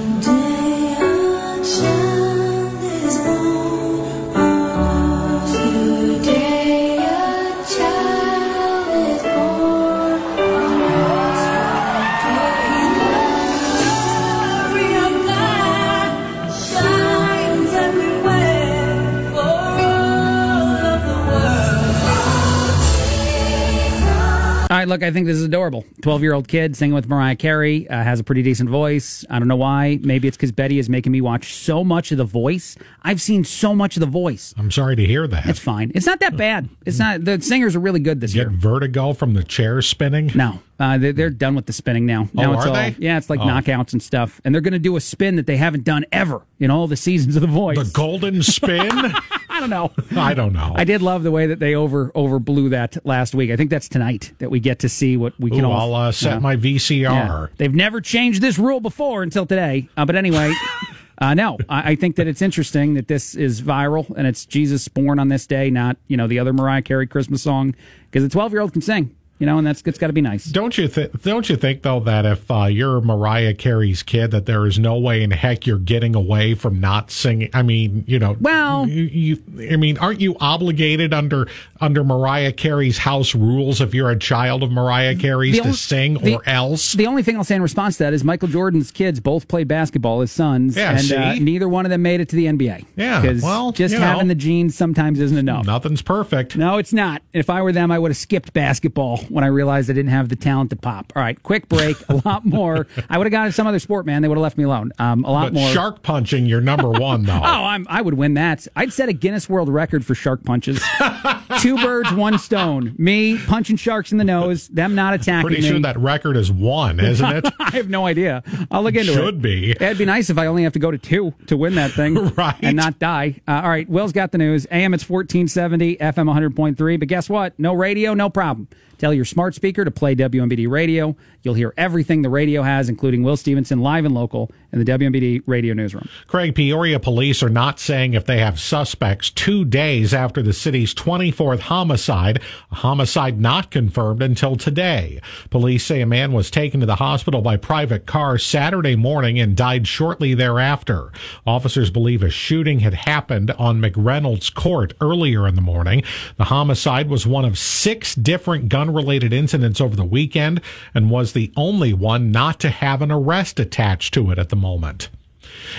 Right, 24.80 24.88
look, 24.88 25.02
I 25.02 25.10
think 25.10 25.26
this 25.26 25.36
is 25.36 25.44
adorable. 25.44 25.84
12 26.02 26.22
year 26.22 26.32
old 26.32 26.48
kid 26.48 26.76
singing 26.76 26.94
with 26.94 27.08
Mariah 27.08 27.36
Carey, 27.36 27.88
uh, 27.88 28.02
has 28.02 28.18
a 28.20 28.24
pretty 28.24 28.42
decent 28.42 28.68
voice. 28.70 29.24
I 29.30 29.38
don't 29.38 29.48
know 29.48 29.56
why. 29.56 29.98
Maybe 30.02 30.26
it's 30.28 30.36
because 30.36 30.52
Betty 30.52 30.78
is 30.78 30.88
making 30.88 31.12
me 31.12 31.20
watch 31.20 31.54
so 31.54 31.84
much 31.84 32.10
of 32.12 32.18
The 32.18 32.24
Voice. 32.24 32.76
I've 33.02 33.20
seen 33.20 33.44
so 33.44 33.74
much 33.74 33.96
of 33.96 34.00
The 34.00 34.06
Voice. 34.06 34.54
I'm 34.58 34.70
sorry 34.70 34.96
to 34.96 35.04
hear 35.04 35.26
that. 35.26 35.46
It's 35.46 35.58
fine. 35.58 35.92
It's 35.94 36.06
not 36.06 36.20
that 36.20 36.36
bad. 36.36 36.68
It's 36.86 36.98
not, 36.98 37.24
the 37.24 37.40
singers 37.40 37.76
are 37.76 37.80
really 37.80 38.00
good 38.00 38.20
this 38.20 38.34
year. 38.34 38.44
Get 38.44 38.50
year. 38.52 38.60
vertigo 38.60 39.12
from 39.12 39.34
the 39.34 39.44
chair 39.44 39.80
spinning? 39.82 40.30
No, 40.34 40.60
uh, 40.78 40.98
they're, 40.98 41.12
they're 41.12 41.30
done 41.30 41.54
with 41.54 41.66
the 41.66 41.72
spinning 41.72 42.06
now. 42.06 42.28
Now 42.32 42.50
Oh, 42.50 42.54
it's 42.54 42.64
are 42.64 42.68
all, 42.68 42.74
they? 42.74 42.96
Yeah, 42.98 43.16
it's 43.18 43.30
like 43.30 43.40
Oh. 43.40 43.44
knockouts 43.44 43.92
and 43.92 44.02
stuff. 44.02 44.40
And 44.44 44.54
they're 44.54 44.62
going 44.62 44.72
to 44.72 44.78
do 44.78 44.96
a 44.96 45.00
spin 45.00 45.36
that 45.36 45.46
they 45.46 45.56
haven't 45.56 45.84
done 45.84 46.04
ever 46.12 46.42
in 46.58 46.70
all 46.70 46.86
the 46.86 46.96
seasons 46.96 47.36
of 47.36 47.42
The 47.42 47.48
Voice. 47.48 47.76
The 47.78 47.90
golden 47.92 48.42
spin? 48.42 48.90
I 49.60 49.66
don't 49.66 49.70
know. 49.70 49.92
I 50.20 50.34
don't 50.34 50.52
know. 50.54 50.72
I 50.74 50.84
did 50.84 51.02
love 51.02 51.22
the 51.22 51.30
way 51.30 51.46
that 51.46 51.58
they 51.58 51.74
over 51.74 52.10
over 52.14 52.38
blew 52.38 52.70
that 52.70 53.04
last 53.04 53.34
week. 53.34 53.50
I 53.50 53.56
think 53.56 53.68
that's 53.68 53.88
tonight 53.88 54.32
that 54.38 54.50
we 54.50 54.58
get 54.58 54.78
to 54.80 54.88
see 54.88 55.18
what 55.18 55.38
we 55.38 55.50
can 55.50 55.64
Ooh, 55.64 55.70
all. 55.70 55.94
I'll 55.94 56.08
uh, 56.08 56.12
set 56.12 56.34
yeah. 56.34 56.38
my 56.38 56.56
VCR. 56.56 57.02
Yeah. 57.02 57.46
They've 57.58 57.74
never 57.74 58.00
changed 58.00 58.40
this 58.40 58.58
rule 58.58 58.80
before 58.80 59.22
until 59.22 59.44
today. 59.44 59.88
Uh, 59.98 60.06
but 60.06 60.16
anyway, 60.16 60.54
uh, 61.18 61.34
no, 61.34 61.58
I, 61.68 61.92
I 61.92 61.94
think 61.94 62.16
that 62.16 62.26
it's 62.26 62.40
interesting 62.40 62.94
that 62.94 63.08
this 63.08 63.34
is 63.34 63.60
viral 63.60 64.08
and 64.16 64.26
it's 64.26 64.46
Jesus 64.46 64.88
born 64.88 65.18
on 65.18 65.28
this 65.28 65.46
day, 65.46 65.68
not 65.68 65.98
you 66.08 66.16
know 66.16 66.26
the 66.26 66.38
other 66.38 66.54
Mariah 66.54 66.82
Carey 66.82 67.06
Christmas 67.06 67.42
song 67.42 67.74
because 68.10 68.24
a 68.24 68.30
twelve 68.30 68.52
year 68.52 68.62
old 68.62 68.72
can 68.72 68.82
sing. 68.82 69.14
You 69.40 69.46
know, 69.46 69.56
and 69.56 69.66
that's 69.66 69.80
it's 69.86 69.98
got 69.98 70.08
to 70.08 70.12
be 70.12 70.20
nice. 70.20 70.44
Don't 70.44 70.76
you 70.76 70.86
think? 70.86 71.22
Don't 71.22 71.48
you 71.48 71.56
think 71.56 71.80
though 71.80 72.00
that 72.00 72.26
if 72.26 72.50
uh, 72.50 72.66
you're 72.66 73.00
Mariah 73.00 73.54
Carey's 73.54 74.02
kid, 74.02 74.32
that 74.32 74.44
there 74.44 74.66
is 74.66 74.78
no 74.78 74.98
way 74.98 75.22
in 75.22 75.30
heck 75.30 75.66
you're 75.66 75.78
getting 75.78 76.14
away 76.14 76.54
from 76.54 76.78
not 76.78 77.10
singing? 77.10 77.48
I 77.54 77.62
mean, 77.62 78.04
you 78.06 78.18
know, 78.18 78.36
well, 78.38 78.86
you, 78.86 79.04
you 79.04 79.70
I 79.72 79.76
mean, 79.76 79.96
aren't 79.96 80.20
you 80.20 80.36
obligated 80.40 81.14
under 81.14 81.48
under 81.80 82.04
Mariah 82.04 82.52
Carey's 82.52 82.98
house 82.98 83.34
rules 83.34 83.80
if 83.80 83.94
you're 83.94 84.10
a 84.10 84.18
child 84.18 84.62
of 84.62 84.70
Mariah 84.70 85.16
Carey's 85.16 85.56
to 85.56 85.62
only- 85.62 85.72
sing 85.72 86.14
the- 86.18 86.34
or 86.34 86.42
else? 86.46 86.92
The 86.92 87.06
only 87.06 87.22
thing 87.22 87.36
I'll 87.38 87.44
say 87.44 87.54
in 87.56 87.62
response 87.62 87.96
to 87.96 88.02
that 88.04 88.12
is 88.12 88.22
Michael 88.22 88.48
Jordan's 88.48 88.90
kids 88.90 89.20
both 89.20 89.48
played 89.48 89.68
basketball, 89.68 90.20
his 90.20 90.30
sons, 90.30 90.76
Yeah, 90.76 90.90
and 90.90 91.00
see? 91.00 91.16
Uh, 91.16 91.34
neither 91.36 91.66
one 91.66 91.86
of 91.86 91.90
them 91.90 92.02
made 92.02 92.20
it 92.20 92.28
to 92.28 92.36
the 92.36 92.44
NBA. 92.44 92.84
Yeah, 92.96 93.22
because 93.22 93.42
well, 93.42 93.72
just 93.72 93.94
you 93.94 94.00
know. 94.00 94.04
having 94.06 94.28
the 94.28 94.34
genes 94.34 94.74
sometimes 94.74 95.18
isn't 95.18 95.38
enough. 95.38 95.64
Nothing's 95.64 96.02
perfect. 96.02 96.58
No, 96.58 96.76
it's 96.76 96.92
not. 96.92 97.22
If 97.32 97.48
I 97.48 97.62
were 97.62 97.72
them, 97.72 97.90
I 97.90 97.98
would 97.98 98.10
have 98.10 98.18
skipped 98.18 98.52
basketball 98.52 99.24
when 99.30 99.44
I 99.44 99.48
realized 99.48 99.88
I 99.90 99.94
didn't 99.94 100.10
have 100.10 100.28
the 100.28 100.36
talent 100.36 100.70
to 100.70 100.76
pop. 100.76 101.12
All 101.16 101.22
right, 101.22 101.40
quick 101.42 101.68
break. 101.68 101.96
A 102.08 102.16
lot 102.24 102.44
more. 102.44 102.86
I 103.08 103.16
would 103.18 103.26
have 103.26 103.32
gone 103.32 103.46
to 103.46 103.52
some 103.52 103.66
other 103.66 103.78
sport, 103.78 104.06
man. 104.06 104.22
They 104.22 104.28
would 104.28 104.36
have 104.36 104.42
left 104.42 104.58
me 104.58 104.64
alone. 104.64 104.92
Um, 104.98 105.24
a 105.24 105.30
lot 105.30 105.44
But 105.44 105.52
more. 105.54 105.70
shark 105.70 106.02
punching, 106.02 106.46
you're 106.46 106.60
number 106.60 106.90
one 106.90 107.22
though. 107.24 107.32
Oh, 107.42 107.64
I'm, 107.64 107.86
I 107.88 108.02
would 108.02 108.14
win 108.14 108.34
that. 108.34 108.66
I'd 108.76 108.92
set 108.92 109.08
a 109.08 109.12
Guinness 109.12 109.48
World 109.48 109.68
Record 109.68 110.04
for 110.04 110.14
shark 110.14 110.44
punches. 110.44 110.82
Two 111.60 111.76
birds, 111.76 112.12
one 112.12 112.38
stone. 112.38 112.94
Me 112.98 113.38
punching 113.38 113.76
sharks 113.76 114.12
in 114.12 114.18
the 114.18 114.24
nose, 114.24 114.68
them 114.68 114.94
not 114.94 115.14
attacking 115.14 115.46
Pretty 115.48 115.62
me. 115.62 115.68
sure 115.68 115.80
that 115.80 115.98
record 115.98 116.36
is 116.36 116.50
one, 116.50 117.00
isn't 117.00 117.28
it? 117.32 117.44
I 117.58 117.70
have 117.70 117.88
no 117.90 118.06
idea. 118.06 118.42
I'll 118.70 118.82
look 118.82 118.94
into 118.94 119.12
it. 119.12 119.14
Should 119.14 119.42
be. 119.42 119.72
It'd 119.72 119.98
be 119.98 120.04
nice 120.04 120.30
if 120.30 120.38
I 120.38 120.46
only 120.46 120.62
have 120.62 120.72
to 120.74 120.78
go 120.78 120.90
to 120.90 120.98
two 120.98 121.34
to 121.46 121.56
win 121.56 121.74
that 121.74 121.90
thing 121.92 122.14
Right. 122.14 122.56
and 122.62 122.76
not 122.76 122.98
die. 122.98 123.40
Uh, 123.48 123.60
all 123.64 123.68
right, 123.68 123.88
Will's 123.88 124.12
got 124.12 124.32
the 124.32 124.38
news. 124.38 124.66
AM 124.70 124.94
it's 124.94 125.08
1470, 125.08 125.96
FM 125.96 126.52
100.3. 126.54 126.98
But 126.98 127.08
guess 127.08 127.28
what? 127.28 127.58
No 127.58 127.74
radio, 127.74 128.14
no 128.14 128.30
problem. 128.30 128.68
Tell 128.98 129.12
your 129.14 129.19
smart 129.24 129.54
speaker 129.54 129.84
to 129.84 129.90
play 129.90 130.14
WMBD 130.14 130.68
radio. 130.68 131.16
You'll 131.42 131.54
hear 131.54 131.72
everything 131.76 132.22
the 132.22 132.28
radio 132.28 132.62
has, 132.62 132.88
including 132.88 133.22
Will 133.22 133.36
Stevenson 133.36 133.80
live 133.80 134.04
and 134.04 134.14
local 134.14 134.50
in 134.72 134.78
the 134.78 134.84
WMBD 134.84 135.42
radio 135.46 135.74
newsroom. 135.74 136.08
Craig, 136.26 136.54
Peoria 136.54 137.00
police 137.00 137.42
are 137.42 137.48
not 137.48 137.80
saying 137.80 138.14
if 138.14 138.26
they 138.26 138.38
have 138.38 138.60
suspects 138.60 139.30
two 139.30 139.64
days 139.64 140.12
after 140.12 140.42
the 140.42 140.52
city's 140.52 140.94
24th 140.94 141.60
homicide, 141.60 142.40
a 142.70 142.76
homicide 142.76 143.40
not 143.40 143.70
confirmed 143.70 144.22
until 144.22 144.56
today. 144.56 145.20
Police 145.48 145.84
say 145.84 146.00
a 146.00 146.06
man 146.06 146.32
was 146.32 146.50
taken 146.50 146.80
to 146.80 146.86
the 146.86 146.96
hospital 146.96 147.40
by 147.40 147.56
private 147.56 148.06
car 148.06 148.38
Saturday 148.38 148.94
morning 148.94 149.38
and 149.40 149.56
died 149.56 149.86
shortly 149.86 150.34
thereafter. 150.34 151.10
Officers 151.46 151.90
believe 151.90 152.22
a 152.22 152.30
shooting 152.30 152.80
had 152.80 152.94
happened 152.94 153.50
on 153.52 153.80
McReynolds 153.80 154.52
Court 154.52 154.92
earlier 155.00 155.48
in 155.48 155.54
the 155.54 155.60
morning. 155.60 156.02
The 156.36 156.44
homicide 156.44 157.08
was 157.08 157.26
one 157.26 157.44
of 157.44 157.58
six 157.58 158.14
different 158.14 158.68
gun 158.68 158.92
related 158.92 159.32
incidents 159.32 159.80
over 159.80 159.96
the 159.96 160.04
weekend 160.04 160.60
and 160.94 161.10
was 161.10 161.29
the 161.32 161.52
only 161.56 161.92
one 161.92 162.30
not 162.30 162.60
to 162.60 162.70
have 162.70 163.02
an 163.02 163.10
arrest 163.10 163.60
attached 163.60 164.14
to 164.14 164.30
it 164.30 164.38
at 164.38 164.48
the 164.48 164.56
moment. 164.56 165.08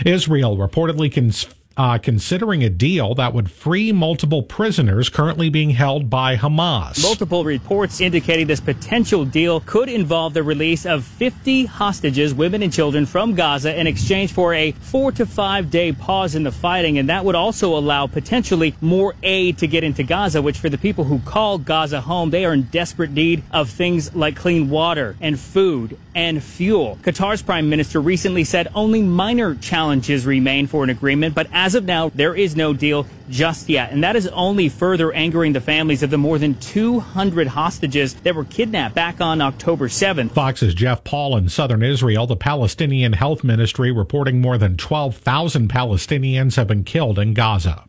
Israel 0.06 0.58
reportedly 0.58 1.14
cons- 1.14 1.48
uh, 1.82 1.98
considering 1.98 2.64
a 2.64 2.70
deal 2.70 3.16
that 3.16 3.34
would 3.34 3.50
free 3.50 3.92
multiple 3.92 4.44
prisoners 4.44 5.10
currently 5.10 5.50
being 5.50 5.72
held 5.72 6.12
by 6.12 6.38
Hamas. 6.38 7.02
Multiple 7.02 7.44
reports 7.44 8.00
indicating 8.00 8.46
this 8.46 8.60
potential 8.60 9.26
deal 9.26 9.62
could 9.62 9.90
involve 9.90 10.36
the 10.36 10.44
release 10.44 10.86
of 10.86 11.04
50 11.04 11.66
hostages, 11.66 12.36
women 12.36 12.62
and 12.62 12.72
children, 12.72 13.08
from 13.08 13.34
Gaza 13.34 13.76
in 13.76 13.88
exchange 13.88 14.32
for 14.32 14.54
a 14.54 14.74
four 14.74 15.12
to 15.14 15.26
five 15.26 15.72
day 15.72 15.92
pause 15.92 16.36
in 16.36 16.44
the 16.44 16.52
fighting. 16.52 17.00
And 17.00 17.10
that 17.10 17.26
would 17.26 17.34
also 17.34 17.76
allow 17.76 18.06
potentially 18.06 18.76
more 18.80 19.16
aid 19.24 19.58
to 19.58 19.66
get 19.66 19.84
into 19.84 20.04
Gaza, 20.04 20.40
which 20.40 20.60
for 20.60 20.70
the 20.70 20.78
people 20.78 21.06
who 21.06 21.18
call 21.18 21.58
Gaza 21.58 22.00
home, 22.00 22.30
they 22.30 22.46
are 22.46 22.54
in 22.54 22.62
desperate 22.64 23.10
need 23.10 23.42
of 23.50 23.72
things 23.72 24.14
like 24.14 24.36
clean 24.36 24.70
water 24.70 25.16
and 25.20 25.40
food 25.40 25.98
and 26.14 26.44
fuel. 26.44 27.00
Qatar's 27.02 27.42
prime 27.42 27.70
minister 27.70 28.00
recently 28.00 28.44
said 28.44 28.68
only 28.76 29.02
minor 29.02 29.56
challenges 29.56 30.28
remain 30.28 30.68
for 30.68 30.84
an 30.84 30.92
agreement, 30.92 31.34
but 31.34 31.48
as 31.52 31.71
of 31.76 31.86
now, 31.86 32.10
there 32.10 32.36
is 32.36 32.56
no 32.56 32.74
deal 32.74 33.06
just 33.30 33.70
yet. 33.70 33.92
And 33.92 34.04
that 34.04 34.16
is 34.16 34.28
only 34.28 34.70
further 34.70 35.12
angering 35.12 35.54
the 35.54 35.62
families 35.62 36.04
of 36.04 36.10
the 36.10 36.18
more 36.18 36.38
than 36.38 36.56
200 36.56 37.48
hostages 37.48 38.14
that 38.16 38.36
were 38.36 38.46
kidnapped 38.46 38.96
back 38.96 39.22
on 39.22 39.42
October 39.42 39.88
7th. 39.88 40.32
Fox's 40.32 40.74
Jeff 40.74 41.04
Paul 41.04 41.38
in 41.38 41.50
southern 41.50 41.84
Israel, 41.84 42.28
the 42.28 42.36
Palestinian 42.36 43.14
Health 43.14 43.44
Ministry 43.44 43.92
reporting 43.92 44.42
more 44.42 44.58
than 44.58 44.78
12,000 44.78 45.70
Palestinians 45.70 46.56
have 46.56 46.68
been 46.68 46.84
killed 46.84 47.20
in 47.20 47.34
Gaza. 47.34 47.86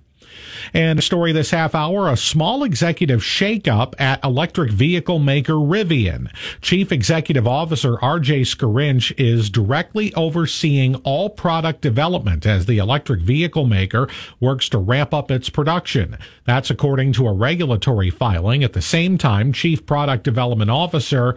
And 0.74 0.98
a 0.98 1.02
story 1.02 1.32
this 1.32 1.50
half 1.50 1.74
hour, 1.74 2.08
a 2.08 2.16
small 2.16 2.64
executive 2.64 3.20
shakeup 3.20 3.94
at 3.98 4.24
electric 4.24 4.70
vehicle 4.70 5.18
maker 5.18 5.54
Rivian. 5.54 6.30
Chief 6.60 6.92
Executive 6.92 7.46
Officer 7.46 7.96
RJ 7.96 8.42
Scaringe 8.42 9.12
is 9.18 9.50
directly 9.50 10.14
overseeing 10.14 10.94
all 10.96 11.28
product 11.30 11.80
development 11.80 12.46
as 12.46 12.66
the 12.66 12.78
electric 12.78 13.20
vehicle 13.20 13.66
maker 13.66 14.08
works 14.40 14.68
to 14.70 14.78
ramp 14.78 15.12
up 15.12 15.30
its 15.30 15.48
production. 15.50 16.16
That's 16.44 16.70
according 16.70 17.12
to 17.14 17.26
a 17.26 17.32
regulatory 17.32 18.10
filing. 18.10 18.64
At 18.64 18.72
the 18.72 18.82
same 18.82 19.18
time, 19.18 19.52
Chief 19.52 19.84
Product 19.84 20.24
Development 20.24 20.70
Officer 20.70 21.36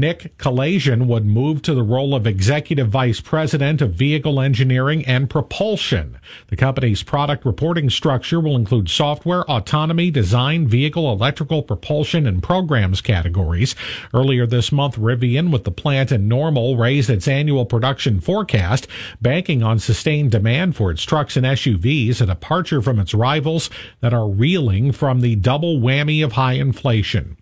Nick 0.00 0.38
Kalayjian 0.38 1.06
would 1.06 1.26
move 1.26 1.60
to 1.62 1.74
the 1.74 1.82
role 1.82 2.14
of 2.14 2.26
Executive 2.26 2.88
Vice 2.88 3.20
President 3.20 3.82
of 3.82 3.92
Vehicle 3.92 4.40
Engineering 4.40 5.04
and 5.04 5.28
Propulsion. 5.28 6.18
The 6.48 6.56
company's 6.56 7.02
product 7.02 7.44
reporting 7.44 7.90
structure 7.90 8.40
will 8.40 8.56
include 8.56 8.88
software, 8.88 9.42
autonomy, 9.50 10.10
design, 10.10 10.66
vehicle, 10.66 11.12
electrical, 11.12 11.62
propulsion, 11.62 12.26
and 12.26 12.42
programs 12.42 13.02
categories. 13.02 13.74
Earlier 14.14 14.46
this 14.46 14.72
month, 14.72 14.96
Rivian, 14.96 15.52
with 15.52 15.64
the 15.64 15.70
plant 15.70 16.10
in 16.10 16.26
Normal, 16.26 16.78
raised 16.78 17.10
its 17.10 17.28
annual 17.28 17.66
production 17.66 18.18
forecast, 18.18 18.86
banking 19.20 19.62
on 19.62 19.78
sustained 19.78 20.30
demand 20.30 20.74
for 20.74 20.90
its 20.90 21.02
trucks 21.02 21.36
and 21.36 21.44
SUVs, 21.44 22.22
a 22.22 22.26
departure 22.26 22.80
from 22.80 22.98
its 22.98 23.12
rivals 23.12 23.68
that 24.00 24.14
are 24.14 24.28
reeling 24.28 24.90
from 24.90 25.20
the 25.20 25.36
double 25.36 25.80
whammy 25.80 26.24
of 26.24 26.32
high 26.32 26.54
inflation. 26.54 27.36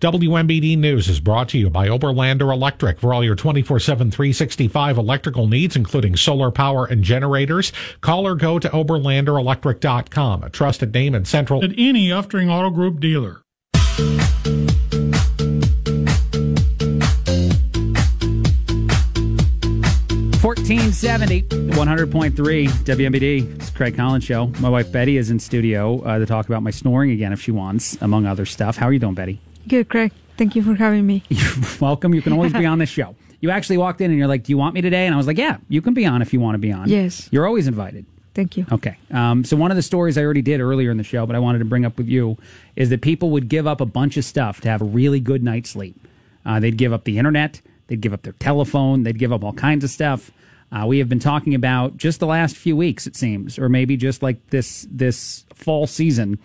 WMBD 0.00 0.76
News 0.78 1.08
is 1.08 1.20
brought 1.20 1.48
to 1.50 1.58
you 1.58 1.70
by 1.70 1.88
Oberlander 1.88 2.52
Electric. 2.52 3.00
For 3.00 3.14
all 3.14 3.24
your 3.24 3.34
24 3.34 3.80
7, 3.80 4.10
365 4.10 4.98
electrical 4.98 5.46
needs, 5.46 5.76
including 5.76 6.16
solar 6.16 6.50
power 6.50 6.86
and 6.86 7.02
generators, 7.02 7.72
call 8.00 8.26
or 8.26 8.34
go 8.34 8.58
to 8.58 8.68
OberlanderElectric.com, 8.68 10.42
a 10.42 10.50
trusted 10.50 10.92
name 10.92 11.14
in 11.14 11.24
Central. 11.24 11.64
At 11.64 11.72
any 11.78 12.08
Uftring 12.08 12.50
Auto 12.50 12.70
Group 12.70 13.00
dealer. 13.00 13.40
Fourteen 20.44 20.92
seventy, 20.92 21.40
one 21.74 21.88
hundred 21.88 22.12
point 22.12 22.36
three 22.36 22.66
WMBD. 22.66 23.54
It's 23.54 23.70
Craig 23.70 23.96
Collins 23.96 24.24
show. 24.24 24.48
My 24.60 24.68
wife 24.68 24.92
Betty 24.92 25.16
is 25.16 25.30
in 25.30 25.38
studio 25.40 26.02
uh, 26.02 26.18
to 26.18 26.26
talk 26.26 26.46
about 26.46 26.62
my 26.62 26.70
snoring 26.70 27.12
again 27.12 27.32
if 27.32 27.40
she 27.40 27.50
wants, 27.50 27.96
among 28.02 28.26
other 28.26 28.44
stuff. 28.44 28.76
How 28.76 28.86
are 28.86 28.92
you 28.92 28.98
doing, 28.98 29.14
Betty? 29.14 29.40
Good, 29.68 29.88
Craig. 29.88 30.12
Thank 30.36 30.56
you 30.56 30.62
for 30.62 30.74
having 30.74 31.06
me. 31.06 31.22
You're 31.28 31.52
welcome. 31.80 32.14
You 32.14 32.22
can 32.22 32.32
always 32.32 32.52
be 32.52 32.66
on 32.66 32.78
this 32.78 32.90
show. 32.90 33.14
You 33.40 33.50
actually 33.50 33.76
walked 33.76 34.00
in 34.00 34.10
and 34.10 34.18
you're 34.18 34.26
like, 34.26 34.44
"Do 34.44 34.52
you 34.52 34.56
want 34.56 34.74
me 34.74 34.80
today?" 34.80 35.04
And 35.04 35.12
I 35.14 35.18
was 35.18 35.26
like, 35.26 35.36
"Yeah, 35.36 35.58
you 35.68 35.82
can 35.82 35.92
be 35.92 36.06
on 36.06 36.22
if 36.22 36.32
you 36.32 36.40
want 36.40 36.54
to 36.54 36.58
be 36.58 36.72
on." 36.72 36.88
Yes. 36.88 37.28
You're 37.30 37.46
always 37.46 37.66
invited. 37.66 38.06
Thank 38.32 38.56
you. 38.56 38.64
Okay. 38.72 38.96
Um, 39.10 39.44
so 39.44 39.54
one 39.54 39.70
of 39.70 39.76
the 39.76 39.82
stories 39.82 40.16
I 40.16 40.22
already 40.22 40.40
did 40.40 40.62
earlier 40.62 40.90
in 40.90 40.96
the 40.96 41.04
show, 41.04 41.26
but 41.26 41.36
I 41.36 41.38
wanted 41.40 41.58
to 41.58 41.66
bring 41.66 41.84
up 41.84 41.98
with 41.98 42.08
you, 42.08 42.38
is 42.74 42.88
that 42.88 43.02
people 43.02 43.28
would 43.32 43.50
give 43.50 43.66
up 43.66 43.82
a 43.82 43.86
bunch 43.86 44.16
of 44.16 44.24
stuff 44.24 44.62
to 44.62 44.70
have 44.70 44.80
a 44.80 44.86
really 44.86 45.20
good 45.20 45.42
night's 45.42 45.68
sleep. 45.68 45.94
Uh, 46.46 46.58
they'd 46.58 46.78
give 46.78 46.94
up 46.94 47.04
the 47.04 47.18
internet, 47.18 47.60
they'd 47.88 48.00
give 48.00 48.14
up 48.14 48.22
their 48.22 48.32
telephone, 48.32 49.02
they'd 49.02 49.18
give 49.18 49.30
up 49.30 49.44
all 49.44 49.52
kinds 49.52 49.84
of 49.84 49.90
stuff. 49.90 50.30
Uh, 50.72 50.86
we 50.86 50.98
have 50.98 51.10
been 51.10 51.20
talking 51.20 51.54
about 51.54 51.98
just 51.98 52.20
the 52.20 52.26
last 52.26 52.56
few 52.56 52.74
weeks, 52.74 53.06
it 53.06 53.14
seems, 53.14 53.58
or 53.58 53.68
maybe 53.68 53.94
just 53.94 54.22
like 54.22 54.38
this 54.48 54.86
this 54.90 55.44
fall 55.52 55.86
season. 55.86 56.38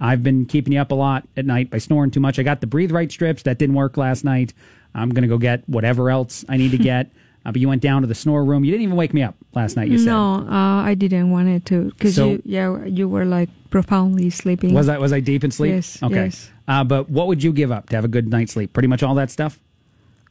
I've 0.00 0.22
been 0.22 0.44
keeping 0.46 0.72
you 0.74 0.80
up 0.80 0.90
a 0.90 0.94
lot 0.94 1.26
at 1.36 1.46
night 1.46 1.70
by 1.70 1.78
snoring 1.78 2.10
too 2.10 2.20
much. 2.20 2.38
I 2.38 2.42
got 2.42 2.60
the 2.60 2.66
breathe 2.66 2.92
right 2.92 3.10
strips 3.10 3.42
that 3.44 3.58
didn't 3.58 3.74
work 3.76 3.96
last 3.96 4.24
night. 4.24 4.52
I'm 4.94 5.10
gonna 5.10 5.28
go 5.28 5.38
get 5.38 5.66
whatever 5.68 6.10
else 6.10 6.44
I 6.48 6.56
need 6.56 6.70
to 6.72 6.78
get. 6.92 7.10
Uh, 7.44 7.52
but 7.52 7.60
you 7.60 7.68
went 7.68 7.80
down 7.80 8.02
to 8.02 8.08
the 8.08 8.14
snore 8.14 8.44
room. 8.44 8.64
You 8.64 8.72
didn't 8.72 8.82
even 8.82 8.96
wake 8.96 9.14
me 9.14 9.22
up 9.22 9.36
last 9.54 9.76
night. 9.76 9.88
You 9.88 9.98
said 9.98 10.06
no, 10.06 10.46
uh, 10.48 10.82
I 10.82 10.94
didn't 10.94 11.30
want 11.30 11.48
it 11.48 11.64
to 11.66 11.84
because 11.92 12.16
So- 12.16 12.30
you, 12.30 12.42
yeah, 12.44 12.84
you 12.84 13.08
were 13.08 13.24
like 13.24 13.48
profoundly 13.70 14.30
sleeping. 14.30 14.74
Was 14.74 14.88
I 14.88 14.98
was 14.98 15.12
I 15.12 15.20
deep 15.20 15.44
in 15.44 15.50
sleep? 15.50 15.72
Yes, 15.72 16.02
Okay. 16.02 16.24
yes. 16.24 16.50
Uh, 16.66 16.82
but 16.82 17.08
what 17.08 17.28
would 17.28 17.42
you 17.44 17.52
give 17.52 17.70
up 17.70 17.88
to 17.90 17.96
have 17.96 18.04
a 18.04 18.08
good 18.08 18.28
night's 18.28 18.52
sleep? 18.52 18.72
Pretty 18.72 18.88
much 18.88 19.02
all 19.04 19.14
that 19.14 19.30
stuff. 19.30 19.60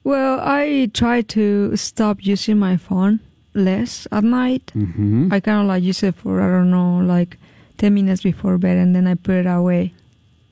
Well, 0.03 0.39
I 0.41 0.91
try 0.93 1.21
to 1.21 1.75
stop 1.77 2.17
using 2.25 2.59
my 2.59 2.77
phone 2.77 3.21
less 3.53 4.07
at 4.11 4.23
night. 4.23 4.71
Mm-hmm. 4.75 5.29
I 5.31 5.39
kind 5.39 5.61
of 5.61 5.67
like 5.67 5.81
use 5.83 6.03
it 6.03 6.15
for 6.15 6.41
I 6.41 6.49
don't 6.51 6.69
know, 6.69 6.97
like 6.99 7.37
ten 7.77 7.93
minutes 7.93 8.21
before 8.23 8.57
bed, 8.57 8.77
and 8.77 8.95
then 8.95 9.07
I 9.07 9.15
put 9.15 9.35
it 9.35 9.45
away. 9.47 9.93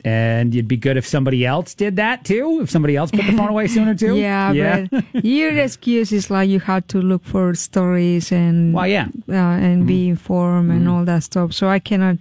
And 0.06 0.54
you'd 0.54 0.68
be 0.68 0.76
good 0.76 0.98
if 0.98 1.08
somebody 1.08 1.46
else 1.46 1.74
did 1.74 1.96
that 1.96 2.26
too. 2.26 2.60
If 2.62 2.70
somebody 2.70 2.98
else 2.98 3.10
put 3.10 3.26
the 3.26 3.32
phone 3.38 3.48
away 3.48 3.68
sooner 3.68 3.96
too. 3.96 4.16
Yeah, 4.18 4.52
but 4.92 5.24
your 5.24 5.58
excuse 5.58 6.12
is 6.12 6.30
like 6.30 6.50
you 6.50 6.60
had 6.60 6.90
to 6.90 7.00
look 7.02 7.24
for 7.24 7.56
stories 7.56 8.30
and 8.30 8.74
Well, 8.74 8.86
yeah. 8.88 9.08
uh, 9.30 9.34
and 9.64 9.88
be 9.88 10.10
informed 10.10 10.72
and 10.72 10.88
Mhm. 10.88 10.92
all 10.92 11.06
that 11.06 11.24
stuff. 11.24 11.54
So 11.54 11.70
I 11.70 11.80
cannot 11.80 12.18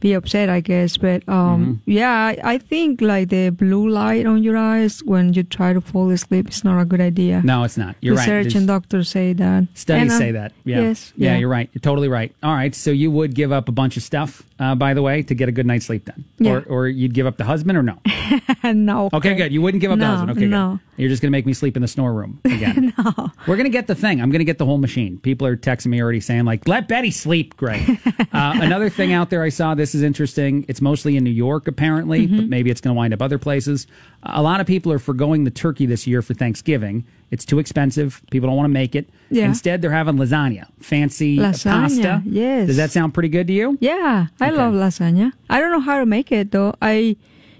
be 0.00 0.12
upset, 0.14 0.48
I 0.48 0.60
guess. 0.60 0.96
But 0.96 1.22
um, 1.28 1.50
Mm-hmm. 1.84 1.90
yeah, 1.90 2.10
I, 2.12 2.38
I 2.54 2.58
think 2.58 3.00
like 3.00 3.28
the 3.28 3.50
blue 3.50 3.88
light 3.88 4.26
on 4.26 4.42
your 4.42 4.56
eyes 4.56 5.00
when 5.04 5.32
you 5.34 5.42
try 5.42 5.72
to 5.72 5.80
fall 5.80 6.10
asleep 6.10 6.48
is 6.48 6.64
not 6.64 6.80
a 6.80 6.84
good 6.84 7.00
idea. 7.00 7.42
No, 7.44 7.64
it's 7.64 7.76
not. 7.76 7.96
You're 8.00 8.16
right. 8.16 8.28
Research 8.28 8.54
and 8.54 8.66
doctors 8.66 9.08
say 9.08 9.32
that. 9.34 9.66
Studies 9.74 10.02
And, 10.02 10.10
uh, 10.12 10.18
say 10.18 10.30
that. 10.32 10.52
Yeah. 10.64 10.80
Yes. 10.80 11.12
yeah. 11.16 11.36
You're 11.36 11.48
right. 11.48 11.68
You're 11.72 11.80
totally 11.80 12.08
right. 12.08 12.34
All 12.42 12.54
right. 12.54 12.74
So 12.74 12.90
you 12.90 13.10
would 13.10 13.34
give 13.34 13.52
up 13.52 13.68
a 13.68 13.72
bunch 13.72 13.96
of 13.96 14.02
stuff, 14.02 14.42
uh, 14.60 14.74
by 14.76 14.94
the 14.94 15.02
way, 15.02 15.22
to 15.24 15.34
get 15.34 15.48
a 15.48 15.52
good 15.52 15.66
night's 15.66 15.86
sleep 15.86 16.04
then, 16.04 16.24
Yeah. 16.38 16.52
or 16.52 16.60
or 16.68 16.88
you'd 16.88 17.14
give 17.14 17.26
up 17.26 17.36
the 17.38 17.44
husband 17.44 17.76
or 17.76 17.82
no? 17.82 17.98
no. 18.72 19.08
Okay, 19.12 19.34
good. 19.34 19.52
You 19.52 19.62
wouldn't 19.62 19.80
give 19.80 19.90
up 19.90 19.98
the 19.98 20.06
husband. 20.06 20.30
Okay, 20.32 20.46
no. 20.46 20.78
good. 20.96 21.00
You're 21.00 21.08
just 21.08 21.22
going 21.22 21.30
to 21.32 21.36
make 21.36 21.46
me 21.46 21.54
sleep 21.54 21.76
in 21.76 21.82
the 21.82 21.88
snore 21.88 22.12
room 22.12 22.40
again. 22.44 22.92
no. 22.98 23.30
We're 23.46 23.56
going 23.56 23.64
to 23.64 23.70
get 23.70 23.86
the 23.86 23.94
thing. 23.94 24.20
I'm 24.20 24.30
going 24.30 24.40
to 24.40 24.44
get 24.44 24.58
the 24.58 24.66
whole 24.66 24.76
machine. 24.78 25.18
People 25.18 25.46
are 25.46 25.56
texting 25.56 25.86
me 25.86 26.02
already 26.02 26.20
saying, 26.20 26.44
like, 26.44 26.68
let 26.68 26.88
Betty 26.88 27.10
sleep. 27.10 27.56
Great. 27.56 27.88
uh, 28.32 28.58
another 28.60 28.90
thing 28.90 29.12
out 29.14 29.30
there 29.30 29.42
I 29.42 29.48
saw, 29.48 29.74
this 29.74 29.94
is 29.94 30.02
interesting. 30.02 30.66
It's 30.68 30.82
mostly 30.82 31.16
in 31.16 31.24
New 31.24 31.30
York, 31.30 31.66
apparently, 31.66 32.26
Mm-hmm. 32.26 32.36
but 32.36 32.48
maybe 32.48 32.70
it's 32.70 32.82
going 32.82 32.94
to 32.94 32.98
wind 32.98 33.14
up 33.14 33.22
other 33.22 33.38
places. 33.38 33.86
A 34.24 34.42
lot 34.42 34.60
of 34.60 34.66
people 34.66 34.92
are 34.92 34.98
foregoing 34.98 35.44
the 35.44 35.50
turkey 35.50 35.86
this 35.86 36.06
year 36.06 36.20
for 36.20 36.34
Thanksgiving. 36.34 37.06
It's 37.30 37.44
too 37.46 37.58
expensive. 37.60 38.20
People 38.30 38.48
don't 38.48 38.56
want 38.56 38.66
to 38.66 38.72
make 38.74 38.94
it. 38.94 39.08
Yeah. 39.30 39.46
Instead, 39.46 39.80
they're 39.80 39.90
having 39.92 40.16
lasagna, 40.16 40.66
fancy 40.80 41.38
Lasagna, 41.38 41.64
pasta. 41.82 42.22
yes. 42.26 42.66
Does 42.66 42.76
that 42.76 42.90
sound 42.90 43.14
pretty 43.14 43.28
good 43.30 43.46
to 43.46 43.52
you? 43.54 43.78
Yeah, 43.80 44.26
I 44.40 44.49
Okay. 44.50 44.58
love 44.58 44.74
lasagna. 44.74 45.32
I 45.48 45.60
don't 45.60 45.70
know 45.72 45.80
how 45.80 45.98
to 45.98 46.06
make 46.06 46.30
it 46.32 46.50
though. 46.52 46.74
I 46.82 47.16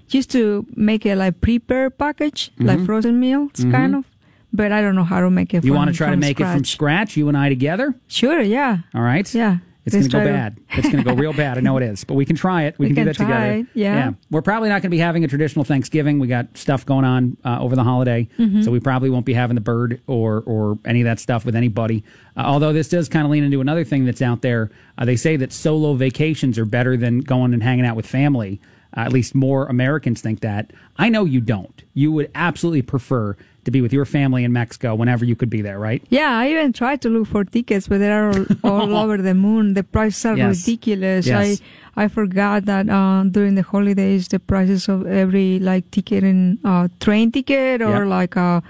used 0.09 0.31
to 0.31 0.65
make 0.75 1.05
it 1.05 1.15
like 1.17 1.39
prepare 1.41 1.89
package, 1.89 2.51
like 2.59 2.79
Mhm. 2.79 2.85
frozen 2.85 3.19
meals, 3.19 3.51
Mhm. 3.53 3.71
kind 3.71 3.95
of. 3.95 4.05
But 4.53 4.71
I 4.73 4.81
don't 4.81 4.95
know 4.95 5.05
how 5.05 5.21
to 5.21 5.29
make 5.29 5.53
it. 5.53 5.63
You 5.63 5.71
from, 5.71 5.77
want 5.77 5.91
to 5.91 5.95
try 5.95 6.09
to 6.11 6.17
make 6.17 6.39
it 6.39 6.43
from 6.43 6.65
scratch. 6.65 6.67
scratch, 7.11 7.17
you 7.17 7.29
and 7.29 7.37
I 7.37 7.47
together? 7.49 7.95
Sure. 8.07 8.41
Yeah. 8.41 8.79
All 8.93 9.01
right. 9.01 9.33
Yeah. 9.33 9.57
It's 9.83 9.95
going 9.95 10.03
to 10.03 10.09
go 10.11 10.23
bad. 10.23 10.57
It's 10.73 10.87
going 10.91 11.03
to 11.03 11.09
go 11.09 11.15
real 11.15 11.33
bad. 11.33 11.57
I 11.57 11.61
know 11.61 11.75
it 11.77 11.83
is, 11.83 12.03
but 12.03 12.13
we 12.13 12.23
can 12.23 12.35
try 12.35 12.63
it. 12.65 12.77
We, 12.77 12.87
We 12.87 12.93
can, 12.93 13.03
do 13.03 13.05
that 13.05 13.13
together. 13.17 13.33
try 13.33 13.47
it, 13.55 13.65
yeah. 13.73 14.11
We're 14.29 14.43
probably 14.43 14.69
not 14.69 14.75
going 14.75 14.83
to 14.83 14.89
be 14.89 14.99
having 14.99 15.23
a 15.23 15.27
traditional 15.27 15.65
Thanksgiving. 15.65 16.19
We 16.19 16.27
got 16.27 16.55
stuff 16.55 16.85
going 16.85 17.03
on 17.03 17.35
uh, 17.43 17.59
over 17.59 17.75
the 17.75 17.83
holiday, 17.83 18.27
Mhm. 18.37 18.63
so 18.63 18.69
we 18.69 18.79
probably 18.79 19.09
won't 19.09 19.25
be 19.25 19.33
having 19.33 19.55
the 19.55 19.61
bird 19.61 19.99
or 20.05 20.43
or 20.45 20.77
any 20.85 21.01
of 21.01 21.05
that 21.05 21.19
stuff 21.19 21.45
with 21.45 21.55
anybody. 21.55 22.03
Uh, 22.37 22.41
although 22.41 22.73
this 22.73 22.89
does 22.89 23.09
kind 23.09 23.25
of 23.25 23.31
lean 23.31 23.43
into 23.43 23.59
another 23.59 23.83
thing 23.83 24.05
that's 24.05 24.21
out 24.21 24.41
there. 24.43 24.69
Uh, 24.99 25.05
they 25.05 25.15
say 25.15 25.35
that 25.37 25.51
solo 25.51 25.95
vacations 25.95 26.59
are 26.59 26.65
better 26.65 26.95
than 26.95 27.19
going 27.21 27.51
and 27.53 27.63
hanging 27.63 27.85
out 27.85 27.95
with 27.95 28.05
family. 28.05 28.61
Uh, 28.95 29.01
at 29.01 29.13
least 29.13 29.33
more 29.35 29.65
Americans 29.67 30.21
think 30.21 30.41
that. 30.41 30.71
I 30.97 31.09
know 31.09 31.23
you 31.25 31.39
don't. 31.41 31.83
You 31.93 32.11
would 32.11 32.29
absolutely 32.35 32.81
prefer 32.81 33.37
to 33.63 33.71
be 33.71 33.79
with 33.79 33.93
your 33.93 34.05
family 34.05 34.43
in 34.43 34.51
Mexico 34.51 34.95
whenever 34.95 35.23
you 35.23 35.35
could 35.35 35.49
be 35.49 35.61
there, 35.61 35.77
right? 35.79 36.03
Yeah, 36.09 36.31
I 36.31 36.49
even 36.49 36.73
tried 36.73 37.01
to 37.03 37.09
look 37.09 37.27
for 37.27 37.43
tickets, 37.45 37.87
but 37.87 37.99
they're 37.99 38.29
all, 38.31 38.45
all 38.63 38.95
over 38.97 39.17
the 39.17 39.33
moon. 39.35 39.75
The 39.75 39.83
prices 39.83 40.25
are 40.25 40.35
Yes. 40.35 40.59
ridiculous. 40.67 41.27
Yes. 41.27 41.61
I 41.95 42.03
I 42.03 42.07
forgot 42.07 42.65
that 42.65 42.89
uh, 42.89 43.23
during 43.29 43.55
the 43.55 43.61
holidays, 43.63 44.27
the 44.29 44.39
prices 44.39 44.89
of 44.89 45.05
every 45.07 45.59
like 45.59 45.89
ticket 45.91 46.23
in 46.23 46.57
uh, 46.63 46.87
train 46.99 47.31
ticket 47.31 47.81
or 47.81 47.99
Yep. 48.03 48.07
like 48.07 48.35
a 48.35 48.63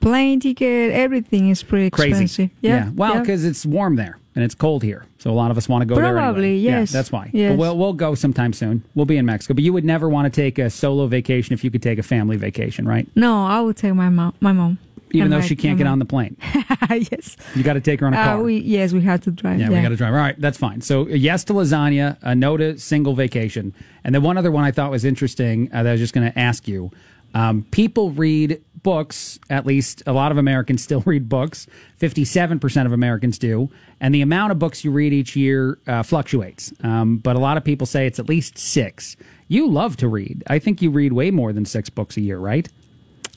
plane 0.00 0.40
ticket, 0.40 0.92
everything 0.92 1.48
is 1.50 1.62
pretty 1.62 1.90
crazy. 1.90 2.10
expensive. 2.24 2.50
Yeah. 2.60 2.90
Well, 2.94 3.14
yeah. 3.14 3.20
because 3.20 3.44
it's 3.44 3.66
warm 3.66 3.96
there 3.96 4.18
and 4.36 4.44
it's 4.44 4.54
cold 4.54 4.84
here, 4.84 5.04
so 5.18 5.30
a 5.30 5.32
lot 5.32 5.50
of 5.50 5.56
us 5.58 5.68
want 5.68 5.82
to 5.82 5.86
go 5.86 5.96
there. 5.96 6.12
Probably, 6.12 6.44
anyway. 6.58 6.60
yes. 6.60 6.92
Yeah, 6.92 6.98
that's 6.98 7.10
why. 7.10 7.30
Yes. 7.32 7.50
But 7.52 7.58
we'll 7.58 7.76
we'll 7.76 7.92
go 7.94 8.14
sometime 8.14 8.52
soon. 8.52 8.84
We'll 8.94 9.06
be 9.06 9.16
in 9.16 9.26
Mexico, 9.26 9.54
but 9.54 9.64
you 9.64 9.72
would 9.72 9.84
never 9.84 10.08
want 10.08 10.32
to 10.32 10.40
take 10.40 10.58
a 10.60 10.70
solo 10.70 11.08
vacation 11.08 11.52
if 11.54 11.64
you 11.64 11.70
could 11.72 11.82
take 11.82 11.98
a 11.98 12.02
family 12.04 12.36
vacation, 12.36 12.86
right? 12.86 13.08
No, 13.16 13.44
I 13.46 13.60
would 13.60 13.76
take 13.76 13.94
my 13.94 14.08
mom. 14.10 14.34
My 14.40 14.52
mom. 14.52 14.78
Even 15.12 15.30
though 15.30 15.38
my- 15.38 15.44
she 15.46 15.56
can't 15.56 15.78
get 15.78 15.84
mom. 15.84 15.94
on 15.94 15.98
the 16.00 16.04
plane, 16.04 16.36
yes. 16.90 17.36
you 17.54 17.62
got 17.62 17.74
to 17.74 17.80
take 17.80 18.00
her 18.00 18.06
on 18.06 18.12
a 18.14 18.18
Uh, 18.18 18.24
car. 18.24 18.42
we 18.42 18.58
yes, 18.58 18.92
we 18.92 19.00
had 19.00 19.22
to 19.22 19.30
drive. 19.30 19.58
yeah, 19.60 19.68
we 19.70 19.80
got 19.80 19.88
to 19.90 19.96
drive. 19.96 20.12
All 20.12 20.18
right, 20.18 20.38
that's 20.40 20.58
fine. 20.58 20.80
So 20.80 21.06
yes 21.08 21.44
to 21.44 21.52
lasagna, 21.54 22.18
a 22.22 22.34
no 22.34 22.56
to 22.56 22.76
single 22.78 23.14
vacation, 23.14 23.72
and 24.04 24.14
then 24.14 24.22
one 24.22 24.36
other 24.36 24.50
one 24.50 24.64
I 24.64 24.72
thought 24.72 24.90
was 24.90 25.04
interesting 25.04 25.70
uh, 25.72 25.82
that 25.84 25.88
I 25.88 25.92
was 25.92 26.00
just 26.00 26.12
going 26.12 26.30
to 26.30 26.38
ask 26.38 26.68
you. 26.68 26.90
Um, 27.34 27.66
people 27.70 28.10
read 28.12 28.62
books. 28.86 29.38
At 29.50 29.66
least 29.66 30.02
a 30.06 30.12
lot 30.12 30.30
of 30.32 30.38
Americans 30.38 30.80
still 30.82 31.00
read 31.12 31.28
books. 31.28 31.66
Fifty-seven 31.98 32.58
percent 32.60 32.86
of 32.86 32.92
Americans 32.92 33.36
do, 33.38 33.68
and 34.00 34.14
the 34.14 34.22
amount 34.22 34.52
of 34.52 34.58
books 34.58 34.84
you 34.84 34.90
read 34.92 35.12
each 35.12 35.34
year 35.34 35.78
uh, 35.86 36.02
fluctuates. 36.04 36.72
Um, 36.82 37.18
but 37.18 37.34
a 37.36 37.38
lot 37.40 37.56
of 37.56 37.64
people 37.64 37.86
say 37.86 38.06
it's 38.06 38.18
at 38.20 38.28
least 38.28 38.56
six. 38.56 39.16
You 39.48 39.68
love 39.68 39.96
to 39.98 40.08
read. 40.08 40.44
I 40.46 40.58
think 40.60 40.80
you 40.82 40.90
read 40.90 41.12
way 41.12 41.30
more 41.30 41.52
than 41.52 41.64
six 41.64 41.90
books 41.90 42.16
a 42.16 42.20
year, 42.20 42.38
right? 42.38 42.68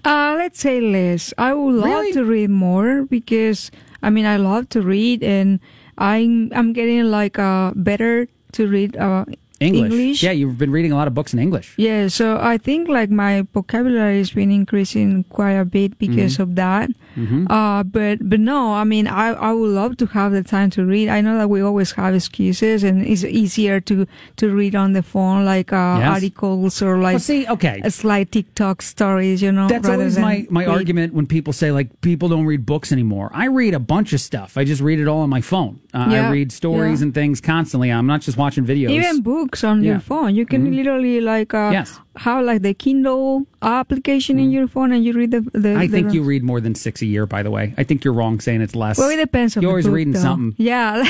Uh, 0.06 0.36
let's 0.38 0.60
say 0.60 0.80
less. 0.80 1.34
I 1.38 1.54
would 1.54 1.76
love 1.76 1.86
Really? 1.86 2.14
to 2.14 2.24
read 2.24 2.50
more 2.50 3.04
because 3.06 3.70
I 4.02 4.10
mean 4.10 4.26
I 4.26 4.38
love 4.38 4.70
to 4.70 4.82
read 4.82 5.24
and 5.24 5.60
I'm 5.98 6.52
I'm 6.54 6.72
getting 6.74 7.04
like 7.12 7.38
uh 7.38 7.72
better 7.76 8.28
to 8.54 8.68
read 8.68 8.96
uh 8.98 9.26
English. 9.60 10.24
Yeah, 10.24 10.32
you've 10.32 10.58
been 10.58 10.72
reading 10.72 10.92
a 10.92 10.96
lot 10.96 11.08
of 11.08 11.14
books 11.14 11.34
in 11.34 11.40
English. 11.40 11.74
Yeah, 11.78 12.08
so 12.08 12.38
I 12.40 12.58
think 12.58 12.88
like 12.88 13.10
my 13.12 13.46
vocabulary 13.54 14.18
has 14.18 14.32
been 14.32 14.52
increasing 14.52 15.24
quite 15.30 15.54
a 15.60 15.66
bit 15.66 15.98
because 16.00 16.38
Mhm. 16.38 16.44
of 16.44 16.56
that. 16.56 16.90
Mhm. 17.18 17.48
Uh, 17.50 17.84
but 17.84 18.20
but 18.30 18.40
no, 18.40 18.74
I 18.74 18.84
mean, 18.84 19.08
I 19.08 19.30
I 19.34 19.52
would 19.54 19.70
love 19.72 19.98
to 19.98 20.06
have 20.08 20.32
the 20.32 20.44
time 20.44 20.70
to 20.72 20.86
read. 20.86 21.10
I 21.10 21.22
know 21.22 21.38
that 21.38 21.50
we 21.50 21.62
always 21.62 21.92
have 21.94 22.14
excuses, 22.16 22.84
and 22.84 23.02
it's 23.06 23.24
easier 23.24 23.80
to 23.82 24.06
to 24.38 24.50
read 24.56 24.76
on 24.76 24.94
the 24.94 25.02
phone, 25.04 25.44
like 25.46 25.74
uh, 25.74 25.98
Yes. 26.00 26.08
articles 26.16 26.82
or 26.82 26.98
like 27.00 27.20
see, 27.20 27.48
okay, 27.48 27.82
a 27.84 27.92
slight 27.92 28.32
TikTok 28.32 28.82
stories. 28.82 29.42
You 29.42 29.52
know, 29.52 29.68
That's 29.68 29.90
always 29.90 30.18
my, 30.18 30.46
my 30.50 30.66
read. 30.66 30.70
argument 30.78 31.14
when 31.14 31.26
people 31.26 31.52
say 31.54 31.72
like 31.72 31.90
people 32.02 32.30
don't 32.30 32.46
read 32.46 32.66
books 32.66 32.92
anymore. 32.92 33.30
I 33.34 33.46
read 33.48 33.74
a 33.74 33.80
bunch 33.80 34.14
of 34.14 34.22
stuff. 34.22 34.58
I 34.58 34.64
just 34.64 34.82
read 34.82 35.00
it 35.00 35.08
all 35.08 35.22
on 35.22 35.30
my 35.30 35.42
phone. 35.42 35.80
Uh, 35.94 36.06
I 36.10 36.30
read 36.30 36.52
stories 36.52 37.00
yeah. 37.02 37.06
and 37.06 37.14
things 37.14 37.42
constantly. 37.42 37.90
I'm 37.92 38.06
not 38.08 38.22
just 38.22 38.38
watching 38.38 38.66
videos. 38.66 38.92
Even 38.92 39.22
books 39.22 39.64
on 39.64 39.82
Yeah. 39.84 39.92
your 39.92 40.00
phone, 40.00 40.36
you 40.36 40.46
can 40.46 40.68
Mhm. 40.68 40.76
literally 40.76 41.20
like 41.22 41.54
uh, 41.54 41.70
Yes. 41.74 42.00
have 42.18 42.46
like 42.46 42.62
the 42.62 42.74
Kindle 42.74 43.48
application 43.62 44.40
in 44.40 44.52
your 44.52 44.68
phone, 44.68 44.92
and 44.92 45.04
you 45.06 45.14
read 45.14 45.32
the. 45.32 45.42
the 45.54 45.74
I 45.76 45.88
the 45.88 45.94
think 45.94 46.14
you 46.14 46.24
read 46.24 46.44
more 46.44 46.62
than 46.62 46.76
six 46.76 46.99
a 47.02 47.06
year. 47.06 47.26
By 47.26 47.44
the 47.44 47.52
way, 47.52 47.74
I 47.78 47.84
think 47.84 48.04
you're 48.04 48.14
wrong 48.14 48.40
saying 48.40 48.62
it's 48.62 48.76
less. 48.76 48.98
Well, 48.98 49.10
it 49.10 49.18
depends 49.18 49.56
on 49.58 49.64
You're 49.64 49.72
always 49.72 49.86
book, 49.86 49.96
reading 49.96 50.14
though. 50.14 50.20
something. 50.22 50.56
Yeah, 50.58 51.04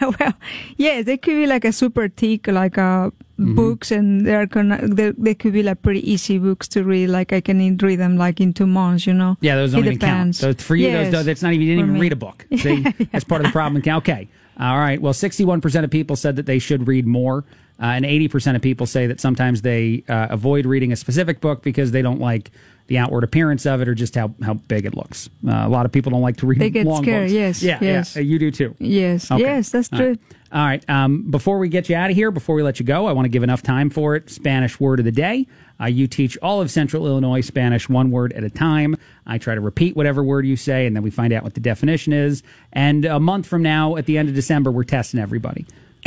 well, 0.20 0.32
yeah, 0.76 1.02
they 1.02 1.16
could 1.16 1.34
be 1.34 1.46
like 1.46 1.64
a 1.64 1.72
super 1.72 2.08
thick, 2.08 2.46
like 2.48 2.78
uh, 2.78 3.10
Mm-hmm. 3.38 3.54
books, 3.54 3.90
and 3.90 4.26
they're 4.26 4.46
gonna 4.46 4.80
they, 4.88 5.10
they 5.10 5.34
could 5.34 5.52
be 5.52 5.62
like 5.62 5.82
pretty 5.82 6.00
easy 6.10 6.38
books 6.38 6.66
to 6.68 6.82
read. 6.84 7.08
Like 7.08 7.34
I 7.34 7.42
can 7.42 7.76
read 7.76 7.96
them 7.96 8.16
like 8.16 8.40
in 8.40 8.54
two 8.54 8.66
months, 8.66 9.06
you 9.06 9.12
know. 9.12 9.36
Yeah, 9.42 9.56
those 9.56 9.72
don't 9.72 9.82
It 9.84 9.88
even 9.88 9.98
count. 9.98 10.32
depends. 10.36 10.38
So 10.38 10.54
for 10.54 10.74
you, 10.74 10.88
Yes. 10.88 11.12
those, 11.12 11.26
that's 11.26 11.42
not 11.42 11.52
even 11.52 11.66
you 11.66 11.74
didn't 11.74 11.82
For 11.84 11.90
even 11.90 11.94
me. 11.96 12.00
read 12.00 12.12
a 12.14 12.16
book. 12.16 12.46
See, 12.56 12.80
that's 13.12 13.24
part 13.24 13.42
of 13.42 13.48
the 13.48 13.52
problem. 13.52 13.82
Okay, 13.86 14.28
all 14.58 14.78
right. 14.78 14.98
Well, 15.02 15.12
sixty-one 15.12 15.60
percent 15.60 15.84
of 15.84 15.90
people 15.90 16.16
said 16.16 16.36
that 16.36 16.46
they 16.46 16.58
should 16.58 16.88
read 16.88 17.06
more, 17.06 17.44
uh, 17.78 17.84
and 17.92 18.06
eighty 18.06 18.26
percent 18.26 18.56
of 18.56 18.62
people 18.62 18.86
say 18.86 19.06
that 19.06 19.20
sometimes 19.20 19.60
they 19.60 20.02
uh, 20.08 20.28
avoid 20.30 20.64
reading 20.64 20.90
a 20.90 20.96
specific 20.96 21.42
book 21.42 21.62
because 21.62 21.90
they 21.90 22.00
don't 22.00 22.20
like 22.20 22.50
the 22.88 22.98
outward 22.98 23.24
appearance 23.24 23.66
of 23.66 23.80
it 23.80 23.88
or 23.88 23.94
just 23.94 24.14
how, 24.14 24.32
how 24.42 24.54
big 24.54 24.84
it 24.86 24.94
looks. 24.96 25.28
Uh, 25.46 25.50
a 25.50 25.68
lot 25.68 25.86
of 25.86 25.92
people 25.92 26.10
don't 26.12 26.22
like 26.22 26.36
to 26.36 26.46
read 26.46 26.60
They 26.60 26.70
get 26.70 26.86
long 26.86 27.02
scared, 27.02 27.24
books. 27.24 27.32
yes, 27.32 27.62
Yeah, 27.62 27.78
yes. 27.80 28.14
yeah. 28.16 28.22
You 28.22 28.38
do 28.38 28.50
too. 28.50 28.74
Yes, 28.78 29.30
Okay. 29.30 29.42
yes, 29.42 29.70
that's 29.70 29.92
All 29.92 29.98
true. 29.98 30.08
right. 30.10 30.18
All 30.52 30.64
right. 30.64 30.88
Um, 30.90 31.28
before 31.30 31.58
we 31.58 31.68
get 31.68 31.88
you 31.88 31.96
out 31.96 32.10
of 32.10 32.16
here, 32.16 32.30
before 32.30 32.54
we 32.54 32.62
let 32.62 32.78
you 32.78 32.86
go, 32.86 33.06
I 33.06 33.12
want 33.12 33.24
to 33.24 33.28
give 33.28 33.42
enough 33.42 33.62
time 33.62 33.90
for 33.90 34.14
it. 34.14 34.30
Spanish 34.30 34.78
word 34.78 35.00
of 35.00 35.04
the 35.04 35.10
day. 35.12 35.46
Uh, 35.80 35.86
you 35.86 36.06
teach 36.06 36.38
all 36.40 36.60
of 36.62 36.70
Central 36.70 37.06
Illinois 37.06 37.40
Spanish 37.40 37.88
one 37.88 38.10
word 38.12 38.32
at 38.34 38.44
a 38.44 38.48
time. 38.48 38.96
I 39.26 39.38
try 39.38 39.56
to 39.56 39.60
repeat 39.60 39.96
whatever 39.96 40.22
word 40.22 40.46
you 40.46 40.56
say, 40.56 40.86
and 40.86 40.94
then 40.94 41.02
we 41.02 41.10
find 41.10 41.32
out 41.32 41.42
what 41.42 41.54
the 41.54 41.60
definition 41.60 42.12
is. 42.12 42.42
And 42.72 43.04
a 43.04 43.18
month 43.18 43.46
from 43.46 43.62
now, 43.62 43.96
at 43.96 44.06
the 44.06 44.16
end 44.16 44.28
of 44.28 44.34
December, 44.36 44.70
we're 44.70 44.84
testing 44.84 45.18
everybody. 45.20 45.66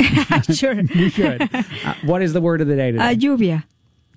sure. 0.52 0.72
you 0.94 1.10
should. 1.10 1.42
Uh, 1.54 1.62
what 2.04 2.22
is 2.22 2.32
the 2.32 2.40
word 2.40 2.62
of 2.62 2.66
the 2.66 2.74
day 2.76 2.90
today? 2.92 3.04
Uh, 3.04 3.14
lluvia. 3.14 3.64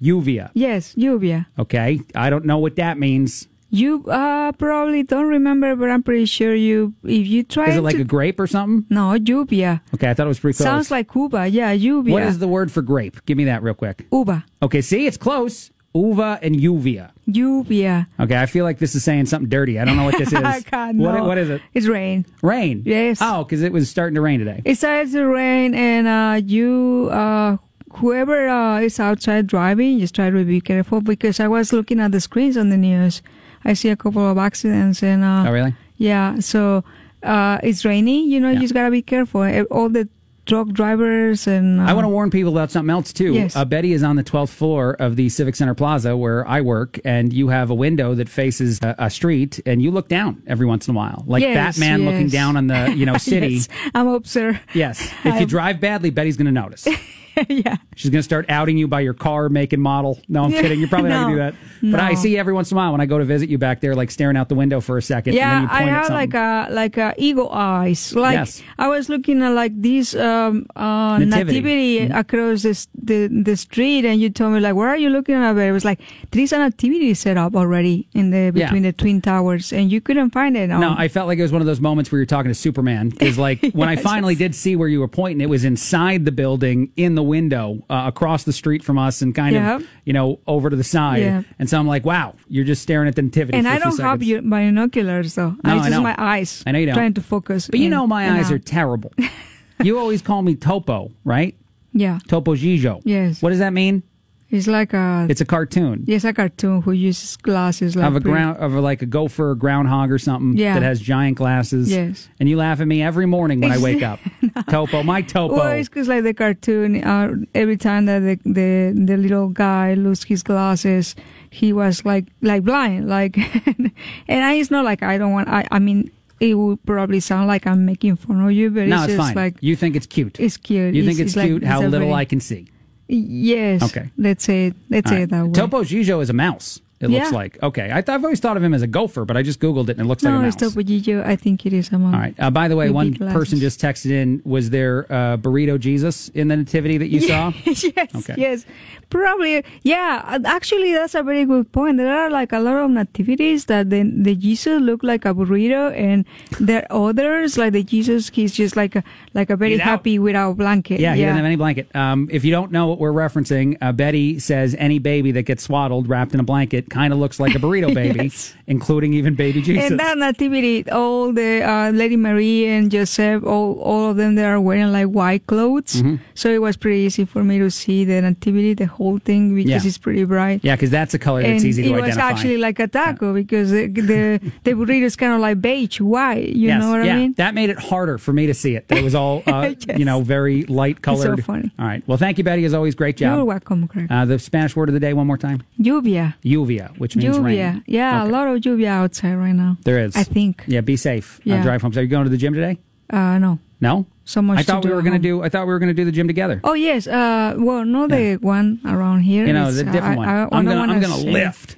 Lluvia. 0.04 0.51
Yes, 0.54 0.93
lluvia. 0.95 1.45
Okay. 1.58 2.01
I 2.14 2.30
don't 2.30 2.45
know 2.45 2.58
what 2.60 2.76
that 2.76 2.97
means. 2.97 3.47
You 3.70 4.06
uh 4.08 4.51
probably 4.51 5.01
don't 5.01 5.28
remember, 5.30 5.76
but 5.76 5.89
I'm 5.89 6.04
pretty 6.04 6.26
sure 6.26 6.54
you 6.54 6.93
if 7.04 7.26
you 7.26 7.41
try. 7.43 7.70
Is 7.70 7.78
it 7.78 7.82
like 7.82 7.95
to, 7.95 8.01
a 8.01 8.06
grape 8.06 8.39
or 8.39 8.45
something? 8.45 8.86
No, 8.89 9.18
lluvia. 9.18 9.82
Okay, 9.95 10.10
I 10.10 10.14
thought 10.14 10.26
it 10.26 10.28
was 10.28 10.39
pretty 10.39 10.58
close. 10.58 10.66
Sounds 10.66 10.91
like 10.91 11.12
Cuba. 11.12 11.47
Yeah, 11.47 11.74
lluvia. 11.76 12.12
What 12.12 12.24
is 12.24 12.38
the 12.38 12.47
word 12.47 12.72
for 12.72 12.84
grape? 12.84 13.26
Give 13.26 13.36
me 13.38 13.45
that 13.45 13.64
real 13.64 13.74
quick. 13.74 14.06
uva? 14.12 14.45
Okay, 14.62 14.82
see, 14.82 15.08
it's 15.08 15.18
close. 15.18 15.72
Uva 15.95 16.39
and 16.41 16.56
uvia. 16.56 17.12
Lluvia. 17.28 18.08
Okay, 18.20 18.36
I 18.39 18.45
feel 18.47 18.64
like 18.66 18.80
this 18.80 18.95
is 18.95 19.04
saying 19.04 19.28
something 19.28 19.49
dirty. 19.49 19.80
I 19.80 19.86
don't 19.86 19.95
know 19.95 20.06
what 20.06 20.18
this 20.18 20.28
is. 20.34 20.39
God, 20.66 20.97
What- 20.97 21.16
no. 21.16 21.24
what 21.26 21.38
is 21.38 21.49
it? 21.49 21.62
It's 21.74 21.86
rain. 21.88 22.26
Rain. 22.41 22.84
Yes. 22.86 23.20
Oh, 23.22 23.43
because 23.43 23.62
it 23.64 23.72
was 23.72 23.89
starting 23.89 24.16
to 24.16 24.22
rain 24.22 24.39
today. 24.39 24.62
It 24.66 24.76
started 24.78 25.12
to 25.14 25.26
rain, 25.26 25.74
and 25.76 26.08
uh, 26.08 26.41
you, 26.45 27.10
uh, 27.12 27.58
whoever 27.95 28.47
uh, 28.47 28.79
is 28.79 28.99
outside 28.99 29.47
driving, 29.47 29.99
just 29.99 30.15
try 30.15 30.29
to 30.29 30.43
be 30.45 30.61
careful 30.61 31.01
because 31.01 31.39
I 31.39 31.47
was 31.47 31.71
looking 31.73 31.99
at 31.99 32.11
the 32.11 32.19
screens 32.21 32.57
on 32.57 32.69
the 32.69 32.77
news. 32.77 33.21
I 33.65 33.73
see 33.73 33.89
a 33.89 33.95
couple 33.95 34.29
of 34.29 34.37
accidents, 34.37 35.01
and 35.03 35.23
uh, 35.23 35.45
Oh, 35.47 35.51
really? 35.51 35.73
yeah, 35.97 36.39
so 36.39 36.83
uh, 37.23 37.59
it's 37.63 37.85
rainy. 37.85 38.27
You 38.27 38.39
know, 38.39 38.49
Yeah. 38.49 38.55
you 38.55 38.59
just 38.61 38.73
gotta 38.73 38.91
be 38.91 39.01
careful. 39.01 39.41
All 39.71 39.89
the 39.89 40.07
truck 40.45 40.67
drivers 40.73 41.47
and 41.47 41.79
uh, 41.79 41.85
I 41.85 41.93
want 41.93 42.03
to 42.03 42.09
warn 42.09 42.29
people 42.29 42.51
about 42.51 42.69
something 42.69 42.89
else 42.89 43.13
too. 43.13 43.31
Yes. 43.31 43.55
Uh, 43.55 43.63
Betty 43.63 43.93
is 43.93 44.03
on 44.03 44.17
the 44.17 44.23
12th 44.25 44.49
floor 44.49 44.91
of 44.99 45.15
the 45.15 45.29
Civic 45.29 45.55
Center 45.55 45.73
Plaza 45.73 46.17
where 46.17 46.45
I 46.45 46.59
work, 46.59 46.99
and 47.05 47.31
you 47.31 47.47
have 47.47 47.69
a 47.69 47.73
window 47.73 48.13
that 48.15 48.27
faces 48.27 48.77
a, 48.83 48.93
a 48.99 49.09
street, 49.09 49.61
and 49.65 49.81
you 49.81 49.89
look 49.91 50.09
down 50.09 50.43
every 50.45 50.65
once 50.65 50.89
in 50.89 50.95
a 50.95 50.97
while, 50.97 51.23
like 51.27 51.43
Yes, 51.43 51.77
Batman 51.79 52.03
looking 52.03 52.27
down 52.27 52.57
on 52.57 52.67
the 52.67 52.93
you 52.93 53.05
know 53.05 53.15
city. 53.31 53.53
yes, 53.53 53.69
I'm 53.95 54.09
up, 54.09 54.27
sir. 54.27 54.59
Yes. 54.73 55.09
If 55.23 55.39
you 55.39 55.45
drive 55.45 55.79
badly, 55.79 56.09
Betty's 56.09 56.35
going 56.35 56.47
to 56.47 56.51
notice. 56.51 56.85
yeah. 57.49 57.77
She's 57.95 58.09
going 58.11 58.19
to 58.19 58.23
start 58.23 58.45
outing 58.49 58.77
you 58.77 58.88
by 58.88 59.01
your 59.01 59.13
car, 59.13 59.49
make, 59.49 59.73
and 59.73 59.81
model. 59.81 60.19
No, 60.27 60.43
I'm 60.43 60.51
Yeah, 60.51 60.61
kidding. 60.61 60.79
You're 60.79 60.89
probably 60.89 61.09
not 61.09 61.25
going 61.27 61.38
to 61.38 61.51
do 61.51 61.57
that. 61.81 61.91
But 61.91 61.99
I 61.99 62.09
no. 62.13 62.15
see 62.15 62.38
every 62.38 62.53
once 62.53 62.71
in 62.71 62.77
a 62.77 62.79
while 62.79 62.91
when 62.91 63.01
I 63.01 63.05
go 63.05 63.17
to 63.17 63.25
visit 63.25 63.49
you 63.49 63.57
back 63.57 63.81
there, 63.81 63.95
like 63.95 64.11
staring 64.11 64.38
out 64.38 64.49
the 64.49 64.55
window 64.55 64.79
for 64.81 64.97
a 64.97 65.01
second. 65.01 65.34
Yeah, 65.34 65.61
and 65.61 65.69
then 65.69 65.88
you 65.88 65.89
I 65.89 65.93
have 65.93 66.09
like 66.09 66.34
a 66.34 66.67
like 66.71 66.97
a 66.97 67.13
eagle 67.17 67.49
eyes. 67.51 68.15
Like 68.15 68.34
Yes. 68.36 68.61
I 68.77 68.88
was 68.88 69.09
looking 69.09 69.41
at 69.41 69.49
like 69.49 69.73
this 69.81 70.15
um 70.15 70.65
uh 70.75 71.17
Nativity. 71.19 71.61
nativity, 71.61 71.99
Mhm. 72.07 72.17
across 72.19 72.61
this, 72.63 72.88
the 72.95 73.27
the 73.27 73.57
street, 73.57 74.05
and 74.05 74.21
you 74.21 74.29
told 74.29 74.53
me 74.53 74.59
like, 74.61 74.75
where 74.75 74.88
are 74.88 74.97
you 74.97 75.09
looking 75.09 75.36
at? 75.36 75.57
It 75.57 75.71
was 75.71 75.84
like 75.86 75.99
there 76.31 76.41
is 76.41 76.53
a 76.53 76.59
nativity 76.59 77.13
set 77.15 77.36
up 77.38 77.55
already 77.55 78.07
in 78.13 78.29
the 78.31 78.51
Yeah. 78.55 78.65
between 78.67 78.84
the 78.84 78.93
twin 78.93 79.21
towers, 79.21 79.73
and 79.73 79.91
you 79.91 79.99
couldn't 79.99 80.29
find 80.31 80.55
it. 80.55 80.67
No, 80.67 80.95
I 80.97 81.07
felt 81.09 81.27
like 81.27 81.38
it 81.39 81.41
was 81.41 81.51
one 81.51 81.61
of 81.61 81.67
those 81.67 81.81
moments 81.81 82.11
where 82.11 82.19
you're 82.19 82.25
talking 82.25 82.49
to 82.49 82.55
Superman. 82.55 83.09
Because, 83.09 83.38
like, 83.38 83.59
when 83.73 83.89
I 83.89 83.95
finally 83.97 84.36
did 84.36 84.55
see 84.55 84.75
where 84.75 84.88
you 84.88 84.99
were 84.99 85.07
pointing, 85.07 85.41
it 85.41 85.49
was 85.49 85.65
inside 85.65 86.25
the 86.25 86.31
building, 86.31 86.91
in 86.95 87.15
the 87.15 87.22
window, 87.24 87.84
uh, 87.89 88.03
across 88.07 88.43
the 88.43 88.53
street 88.53 88.84
from 88.84 88.97
us, 88.97 89.21
and 89.21 89.34
kind 89.34 89.55
Yeah. 89.55 89.76
of, 89.78 89.88
you 90.05 90.13
know, 90.13 90.39
over 90.47 90.69
to 90.69 90.76
the 90.76 90.84
side. 90.84 91.21
Yeah. 91.21 91.43
And 91.59 91.69
so 91.69 91.80
I'm 91.80 91.88
like, 91.88 92.05
wow, 92.05 92.36
you're 92.47 92.65
just 92.65 92.82
staring 92.82 93.07
at 93.07 93.15
the 93.15 93.21
nativity. 93.24 93.57
and 93.57 93.67
I 93.67 93.74
don't 93.80 93.88
have 93.99 94.19
seconds. 94.19 94.28
your 94.28 94.41
binoculars 94.41 95.36
though. 95.36 95.55
No, 95.63 95.74
I 95.74 95.78
just 95.80 95.89
know. 95.91 96.01
my 96.01 96.15
eyes. 96.17 96.63
I 96.67 96.71
know 96.71 96.80
you 96.80 96.86
don't. 96.86 96.95
Trying 96.95 97.13
to 97.15 97.21
focus. 97.21 97.67
But 97.69 97.80
you 97.80 97.89
know, 97.89 98.05
my 98.07 98.30
eyes 98.38 98.51
are 98.51 98.59
terrible. 98.59 99.11
you 99.84 99.97
always 99.97 100.21
call 100.21 100.41
me 100.41 100.55
Topo, 100.55 101.11
right? 101.24 101.55
Yeah. 101.93 102.19
Topo 102.28 102.55
Gigio. 102.55 103.01
Yes. 103.05 103.41
What 103.41 103.49
does 103.49 103.59
that 103.59 103.74
mean? 103.74 104.03
It's 104.49 104.67
like 104.67 104.93
a. 104.93 105.26
It's 105.32 105.41
a 105.41 105.45
cartoon. 105.45 106.03
Yes, 106.05 106.24
a 106.24 106.32
cartoon 106.32 106.84
who 106.84 106.91
uses 106.91 107.38
glasses 107.38 107.95
like 107.95 108.05
of 108.05 108.15
a 108.15 108.19
ground 108.19 108.57
of 108.57 108.76
a, 108.76 108.82
like 108.82 109.01
a 109.01 109.07
gopher 109.07 109.55
groundhog 109.55 110.11
or 110.11 110.19
something 110.19 110.55
Yeah. 110.55 110.76
that 110.76 110.84
has 110.84 110.99
giant 111.01 111.38
glasses. 111.38 111.89
Yes. 111.91 112.30
And 112.39 112.47
you 112.47 112.55
laugh 112.57 112.80
at 112.80 112.88
me 112.88 113.01
every 113.01 113.26
morning 113.26 113.61
when 113.61 113.71
I 113.71 113.80
wake 113.80 114.03
up. 114.11 114.19
Topo, 114.70 115.04
my 115.04 115.22
Topo. 115.22 115.56
Well, 115.56 115.72
it's 115.72 115.89
because 115.89 116.08
like 116.08 116.24
the 116.24 116.34
cartoon, 116.34 117.04
uh, 117.04 117.36
every 117.56 117.78
time 117.78 118.06
that 118.06 118.20
the, 118.20 118.36
the 118.45 118.93
the 119.06 119.18
little 119.18 119.49
guy 119.49 119.93
lose 119.95 120.24
his 120.24 120.43
glasses, 120.43 121.16
he 121.49 121.74
was 121.74 122.06
like 122.06 122.26
like 122.41 122.64
blind, 122.64 123.08
like, 123.10 123.38
and 124.28 124.43
I, 124.45 124.54
it's 124.56 124.72
not 124.72 124.86
like 124.86 125.04
I 125.04 125.18
don't 125.18 125.32
want. 125.34 125.49
I 125.49 125.68
I 125.72 125.80
mean, 125.80 126.12
it 126.39 126.56
would 126.56 126.84
probably 126.86 127.20
sound 127.20 127.47
like 127.47 127.66
I'm 127.66 127.86
making 127.86 128.16
fun 128.18 128.41
of 128.45 128.51
you, 128.51 128.70
but 128.70 128.88
no, 128.88 128.95
it's 129.04 129.04
it's 129.06 129.14
just 129.18 129.28
fine. 129.30 129.36
like 129.36 129.56
you 129.62 129.76
think 129.76 129.95
it's 129.95 130.06
cute. 130.08 130.39
it's 130.39 130.58
cute. 130.58 130.93
You 130.93 131.04
think 131.06 131.20
It's- 131.20 131.28
it's, 131.28 131.32
it's 131.32 131.38
like- 131.38 131.47
cute 131.47 131.64
how 131.64 131.82
it's 131.82 131.89
little 131.91 132.08
very- 132.10 132.14
I 132.22 132.26
can 132.26 132.39
see. 132.39 132.68
yes. 133.08 133.82
Okay. 133.84 134.10
let's 134.18 134.43
say 134.43 134.68
it. 134.68 134.76
Let's 134.89 135.10
say 135.10 135.20
right. 135.22 135.30
that 135.30 135.45
way. 135.45 135.51
Topo 135.54 135.84
Gigio 135.84 136.22
is 136.22 136.30
a 136.30 136.34
mouse. 136.34 136.80
It 137.04 137.10
looks 137.10 137.32
Yeah. 137.32 137.38
like 137.38 137.62
okay. 137.62 137.89
I 137.91 138.01
th- 138.01 138.10
I've 138.10 138.24
always 138.24 138.39
thought 138.39 138.58
of 138.58 138.64
him 138.64 138.74
as 138.74 138.82
a 138.82 138.88
gopher, 138.88 139.26
but 139.26 139.36
I 139.38 139.41
just 139.43 139.60
googled 139.60 139.89
it 139.89 139.97
and 139.97 140.01
it 140.01 140.06
looks 140.06 140.24
no, 140.24 140.32
like 140.32 140.45
a 140.45 140.47
it's 140.47 140.62
mouse. 140.62 140.74
Topo 140.74 140.82
Gigio. 140.88 141.24
I 141.26 141.36
think 141.36 141.66
it 141.66 141.74
is 141.74 141.91
a 141.91 141.99
mom. 141.99 142.14
All 142.16 142.20
right. 142.20 142.36
Uh, 142.39 142.49
by 142.49 142.68
the 142.68 142.76
way, 142.76 142.88
With 142.88 142.95
one 142.95 143.12
glasses. 143.12 143.34
person 143.34 143.60
just 143.60 143.82
texted 143.82 144.12
in. 144.12 144.41
Was 144.45 144.70
there 144.70 145.06
uh, 145.12 145.38
burrito 145.38 145.80
Jesus 145.80 146.30
in 146.30 146.47
the 146.47 146.56
nativity 146.58 146.97
that 146.97 147.10
you 147.10 147.22
saw? 147.22 147.51
yes, 147.66 147.86
Okay. 148.16 148.36
yes, 148.38 148.66
probably. 149.10 149.64
Yeah, 149.84 150.22
uh, 150.26 150.39
actually, 150.45 150.93
that's 150.93 151.16
a 151.16 151.24
very 151.24 151.45
good 151.45 151.72
point. 151.72 151.97
There 151.97 152.14
are 152.14 152.30
like 152.30 152.51
a 152.54 152.60
lot 152.60 152.78
of 152.78 152.91
nativities 152.91 153.66
that 153.66 153.89
the, 153.89 154.04
the 154.04 154.36
Jesus 154.36 154.82
look 154.82 155.04
like 155.04 155.26
a 155.26 155.34
burrito, 155.34 155.93
and 155.97 156.26
there 156.60 156.86
are 156.91 157.10
others 157.10 157.58
like 157.58 157.74
the 157.74 157.84
Jesus. 157.84 158.30
He's 158.34 158.54
just 158.54 158.76
like 158.76 158.95
a 158.95 159.04
like 159.34 159.49
a 159.49 159.56
very 159.56 159.72
He's 159.72 159.80
out. 159.82 159.86
happy 159.86 160.20
without 160.20 160.58
blanket. 160.58 160.99
Yeah, 160.99 161.16
he 161.16 161.22
doesn't 161.24 161.38
have 161.38 161.45
any 161.45 161.56
blanket. 161.56 161.93
Um, 161.95 162.28
if 162.32 162.43
you 162.45 162.51
don't 162.51 162.72
know 162.72 162.88
what 162.88 162.99
we're 162.99 163.12
referencing, 163.14 163.78
uh, 163.82 163.91
Betty 163.91 164.39
says 164.39 164.76
any 164.80 164.99
baby 164.99 165.32
that 165.34 165.43
gets 165.43 165.64
swaddled, 165.64 166.08
wrapped 166.08 166.34
in 166.34 166.39
a 166.39 166.43
blanket, 166.43 166.89
kind 166.93 167.11
of 167.13 167.17
looks 167.19 167.37
like 167.43 167.53
a 167.55 167.59
burrito 167.63 167.89
baby, 168.01 168.23
Yes. 168.29 168.53
including 168.67 169.13
even 169.19 169.33
baby 169.35 169.59
Jesus. 169.61 169.89
And 169.91 169.99
that 169.99 170.17
nativity, 170.17 170.77
all 170.91 171.33
the 171.33 171.51
uh, 171.73 171.89
Lady 172.01 172.15
Marie 172.27 172.67
and 172.67 172.91
Joseph, 172.95 173.43
all 173.43 173.69
all 173.91 174.11
of 174.11 174.15
them, 174.17 174.35
they 174.35 174.45
are 174.45 174.61
wearing 174.61 174.91
like 174.99 175.07
white 175.19 175.43
clothes. 175.51 175.93
Mhm. 176.01 176.19
So 176.41 176.45
it 176.57 176.61
was 176.61 176.75
pretty 176.77 177.01
easy 177.07 177.25
for 177.25 177.43
me 177.43 177.55
to 177.59 177.69
see 177.71 178.05
the 178.05 178.21
nativity, 178.21 178.73
the 178.83 178.85
whole 178.97 179.17
thing, 179.29 179.55
because 179.55 179.83
Yeah. 179.83 179.89
it's 179.89 179.97
pretty 179.97 180.23
bright. 180.25 180.59
yeah, 180.63 180.75
because 180.75 180.91
that's 180.91 181.13
a 181.13 181.19
color 181.27 181.41
that's 181.41 181.63
and 181.63 181.69
easy 181.69 181.81
to 181.83 181.89
identify. 181.89 182.05
it 182.05 182.09
was 182.09 182.17
actually 182.31 182.57
like 182.67 182.79
a 182.79 182.87
taco 182.87 183.33
because 183.33 183.67
the 183.71 183.87
the, 183.87 184.39
the 184.63 184.71
burrito 184.79 185.03
is 185.11 185.15
kind 185.15 185.33
of 185.33 185.39
like 185.47 185.57
beige, 185.61 185.99
white. 186.15 186.49
You 186.61 186.67
yes, 186.70 186.82
know 186.82 186.89
what 186.93 187.05
yeah, 187.05 187.15
I 187.15 187.20
mean? 187.21 187.33
that 187.43 187.53
made 187.59 187.70
it 187.75 187.79
harder 187.89 188.17
for 188.25 188.33
me 188.33 188.43
to 188.51 188.53
see 188.53 188.75
it. 188.78 188.87
That 188.87 188.97
it 188.99 189.03
was 189.03 189.15
all, 189.15 189.41
uh, 189.47 189.74
Yes. 189.87 189.97
you 189.99 190.05
know, 190.05 190.21
very 190.21 190.63
light 190.79 191.01
colored. 191.01 191.37
So 191.39 191.43
funny. 191.43 191.71
All 191.79 191.86
right. 191.91 192.03
Well, 192.07 192.17
thank 192.17 192.37
you, 192.37 192.43
Betty. 192.43 192.63
As 192.65 192.74
always, 192.74 192.95
great 192.95 193.17
job. 193.17 193.36
You're 193.37 193.45
welcome, 193.45 193.87
Craig. 193.87 194.07
Uh, 194.09 194.25
the 194.25 194.37
Spanish 194.39 194.75
word 194.75 194.89
of 194.89 194.93
the 194.93 194.99
day, 194.99 195.13
one 195.13 195.28
more 195.28 195.37
time. 195.37 195.63
Lluvia. 195.79 196.36
Lluvia, 196.43 196.83
which 196.97 197.16
means 197.16 197.38
Lluvia. 197.38 197.43
rain. 197.74 197.84
Yeah, 197.88 198.24
a 198.24 198.28
lot 198.28 198.47
of 198.47 198.62
lluvia 198.62 198.88
outside 198.88 199.36
right 199.36 199.54
now. 199.55 199.78
There 199.84 200.00
is. 200.00 200.16
I 200.16 200.24
think. 200.24 200.64
Yeah, 200.68 200.82
be 200.82 200.96
safe. 200.97 201.39
Uh, 201.39 201.42
Yeah. 201.46 201.64
drive 201.64 201.82
home. 201.82 201.93
So 201.93 202.00
are 202.00 202.04
you 202.04 202.10
going 202.10 202.24
to 202.26 202.30
the 202.30 202.38
gym 202.38 202.54
today? 202.54 202.78
Uh, 203.10 203.38
no. 203.38 203.60
No, 203.82 204.05
so 204.24 204.42
much. 204.42 204.60
I 204.60 204.64
thought 204.64 204.82
to 204.84 204.88
we 204.88 204.92
do 204.92 204.96
were 204.96 205.01
going 205.01 205.22
to 205.22 205.30
home. 205.30 205.39
do. 205.42 205.43
I 205.43 205.50
thought 205.50 205.68
we 205.68 205.74
were 205.74 205.80
going 205.80 205.89
to 205.89 205.93
do 205.93 206.05
the 206.05 206.12
gym 206.14 206.26
together. 206.28 206.62
Oh 206.64 206.74
yes. 206.74 207.05
Uh, 207.05 207.54
well, 207.58 207.84
not 207.84 208.10
the 208.12 208.38
one 208.38 208.80
around 208.86 209.22
here. 209.24 209.46
You 209.46 209.51
know, 209.51 209.68
It's, 209.68 209.82
the 209.82 209.89
uh, 209.89 209.92
different 209.92 210.14
I- 210.14 210.18
one. 210.18 210.30
I, 210.30 210.42
I 210.43 210.47
I'm 210.54 210.66
don't 210.66 210.76
gonna, 210.76 210.93
I'm 210.93 211.01
gonna 211.01 211.16
say- 211.22 211.32
lift. 211.32 211.76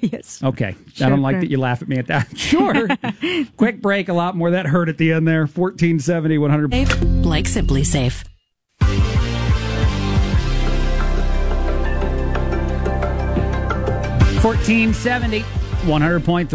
yes. 0.12 0.40
Okay. 0.42 0.76
I 1.00 1.08
don't 1.08 1.20
like 1.20 1.40
that 1.40 1.50
you 1.50 1.58
laugh 1.58 1.82
at 1.82 1.88
me 1.88 1.98
at 1.98 2.06
that. 2.06 2.28
Sure. 2.38 2.86
Quick 3.56 3.82
break. 3.82 4.08
A 4.08 4.12
lot 4.12 4.36
more 4.36 4.52
that 4.52 4.66
hurt 4.66 4.88
at 4.88 4.98
the 4.98 5.12
end 5.12 5.26
there. 5.26 5.46
1470, 5.46 6.38
100. 6.38 7.24
Like 7.26 7.46
SimpliSafe. 7.46 8.24
1470, 14.42 15.40
100.3 15.40 16.48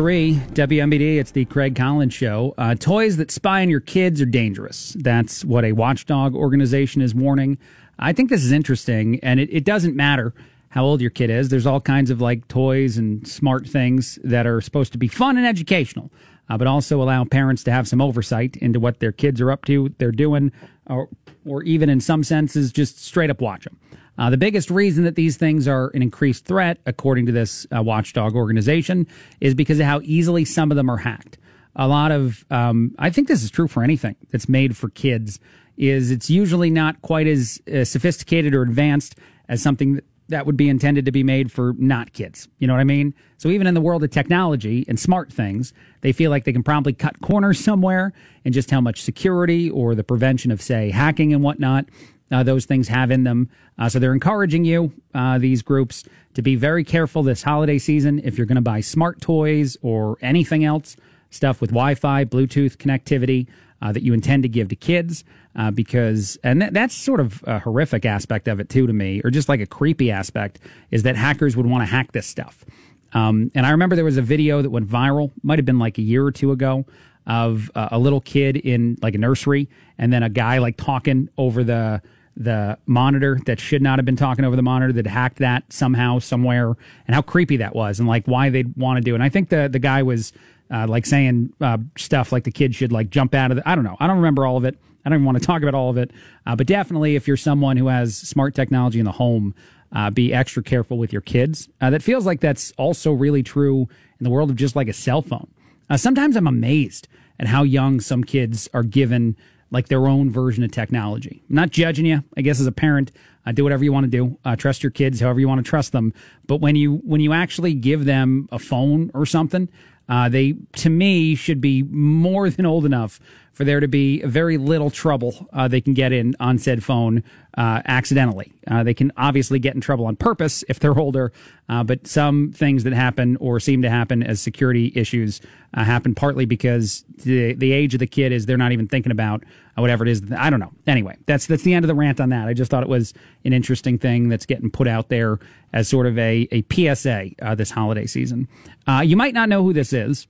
WMBD. 0.53 1.17
It's 1.17 1.31
the 1.31 1.43
Craig 1.43 1.75
Collins 1.75 2.13
Show. 2.13 2.53
Uh, 2.57 2.75
toys 2.75 3.17
that 3.17 3.29
spy 3.29 3.61
on 3.61 3.69
your 3.69 3.81
kids 3.81 4.21
are 4.21 4.25
dangerous. 4.25 4.95
That's 4.97 5.43
what 5.43 5.65
a 5.65 5.73
watchdog 5.73 6.33
organization 6.33 7.01
is 7.01 7.13
warning. 7.13 7.57
I 7.99 8.13
think 8.13 8.29
this 8.29 8.41
is 8.41 8.53
interesting, 8.53 9.19
and 9.19 9.37
it, 9.41 9.49
it 9.51 9.65
doesn't 9.65 9.97
matter 9.97 10.33
how 10.69 10.85
old 10.85 11.01
your 11.01 11.09
kid 11.09 11.29
is. 11.29 11.49
There's 11.49 11.65
all 11.65 11.81
kinds 11.81 12.09
of 12.09 12.21
like 12.21 12.47
toys 12.47 12.97
and 12.97 13.27
smart 13.27 13.67
things 13.67 14.17
that 14.23 14.47
are 14.47 14.61
supposed 14.61 14.93
to 14.93 14.97
be 14.97 15.09
fun 15.09 15.35
and 15.35 15.45
educational, 15.45 16.09
uh, 16.49 16.57
but 16.57 16.67
also 16.67 17.01
allow 17.01 17.25
parents 17.25 17.65
to 17.65 17.71
have 17.73 17.85
some 17.85 17.99
oversight 17.99 18.55
into 18.55 18.79
what 18.79 19.01
their 19.01 19.11
kids 19.11 19.41
are 19.41 19.51
up 19.51 19.65
to, 19.65 19.93
they're 19.97 20.13
doing, 20.13 20.53
or, 20.87 21.09
or 21.45 21.63
even 21.63 21.89
in 21.89 21.99
some 21.99 22.23
senses, 22.23 22.71
just 22.71 23.03
straight 23.03 23.29
up 23.29 23.41
watch 23.41 23.65
them. 23.65 23.77
Uh, 24.17 24.29
the 24.29 24.37
biggest 24.37 24.69
reason 24.69 25.03
that 25.03 25.15
these 25.15 25.37
things 25.37 25.67
are 25.67 25.89
an 25.93 26.01
increased 26.01 26.45
threat, 26.45 26.77
according 26.85 27.25
to 27.25 27.31
this 27.31 27.65
uh, 27.75 27.81
watchdog 27.81 28.35
organization, 28.35 29.07
is 29.41 29.55
because 29.55 29.79
of 29.79 29.85
how 29.85 30.01
easily 30.03 30.45
some 30.45 30.71
of 30.71 30.77
them 30.77 30.89
are 30.89 30.97
hacked. 30.97 31.37
A 31.75 31.87
lot 31.87 32.11
of, 32.11 32.45
um, 32.51 32.93
I 32.99 33.09
think 33.09 33.27
this 33.27 33.43
is 33.43 33.49
true 33.49 33.67
for 33.67 33.83
anything 33.83 34.15
that's 34.31 34.47
made 34.47 34.77
for 34.77 34.89
kids, 34.89 35.39
is 35.77 36.11
it's 36.11 36.29
usually 36.29 36.69
not 36.69 37.01
quite 37.01 37.25
as 37.25 37.59
uh, 37.73 37.83
sophisticated 37.83 38.53
or 38.53 38.61
advanced 38.61 39.17
as 39.49 39.63
something 39.63 39.95
that, 39.95 40.03
that 40.29 40.45
would 40.45 40.55
be 40.55 40.69
intended 40.69 41.05
to 41.05 41.11
be 41.11 41.23
made 41.23 41.51
for 41.51 41.73
not 41.79 42.13
kids. 42.13 42.47
You 42.59 42.67
know 42.67 42.73
what 42.73 42.79
I 42.79 42.85
mean? 42.85 43.15
So 43.37 43.49
even 43.49 43.65
in 43.65 43.73
the 43.73 43.81
world 43.81 44.03
of 44.03 44.11
technology 44.11 44.85
and 44.87 44.99
smart 44.99 45.33
things, 45.33 45.73
they 46.01 46.11
feel 46.11 46.29
like 46.29 46.43
they 46.43 46.53
can 46.53 46.63
probably 46.63 46.93
cut 46.93 47.19
corners 47.21 47.59
somewhere 47.63 48.13
and 48.45 48.53
just 48.53 48.69
how 48.69 48.79
much 48.79 49.01
security 49.01 49.69
or 49.71 49.95
the 49.95 50.03
prevention 50.03 50.51
of, 50.51 50.61
say, 50.61 50.91
hacking 50.91 51.33
and 51.33 51.41
whatnot 51.41 51.85
uh, 52.31 52.43
those 52.43 52.65
things 52.65 52.87
have 52.87 53.11
in 53.11 53.23
them. 53.23 53.49
Uh, 53.77 53.89
so 53.89 53.99
they're 53.99 54.13
encouraging 54.13 54.65
you, 54.65 54.91
uh, 55.13 55.37
these 55.37 55.61
groups, 55.61 56.03
to 56.33 56.41
be 56.41 56.55
very 56.55 56.83
careful 56.83 57.23
this 57.23 57.43
holiday 57.43 57.77
season 57.77 58.19
if 58.23 58.37
you're 58.37 58.47
going 58.47 58.55
to 58.55 58.61
buy 58.61 58.81
smart 58.81 59.21
toys 59.21 59.77
or 59.81 60.17
anything 60.21 60.63
else, 60.63 60.95
stuff 61.29 61.61
with 61.61 61.69
Wi 61.69 61.95
Fi, 61.95 62.25
Bluetooth 62.25 62.77
connectivity 62.77 63.47
uh, 63.81 63.91
that 63.91 64.03
you 64.03 64.13
intend 64.13 64.43
to 64.43 64.49
give 64.49 64.69
to 64.69 64.75
kids. 64.75 65.23
Uh, 65.55 65.69
because, 65.69 66.35
and 66.43 66.63
that, 66.63 66.73
that's 66.73 66.95
sort 66.95 67.19
of 67.19 67.43
a 67.45 67.59
horrific 67.59 68.05
aspect 68.05 68.47
of 68.47 68.59
it 68.59 68.67
too 68.67 68.87
to 68.87 68.93
me, 68.93 69.21
or 69.23 69.29
just 69.29 69.47
like 69.47 69.59
a 69.59 69.67
creepy 69.67 70.09
aspect, 70.09 70.59
is 70.89 71.03
that 71.03 71.15
hackers 71.15 71.55
would 71.55 71.67
want 71.67 71.83
to 71.83 71.85
hack 71.85 72.11
this 72.11 72.25
stuff. 72.25 72.65
Um, 73.13 73.51
and 73.53 73.63
I 73.63 73.69
remember 73.69 73.95
there 73.95 74.03
was 74.03 74.17
a 74.17 74.23
video 74.23 74.63
that 74.63 74.71
went 74.71 74.87
viral, 74.87 75.31
might 75.43 75.59
have 75.59 75.65
been 75.65 75.77
like 75.77 75.99
a 75.99 76.01
year 76.01 76.25
or 76.25 76.31
two 76.31 76.51
ago, 76.51 76.85
of 77.27 77.69
uh, 77.75 77.89
a 77.91 77.99
little 77.99 78.19
kid 78.19 78.57
in 78.57 78.97
like 79.03 79.13
a 79.13 79.19
nursery, 79.19 79.69
and 79.99 80.11
then 80.11 80.23
a 80.23 80.29
guy 80.29 80.57
like 80.57 80.75
talking 80.75 81.29
over 81.37 81.63
the 81.63 82.01
the 82.35 82.77
monitor 82.85 83.39
that 83.45 83.59
should 83.59 83.81
not 83.81 83.99
have 83.99 84.05
been 84.05 84.15
talking 84.15 84.43
over 84.45 84.55
the 84.55 84.61
monitor 84.61 84.91
that 84.93 85.07
hacked 85.07 85.37
that 85.37 85.71
somehow 85.71 86.19
somewhere, 86.19 86.75
and 87.07 87.15
how 87.15 87.21
creepy 87.21 87.57
that 87.57 87.75
was, 87.75 87.99
and 87.99 88.07
like 88.07 88.25
why 88.25 88.49
they'd 88.49 88.75
want 88.75 88.97
to 88.97 89.01
do. 89.01 89.11
it. 89.11 89.15
And 89.15 89.23
I 89.23 89.29
think 89.29 89.49
the 89.49 89.69
the 89.71 89.79
guy 89.79 90.03
was 90.03 90.33
uh, 90.71 90.87
like 90.87 91.05
saying 91.05 91.53
uh, 91.61 91.77
stuff 91.97 92.31
like 92.31 92.43
the 92.43 92.51
kid 92.51 92.73
should 92.73 92.91
like 92.91 93.09
jump 93.09 93.33
out 93.33 93.51
of 93.51 93.57
the. 93.57 93.69
I 93.69 93.75
don't 93.75 93.83
know. 93.83 93.97
I 93.99 94.07
don't 94.07 94.17
remember 94.17 94.45
all 94.45 94.57
of 94.57 94.65
it. 94.65 94.77
I 95.05 95.09
don't 95.09 95.17
even 95.17 95.25
want 95.25 95.37
to 95.37 95.45
talk 95.45 95.61
about 95.61 95.73
all 95.73 95.89
of 95.89 95.97
it. 95.97 96.11
Uh, 96.45 96.55
but 96.55 96.67
definitely, 96.67 97.15
if 97.15 97.27
you're 97.27 97.37
someone 97.37 97.77
who 97.77 97.87
has 97.87 98.15
smart 98.15 98.55
technology 98.55 98.99
in 98.99 99.05
the 99.05 99.11
home, 99.11 99.53
uh, 99.91 100.09
be 100.09 100.33
extra 100.33 100.63
careful 100.63 100.97
with 100.97 101.11
your 101.11 101.21
kids. 101.21 101.69
Uh, 101.81 101.89
that 101.89 102.01
feels 102.01 102.25
like 102.25 102.39
that's 102.39 102.71
also 102.77 103.11
really 103.11 103.43
true 103.43 103.87
in 104.19 104.23
the 104.23 104.29
world 104.29 104.49
of 104.49 104.55
just 104.55 104.75
like 104.75 104.87
a 104.87 104.93
cell 104.93 105.21
phone. 105.21 105.47
Uh, 105.89 105.97
sometimes 105.97 106.35
I'm 106.35 106.47
amazed 106.47 107.07
at 107.39 107.47
how 107.47 107.63
young 107.63 107.99
some 107.99 108.23
kids 108.23 108.69
are 108.73 108.83
given 108.83 109.35
like 109.73 109.87
their 109.87 110.07
own 110.07 110.29
version 110.29 110.63
of 110.63 110.71
technology. 110.71 111.43
I'm 111.49 111.55
not 111.55 111.71
judging 111.71 112.05
you. 112.05 112.23
I 112.37 112.41
guess 112.41 112.59
as 112.59 112.67
a 112.67 112.71
parent, 112.71 113.11
uh, 113.45 113.51
do 113.51 113.63
whatever 113.63 113.83
you 113.83 113.91
want 113.91 114.05
to 114.05 114.09
do. 114.09 114.37
Uh, 114.45 114.55
trust 114.55 114.83
your 114.83 114.91
kids 114.91 115.19
however 115.19 115.39
you 115.39 115.47
want 115.49 115.65
to 115.65 115.69
trust 115.69 115.91
them. 115.91 116.13
But 116.47 116.57
when 116.57 116.75
you 116.75 116.97
when 116.97 117.19
you 117.19 117.33
actually 117.33 117.73
give 117.73 118.05
them 118.05 118.47
a 118.51 118.59
phone 118.59 119.11
or 119.13 119.25
something, 119.25 119.67
uh, 120.07 120.29
they 120.29 120.53
to 120.77 120.89
me 120.89 121.35
should 121.35 121.59
be 121.59 121.83
more 121.83 122.49
than 122.51 122.65
old 122.65 122.85
enough 122.85 123.19
for 123.53 123.63
there 123.63 123.79
to 123.79 123.87
be 123.87 124.21
very 124.23 124.57
little 124.57 124.89
trouble 124.89 125.47
uh, 125.53 125.67
they 125.67 125.79
can 125.79 125.93
get 125.93 126.11
in 126.11 126.35
on 126.39 126.57
said 126.57 126.83
phone 126.83 127.23
uh, 127.55 127.81
accidentally. 127.85 128.51
Uh, 128.67 128.83
they 128.83 128.95
can 128.95 129.11
obviously 129.15 129.59
get 129.59 129.75
in 129.75 129.81
trouble 129.81 130.07
on 130.07 130.15
purpose 130.15 130.63
if 130.67 130.79
they're 130.79 130.97
older, 130.97 131.31
uh, 131.69 131.83
but 131.83 132.07
some 132.07 132.51
things 132.51 132.83
that 132.83 132.93
happen 132.93 133.37
or 133.37 133.59
seem 133.59 133.83
to 133.83 133.89
happen 133.89 134.23
as 134.23 134.41
security 134.41 134.91
issues 134.95 135.39
uh, 135.75 135.83
happen 135.83 136.15
partly 136.15 136.45
because 136.45 137.05
the 137.23 137.53
the 137.53 137.71
age 137.71 137.93
of 137.93 137.99
the 137.99 138.07
kid 138.07 138.31
is 138.31 138.45
they're 138.45 138.57
not 138.57 138.71
even 138.71 138.87
thinking 138.87 139.11
about 139.11 139.43
uh, 139.77 139.81
whatever 139.81 140.03
it 140.03 140.09
is. 140.09 140.21
I 140.35 140.49
don't 140.49 140.59
know. 140.59 140.71
Anyway, 140.87 141.15
that's 141.27 141.45
that's 141.45 141.63
the 141.63 141.73
end 141.73 141.85
of 141.85 141.87
the 141.87 141.95
rant 141.95 142.19
on 142.19 142.29
that. 142.29 142.47
I 142.47 142.53
just 142.53 142.71
thought 142.71 142.83
it 142.83 142.89
was 142.89 143.13
an 143.45 143.53
interesting 143.53 143.99
thing 143.99 144.29
that's 144.29 144.47
getting 144.47 144.71
put 144.71 144.87
out 144.87 145.09
there 145.09 145.39
as 145.73 145.87
sort 145.87 146.07
of 146.07 146.17
a 146.17 146.47
a 146.51 146.63
PSA 146.71 147.29
uh, 147.41 147.53
this 147.53 147.69
holiday 147.69 148.07
season. 148.07 148.47
Uh, 148.87 149.01
you 149.05 149.15
might 149.15 149.33
not 149.35 149.47
know 149.47 149.61
who 149.63 149.73
this 149.73 149.93
is. 149.93 150.27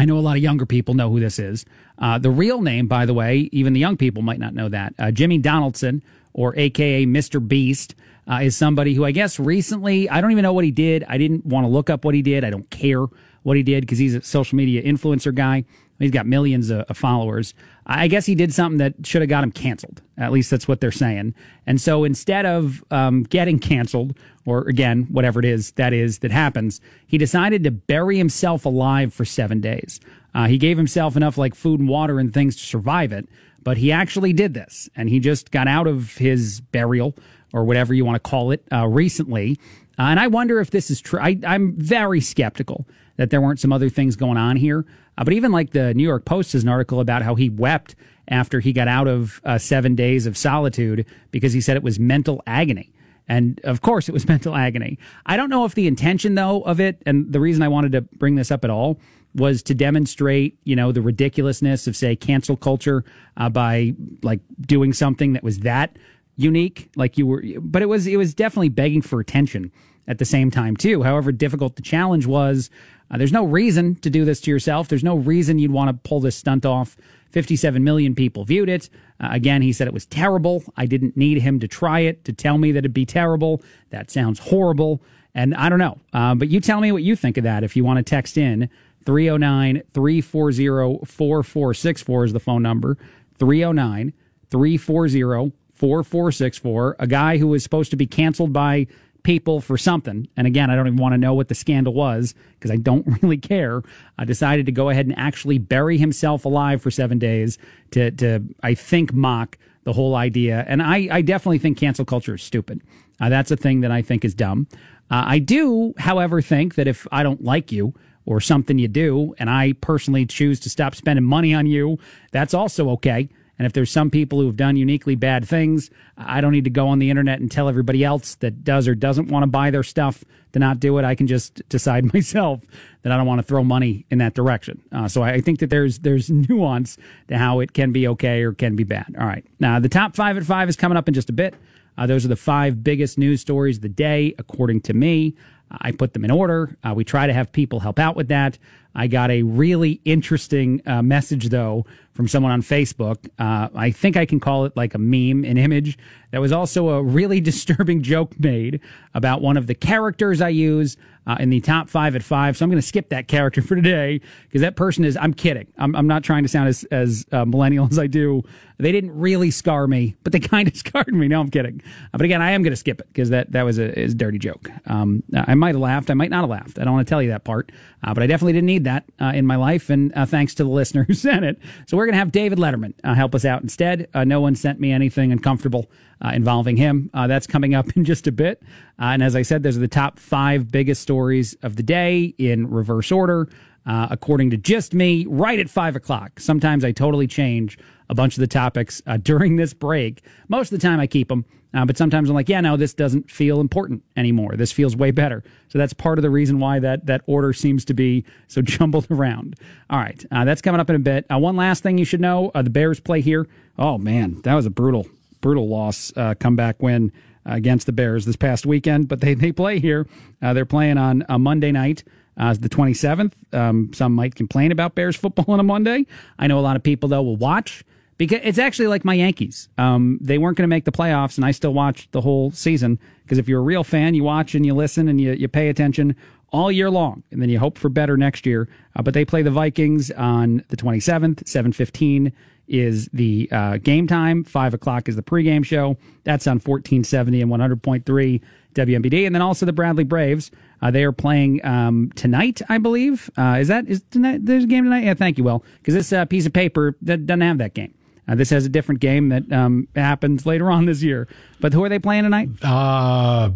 I 0.00 0.06
know 0.06 0.16
a 0.16 0.20
lot 0.20 0.38
of 0.38 0.42
younger 0.42 0.64
people 0.64 0.94
know 0.94 1.10
who 1.10 1.20
this 1.20 1.38
is. 1.38 1.66
Uh, 1.98 2.16
the 2.16 2.30
real 2.30 2.62
name, 2.62 2.86
by 2.86 3.04
the 3.04 3.12
way, 3.12 3.50
even 3.52 3.74
the 3.74 3.80
young 3.80 3.98
people 3.98 4.22
might 4.22 4.38
not 4.38 4.54
know 4.54 4.70
that. 4.70 4.94
Uh, 4.98 5.10
Jimmy 5.10 5.36
Donaldson, 5.36 6.02
or 6.32 6.58
AKA 6.58 7.04
Mr. 7.04 7.46
Beast, 7.46 7.94
uh, 8.26 8.38
is 8.42 8.56
somebody 8.56 8.94
who 8.94 9.04
I 9.04 9.10
guess 9.10 9.38
recently, 9.38 10.08
I 10.08 10.22
don't 10.22 10.30
even 10.30 10.42
know 10.42 10.54
what 10.54 10.64
he 10.64 10.70
did. 10.70 11.04
I 11.06 11.18
didn't 11.18 11.44
want 11.44 11.64
to 11.64 11.68
look 11.68 11.90
up 11.90 12.06
what 12.06 12.14
he 12.14 12.22
did. 12.22 12.44
I 12.44 12.50
don't 12.50 12.68
care 12.70 13.04
what 13.42 13.58
he 13.58 13.62
did 13.62 13.82
because 13.82 13.98
he's 13.98 14.14
a 14.14 14.22
social 14.22 14.56
media 14.56 14.82
influencer 14.82 15.34
guy. 15.34 15.66
He's 15.98 16.10
got 16.10 16.24
millions 16.24 16.70
of, 16.70 16.86
of 16.88 16.96
followers. 16.96 17.52
I 17.92 18.06
guess 18.06 18.24
he 18.24 18.36
did 18.36 18.54
something 18.54 18.78
that 18.78 19.04
should 19.04 19.20
have 19.20 19.28
got 19.28 19.42
him 19.42 19.50
canceled. 19.50 20.00
At 20.16 20.30
least 20.30 20.48
that's 20.48 20.68
what 20.68 20.80
they're 20.80 20.92
saying. 20.92 21.34
And 21.66 21.80
so 21.80 22.04
instead 22.04 22.46
of 22.46 22.84
um, 22.92 23.24
getting 23.24 23.58
canceled, 23.58 24.16
or 24.46 24.60
again, 24.68 25.08
whatever 25.10 25.40
it 25.40 25.44
is 25.44 25.72
that 25.72 25.92
is 25.92 26.20
that 26.20 26.30
happens, 26.30 26.80
he 27.08 27.18
decided 27.18 27.64
to 27.64 27.72
bury 27.72 28.16
himself 28.16 28.64
alive 28.64 29.12
for 29.12 29.24
seven 29.24 29.60
days. 29.60 29.98
Uh, 30.34 30.46
he 30.46 30.56
gave 30.56 30.76
himself 30.76 31.16
enough 31.16 31.36
like 31.36 31.56
food 31.56 31.80
and 31.80 31.88
water 31.88 32.20
and 32.20 32.32
things 32.32 32.54
to 32.56 32.62
survive 32.62 33.10
it, 33.10 33.28
but 33.64 33.76
he 33.76 33.90
actually 33.90 34.32
did 34.32 34.54
this, 34.54 34.88
and 34.94 35.08
he 35.08 35.18
just 35.18 35.50
got 35.50 35.66
out 35.66 35.88
of 35.88 36.16
his 36.16 36.60
burial 36.60 37.16
or 37.52 37.64
whatever 37.64 37.92
you 37.92 38.04
want 38.04 38.14
to 38.14 38.30
call 38.30 38.52
it 38.52 38.64
uh, 38.72 38.86
recently. 38.86 39.58
Uh, 39.98 40.02
and 40.02 40.20
I 40.20 40.28
wonder 40.28 40.60
if 40.60 40.70
this 40.70 40.90
is 40.90 41.00
true. 41.00 41.18
I'm 41.18 41.74
very 41.74 42.20
skeptical 42.20 42.86
that 43.16 43.30
there 43.30 43.40
weren't 43.40 43.58
some 43.58 43.72
other 43.72 43.90
things 43.90 44.16
going 44.16 44.38
on 44.38 44.56
here. 44.56 44.86
Uh, 45.20 45.24
but 45.24 45.34
even 45.34 45.52
like 45.52 45.70
the 45.70 45.92
New 45.92 46.02
York 46.02 46.24
Post 46.24 46.54
has 46.54 46.62
an 46.62 46.68
article 46.68 46.98
about 46.98 47.22
how 47.22 47.34
he 47.34 47.50
wept 47.50 47.94
after 48.28 48.58
he 48.58 48.72
got 48.72 48.88
out 48.88 49.06
of 49.06 49.40
uh, 49.44 49.58
seven 49.58 49.94
days 49.94 50.26
of 50.26 50.36
solitude 50.36 51.04
because 51.30 51.52
he 51.52 51.60
said 51.60 51.76
it 51.76 51.82
was 51.82 52.00
mental 52.00 52.42
agony. 52.46 52.90
And 53.28 53.60
of 53.64 53.82
course, 53.82 54.08
it 54.08 54.12
was 54.12 54.26
mental 54.28 54.56
agony. 54.56 54.98
I 55.26 55.36
don't 55.36 55.50
know 55.50 55.66
if 55.66 55.74
the 55.74 55.86
intention, 55.86 56.34
though, 56.36 56.62
of 56.62 56.80
it, 56.80 57.02
and 57.04 57.30
the 57.30 57.38
reason 57.38 57.62
I 57.62 57.68
wanted 57.68 57.92
to 57.92 58.00
bring 58.00 58.36
this 58.36 58.50
up 58.50 58.64
at 58.64 58.70
all, 58.70 58.98
was 59.32 59.62
to 59.62 59.74
demonstrate, 59.74 60.58
you 60.64 60.74
know, 60.74 60.90
the 60.90 61.02
ridiculousness 61.02 61.86
of, 61.86 61.94
say, 61.94 62.16
cancel 62.16 62.56
culture 62.56 63.04
uh, 63.36 63.48
by 63.48 63.94
like 64.24 64.40
doing 64.60 64.92
something 64.92 65.34
that 65.34 65.44
was 65.44 65.60
that 65.60 65.96
unique. 66.36 66.90
Like 66.96 67.16
you 67.16 67.26
were, 67.26 67.44
but 67.60 67.82
it 67.82 67.86
was 67.86 68.08
it 68.08 68.16
was 68.16 68.34
definitely 68.34 68.70
begging 68.70 69.02
for 69.02 69.20
attention 69.20 69.70
at 70.08 70.18
the 70.18 70.24
same 70.24 70.50
time 70.50 70.76
too. 70.76 71.04
However 71.04 71.30
difficult 71.30 71.76
the 71.76 71.82
challenge 71.82 72.26
was, 72.26 72.70
uh, 73.10 73.18
there's 73.18 73.32
no 73.32 73.44
reason 73.44 73.96
to 73.96 74.10
do 74.10 74.24
this 74.24 74.40
to 74.42 74.50
yourself. 74.50 74.88
There's 74.88 75.04
no 75.04 75.16
reason 75.16 75.58
you'd 75.58 75.70
want 75.70 75.88
to 75.88 76.08
pull 76.08 76.20
this 76.20 76.36
stunt 76.36 76.64
off. 76.64 76.96
57 77.30 77.82
million 77.82 78.14
people 78.14 78.44
viewed 78.44 78.68
it. 78.68 78.88
Uh, 79.20 79.28
again, 79.30 79.62
he 79.62 79.72
said 79.72 79.86
it 79.86 79.94
was 79.94 80.06
terrible. 80.06 80.64
I 80.76 80.86
didn't 80.86 81.16
need 81.16 81.40
him 81.42 81.60
to 81.60 81.68
try 81.68 82.00
it 82.00 82.24
to 82.24 82.32
tell 82.32 82.58
me 82.58 82.72
that 82.72 82.80
it'd 82.80 82.94
be 82.94 83.06
terrible. 83.06 83.62
That 83.90 84.10
sounds 84.10 84.38
horrible. 84.38 85.02
And 85.34 85.54
I 85.54 85.68
don't 85.68 85.78
know. 85.78 85.98
Um, 86.12 86.38
but 86.38 86.48
you 86.48 86.60
tell 86.60 86.80
me 86.80 86.90
what 86.92 87.02
you 87.02 87.14
think 87.14 87.36
of 87.36 87.44
that 87.44 87.62
if 87.62 87.76
you 87.76 87.84
want 87.84 87.98
to 87.98 88.02
text 88.02 88.36
in. 88.36 88.68
309 89.06 89.82
340 89.94 91.04
4464 91.06 92.24
is 92.24 92.32
the 92.32 92.40
phone 92.40 92.62
number. 92.62 92.96
309 93.38 94.12
340 94.50 95.52
4464. 95.72 96.96
A 96.98 97.06
guy 97.06 97.38
who 97.38 97.46
was 97.46 97.62
supposed 97.62 97.90
to 97.90 97.96
be 97.96 98.06
canceled 98.06 98.52
by 98.52 98.86
people 99.22 99.60
for 99.60 99.76
something. 99.76 100.28
And 100.36 100.46
again, 100.46 100.70
I 100.70 100.76
don't 100.76 100.86
even 100.86 100.98
want 100.98 101.12
to 101.14 101.18
know 101.18 101.34
what 101.34 101.48
the 101.48 101.54
scandal 101.54 101.92
was 101.94 102.34
because 102.54 102.70
I 102.70 102.76
don't 102.76 103.06
really 103.22 103.38
care. 103.38 103.82
I 104.18 104.24
decided 104.24 104.66
to 104.66 104.72
go 104.72 104.88
ahead 104.88 105.06
and 105.06 105.18
actually 105.18 105.58
bury 105.58 105.98
himself 105.98 106.44
alive 106.44 106.82
for 106.82 106.90
seven 106.90 107.18
days 107.18 107.58
to, 107.92 108.10
to 108.12 108.40
I 108.62 108.74
think, 108.74 109.12
mock 109.12 109.58
the 109.84 109.92
whole 109.92 110.14
idea. 110.14 110.64
And 110.68 110.82
I, 110.82 111.08
I 111.10 111.22
definitely 111.22 111.58
think 111.58 111.78
cancel 111.78 112.04
culture 112.04 112.34
is 112.34 112.42
stupid. 112.42 112.82
Uh, 113.20 113.28
that's 113.28 113.50
a 113.50 113.56
thing 113.56 113.80
that 113.80 113.90
I 113.90 114.02
think 114.02 114.24
is 114.24 114.34
dumb. 114.34 114.66
Uh, 115.10 115.24
I 115.26 115.38
do, 115.38 115.94
however, 115.98 116.40
think 116.40 116.76
that 116.76 116.86
if 116.86 117.06
I 117.10 117.22
don't 117.22 117.42
like 117.42 117.72
you 117.72 117.94
or 118.26 118.40
something 118.40 118.78
you 118.78 118.88
do, 118.88 119.34
and 119.38 119.50
I 119.50 119.72
personally 119.80 120.26
choose 120.26 120.60
to 120.60 120.70
stop 120.70 120.94
spending 120.94 121.24
money 121.24 121.52
on 121.54 121.66
you, 121.66 121.98
that's 122.30 122.54
also 122.54 122.90
okay. 122.90 123.28
And 123.60 123.66
if 123.66 123.74
there's 123.74 123.90
some 123.90 124.08
people 124.08 124.40
who 124.40 124.46
have 124.46 124.56
done 124.56 124.76
uniquely 124.76 125.16
bad 125.16 125.46
things, 125.46 125.90
I 126.16 126.40
don't 126.40 126.52
need 126.52 126.64
to 126.64 126.70
go 126.70 126.88
on 126.88 126.98
the 126.98 127.10
internet 127.10 127.40
and 127.40 127.50
tell 127.50 127.68
everybody 127.68 128.02
else 128.02 128.36
that 128.36 128.64
does 128.64 128.88
or 128.88 128.94
doesn't 128.94 129.28
want 129.28 129.42
to 129.42 129.48
buy 129.48 129.70
their 129.70 129.82
stuff 129.82 130.24
to 130.52 130.58
not 130.58 130.80
do 130.80 130.96
it. 130.96 131.04
I 131.04 131.14
can 131.14 131.26
just 131.26 131.68
decide 131.68 132.10
myself 132.14 132.62
that 133.02 133.12
I 133.12 133.18
don't 133.18 133.26
want 133.26 133.38
to 133.40 133.42
throw 133.42 133.62
money 133.62 134.06
in 134.10 134.16
that 134.16 134.32
direction. 134.32 134.80
Uh, 134.90 135.08
so 135.08 135.22
I 135.22 135.42
think 135.42 135.58
that 135.58 135.68
there's 135.68 135.98
there's 135.98 136.30
nuance 136.48 136.96
to 137.28 137.36
how 137.36 137.60
it 137.60 137.74
can 137.74 137.92
be 137.92 138.08
okay 138.08 138.44
or 138.44 138.54
can 138.54 138.76
be 138.76 138.84
bad. 138.84 139.14
All 139.20 139.26
right. 139.26 139.44
Now 139.58 139.78
the 139.78 139.90
top 139.90 140.16
five 140.16 140.38
at 140.38 140.44
five 140.44 140.70
is 140.70 140.76
coming 140.76 140.96
up 140.96 141.06
in 141.06 141.12
just 141.12 141.28
a 141.28 141.34
bit. 141.34 141.54
Uh, 141.98 142.06
those 142.06 142.24
are 142.24 142.28
the 142.28 142.36
five 142.36 142.82
biggest 142.82 143.18
news 143.18 143.42
stories 143.42 143.76
of 143.76 143.82
the 143.82 143.90
day, 143.90 144.34
according 144.38 144.80
to 144.80 144.94
me. 144.94 145.34
I 145.70 145.92
put 145.92 146.14
them 146.14 146.24
in 146.24 146.30
order. 146.30 146.76
Uh, 146.82 146.94
we 146.94 147.04
try 147.04 147.26
to 147.26 147.32
have 147.34 147.52
people 147.52 147.80
help 147.80 147.98
out 147.98 148.16
with 148.16 148.28
that. 148.28 148.58
I 148.94 149.06
got 149.06 149.30
a 149.30 149.42
really 149.42 150.00
interesting 150.04 150.82
uh, 150.86 151.02
message, 151.02 151.48
though, 151.48 151.86
from 152.12 152.28
someone 152.28 152.52
on 152.52 152.62
Facebook. 152.62 153.28
Uh, 153.38 153.68
I 153.74 153.90
think 153.90 154.16
I 154.16 154.26
can 154.26 154.40
call 154.40 154.64
it 154.64 154.76
like 154.76 154.94
a 154.94 154.98
meme, 154.98 155.44
an 155.44 155.56
image. 155.56 155.96
That 156.32 156.40
was 156.40 156.52
also 156.52 156.90
a 156.90 157.02
really 157.02 157.40
disturbing 157.50 158.02
joke 158.02 158.38
made 158.38 158.80
about 159.14 159.42
one 159.42 159.56
of 159.56 159.66
the 159.66 159.74
characters 159.74 160.40
I 160.40 160.50
use 160.50 160.96
uh, 161.26 161.36
in 161.38 161.50
the 161.50 161.60
top 161.60 161.88
five 161.88 162.16
at 162.16 162.22
five. 162.22 162.56
So 162.56 162.64
I'm 162.64 162.70
going 162.70 162.80
to 162.80 162.86
skip 162.86 163.10
that 163.10 163.28
character 163.28 163.62
for 163.66 163.76
today 163.76 164.20
because 164.42 164.62
that 164.62 164.76
person 164.76 165.04
is, 165.04 165.16
I'm 165.16 165.34
kidding. 165.34 165.66
I'm, 165.78 165.94
I'm 165.94 166.06
not 166.06 166.24
trying 166.24 166.42
to 166.42 166.48
sound 166.48 166.68
as, 166.68 166.84
as 166.84 167.24
uh, 167.32 167.44
millennial 167.44 167.86
as 167.90 167.98
I 167.98 168.06
do. 168.06 168.42
They 168.78 168.92
didn't 168.92 169.16
really 169.18 169.50
scar 169.50 169.86
me, 169.86 170.16
but 170.22 170.32
they 170.32 170.40
kind 170.40 170.66
of 170.66 170.74
scarred 170.76 171.12
me. 171.12 171.28
No, 171.28 171.40
I'm 171.40 171.50
kidding. 171.50 171.82
Uh, 172.12 172.18
but 172.18 172.22
again, 172.22 172.40
I 172.40 172.52
am 172.52 172.62
going 172.62 172.72
to 172.72 172.76
skip 172.76 173.00
it 173.00 173.08
because 173.08 173.30
that, 173.30 173.52
that 173.52 173.62
was 173.62 173.78
a, 173.78 173.98
is 173.98 174.12
a 174.12 174.16
dirty 174.16 174.38
joke. 174.38 174.70
Um, 174.86 175.22
I 175.34 175.54
might 175.54 175.74
have 175.74 175.80
laughed. 175.80 176.10
I 176.10 176.14
might 176.14 176.30
not 176.30 176.40
have 176.40 176.50
laughed. 176.50 176.78
I 176.78 176.84
don't 176.84 176.94
want 176.94 177.06
to 177.06 177.10
tell 177.10 177.22
you 177.22 177.28
that 177.28 177.44
part, 177.44 177.70
uh, 178.02 178.14
but 178.14 178.22
I 178.22 178.26
definitely 178.26 178.54
didn't 178.54 178.66
need 178.66 178.79
that 178.84 179.04
uh, 179.20 179.32
in 179.34 179.46
my 179.46 179.56
life. 179.56 179.90
And 179.90 180.12
uh, 180.14 180.26
thanks 180.26 180.54
to 180.54 180.64
the 180.64 180.70
listener 180.70 181.04
who 181.08 181.14
sent 181.14 181.44
it. 181.44 181.58
So 181.86 181.96
we're 181.96 182.06
going 182.06 182.14
to 182.14 182.18
have 182.18 182.32
David 182.32 182.58
Letterman 182.58 182.94
help 183.14 183.34
us 183.34 183.44
out 183.44 183.62
instead. 183.62 184.08
no 184.14 184.40
one 184.40 184.54
sent 184.54 184.80
me 184.80 184.92
anything 184.92 185.32
uncomfortable 185.32 185.90
uh, 186.24 186.30
involving 186.34 186.76
him. 186.76 187.10
Uh, 187.14 187.26
that's 187.26 187.46
coming 187.46 187.74
up 187.74 187.88
in 187.96 188.04
just 188.04 188.26
a 188.26 188.32
bit. 188.32 188.62
Uh, 188.98 189.06
and 189.06 189.22
as 189.22 189.34
I 189.34 189.42
said, 189.42 189.62
those 189.62 189.76
are 189.76 189.80
the 189.80 189.88
top 189.88 190.18
five 190.18 190.70
biggest 190.70 191.02
stories 191.02 191.54
of 191.62 191.76
the 191.76 191.82
day 191.82 192.34
in 192.38 192.70
reverse 192.70 193.10
order, 193.10 193.48
uh, 193.86 194.08
according 194.10 194.50
to 194.50 194.56
just 194.56 194.94
me, 194.94 195.26
right 195.28 195.58
at 195.58 195.70
five 195.70 195.96
o'clock. 195.96 196.40
Sometimes 196.40 196.84
I 196.84 196.92
totally 196.92 197.26
change 197.26 197.78
a 198.08 198.14
bunch 198.14 198.36
of 198.36 198.40
the 198.40 198.46
topics 198.46 199.02
uh, 199.06 199.16
during 199.22 199.56
this 199.56 199.74
break. 199.74 200.22
Most 200.48 200.72
of 200.72 200.78
the 200.80 200.86
time 200.86 201.00
I 201.00 201.06
keep 201.06 201.28
them. 201.28 201.44
Uh, 201.72 201.84
but 201.84 201.96
sometimes 201.96 202.28
I'm 202.28 202.34
like, 202.34 202.48
yeah, 202.48 202.60
no, 202.60 202.76
this 202.76 202.94
doesn't 202.94 203.30
feel 203.30 203.60
important 203.60 204.02
anymore. 204.16 204.56
This 204.56 204.72
feels 204.72 204.96
way 204.96 205.12
better. 205.12 205.44
So 205.68 205.78
that's 205.78 205.92
part 205.92 206.18
of 206.18 206.22
the 206.22 206.30
reason 206.30 206.58
why 206.58 206.80
that 206.80 207.06
that 207.06 207.22
order 207.26 207.52
seems 207.52 207.84
to 207.84 207.94
be 207.94 208.24
so 208.48 208.60
jumbled 208.62 209.06
around. 209.08 209.54
All 209.88 210.00
right, 210.00 210.24
that's 210.30 210.62
coming 210.62 210.80
up 210.80 210.90
in 210.90 210.96
a 210.96 210.98
bit. 210.98 211.26
one 211.28 211.54
last 211.54 211.84
thing 211.84 211.96
you 211.96 212.04
should 212.04 212.20
know: 212.20 212.50
the 212.54 212.70
Bears 212.70 212.98
play 212.98 213.20
here. 213.20 213.46
Oh 213.78 213.98
man, 213.98 214.40
that 214.42 214.54
was 214.54 214.66
a 214.66 214.70
brutal 214.70 215.06
brutal 215.40 215.68
loss, 215.68 216.12
uh, 216.16 216.34
comeback 216.38 216.82
win 216.82 217.12
uh, 217.46 217.54
against 217.54 217.86
the 217.86 217.92
Bears 217.92 218.24
this 218.24 218.36
past 218.36 218.66
weekend. 218.66 219.08
But 219.08 219.20
they, 219.20 219.34
they 219.34 219.52
play 219.52 219.78
here. 219.78 220.06
Uh, 220.42 220.52
they're 220.52 220.66
playing 220.66 220.98
on 220.98 221.24
a 221.28 221.38
Monday 221.38 221.72
night. 221.72 222.04
Uh, 222.36 222.54
the 222.58 222.68
27th. 222.68 223.32
Um, 223.52 223.92
some 223.92 224.14
might 224.14 224.34
complain 224.34 224.72
about 224.72 224.94
Bears 224.94 225.16
football 225.16 225.44
on 225.48 225.60
a 225.60 225.62
Monday. 225.62 226.06
I 226.38 226.46
know 226.46 226.58
a 226.58 226.62
lot 226.62 226.76
of 226.76 226.82
people, 226.82 227.08
though, 227.08 227.22
will 227.22 227.36
watch 227.36 227.84
because 228.16 228.40
it's 228.42 228.58
actually 228.58 228.86
like 228.86 229.04
my 229.04 229.14
Yankees. 229.14 229.68
Um, 229.78 230.18
they 230.20 230.38
weren't 230.38 230.56
going 230.56 230.64
to 230.64 230.68
make 230.68 230.84
the 230.84 230.92
playoffs, 230.92 231.36
and 231.36 231.44
I 231.44 231.50
still 231.50 231.74
watched 231.74 232.12
the 232.12 232.20
whole 232.20 232.50
season 232.50 232.98
because 233.22 233.38
if 233.38 233.48
you're 233.48 233.60
a 233.60 233.64
real 233.64 233.84
fan, 233.84 234.14
you 234.14 234.24
watch 234.24 234.54
and 234.54 234.64
you 234.64 234.74
listen 234.74 235.08
and 235.08 235.20
you, 235.20 235.32
you 235.32 235.48
pay 235.48 235.68
attention 235.68 236.14
all 236.52 236.70
year 236.70 236.90
long, 236.90 237.22
and 237.30 237.40
then 237.40 237.48
you 237.48 237.58
hope 237.58 237.78
for 237.78 237.88
better 237.88 238.16
next 238.16 238.44
year. 238.44 238.68
Uh, 238.96 239.02
but 239.02 239.14
they 239.14 239.24
play 239.24 239.42
the 239.42 239.50
Vikings 239.50 240.10
on 240.10 240.64
the 240.68 240.76
27th, 240.76 241.44
7:15 241.44 242.32
is 242.70 243.08
the 243.12 243.48
uh, 243.50 243.78
game 243.78 244.06
time. 244.06 244.44
Five 244.44 244.74
o'clock 244.74 245.08
is 245.08 245.16
the 245.16 245.22
pregame 245.22 245.64
show. 245.64 245.96
That's 246.24 246.46
on 246.46 246.60
1470 246.60 247.42
and 247.42 247.50
100.3 247.50 248.40
WMBD. 248.74 249.26
And 249.26 249.34
then 249.34 249.42
also 249.42 249.66
the 249.66 249.72
Bradley 249.72 250.04
Braves. 250.04 250.52
Uh, 250.82 250.90
they 250.90 251.04
are 251.04 251.12
playing 251.12 251.64
um, 251.64 252.10
tonight, 252.14 252.62
I 252.68 252.78
believe. 252.78 253.30
Uh, 253.36 253.58
is 253.60 253.68
that 253.68 253.86
is 253.86 254.02
tonight? 254.10 254.44
There's 254.44 254.64
a 254.64 254.66
game 254.66 254.84
tonight. 254.84 255.04
Yeah, 255.04 255.14
thank 255.14 255.38
you, 255.38 255.44
Will, 255.44 255.64
because 255.78 255.94
this 255.94 256.12
uh, 256.12 256.24
piece 256.24 256.46
of 256.46 256.52
paper 256.52 256.96
that 257.02 257.26
doesn't 257.26 257.40
have 257.42 257.58
that 257.58 257.74
game. 257.74 257.94
Uh, 258.26 258.34
this 258.34 258.50
has 258.50 258.64
a 258.64 258.68
different 258.68 259.00
game 259.00 259.28
that 259.30 259.50
um, 259.52 259.88
happens 259.94 260.46
later 260.46 260.70
on 260.70 260.86
this 260.86 261.02
year. 261.02 261.28
But 261.60 261.72
who 261.72 261.84
are 261.84 261.88
they 261.88 261.98
playing 261.98 262.24
tonight? 262.24 262.48
Uh, 262.62 263.50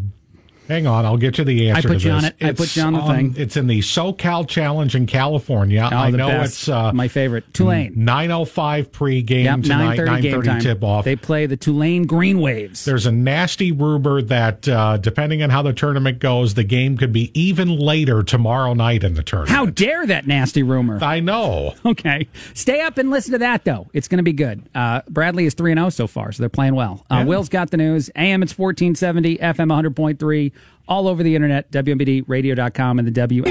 Hang 0.69 0.87
on, 0.87 1.05
I'll 1.05 1.17
get 1.17 1.39
you 1.39 1.45
the 1.45 1.71
answer. 1.71 1.89
I 1.89 1.93
put 1.93 2.05
you 2.05 2.11
on 2.11 2.25
it. 2.25 2.35
It's 2.39 2.61
I 2.61 2.65
put 2.65 2.77
you 2.77 2.83
on 2.83 2.93
the 2.95 3.01
on, 3.01 3.15
thing. 3.17 3.35
It's 3.37 3.57
in 3.57 3.67
the 3.67 3.81
SoCal 3.81 4.49
Challenge 4.49 4.95
in 4.95 5.07
California. 5.07 5.87
Oh, 5.93 5.95
I 5.97 6.11
know 6.11 6.29
best. 6.29 6.53
it's 6.53 6.69
uh, 6.69 6.93
my 6.93 7.09
favorite. 7.09 7.53
Tulane. 7.53 7.93
Nine 7.97 8.31
oh 8.31 8.45
five 8.45 8.91
pregame 8.91 9.45
Yep, 9.45 9.63
tonight. 9.63 9.99
9:30 9.99 10.23
game 10.23 10.61
tip 10.61 10.83
off. 10.83 11.05
They 11.05 11.17
play 11.17 11.47
the 11.47 11.57
Tulane 11.57 12.05
Green 12.07 12.41
Waves. 12.41 12.85
There's 12.85 13.07
a 13.07 13.13
nasty 13.13 13.73
rumor 13.73 14.23
that 14.23 14.67
uh, 14.69 14.97
depending 14.97 15.43
on 15.43 15.51
how 15.51 15.63
the 15.63 15.73
tournament 15.73 16.19
goes, 16.19 16.55
the 16.55 16.65
game 16.65 16.97
could 16.97 17.13
be 17.13 17.31
even 17.39 17.79
later 17.79 18.23
tomorrow 18.23 18.73
night 18.75 19.05
in 19.05 19.15
the 19.15 19.23
tournament. 19.23 19.51
How 19.51 19.67
dare 19.67 20.07
that 20.07 20.27
nasty 20.27 20.63
rumor? 20.63 20.99
I 21.03 21.21
know. 21.21 21.75
Okay, 21.95 22.27
stay 22.55 22.81
up 22.81 22.99
and 22.99 23.11
listen 23.11 23.33
to 23.33 23.39
that 23.39 23.65
though. 23.65 23.87
It's 23.93 24.09
going 24.09 24.17
to 24.19 24.23
be 24.25 24.33
good. 24.33 24.63
Uh, 24.75 25.03
Bradley 25.09 25.45
is 25.45 25.55
three 25.55 25.71
and 25.71 25.79
zero 25.79 25.91
so 25.91 26.07
far, 26.07 26.33
so 26.33 26.43
they're 26.43 26.49
playing 26.49 26.75
well. 26.75 27.05
Uh, 27.11 27.17
Yeah. 27.19 27.25
Will's 27.25 27.49
got 27.49 27.71
the 27.71 27.77
news. 27.77 28.11
AM 28.17 28.43
it's 28.43 28.53
fourteen 28.53 28.95
seventy, 28.97 29.37
FM 29.39 29.69
one 29.69 29.71
hundred 29.71 29.95
point 29.95 30.19
three, 30.19 30.53
all 30.89 31.09
over 31.09 31.23
the 31.23 31.35
internet. 31.35 31.71
WMBDRadio.com 31.71 32.99
and 32.99 33.07
the 33.07 33.13
W. 33.13 33.43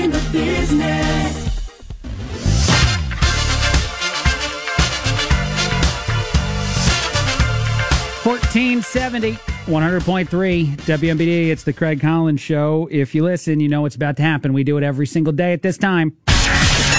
Fourteen 8.22 8.82
seventy. 8.82 9.38
100.3 9.66 10.28
WMBD. 10.76 11.48
It's 11.48 11.64
the 11.64 11.72
Craig 11.72 12.02
Collins 12.02 12.42
Show. 12.42 12.90
If 12.92 13.16
you 13.16 13.24
listen, 13.24 13.62
you 13.62 13.70
know 13.70 13.82
what's 13.84 13.96
about 13.96 14.18
to 14.18 14.24
happen. 14.24 14.52
We 14.52 14.66
do 14.66 14.78
it 14.78 14.84
every 14.84 15.08
single 15.08 15.32
day 15.32 15.54
at 15.54 15.62
this 15.62 15.78
time. 15.78 16.18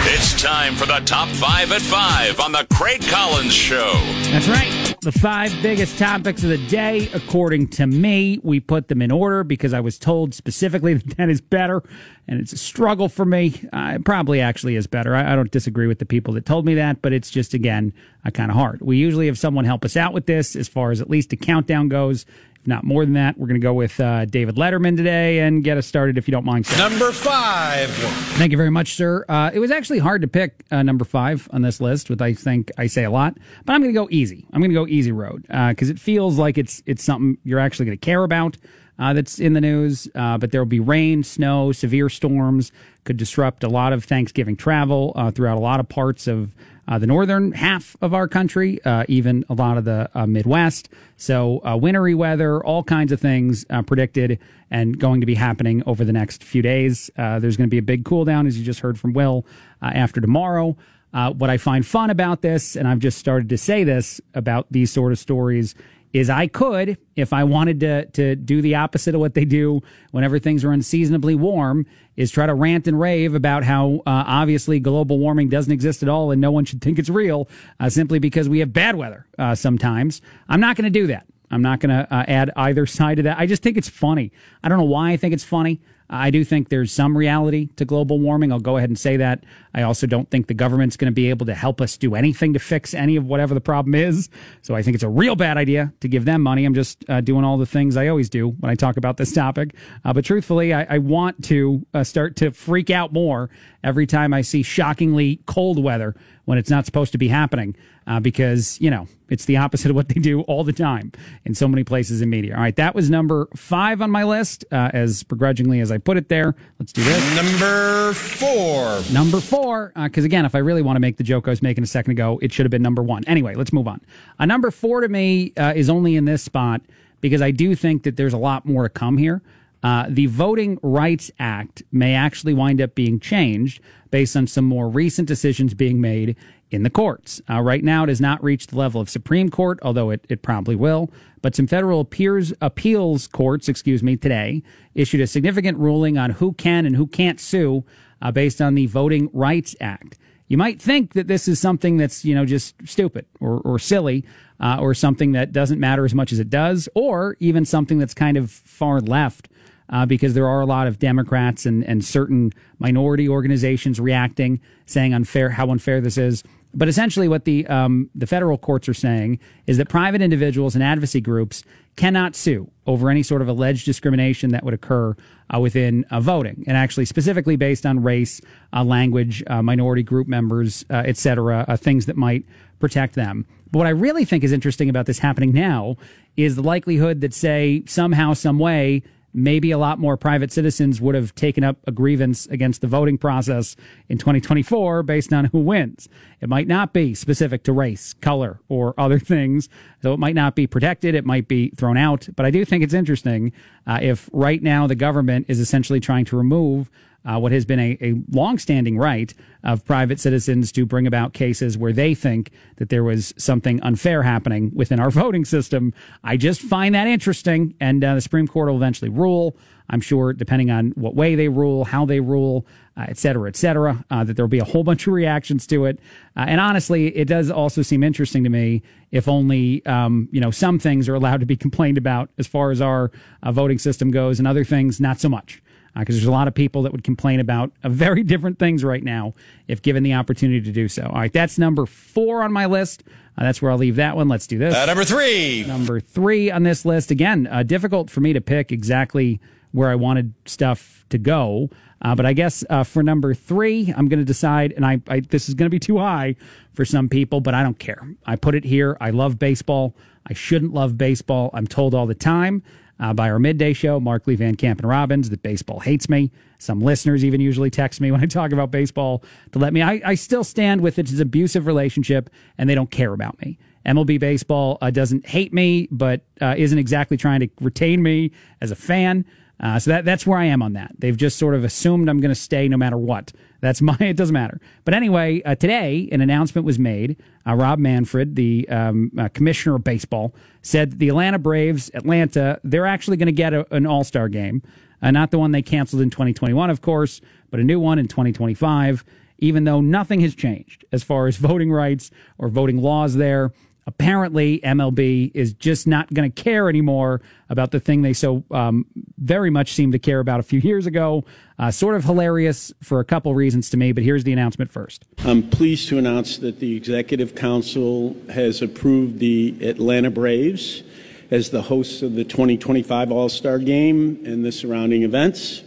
It's 0.07 0.41
time 0.41 0.75
for 0.75 0.85
the 0.85 1.01
top 1.07 1.29
five 1.31 1.73
at 1.73 1.81
five 1.81 2.39
on 2.39 2.53
the 2.53 2.67
Craig 2.75 3.01
Collins 3.09 3.55
Show. 3.55 3.95
That's 4.31 4.47
right. 4.49 4.95
The 5.01 5.13
five 5.13 5.51
biggest 5.63 5.99
topics 5.99 6.43
of 6.43 6.51
the 6.51 6.59
day, 6.67 7.09
according 7.15 7.69
to 7.69 7.87
me. 7.87 8.39
We 8.43 8.61
put 8.61 8.89
them 8.89 9.01
in 9.01 9.11
order 9.11 9.45
because 9.45 9.73
I 9.73 9.81
was 9.81 9.99
told 9.99 10.35
specifically 10.35 10.93
that 10.99 11.17
that 11.17 11.31
is 11.31 11.41
better, 11.41 11.83
and 12.29 12.39
it's 12.39 12.53
a 12.53 12.59
struggle 12.59 13.09
for 13.09 13.25
me. 13.25 13.55
Uh, 13.73 13.95
it 13.95 14.05
probably 14.05 14.43
actually 14.43 14.77
is 14.77 14.87
better. 14.87 15.15
I, 15.15 15.33
I 15.33 15.37
don't 15.37 15.51
disagree 15.51 15.87
with 15.87 16.01
the 16.01 16.07
people 16.07 16.35
that 16.35 16.45
told 16.45 16.67
me 16.67 16.75
that, 16.75 17.01
but 17.01 17.15
it's 17.15 17.31
just, 17.31 17.55
again, 17.55 17.95
kind 18.35 18.51
of 18.51 18.59
hard. 18.59 18.83
We 18.83 18.99
usually 18.99 19.27
have 19.27 19.39
someone 19.39 19.65
help 19.65 19.87
us 19.87 19.97
out 19.97 20.13
with 20.13 20.27
this 20.27 20.55
as 20.55 20.69
far 20.69 20.91
as 20.91 21.01
at 21.01 21.09
least 21.09 21.33
a 21.33 21.37
countdown 21.37 21.89
goes. 21.89 22.27
If 22.65 22.69
not 22.69 22.82
more 22.82 23.05
than 23.05 23.12
that, 23.12 23.36
we're 23.36 23.47
going 23.47 23.61
to 23.61 23.62
go 23.62 23.74
with 23.74 24.01
uh, 24.01 24.24
David 24.24 24.57
Letterman 24.57 24.97
today 24.97 25.41
and 25.41 25.62
get 25.62 25.77
us 25.77 25.86
started 25.86 26.16
if 26.16 26.27
you 26.27 26.32
don't 26.32 26.47
mind. 26.47 26.65
Sir. 26.65 26.78
Number 26.78 27.12
five. 27.12 27.91
Thank 28.39 28.53
you 28.53 28.57
very 28.57 28.70
much, 28.70 28.95
sir. 28.95 29.23
Uh, 29.28 29.51
it 29.53 29.59
was 29.59 29.70
actually 29.70 29.99
hard 29.99 30.23
to 30.23 30.28
pick 30.28 30.65
uh, 30.70 30.82
number 30.82 31.05
five 31.05 31.47
on 31.53 31.61
this 31.61 31.78
list, 31.78 32.09
which 32.09 32.23
I 32.23 32.32
think 32.32 32.73
I 32.78 32.86
say 32.86 33.05
a 33.05 33.11
lot, 33.11 33.36
but 33.66 33.74
I'm 33.74 33.82
going 33.82 33.93
to 33.93 34.01
go 34.01 34.09
easy. 34.11 34.47
I'm 34.51 34.62
going 34.62 34.70
to 34.70 34.74
go 34.74 34.86
easy 34.86 35.12
road 35.12 35.43
because 35.43 35.91
it 35.91 35.99
feels 35.99 36.39
like 36.39 36.57
it's 36.57 36.82
it's 36.86 37.05
something 37.05 37.36
you're 37.45 37.59
actually 37.59 37.85
going 37.85 37.99
to 37.99 38.03
care 38.03 38.24
about. 38.24 38.57
Uh, 38.99 39.12
that's 39.12 39.41
in 39.41 39.55
the 39.55 39.61
news, 39.61 40.09
uh, 40.15 40.39
but 40.39 40.53
there 40.53 40.61
will 40.61 40.66
be 40.66 40.81
rain, 40.81 41.23
snow, 41.24 41.73
severe 41.73 42.09
storms 42.09 42.70
could 43.03 43.16
disrupt 43.16 43.65
a 43.65 43.69
lot 43.69 43.93
of 43.93 44.05
Thanksgiving 44.05 44.57
travel 44.57 45.12
uh, 45.16 45.32
throughout 45.32 45.57
a 45.59 45.61
lot 45.61 45.81
of 45.81 45.89
parts 45.89 46.28
of 46.28 46.55
uh, 46.86 46.98
the 46.98 47.06
northern 47.06 47.52
half 47.52 47.97
of 48.01 48.12
our 48.12 48.28
country, 48.28 48.82
uh, 48.85 49.05
even 49.09 49.44
a 49.48 49.55
lot 49.55 49.78
of 49.78 49.85
the 49.85 50.09
uh, 50.15 50.27
Midwest. 50.27 50.89
So, 51.16 51.61
uh, 51.65 51.77
wintry 51.77 52.15
weather, 52.15 52.62
all 52.65 52.82
kinds 52.82 53.12
of 53.12 53.20
things 53.20 53.65
uh, 53.70 53.82
predicted 53.82 54.39
and 54.70 54.98
going 54.98 55.20
to 55.20 55.27
be 55.27 55.35
happening 55.35 55.82
over 55.86 56.05
the 56.05 56.12
next 56.12 56.43
few 56.43 56.62
days. 56.62 57.11
Uh, 57.16 57.39
there's 57.39 57.56
going 57.56 57.69
to 57.69 57.74
be 57.74 57.78
a 57.78 57.82
big 57.82 58.05
cool 58.05 58.24
down, 58.24 58.47
as 58.47 58.59
you 58.59 58.65
just 58.65 58.81
heard 58.81 58.98
from 58.98 59.12
Will, 59.12 59.47
after 59.81 60.20
tomorrow. 60.20 60.77
What 61.12 61.48
I 61.48 61.59
find 61.59 61.86
fun 61.86 62.11
about 62.11 62.43
this, 62.43 62.74
and 62.74 62.89
I've 62.89 62.98
just 62.98 63.19
started 63.19 63.48
to 63.51 63.59
say 63.59 63.85
this 63.85 64.20
about 64.35 64.66
these 64.70 64.90
sort 64.90 65.12
of 65.12 65.19
stories, 65.19 65.77
is 66.15 66.31
I 66.31 66.47
could, 66.47 66.97
if 67.16 67.32
I 67.32 67.45
wanted 67.45 67.81
to 67.81 68.07
to 68.07 68.36
do 68.36 68.62
the 68.62 68.77
opposite 68.77 69.15
of 69.15 69.20
what 69.20 69.35
they 69.35 69.45
do 69.45 69.82
whenever 70.12 70.39
things 70.39 70.65
are 70.65 70.73
unseasonably 70.73 71.35
warm, 71.35 71.85
is 72.16 72.31
try 72.31 72.47
to 72.47 72.55
rant 72.55 72.86
and 72.86 72.99
rave 72.99 73.35
about 73.35 73.65
how 73.65 73.97
uh, 74.07 74.24
obviously 74.27 74.78
global 74.78 75.19
warming 75.19 75.49
doesn't 75.49 75.73
exist 75.73 76.03
at 76.03 76.09
all 76.09 76.31
and 76.31 76.41
no 76.41 76.53
one 76.53 76.65
should 76.65 76.81
think 76.81 76.99
it's 76.99 77.11
real 77.11 77.49
uh, 77.81 77.91
simply 77.91 78.20
because 78.20 78.49
we 78.49 78.61
have 78.61 78.73
bad 78.73 78.95
weather 78.95 79.27
uh, 79.39 79.55
sometimes. 79.55 80.23
I'm 80.49 80.61
not 80.61 80.77
going 80.77 80.91
to 80.91 80.99
do 80.99 81.09
that. 81.09 81.27
I'm 81.51 81.62
not 81.62 81.81
going 81.81 81.91
to 81.91 82.15
uh, 82.15 82.24
add 82.28 82.53
either 82.57 82.86
side 82.99 83.16
to 83.16 83.24
that. 83.24 83.39
I 83.39 83.47
just 83.47 83.62
think 83.62 83.77
it's 83.77 83.89
funny. 83.89 84.32
I 84.62 84.69
don't 84.69 84.78
know 84.78 84.85
why 84.85 85.11
I 85.11 85.16
think 85.16 85.35
it's 85.35 85.45
funny. 85.45 85.81
I 86.11 86.31
do 86.31 86.45
think 86.45 86.69
there's 86.69 86.93
some 86.93 87.17
reality 87.17 87.69
to 87.77 87.85
global 87.85 88.21
warming. 88.21 88.53
I'll 88.53 88.61
go 88.61 88.77
ahead 88.77 88.91
and 88.91 88.99
say 88.99 89.17
that. 89.17 89.45
I 89.75 89.83
also 89.83 90.07
don't 90.07 90.31
think 90.31 90.47
the 90.47 90.55
government's 90.55 90.97
going 90.97 91.11
to 91.11 91.15
be 91.15 91.31
able 91.31 91.47
to 91.47 91.55
help 91.55 91.81
us 91.81 91.97
do 91.97 92.15
anything 92.15 92.53
to 92.53 92.59
fix 92.59 92.95
any 92.95 93.17
of 93.17 93.25
whatever 93.25 93.55
the 93.55 93.61
problem 93.61 93.95
is. 93.95 94.29
So 94.63 94.75
I 94.75 94.83
think 94.83 94.95
it's 94.95 95.03
a 95.03 95.09
real 95.09 95.35
bad 95.35 95.57
idea 95.57 95.93
to 96.01 96.09
give 96.09 96.25
them 96.25 96.43
money. 96.43 96.65
I'm 96.65 96.75
just 96.75 97.05
uh, 97.09 97.21
doing 97.21 97.45
all 97.45 97.57
the 97.57 97.67
things 97.67 97.97
I 97.97 98.09
always 98.09 98.29
do 98.29 98.51
when 98.51 98.71
I 98.71 98.75
talk 98.75 98.97
about 98.97 99.17
this 99.17 99.33
topic. 99.33 99.75
Uh, 100.05 100.13
but 100.13 100.25
truthfully, 100.25 100.75
I, 100.75 100.85
I 100.85 100.99
want 100.99 101.43
to 101.45 101.85
uh, 101.95 102.05
start 102.05 102.37
to 102.37 102.51
freak 102.51 102.91
out 102.91 103.13
more 103.13 103.49
every 103.83 104.07
time 104.07 104.35
I 104.35 104.43
see 104.43 104.63
shockingly 104.63 105.41
cold 105.47 105.83
weather 105.83 106.15
when 106.45 106.59
it's 106.59 106.71
not 106.71 106.85
supposed 106.85 107.13
to 107.13 107.19
be 107.19 107.29
happening 107.29 107.75
uh, 108.07 108.21
because, 108.21 108.81
you 108.81 108.91
know, 108.91 109.07
it's 109.29 109.47
the 109.47 109.57
opposite 109.57 109.91
of 109.91 109.97
what 109.97 110.09
they 110.09 110.21
do 110.21 110.43
all 110.43 110.65
the 110.65 110.73
time 110.73 111.13
in 111.45 111.55
so 111.55 111.67
many 111.67 111.85
places 111.85 112.21
in 112.21 112.31
media. 112.31 112.55
All 112.55 112.61
right, 112.61 112.77
that 112.77 112.95
was 112.95 113.11
number 113.11 113.49
five 113.57 114.01
on 114.03 114.11
my 114.11 114.25
list, 114.25 114.65
uh, 114.71 114.91
as 114.93 115.23
begrudgingly 115.23 115.81
as 115.81 115.91
I 115.91 115.99
put 115.99 116.17
it 116.17 116.29
there. 116.29 116.55
Let's 116.79 116.93
do 116.93 117.03
this. 117.03 117.37
Number 117.37 118.13
four. 118.13 119.03
Number 119.13 119.41
four, 119.41 119.93
because 119.97 120.25
again, 120.25 120.45
if 120.45 120.55
I 120.55 120.59
really 120.59 120.83
want 120.83 120.97
to 120.97 121.01
make 121.01 121.17
the 121.17 121.25
joke 121.25 121.49
I 121.49 121.51
was 121.51 121.63
making 121.63 121.85
a 121.85 121.87
second 121.87 122.13
ago, 122.13 122.39
it 122.43 122.53
should 122.53 122.65
have 122.65 122.71
been 122.71 122.83
number 122.83 123.03
one. 123.03 123.25
Anyway, 123.27 123.55
let's 123.55 123.73
move 123.73 123.89
on. 123.89 124.01
Uh, 124.39 124.47
number 124.47 124.71
four 124.71 125.01
to 125.01 125.09
me 125.09 125.53
uh, 125.57 125.73
is 125.75 125.89
only 125.89 126.17
in 126.17 126.27
this 126.27 126.43
spot 126.43 126.83
because 127.21 127.41
I 127.41 127.51
do 127.51 127.75
think 127.75 128.03
that 128.03 128.17
there's 128.17 128.35
a 128.35 128.39
lot 128.39 128.67
more 128.67 128.83
to 128.83 128.89
come 128.89 129.17
here. 129.17 129.43
Uh, 129.83 130.07
the 130.09 130.27
Voting 130.27 130.79
Rights 130.83 131.31
Act 131.39 131.83
may 131.93 132.15
actually 132.15 132.55
wind 132.55 132.81
up 132.81 132.95
being 132.95 133.21
changed 133.21 133.83
based 134.11 134.35
on 134.37 134.47
some 134.47 134.65
more 134.65 134.89
recent 134.89 135.29
decisions 135.29 135.75
being 135.75 136.01
made 136.01 136.37
in 136.75 136.83
the 136.83 136.91
courts. 136.91 137.41
Uh, 137.49 137.61
right 137.61 137.85
now, 137.85 138.03
it 138.03 138.09
has 138.09 138.21
not 138.21 138.43
reached 138.43 138.71
the 138.71 138.77
level 138.77 139.01
of 139.01 139.09
Supreme 139.09 139.49
Court, 139.49 139.79
although 139.83 140.11
it, 140.11 140.27
it 140.29 140.43
probably 140.43 140.75
will. 140.75 141.09
But 141.41 141.55
some 141.55 141.69
federal 141.69 142.01
appears, 142.01 142.53
appeals 142.61 143.29
courts, 143.29 143.69
excuse 143.69 144.03
me, 144.03 144.17
today 144.17 144.63
issued 144.95 145.21
a 145.21 145.27
significant 145.27 145.79
ruling 145.79 146.19
on 146.19 146.31
who 146.31 146.53
can 146.55 146.85
and 146.85 146.97
who 146.97 147.07
can't 147.07 147.39
sue 147.39 147.85
uh, 148.21 148.33
based 148.33 148.61
on 148.61 148.75
the 148.75 148.87
Voting 148.87 149.31
Rights 149.33 149.77
Act. 149.81 150.19
You 150.49 150.59
might 150.59 150.83
think 150.83 151.13
that 151.13 151.29
this 151.29 151.47
is 151.47 151.61
something 151.61 151.97
that's 151.97 152.25
you 152.25 152.35
know 152.35 152.45
just 152.45 152.75
stupid 152.87 153.27
or, 153.41 153.61
or 153.61 153.79
silly, 153.79 154.25
uh, 154.61 154.79
or 154.81 154.95
something 154.95 155.33
that 155.33 155.53
doesn't 155.53 155.79
matter 155.79 156.05
as 156.05 156.15
much 156.15 156.33
as 156.33 156.41
it 156.41 156.51
does, 156.51 156.89
or 156.95 157.37
even 157.39 157.65
something 157.65 157.99
that's 157.99 158.15
kind 158.15 158.37
of 158.37 158.51
far 158.51 159.01
left 159.01 159.49
uh, 159.91 160.07
because 160.07 160.35
there 160.35 160.49
are 160.49 160.61
a 160.61 160.67
lot 160.67 160.87
of 160.87 160.99
Democrats 160.99 161.67
and, 161.67 161.85
and 161.85 162.05
certain 162.05 162.53
minority 162.79 163.29
organizations 163.29 164.01
reacting, 164.01 164.61
saying 164.87 165.15
unfair 165.15 165.51
how 165.51 165.71
unfair 165.71 166.01
this 166.01 166.19
is. 166.19 166.43
But 166.75 166.89
essentially, 166.89 167.29
what 167.29 167.45
the 167.45 167.67
um, 167.69 168.11
the 168.15 168.27
federal 168.27 168.59
courts 168.59 168.89
are 168.89 168.95
saying 168.95 169.39
is 169.67 169.77
that 169.77 169.89
private 169.89 170.21
individuals 170.23 170.75
and 170.75 170.83
advocacy 170.83 171.21
groups 171.21 171.63
cannot 171.97 172.35
sue 172.35 172.71
over 172.87 173.09
any 173.09 173.23
sort 173.23 173.43
of 173.43 173.49
alleged 173.49 173.85
discrimination 173.85 174.51
that 174.51 174.65
would 174.65 174.75
occur 174.75 175.15
uh, 175.55 175.61
within 175.61 176.05
uh, 176.11 176.21
voting, 176.21 176.65
and 176.67 176.77
actually 176.77 177.05
specifically 177.05 177.57
based 177.57 177.87
on 177.87 178.03
race, 178.03 178.41
uh, 178.73 178.83
language, 178.83 179.43
uh, 179.47 179.63
minority 179.63 180.03
group 180.03 180.27
members, 180.27 180.85
uh, 180.91 181.03
et 181.07 181.17
cetera, 181.17 181.65
uh, 181.69 181.77
things 181.77 182.07
that 182.07 182.17
might 182.17 182.45
protect 182.81 183.15
them. 183.15 183.47
But 183.71 183.79
what 183.79 183.87
I 183.87 183.91
really 183.91 184.25
think 184.25 184.43
is 184.45 184.53
interesting 184.53 184.89
about 184.89 185.07
this 185.07 185.21
happening 185.21 185.53
now 185.53 185.97
is 186.37 186.57
the 186.57 186.63
likelihood 186.63 187.21
that, 187.21 187.33
say, 187.33 187.85
somehow, 187.87 188.33
some 188.35 188.59
way, 188.59 189.03
maybe 189.35 189.73
a 189.73 189.78
lot 189.78 189.98
more 189.98 190.16
private 190.16 190.52
citizens 190.52 191.01
would 191.01 191.15
have 191.15 191.35
taken 191.35 191.65
up 191.65 191.77
a 191.86 191.93
grievance 191.93 192.47
against 192.47 192.81
the 192.81 192.86
voting 192.86 193.19
process 193.19 193.77
in 194.09 194.16
2024 194.16 195.02
based 195.02 195.32
on 195.32 195.47
who 195.47 195.59
wins. 195.59 196.09
It 196.40 196.48
might 196.48 196.69
not 196.69 196.93
be 196.93 197.15
specific 197.15 197.65
to 197.65 197.73
race, 197.73 198.15
color, 198.15 198.61
or 198.69 198.94
other 198.97 199.19
things. 199.35 199.69
So 200.02 200.15
it 200.15 200.19
might 200.19 200.36
not 200.36 200.55
be 200.55 200.66
protected. 200.66 201.15
It 201.15 201.27
might 201.27 201.48
be 201.48 201.70
thrown 201.70 201.97
out. 201.97 202.28
But 202.36 202.47
I 202.47 202.51
do 202.51 202.65
think 202.65 202.85
it's 202.85 202.94
interesting 202.94 203.52
uh, 203.86 203.98
if 204.01 204.31
right 204.32 204.62
now 204.62 204.86
the 204.86 204.94
government 204.94 205.47
is 205.48 205.59
essentially 205.59 206.01
trying 206.01 206.24
to 206.27 206.36
remove 206.36 206.90
uh, 207.25 207.39
what 207.39 207.53
has 207.53 207.65
been 207.65 207.81
a, 207.81 207.99
a 208.01 208.15
longstanding 208.31 208.99
right 208.99 209.33
of 209.63 209.85
private 209.85 210.21
citizens 210.21 210.71
to 210.73 210.85
bring 210.85 211.07
about 211.07 211.33
cases 211.33 211.79
where 211.79 211.93
they 211.93 212.15
think 212.15 212.51
that 212.77 212.91
there 212.91 213.05
was 213.05 213.33
something 213.37 213.83
unfair 213.83 214.23
happening 214.23 214.71
within 214.75 215.01
our 215.01 215.11
voting 215.23 215.45
system. 215.45 215.93
I 216.23 216.37
just 216.37 216.61
find 216.61 216.95
that 216.95 217.07
interesting, 217.07 217.75
and 217.81 218.05
uh, 218.05 218.15
the 218.15 218.21
Supreme 218.21 218.47
Court 218.47 218.69
will 218.69 218.77
eventually 218.77 219.09
rule. 219.09 219.57
I'm 219.91 220.01
sure, 220.01 220.33
depending 220.33 220.71
on 220.71 220.93
what 220.93 221.15
way 221.15 221.35
they 221.35 221.49
rule, 221.49 221.85
how 221.85 222.07
they 222.07 222.21
rule, 222.21 222.67
uh, 222.97 223.05
et 223.09 223.19
cetera, 223.19 223.49
et 223.49 223.57
cetera, 223.57 224.03
uh, 224.11 224.25
that 224.25 224.35
there'll 224.35 224.49
be 224.49 224.59
a 224.59 224.65
whole 224.65 224.83
bunch 224.83 225.07
of 225.07 225.13
reactions 225.13 225.67
to 225.67 225.85
it. 225.85 225.99
Uh, 226.37 226.47
and 226.49 226.59
honestly, 226.59 227.15
it 227.15 227.27
does 227.27 227.51
also 227.51 227.83
seem 227.83 228.03
interesting 228.03 228.45
to 228.45 228.51
me 228.51 228.83
if 229.11 229.29
only, 229.29 229.85
um, 229.85 230.29
you 230.33 230.41
know, 230.41 230.51
some 230.51 230.79
things 230.79 231.07
are 231.07 231.15
allowed 231.15 231.41
to 231.41 231.47
be 231.47 231.57
complained 231.57 231.99
about 231.99 232.31
as 232.39 232.47
far 232.47 232.71
as 232.71 232.81
our 232.81 233.11
uh, 233.43 233.53
voting 233.53 233.79
system 233.79 234.11
goes, 234.11 234.39
and 234.39 234.49
other 234.49 234.65
things 234.65 235.01
not 235.01 235.21
so 235.21 235.29
much 235.29 235.63
because 235.99 236.15
uh, 236.15 236.19
there's 236.19 236.27
a 236.27 236.33
lot 236.33 236.49
of 236.49 236.55
people 236.55 236.83
that 236.83 236.93
would 236.93 237.05
complain 237.05 237.41
about 237.41 237.73
uh, 237.83 237.89
very 237.89 238.23
different 238.23 238.59
things 238.59 238.83
right 238.83 239.03
now 239.03 239.35
if 239.69 239.83
given 239.83 240.03
the 240.03 240.15
opportunity 240.15 240.61
to 240.61 240.73
do 240.73 240.89
so. 240.89 241.05
All 241.05 241.21
right, 241.21 241.33
that's 241.33 241.59
number 241.59 241.87
four 241.87 242.43
on 242.43 242.53
my 242.53 242.66
list. 242.66 243.05
Uh, 243.37 243.43
that's 243.43 243.61
where 243.61 243.71
I'll 243.71 243.79
leave 243.79 243.97
that 243.97 244.16
one. 244.16 244.29
Let's 244.29 244.47
do 244.47 244.59
this. 244.59 244.75
Uh, 244.75 244.87
number 244.87 245.05
three. 245.05 245.65
Number 245.65 246.01
three 246.01 246.51
on 246.51 246.62
this 246.62 246.85
list. 246.85 247.11
Again, 247.11 247.47
uh, 247.51 247.62
difficult 247.62 248.11
for 248.11 248.21
me 248.21 248.33
to 248.33 248.41
pick 248.41 248.73
exactly 248.73 249.41
where 249.73 249.91
I 249.91 249.97
wanted 249.97 250.35
stuff 250.47 251.05
to 251.11 251.19
go. 251.19 251.71
Uh, 252.03 252.15
but 252.15 252.27
I 252.27 252.33
guess 252.33 252.62
for 252.85 253.03
number 253.03 253.33
three, 253.33 253.93
I'm 253.97 254.09
going 254.09 254.19
to 254.19 254.27
decide, 254.27 254.73
and 254.73 254.85
I, 254.85 255.01
I 255.09 255.21
this 255.21 255.49
is 255.49 255.55
going 255.55 255.66
to 255.66 255.71
be 255.71 255.81
too 255.81 255.99
high 255.99 256.37
for 256.75 256.85
some 256.85 257.09
people, 257.09 257.41
but 257.41 257.55
I 257.55 257.62
don't 257.62 257.79
care. 257.79 258.07
I 258.27 258.37
put 258.37 258.55
it 258.55 258.65
here. 258.65 258.97
I 259.01 259.11
love 259.11 259.39
baseball. 259.39 259.95
I 260.27 260.35
shouldn't 260.35 260.75
love 260.75 260.99
baseball. 260.99 261.51
I'm 261.55 261.66
told 261.66 261.95
all 261.95 262.07
the 262.07 262.15
time 262.15 262.62
uh, 263.01 263.12
by 263.12 263.31
our 263.31 263.39
midday 263.39 263.73
show, 263.73 263.99
Markley 264.01 264.37
Van 264.37 264.55
Camp 264.55 264.81
and 264.81 264.89
Robbins, 264.89 265.31
that 265.31 265.43
baseball 265.43 265.81
hates 265.81 266.09
me. 266.09 266.31
Some 266.59 266.81
listeners 266.81 267.25
even 267.25 267.41
usually 267.41 267.71
text 267.71 268.01
me 268.01 268.11
when 268.12 268.23
I 268.23 268.27
talk 268.27 268.53
about 268.53 268.71
baseball 268.71 269.23
to 269.53 269.59
let 269.59 269.73
me. 269.73 269.83
I, 269.83 270.01
I 270.05 270.15
still 270.15 270.45
stand 270.45 270.81
with 270.81 270.99
it's 270.99 271.12
an 271.12 271.21
abusive 271.21 271.66
relationship, 271.66 272.31
and 272.59 272.69
they 272.69 272.75
don't 272.75 272.91
care 272.91 273.12
about 273.12 273.41
me. 273.41 273.59
MLB 273.87 274.19
baseball 274.19 274.79
uh, 274.81 274.91
doesn't 274.91 275.27
hate 275.27 275.53
me, 275.53 275.89
but 275.91 276.23
uh, 276.41 276.55
isn't 276.57 276.79
exactly 276.79 277.16
trying 277.16 277.41
to 277.41 277.49
retain 277.61 278.03
me 278.03 278.33
as 278.61 278.71
a 278.71 278.77
fan. 278.77 279.25
Uh, 279.61 279.79
so 279.79 279.91
that 279.91 280.05
that's 280.05 280.27
where 280.27 280.39
I 280.39 280.45
am 280.45 280.63
on 280.63 280.73
that. 280.73 280.93
They've 280.99 281.17
just 281.17 281.39
sort 281.39 281.55
of 281.55 281.65
assumed 281.65 282.09
I'm 282.09 282.21
going 282.21 282.31
to 282.31 282.35
stay 282.35 282.69
no 282.69 282.77
matter 282.77 282.99
what. 282.99 283.33
That's 283.61 283.81
my. 283.83 283.97
It 284.01 284.17
doesn't 284.17 284.35
matter. 284.35 284.61
But 284.85 284.95
anyway, 284.95 285.43
uh, 285.43 285.55
today 285.55 286.09
an 286.13 286.21
announcement 286.21 286.67
was 286.67 286.79
made. 286.79 287.17
Uh, 287.47 287.55
Rob 287.55 287.79
Manfred, 287.79 288.37
the 288.37 288.69
um, 288.69 289.13
uh, 289.19 289.29
commissioner 289.29 289.77
of 289.77 289.85
baseball, 289.85 290.35
said 290.63 290.99
the 290.99 291.09
Atlanta 291.09 291.39
Braves, 291.39 291.91
Atlanta, 291.95 292.61
they're 292.65 292.87
actually 292.87 293.17
going 293.17 293.27
to 293.27 293.33
get 293.33 293.53
a, 293.53 293.67
an 293.75 293.87
All 293.87 294.05
Star 294.05 294.29
game, 294.29 294.63
uh, 295.03 295.11
not 295.11 295.31
the 295.31 295.39
one 295.39 295.53
they 295.53 295.63
canceled 295.63 296.03
in 296.03 296.11
2021, 296.11 296.71
of 296.71 296.81
course, 296.81 297.21
but 297.51 297.61
a 297.61 297.65
new 297.65 297.79
one 297.79 297.99
in 297.99 298.09
2025. 298.09 299.05
Even 299.39 299.65
though 299.65 299.81
nothing 299.81 300.21
has 300.21 300.35
changed 300.35 300.85
as 300.93 301.03
far 301.03 301.27
as 301.27 301.37
voting 301.39 301.71
rights 301.71 302.11
or 302.39 302.49
voting 302.49 302.79
laws 302.79 303.17
there, 303.17 303.53
apparently 303.86 304.61
MLB 304.61 305.31
is 305.35 305.52
just 305.52 305.86
not 305.86 306.12
going 306.12 306.31
to 306.31 306.43
care 306.43 306.69
anymore 306.69 307.20
about 307.48 307.70
the 307.70 307.81
thing 307.81 308.02
they 308.02 308.12
so 308.12 308.44
um, 308.51 308.86
very 309.19 309.51
much 309.51 309.73
seemed 309.73 309.93
to 309.93 309.98
care 309.98 310.20
about 310.20 310.40
a 310.40 310.43
few 310.43 310.61
years 310.61 310.86
ago. 310.86 311.24
Uh, 311.59 311.70
sort 311.70 311.94
of 311.94 312.05
hilarious 312.05 312.73
for 312.82 313.01
a 313.01 313.05
couple 313.05 313.35
reasons 313.35 313.70
to 313.70 313.77
me, 313.77 313.93
but 313.93 314.02
here's 314.02 314.24
the 314.24 314.32
announcement 314.32 314.73
first. 314.73 315.05
I'm 315.19 315.48
pleased 315.48 315.89
to 315.90 315.98
announce 315.98 316.39
that 316.39 316.59
the 316.59 316.77
Executive 316.77 317.35
Council 317.35 318.16
has 318.32 318.62
approved 318.62 319.19
the 319.19 319.56
Atlanta 319.61 320.11
Braves 320.11 320.82
as 321.31 321.51
the 321.51 321.62
hosts 321.62 322.02
of 322.02 322.15
the 322.15 322.24
2025 322.24 323.12
All 323.12 323.28
Star 323.28 323.59
Game 323.59 324.23
and 324.24 324.44
the 324.44 324.52
surrounding 324.52 325.02
events. 325.02 325.62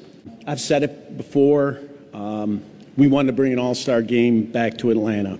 I've 0.46 0.62
said 0.62 0.84
it 0.84 1.18
before. 1.18 1.80
Um, 2.14 2.64
we 2.96 3.08
wanted 3.08 3.28
to 3.28 3.34
bring 3.34 3.54
an 3.54 3.60
All 3.60 3.76
Star 3.76 4.02
Game 4.02 4.44
back 4.44 4.78
to 4.80 4.92
Atlanta. 4.92 5.40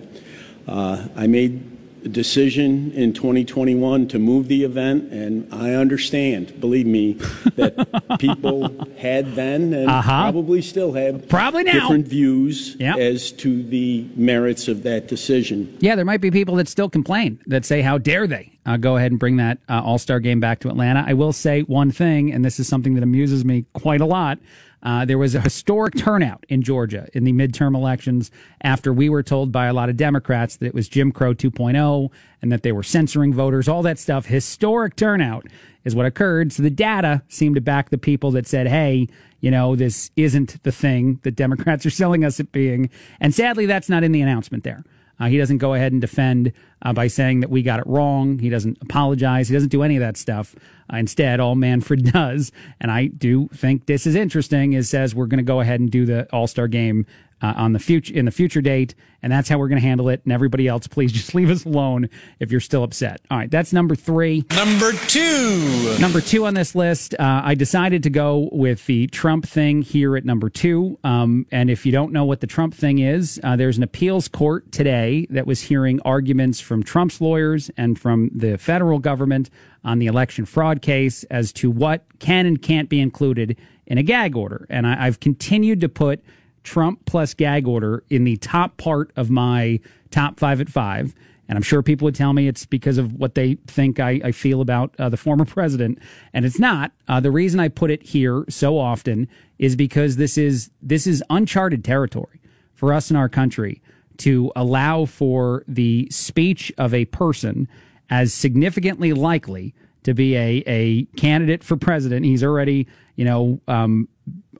Uh, 0.66 1.08
I 1.16 1.26
made 1.26 1.77
decision 2.04 2.92
in 2.92 3.12
2021 3.12 4.08
to 4.08 4.18
move 4.18 4.48
the 4.48 4.64
event, 4.64 5.12
and 5.12 5.52
I 5.52 5.74
understand, 5.74 6.60
believe 6.60 6.86
me, 6.86 7.14
that 7.56 8.16
people 8.18 8.86
had 8.96 9.34
then 9.34 9.72
and 9.72 9.90
uh-huh. 9.90 10.22
probably 10.22 10.62
still 10.62 10.92
have 10.92 11.28
probably 11.28 11.64
now. 11.64 11.72
different 11.72 12.06
views 12.06 12.76
yep. 12.78 12.98
as 12.98 13.32
to 13.32 13.62
the 13.62 14.06
merits 14.14 14.68
of 14.68 14.82
that 14.84 15.08
decision. 15.08 15.76
Yeah, 15.80 15.96
there 15.96 16.04
might 16.04 16.20
be 16.20 16.30
people 16.30 16.56
that 16.56 16.68
still 16.68 16.88
complain 16.88 17.40
that 17.46 17.64
say, 17.64 17.82
"How 17.82 17.98
dare 17.98 18.26
they?" 18.26 18.52
Uh, 18.66 18.76
go 18.76 18.96
ahead 18.96 19.10
and 19.10 19.18
bring 19.18 19.36
that 19.38 19.58
uh, 19.68 19.82
All 19.82 19.98
Star 19.98 20.20
game 20.20 20.40
back 20.40 20.60
to 20.60 20.68
Atlanta. 20.68 21.04
I 21.06 21.14
will 21.14 21.32
say 21.32 21.62
one 21.62 21.90
thing, 21.90 22.32
and 22.32 22.44
this 22.44 22.60
is 22.60 22.68
something 22.68 22.94
that 22.94 23.02
amuses 23.02 23.44
me 23.44 23.64
quite 23.72 24.00
a 24.00 24.06
lot. 24.06 24.38
Uh, 24.82 25.04
there 25.04 25.18
was 25.18 25.34
a 25.34 25.40
historic 25.40 25.96
turnout 25.96 26.44
in 26.48 26.62
Georgia 26.62 27.08
in 27.12 27.24
the 27.24 27.32
midterm 27.32 27.74
elections 27.74 28.30
after 28.62 28.92
we 28.92 29.08
were 29.08 29.22
told 29.22 29.50
by 29.50 29.66
a 29.66 29.72
lot 29.72 29.88
of 29.88 29.96
Democrats 29.96 30.56
that 30.56 30.66
it 30.66 30.74
was 30.74 30.88
Jim 30.88 31.10
Crow 31.10 31.34
2.0 31.34 32.10
and 32.42 32.52
that 32.52 32.62
they 32.62 32.72
were 32.72 32.82
censoring 32.82 33.32
voters, 33.32 33.68
all 33.68 33.82
that 33.82 33.98
stuff. 33.98 34.26
Historic 34.26 34.94
turnout 34.96 35.46
is 35.84 35.94
what 35.94 36.06
occurred. 36.06 36.52
So 36.52 36.62
the 36.62 36.70
data 36.70 37.22
seemed 37.28 37.56
to 37.56 37.60
back 37.60 37.90
the 37.90 37.98
people 37.98 38.30
that 38.32 38.46
said, 38.46 38.68
hey, 38.68 39.08
you 39.40 39.50
know, 39.50 39.74
this 39.74 40.10
isn't 40.16 40.62
the 40.62 40.72
thing 40.72 41.20
that 41.22 41.32
Democrats 41.32 41.84
are 41.86 41.90
selling 42.02 42.24
us 42.24 42.38
it 42.38 42.52
being. 42.52 42.90
And 43.20 43.34
sadly, 43.34 43.66
that's 43.66 43.88
not 43.88 44.04
in 44.04 44.12
the 44.12 44.20
announcement 44.20 44.64
there. 44.64 44.84
Uh, 45.20 45.26
he 45.26 45.38
doesn't 45.38 45.58
go 45.58 45.74
ahead 45.74 45.92
and 45.92 46.00
defend 46.00 46.52
uh, 46.82 46.92
by 46.92 47.06
saying 47.06 47.40
that 47.40 47.50
we 47.50 47.62
got 47.62 47.80
it 47.80 47.86
wrong. 47.86 48.38
He 48.38 48.48
doesn't 48.48 48.78
apologize. 48.80 49.48
He 49.48 49.54
doesn't 49.54 49.70
do 49.70 49.82
any 49.82 49.96
of 49.96 50.00
that 50.00 50.16
stuff. 50.16 50.54
Uh, 50.92 50.96
instead, 50.96 51.40
all 51.40 51.54
Manfred 51.54 52.04
does, 52.12 52.52
and 52.80 52.90
I 52.90 53.06
do 53.06 53.48
think 53.48 53.86
this 53.86 54.06
is 54.06 54.14
interesting, 54.14 54.72
is 54.72 54.88
says 54.88 55.14
we're 55.14 55.26
going 55.26 55.38
to 55.38 55.44
go 55.44 55.60
ahead 55.60 55.80
and 55.80 55.90
do 55.90 56.06
the 56.06 56.28
All 56.32 56.46
Star 56.46 56.68
game 56.68 57.06
uh, 57.42 57.54
on 57.56 57.72
the 57.72 57.78
future 57.78 58.14
in 58.14 58.24
the 58.24 58.30
future 58.30 58.60
date, 58.60 58.94
and 59.22 59.32
that's 59.32 59.48
how 59.48 59.58
we're 59.58 59.68
going 59.68 59.80
to 59.80 59.86
handle 59.86 60.08
it. 60.08 60.20
And 60.24 60.32
everybody 60.32 60.66
else, 60.66 60.86
please 60.86 61.12
just 61.18 61.34
leave 61.34 61.50
us 61.50 61.64
alone 61.64 62.08
if 62.40 62.50
you're 62.50 62.60
still 62.60 62.82
upset. 62.82 63.20
All 63.30 63.38
right, 63.38 63.50
that's 63.50 63.72
number 63.72 63.94
three. 63.94 64.44
Number 64.54 64.92
two. 64.92 65.96
Number 66.00 66.20
two 66.20 66.46
on 66.46 66.54
this 66.54 66.74
list, 66.74 67.14
uh, 67.14 67.42
I 67.44 67.54
decided 67.54 68.02
to 68.04 68.10
go 68.10 68.48
with 68.52 68.86
the 68.86 69.06
Trump 69.08 69.46
thing 69.46 69.82
here 69.82 70.16
at 70.16 70.24
number 70.24 70.48
two. 70.50 70.98
Um, 71.04 71.46
and 71.50 71.70
if 71.70 71.86
you 71.86 71.92
don't 71.92 72.12
know 72.12 72.24
what 72.24 72.40
the 72.40 72.46
Trump 72.46 72.74
thing 72.74 72.98
is, 72.98 73.40
uh, 73.42 73.56
there's 73.56 73.76
an 73.76 73.82
appeals 73.82 74.28
court 74.28 74.70
today 74.72 75.26
that 75.30 75.46
was 75.46 75.62
hearing 75.62 76.00
arguments 76.04 76.60
from 76.60 76.82
Trump's 76.82 77.20
lawyers 77.20 77.70
and 77.76 77.98
from 77.98 78.30
the 78.34 78.58
federal 78.58 78.98
government 78.98 79.50
on 79.84 79.98
the 79.98 80.06
election 80.06 80.44
fraud 80.44 80.82
case 80.82 81.24
as 81.24 81.52
to 81.52 81.70
what 81.70 82.04
can 82.18 82.46
and 82.46 82.60
can't 82.60 82.88
be 82.88 83.00
included 83.00 83.56
in 83.86 83.98
a 83.98 84.02
gag 84.02 84.36
order. 84.36 84.66
And 84.68 84.86
I, 84.86 85.06
I've 85.06 85.20
continued 85.20 85.80
to 85.80 85.88
put 85.88 86.22
Trump 86.68 87.04
plus 87.06 87.32
gag 87.32 87.66
order 87.66 88.04
in 88.10 88.24
the 88.24 88.36
top 88.36 88.76
part 88.76 89.10
of 89.16 89.30
my 89.30 89.80
top 90.10 90.38
five 90.38 90.60
at 90.60 90.68
five. 90.68 91.14
And 91.48 91.56
I'm 91.56 91.62
sure 91.62 91.82
people 91.82 92.04
would 92.04 92.14
tell 92.14 92.34
me 92.34 92.46
it's 92.46 92.66
because 92.66 92.98
of 92.98 93.14
what 93.14 93.34
they 93.34 93.54
think 93.66 93.98
I, 93.98 94.20
I 94.22 94.32
feel 94.32 94.60
about 94.60 94.94
uh, 94.98 95.08
the 95.08 95.16
former 95.16 95.44
president, 95.56 95.98
and 96.34 96.44
it's 96.44 96.58
not. 96.58 96.92
Uh, 97.08 97.20
the 97.20 97.30
reason 97.30 97.58
I 97.58 97.68
put 97.68 97.90
it 97.90 98.02
here 98.02 98.44
so 98.50 98.78
often 98.78 99.28
is 99.58 99.74
because 99.74 100.16
this 100.16 100.36
is 100.36 100.70
this 100.82 101.06
is 101.06 101.24
uncharted 101.30 101.84
territory 101.84 102.40
for 102.74 102.92
us 102.92 103.10
in 103.10 103.16
our 103.16 103.30
country 103.30 103.80
to 104.18 104.52
allow 104.54 105.06
for 105.06 105.64
the 105.66 106.06
speech 106.10 106.70
of 106.76 106.92
a 106.92 107.06
person 107.06 107.66
as 108.10 108.34
significantly 108.34 109.14
likely 109.14 109.74
to 110.02 110.12
be 110.12 110.36
a, 110.36 110.62
a 110.66 111.04
candidate 111.16 111.64
for 111.64 111.76
president. 111.76 112.26
He's 112.26 112.44
already, 112.44 112.86
you 113.16 113.24
know, 113.24 113.60
um, 113.68 114.08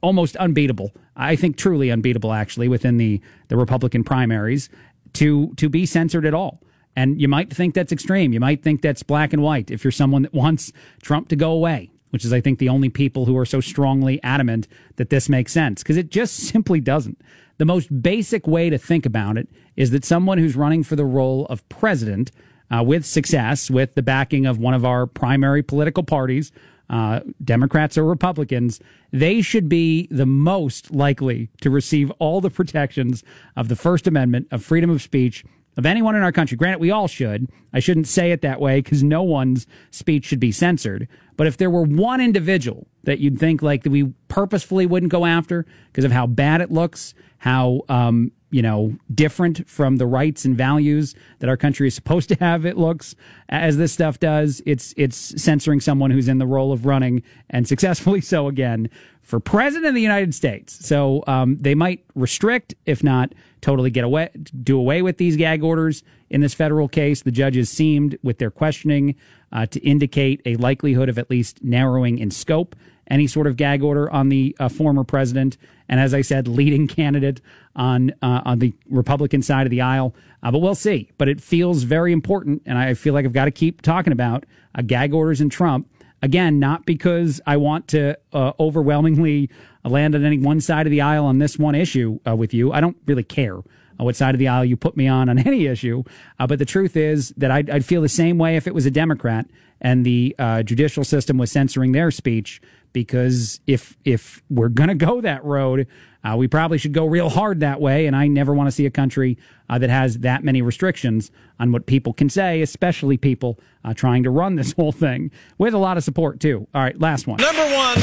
almost 0.02 0.36
unbeatable. 0.36 0.92
I 1.16 1.36
think 1.36 1.56
truly 1.56 1.90
unbeatable, 1.90 2.32
actually, 2.32 2.68
within 2.68 2.96
the, 2.96 3.20
the 3.48 3.56
Republican 3.56 4.04
primaries 4.04 4.68
to 5.14 5.54
to 5.54 5.68
be 5.68 5.86
censored 5.86 6.26
at 6.26 6.34
all. 6.34 6.60
And 6.96 7.20
you 7.20 7.28
might 7.28 7.52
think 7.52 7.74
that's 7.74 7.92
extreme. 7.92 8.32
You 8.32 8.40
might 8.40 8.62
think 8.62 8.82
that's 8.82 9.02
black 9.02 9.32
and 9.32 9.42
white 9.42 9.70
if 9.70 9.84
you're 9.84 9.92
someone 9.92 10.22
that 10.22 10.34
wants 10.34 10.72
Trump 11.00 11.28
to 11.28 11.36
go 11.36 11.52
away, 11.52 11.90
which 12.10 12.24
is, 12.24 12.32
I 12.32 12.40
think, 12.40 12.58
the 12.58 12.68
only 12.68 12.88
people 12.88 13.24
who 13.24 13.36
are 13.36 13.46
so 13.46 13.60
strongly 13.60 14.20
adamant 14.24 14.66
that 14.96 15.08
this 15.08 15.28
makes 15.28 15.52
sense, 15.52 15.82
because 15.82 15.96
it 15.96 16.10
just 16.10 16.34
simply 16.52 16.80
doesn't. 16.80 17.20
The 17.58 17.64
most 17.64 18.02
basic 18.02 18.46
way 18.46 18.70
to 18.70 18.78
think 18.78 19.06
about 19.06 19.36
it 19.36 19.48
is 19.76 19.90
that 19.90 20.04
someone 20.04 20.38
who's 20.38 20.56
running 20.56 20.82
for 20.82 20.96
the 20.96 21.04
role 21.04 21.46
of 21.46 21.68
president 21.68 22.30
uh, 22.70 22.82
with 22.82 23.04
success, 23.04 23.70
with 23.70 23.94
the 23.94 24.02
backing 24.02 24.46
of 24.46 24.58
one 24.58 24.74
of 24.74 24.84
our 24.84 25.06
primary 25.06 25.62
political 25.62 26.02
parties, 26.02 26.52
uh, 26.90 27.20
Democrats 27.44 27.98
or 27.98 28.04
Republicans, 28.04 28.80
they 29.12 29.40
should 29.40 29.68
be 29.68 30.08
the 30.10 30.26
most 30.26 30.90
likely 30.90 31.50
to 31.60 31.70
receive 31.70 32.10
all 32.18 32.40
the 32.40 32.50
protections 32.50 33.22
of 33.56 33.68
the 33.68 33.76
First 33.76 34.06
Amendment, 34.06 34.48
of 34.50 34.64
freedom 34.64 34.90
of 34.90 35.02
speech, 35.02 35.44
of 35.76 35.86
anyone 35.86 36.16
in 36.16 36.22
our 36.22 36.32
country. 36.32 36.56
Granted, 36.56 36.80
we 36.80 36.90
all 36.90 37.06
should. 37.06 37.48
I 37.72 37.78
shouldn't 37.78 38.08
say 38.08 38.32
it 38.32 38.42
that 38.42 38.60
way 38.60 38.80
because 38.80 39.02
no 39.02 39.22
one's 39.22 39.66
speech 39.90 40.24
should 40.24 40.40
be 40.40 40.50
censored. 40.50 41.06
But 41.36 41.46
if 41.46 41.56
there 41.56 41.70
were 41.70 41.84
one 41.84 42.20
individual 42.20 42.88
that 43.04 43.20
you'd 43.20 43.38
think 43.38 43.62
like 43.62 43.84
that 43.84 43.90
we 43.90 44.12
purposefully 44.26 44.86
wouldn't 44.86 45.12
go 45.12 45.24
after 45.24 45.64
because 45.86 46.04
of 46.04 46.10
how 46.10 46.26
bad 46.26 46.60
it 46.60 46.72
looks, 46.72 47.14
how 47.38 47.82
um, 47.88 48.32
you 48.50 48.62
know 48.62 48.96
different 49.14 49.68
from 49.68 49.96
the 49.96 50.06
rights 50.06 50.44
and 50.44 50.56
values 50.56 51.14
that 51.40 51.48
our 51.48 51.56
country 51.56 51.88
is 51.88 51.94
supposed 51.94 52.28
to 52.30 52.34
have, 52.36 52.64
it 52.64 52.76
looks 52.76 53.14
as 53.48 53.76
this 53.76 53.92
stuff 53.92 54.18
does. 54.18 54.62
It's 54.66 54.94
it's 54.96 55.40
censoring 55.42 55.80
someone 55.80 56.10
who's 56.10 56.28
in 56.28 56.38
the 56.38 56.46
role 56.46 56.72
of 56.72 56.86
running 56.86 57.22
and 57.50 57.66
successfully 57.68 58.20
so 58.20 58.48
again 58.48 58.88
for 59.28 59.40
president 59.40 59.88
of 59.88 59.94
the 59.94 60.00
United 60.00 60.34
States. 60.34 60.86
So 60.86 61.22
um, 61.26 61.58
they 61.58 61.74
might 61.74 62.02
restrict, 62.14 62.74
if 62.86 63.04
not 63.04 63.34
totally 63.60 63.90
get 63.90 64.02
away, 64.02 64.30
do 64.62 64.78
away 64.78 65.02
with 65.02 65.18
these 65.18 65.36
gag 65.36 65.62
orders 65.62 66.02
in 66.30 66.40
this 66.40 66.54
federal 66.54 66.88
case. 66.88 67.20
The 67.22 67.30
judges 67.30 67.68
seemed, 67.68 68.16
with 68.22 68.38
their 68.38 68.50
questioning, 68.50 69.16
uh, 69.52 69.66
to 69.66 69.80
indicate 69.80 70.40
a 70.46 70.56
likelihood 70.56 71.10
of 71.10 71.18
at 71.18 71.28
least 71.28 71.62
narrowing 71.62 72.18
in 72.18 72.30
scope 72.30 72.74
any 73.08 73.26
sort 73.26 73.46
of 73.46 73.56
gag 73.56 73.82
order 73.82 74.10
on 74.10 74.28
the 74.28 74.56
uh, 74.58 74.68
former 74.68 75.04
president. 75.04 75.56
And 75.88 76.00
as 76.00 76.14
I 76.14 76.20
said, 76.20 76.46
leading 76.46 76.86
candidate 76.86 77.40
on 77.74 78.12
uh, 78.22 78.42
on 78.44 78.58
the 78.58 78.74
Republican 78.88 79.42
side 79.42 79.66
of 79.66 79.70
the 79.70 79.80
aisle. 79.80 80.14
Uh, 80.42 80.50
but 80.50 80.58
we'll 80.58 80.74
see. 80.74 81.10
But 81.18 81.28
it 81.28 81.40
feels 81.40 81.82
very 81.82 82.12
important, 82.12 82.62
and 82.66 82.78
I 82.78 82.94
feel 82.94 83.14
like 83.14 83.24
I've 83.24 83.32
got 83.32 83.46
to 83.46 83.50
keep 83.50 83.82
talking 83.82 84.12
about 84.12 84.44
uh, 84.74 84.82
gag 84.82 85.12
orders 85.12 85.40
and 85.40 85.50
Trump 85.50 85.88
Again, 86.20 86.58
not 86.58 86.84
because 86.84 87.40
I 87.46 87.56
want 87.58 87.88
to 87.88 88.18
uh, 88.32 88.52
overwhelmingly 88.58 89.50
land 89.84 90.14
on 90.14 90.24
any 90.24 90.38
one 90.38 90.60
side 90.60 90.86
of 90.86 90.90
the 90.90 91.00
aisle 91.00 91.24
on 91.24 91.38
this 91.38 91.58
one 91.58 91.74
issue 91.76 92.18
uh, 92.26 92.34
with 92.34 92.52
you. 92.52 92.72
I 92.72 92.80
don't 92.80 92.96
really 93.06 93.22
care 93.22 93.58
what 93.98 94.16
side 94.16 94.34
of 94.34 94.38
the 94.38 94.48
aisle 94.48 94.64
you 94.64 94.76
put 94.76 94.96
me 94.96 95.06
on 95.06 95.28
on 95.28 95.38
any 95.46 95.66
issue. 95.66 96.02
But 96.38 96.58
the 96.58 96.64
truth 96.64 96.96
is 96.96 97.32
that 97.36 97.50
I'd, 97.50 97.70
I'd, 97.70 97.84
feel 97.84 98.02
the 98.02 98.08
same 98.08 98.38
way 98.38 98.56
if 98.56 98.66
it 98.66 98.74
was 98.74 98.84
a 98.84 98.90
Democrat 98.90 99.46
and 99.80 100.04
the 100.04 100.34
judicial 100.64 101.04
system 101.04 101.38
was 101.38 101.52
censoring 101.52 101.92
their 101.92 102.10
speech. 102.10 102.60
Because 102.92 103.60
if 103.66 103.96
if 104.04 104.42
we're 104.50 104.68
going 104.68 104.88
to 104.88 104.94
go 104.94 105.20
that 105.20 105.44
road, 105.44 105.86
uh, 106.24 106.36
we 106.36 106.48
probably 106.48 106.78
should 106.78 106.92
go 106.92 107.06
real 107.06 107.28
hard 107.28 107.60
that 107.60 107.80
way. 107.80 108.06
And 108.06 108.16
I 108.16 108.26
never 108.26 108.54
want 108.54 108.66
to 108.66 108.72
see 108.72 108.86
a 108.86 108.90
country 108.90 109.38
uh, 109.68 109.78
that 109.78 109.90
has 109.90 110.18
that 110.20 110.42
many 110.44 110.62
restrictions 110.62 111.30
on 111.60 111.72
what 111.72 111.86
people 111.86 112.12
can 112.12 112.28
say, 112.28 112.62
especially 112.62 113.16
people 113.16 113.58
uh, 113.84 113.94
trying 113.94 114.22
to 114.24 114.30
run 114.30 114.56
this 114.56 114.72
whole 114.78 114.92
thing 114.92 115.30
with 115.58 115.74
a 115.74 115.78
lot 115.78 115.96
of 115.96 116.04
support, 116.04 116.40
too. 116.40 116.66
All 116.74 116.82
right, 116.82 116.98
last 116.98 117.26
one. 117.26 117.38
Number 117.38 117.74
one. 117.74 117.98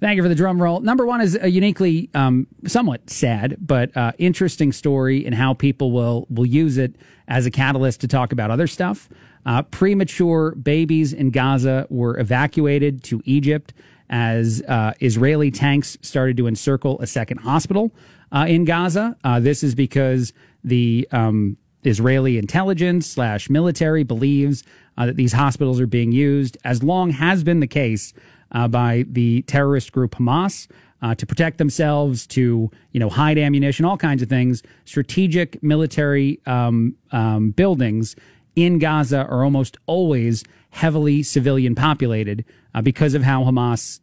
Thank 0.00 0.16
you 0.16 0.22
for 0.22 0.28
the 0.28 0.36
drum 0.36 0.62
roll. 0.62 0.78
Number 0.78 1.04
one 1.04 1.20
is 1.20 1.36
a 1.40 1.50
uniquely, 1.50 2.08
um, 2.14 2.46
somewhat 2.66 3.10
sad, 3.10 3.56
but 3.58 3.96
uh, 3.96 4.12
interesting 4.18 4.70
story 4.70 5.26
in 5.26 5.32
how 5.32 5.54
people 5.54 5.90
will 5.90 6.26
will 6.30 6.46
use 6.46 6.78
it 6.78 6.94
as 7.26 7.46
a 7.46 7.50
catalyst 7.50 8.00
to 8.02 8.08
talk 8.08 8.30
about 8.30 8.50
other 8.50 8.68
stuff. 8.68 9.08
Uh, 9.48 9.62
premature 9.62 10.54
babies 10.56 11.14
in 11.14 11.30
Gaza 11.30 11.86
were 11.88 12.18
evacuated 12.18 13.02
to 13.04 13.22
Egypt 13.24 13.72
as 14.10 14.62
uh, 14.68 14.92
Israeli 15.00 15.50
tanks 15.50 15.96
started 16.02 16.36
to 16.36 16.46
encircle 16.46 17.00
a 17.00 17.06
second 17.06 17.38
hospital 17.38 17.90
uh, 18.30 18.44
in 18.46 18.66
Gaza. 18.66 19.16
Uh, 19.24 19.40
this 19.40 19.62
is 19.62 19.74
because 19.74 20.34
the 20.64 21.08
um, 21.12 21.56
Israeli 21.82 22.36
intelligence 22.36 23.06
slash 23.06 23.48
military 23.48 24.04
believes 24.04 24.64
uh, 24.98 25.06
that 25.06 25.16
these 25.16 25.32
hospitals 25.32 25.80
are 25.80 25.86
being 25.86 26.12
used, 26.12 26.58
as 26.64 26.82
long 26.82 27.08
has 27.08 27.42
been 27.42 27.60
the 27.60 27.66
case 27.66 28.12
uh, 28.52 28.68
by 28.68 29.06
the 29.08 29.40
terrorist 29.42 29.92
group 29.92 30.12
Hamas. 30.16 30.68
Uh, 31.00 31.14
to 31.14 31.24
protect 31.26 31.58
themselves, 31.58 32.26
to 32.26 32.68
you 32.90 32.98
know, 32.98 33.08
hide 33.08 33.38
ammunition, 33.38 33.84
all 33.84 33.96
kinds 33.96 34.20
of 34.20 34.28
things. 34.28 34.64
Strategic 34.84 35.62
military 35.62 36.40
um, 36.44 36.96
um, 37.12 37.52
buildings 37.52 38.16
in 38.56 38.78
Gaza 38.78 39.24
are 39.26 39.44
almost 39.44 39.76
always 39.86 40.44
heavily 40.70 41.22
civilian 41.22 41.74
populated 41.74 42.44
uh, 42.74 42.82
because 42.82 43.14
of 43.14 43.22
how 43.22 43.44
Hamas, 43.44 44.00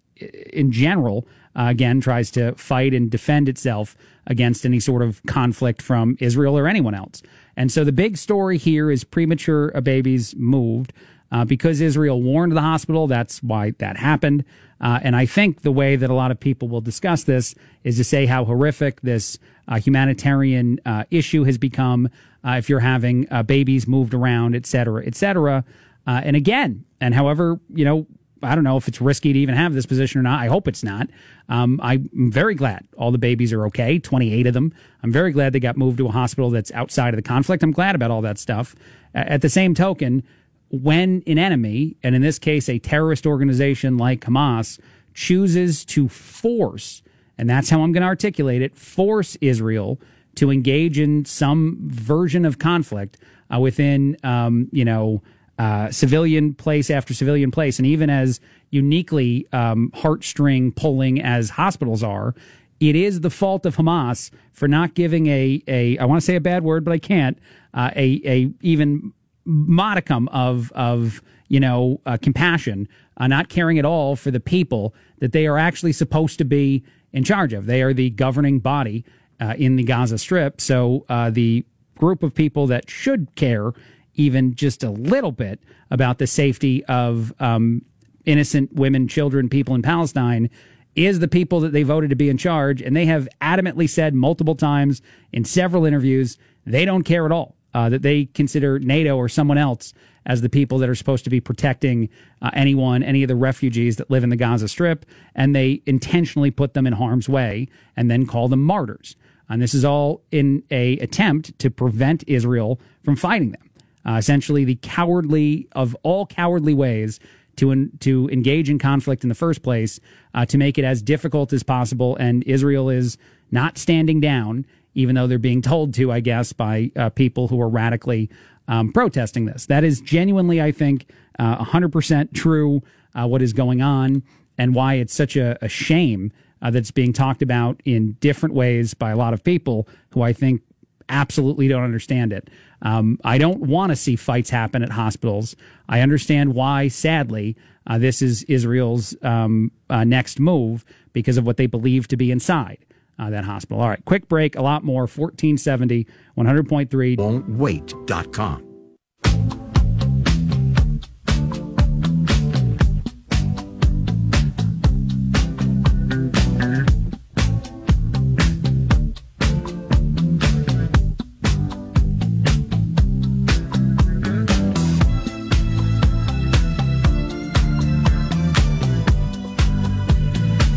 in 0.54 0.72
general, 0.72 1.28
uh, 1.56 1.68
again, 1.70 2.02
tries 2.02 2.32
to 2.32 2.54
fight 2.56 2.94
and 2.94 3.10
defend 3.10 3.48
itself 3.48 3.96
against 4.28 4.66
any 4.66 4.80
sort 4.80 5.02
of 5.02 5.22
conflict 5.26 5.82
from 5.82 6.18
Israel 6.20 6.58
or 6.58 6.68
anyone 6.68 6.96
else. 6.96 7.22
And 7.56 7.72
so 7.72 7.84
the 7.84 7.92
big 7.92 8.18
story 8.18 8.58
here 8.58 8.92
is 8.92 9.04
premature 9.04 9.70
babies 9.82 10.36
moved. 10.36 10.94
Uh, 11.32 11.44
because 11.44 11.82
Israel 11.82 12.22
warned 12.22 12.56
the 12.56 12.62
hospital, 12.62 13.08
that's 13.08 13.42
why 13.42 13.72
that 13.80 13.98
happened. 13.98 14.46
Uh, 14.80 15.00
and 15.02 15.16
I 15.16 15.26
think 15.26 15.62
the 15.62 15.72
way 15.72 15.96
that 15.96 16.10
a 16.10 16.14
lot 16.14 16.32
of 16.32 16.40
people 16.40 16.68
will 16.68 16.82
discuss 16.82 17.24
this 17.24 17.56
is 17.84 17.98
to 17.98 18.04
say 18.04 18.26
how 18.26 18.46
horrific 18.46 19.02
this 19.02 19.40
uh, 19.68 19.80
humanitarian 19.80 20.80
uh, 20.86 21.06
issue 21.10 21.44
has 21.44 21.58
become 21.58 22.10
uh, 22.46 22.52
if 22.58 22.70
you're 22.70 22.80
having 22.80 23.28
uh, 23.32 23.44
babies 23.44 23.88
moved 23.88 24.14
around, 24.14 24.56
et 24.56 24.66
cetera, 24.66 25.06
et 25.06 25.16
cetera. 25.16 25.64
and 26.06 26.36
again, 26.36 26.86
and 27.02 27.14
however, 27.14 27.60
you 27.74 27.86
know, 27.86 28.08
I 28.44 28.56
don't 28.56 28.64
know 28.64 28.78
if 28.78 28.88
it's 28.88 29.02
risky 29.02 29.34
to 29.34 29.40
even 29.40 29.56
have 29.56 29.74
this 29.74 29.86
position 29.86 30.20
or 30.20 30.24
not. 30.24 30.40
I 30.40 30.48
hope 30.48 30.68
it's 30.68 30.84
not. 30.84 31.10
Um, 31.50 31.80
I'm 31.82 32.10
very 32.14 32.56
glad 32.56 32.88
all 32.98 33.12
the 33.12 33.18
babies 33.18 33.52
are 33.54 33.66
okay, 33.68 34.00
28 34.00 34.48
of 34.48 34.54
them. 34.54 34.74
I'm 35.04 35.12
very 35.12 35.32
glad 35.32 35.54
they 35.54 35.60
got 35.60 35.78
moved 35.78 35.98
to 36.00 36.08
a 36.08 36.12
hospital 36.12 36.50
that's 36.50 36.72
outside 36.72 37.14
of 37.14 37.18
the 37.18 37.28
conflict. 37.28 37.64
I'm 37.64 37.72
glad 37.72 37.96
about 37.96 38.12
all 38.12 38.22
that 38.22 38.38
stuff. 38.38 38.76
At 39.14 39.42
the 39.42 39.50
same 39.50 39.74
token, 39.74 40.24
when 40.70 41.24
an 41.28 41.38
enemy, 41.38 41.96
and 42.04 42.16
in 42.16 42.22
this 42.22 42.40
case, 42.40 42.68
a 42.70 42.80
terrorist 42.80 43.26
organization 43.26 43.98
like 43.98 44.22
Hamas, 44.22 44.80
chooses 45.14 45.86
to 45.86 46.10
force, 46.10 47.02
and 47.38 47.50
that's 47.50 47.70
how 47.70 47.82
I'm 47.82 47.92
going 47.94 48.02
to 48.02 48.08
articulate 48.08 48.62
it, 48.62 48.76
force 48.76 49.38
Israel 49.42 50.00
to 50.36 50.52
engage 50.52 51.00
in 51.00 51.26
some 51.26 51.78
version 51.82 52.46
of 52.46 52.60
conflict 52.60 53.18
uh, 53.54 53.60
within, 53.60 54.18
um, 54.24 54.68
you 54.72 54.86
know, 54.86 55.22
uh, 55.58 55.90
civilian 55.90 56.54
place 56.54 56.90
after 56.90 57.14
civilian 57.14 57.52
place, 57.52 57.80
and 57.80 57.86
even 57.86 58.10
as 58.10 58.40
uniquely 58.72 59.48
um, 59.54 59.90
heartstring 59.96 60.76
pulling 60.76 61.22
as 61.22 61.52
hospitals 61.52 62.04
are, 62.04 62.36
it 62.80 62.96
is 62.96 63.22
the 63.22 63.30
fault 63.30 63.66
of 63.66 63.78
Hamas 63.78 64.32
for 64.52 64.68
not 64.68 64.94
giving 64.96 65.28
a 65.28 65.64
a 65.68 65.98
I 65.98 66.06
want 66.06 66.20
to 66.20 66.26
say 66.26 66.36
a 66.36 66.42
bad 66.42 66.64
word, 66.64 66.84
but 66.84 66.92
I 66.92 67.00
can't 67.00 67.38
uh, 67.74 67.92
a 67.96 68.22
a 68.26 68.52
even 68.62 69.14
modicum 69.46 70.28
of 70.30 70.72
of 70.74 71.22
you 71.48 71.60
know 71.60 72.02
uh, 72.06 72.18
compassion, 72.22 72.90
uh, 73.18 73.28
not 73.28 73.48
caring 73.48 73.80
at 73.80 73.86
all 73.86 74.16
for 74.16 74.32
the 74.32 74.40
people 74.42 74.94
that 75.20 75.32
they 75.32 75.48
are 75.48 75.58
actually 75.58 75.94
supposed 75.94 76.38
to 76.40 76.46
be 76.46 76.84
in 77.14 77.24
charge 77.24 77.54
of. 77.54 77.66
They 77.66 77.82
are 77.82 77.94
the 77.94 78.10
governing 78.10 78.60
body, 78.60 79.06
uh, 79.40 79.54
in 79.58 79.76
the 79.76 79.84
Gaza 79.84 80.18
Strip. 80.18 80.62
So 80.62 81.06
uh, 81.10 81.30
the 81.30 81.66
group 81.98 82.24
of 82.24 82.34
people 82.34 82.68
that 82.68 82.90
should 82.90 83.34
care 83.36 83.74
even 84.16 84.56
just 84.56 84.84
a 84.84 84.90
little 84.90 85.32
bit 85.32 85.60
about 85.92 86.18
the 86.20 86.28
safety 86.28 86.84
of 86.86 87.34
um, 87.40 87.82
innocent 88.26 88.74
women, 88.74 89.08
children, 89.08 89.50
people 89.50 89.76
in 89.76 89.82
Palestine 89.82 90.50
is 90.96 91.20
the 91.20 91.28
people 91.28 91.60
that 91.60 91.74
they 91.74 91.84
voted 91.84 92.10
to 92.10 92.16
be 92.16 92.30
in 92.30 92.38
charge. 92.38 92.82
And 92.82 92.96
they 92.96 93.06
have 93.06 93.28
adamantly 93.42 93.90
said 93.90 94.14
multiple 94.14 94.56
times 94.56 95.02
in 95.32 95.44
several 95.44 95.86
interviews 95.86 96.38
they 96.66 96.86
don't 96.86 97.04
care 97.04 97.26
at 97.26 97.32
all, 97.32 97.56
uh, 97.74 97.90
that 97.90 98.02
they 98.02 98.26
consider 98.26 98.80
NATO 98.80 99.16
or 99.18 99.30
someone 99.30 99.58
else 99.58 99.94
as 100.26 100.42
the 100.42 100.50
people 100.50 100.80
that 100.80 100.90
are 100.90 100.96
supposed 100.96 101.24
to 101.26 101.30
be 101.30 101.40
protecting 101.40 102.10
uh, 102.42 102.50
anyone, 102.54 103.04
any 103.04 103.22
of 103.24 103.28
the 103.28 103.36
refugees 103.36 103.98
that 103.98 104.10
live 104.10 104.24
in 104.24 104.30
the 104.30 104.36
Gaza 104.36 104.68
Strip. 104.68 105.06
And 105.36 105.56
they 105.56 105.84
intentionally 105.86 106.50
put 106.50 106.74
them 106.74 106.88
in 106.88 106.94
harm's 106.94 107.30
way 107.30 107.68
and 107.96 108.10
then 108.10 108.26
call 108.26 108.48
them 108.48 108.64
martyrs. 108.64 109.16
And 109.50 109.62
this 109.62 109.74
is 109.74 109.86
all 109.86 110.22
in 110.32 110.64
a 110.72 110.98
attempt 111.00 111.58
to 111.60 111.70
prevent 111.70 112.24
Israel 112.28 112.80
from 113.04 113.16
fighting 113.16 113.52
them. 113.52 113.70
Uh, 114.06 114.14
essentially, 114.14 114.64
the 114.64 114.76
cowardly 114.82 115.68
of 115.74 115.96
all 116.04 116.26
cowardly 116.26 116.74
ways 116.74 117.20
to 117.58 117.88
to 118.00 118.30
engage 118.30 118.70
in 118.70 118.80
conflict 118.80 119.24
in 119.24 119.30
the 119.30 119.36
first 119.36 119.64
place, 119.64 120.00
uh, 120.34 120.46
to 120.46 120.58
make 120.58 120.78
it 120.78 120.84
as 120.84 121.02
difficult 121.02 121.54
as 121.54 121.64
possible. 121.64 122.16
And 122.18 122.44
Israel 122.44 122.90
is 122.90 123.18
not 123.52 123.78
standing 123.78 124.20
down, 124.20 124.66
even 124.94 125.16
though 125.16 125.28
they're 125.28 125.40
being 125.40 125.62
told 125.62 125.94
to, 125.96 126.12
I 126.12 126.20
guess, 126.20 126.54
by 126.54 126.92
uh, 126.96 127.10
people 127.10 127.48
who 127.48 127.62
are 127.62 127.70
radically 127.70 128.30
um, 128.68 128.92
protesting 128.92 129.46
this. 129.46 129.68
That 129.68 129.84
is 129.84 130.02
genuinely, 130.02 130.62
I 130.62 130.72
think, 130.72 131.10
uh, 131.40 131.64
100% 131.64 132.34
true. 132.34 132.82
Uh, 133.14 133.26
what 133.26 133.42
is 133.42 133.54
going 133.54 133.82
on 133.82 134.24
and 134.58 134.76
why 134.76 134.96
it's 134.96 135.14
such 135.14 135.36
a, 135.38 135.58
a 135.64 135.70
shame 135.70 136.32
uh, 136.66 136.72
that's 136.72 136.90
being 136.90 137.14
talked 137.14 137.44
about 137.44 137.80
in 137.86 138.14
different 138.14 138.56
ways 138.56 138.96
by 138.96 139.12
a 139.12 139.16
lot 139.16 139.36
of 139.36 139.44
people 139.44 139.88
who 140.10 140.24
I 140.24 140.34
think 140.34 140.62
absolutely 141.10 141.68
don't 141.68 141.84
understand 141.84 142.34
it. 142.34 142.50
Um, 142.82 143.20
I 143.24 143.38
don't 143.38 143.60
want 143.62 143.92
to 143.92 143.96
see 143.96 144.16
fights 144.16 144.50
happen 144.50 144.82
at 144.82 144.90
hospitals. 144.90 145.56
I 145.88 146.02
understand 146.02 146.56
why, 146.56 146.88
sadly, 146.88 147.56
uh, 147.86 148.00
this 148.00 148.24
is 148.24 148.42
Israel's 148.44 149.16
um, 149.22 149.72
uh, 149.92 150.04
next 150.06 150.40
move 150.40 150.84
because 151.14 151.38
of 151.38 151.46
what 151.46 151.58
they 151.58 151.68
believe 151.68 152.08
to 152.08 152.18
be 152.18 152.32
inside 152.32 152.80
uh, 153.20 153.30
that 153.30 153.44
hospital. 153.44 153.80
All 153.80 153.90
right, 153.90 154.04
quick 154.06 154.28
break, 154.28 154.56
a 154.56 154.64
lot 154.64 154.84
more. 154.84 155.02
1470, 155.02 156.08
100.3. 156.36 157.18
Won'twait.com. 157.18 158.65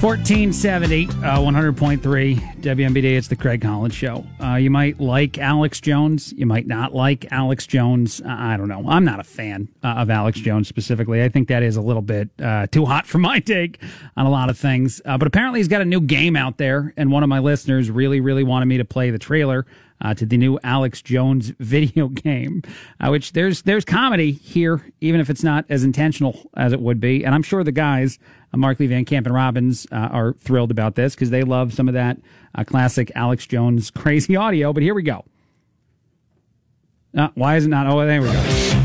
1470, 0.09 1.07
uh, 1.23 1.39
100.3 1.39 2.01
WMBD. 2.63 3.05
It's 3.19 3.29
the 3.29 3.37
Craig 3.37 3.61
Collins 3.61 3.95
Show. 3.95 4.25
Uh, 4.43 4.55
you 4.55 4.71
might 4.71 4.99
like 4.99 5.37
Alex 5.37 5.83
Jones. 5.83 6.33
You 6.33 6.47
might 6.47 6.67
not 6.67 6.95
like 6.95 7.31
Alex 7.31 7.67
Jones. 7.67 8.23
Uh, 8.23 8.29
I 8.31 8.57
don't 8.57 8.69
know. 8.69 8.89
I'm 8.89 9.05
not 9.05 9.21
a 9.21 9.23
fan 9.23 9.69
uh, 9.85 9.89
of 9.99 10.09
Alex 10.09 10.41
Jones 10.41 10.67
specifically. 10.67 11.23
I 11.23 11.29
think 11.29 11.49
that 11.49 11.63
is 11.63 11.77
a 11.77 11.83
little 11.83 12.01
bit 12.01 12.31
uh, 12.43 12.69
too 12.69 12.87
hot 12.87 13.07
for 13.07 13.19
my 13.19 13.39
take 13.39 13.83
on 14.17 14.25
a 14.25 14.31
lot 14.31 14.49
of 14.49 14.57
things. 14.57 15.03
Uh, 15.05 15.19
but 15.19 15.29
apparently, 15.29 15.61
he's 15.61 15.69
got 15.69 15.83
a 15.83 15.85
new 15.85 16.01
game 16.01 16.37
out 16.37 16.57
there, 16.57 16.95
and 16.97 17.13
one 17.13 17.23
of 17.23 17.29
my 17.29 17.41
listeners 17.41 17.91
really, 17.91 18.21
really 18.21 18.45
wanted 18.45 18.65
me 18.65 18.79
to 18.79 18.87
play 18.87 19.11
the 19.11 19.19
trailer. 19.19 19.67
Uh, 20.01 20.15
to 20.15 20.25
the 20.25 20.37
new 20.37 20.61
Alex 20.63 21.03
Jones 21.03 21.49
video 21.59 22.07
game, 22.07 22.63
uh, 23.01 23.09
which 23.09 23.33
there's 23.33 23.63
there's 23.63 23.85
comedy 23.85 24.31
here, 24.31 24.81
even 25.01 25.21
if 25.21 25.29
it's 25.29 25.43
not 25.43 25.65
as 25.69 25.83
intentional 25.83 26.49
as 26.57 26.73
it 26.73 26.81
would 26.81 27.01
be. 27.01 27.25
And 27.25 27.35
I'm 27.35 27.43
sure 27.43 27.65
the 27.65 27.73
guys, 27.73 28.21
uh, 28.53 28.57
Markley 28.57 28.87
Van 28.87 29.05
Camp 29.05 29.27
and 29.27 29.35
Robbins, 29.35 29.87
uh, 29.93 29.97
are 29.97 30.33
thrilled 30.35 30.71
about 30.71 30.95
this 30.95 31.15
because 31.15 31.31
they 31.31 31.43
love 31.43 31.73
some 31.73 31.89
of 31.89 31.95
that 31.95 32.19
uh, 32.55 32.65
classic 32.65 33.13
Alex 33.15 33.47
Jones 33.47 33.91
crazy 33.93 34.37
audio. 34.37 34.73
But 34.73 34.83
here 34.83 34.95
we 34.95 35.03
go. 35.03 35.25
Uh, 37.17 37.29
why 37.35 37.57
is 37.57 37.67
it 37.67 37.69
not? 37.69 37.87
Oh, 37.87 38.05
there 38.05 38.21
we 38.21 38.29
go. 38.29 38.35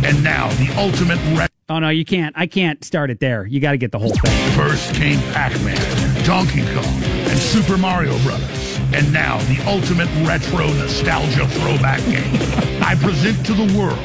And 0.05 0.23
now 0.23 0.49
the 0.51 0.73
ultimate 0.77 1.19
re- 1.37 1.47
Oh 1.69 1.79
no, 1.79 1.89
you 1.89 2.03
can't. 2.03 2.37
I 2.37 2.45
can't 2.45 2.83
start 2.83 3.09
it 3.09 3.19
there. 3.19 3.45
You 3.45 3.59
got 3.59 3.71
to 3.71 3.77
get 3.77 3.91
the 3.91 3.99
whole 3.99 4.11
thing. 4.11 4.51
First 4.51 4.93
came 4.95 5.19
Pac-Man, 5.33 6.25
Donkey 6.25 6.61
Kong, 6.73 7.03
and 7.03 7.39
Super 7.39 7.77
Mario 7.77 8.17
Brothers. 8.19 8.77
And 8.93 9.11
now 9.13 9.37
the 9.43 9.63
ultimate 9.65 10.09
retro 10.27 10.67
nostalgia 10.73 11.47
throwback 11.47 11.99
game. 12.05 12.35
I 12.83 12.95
present 12.95 13.45
to 13.45 13.53
the 13.53 13.77
world 13.77 13.97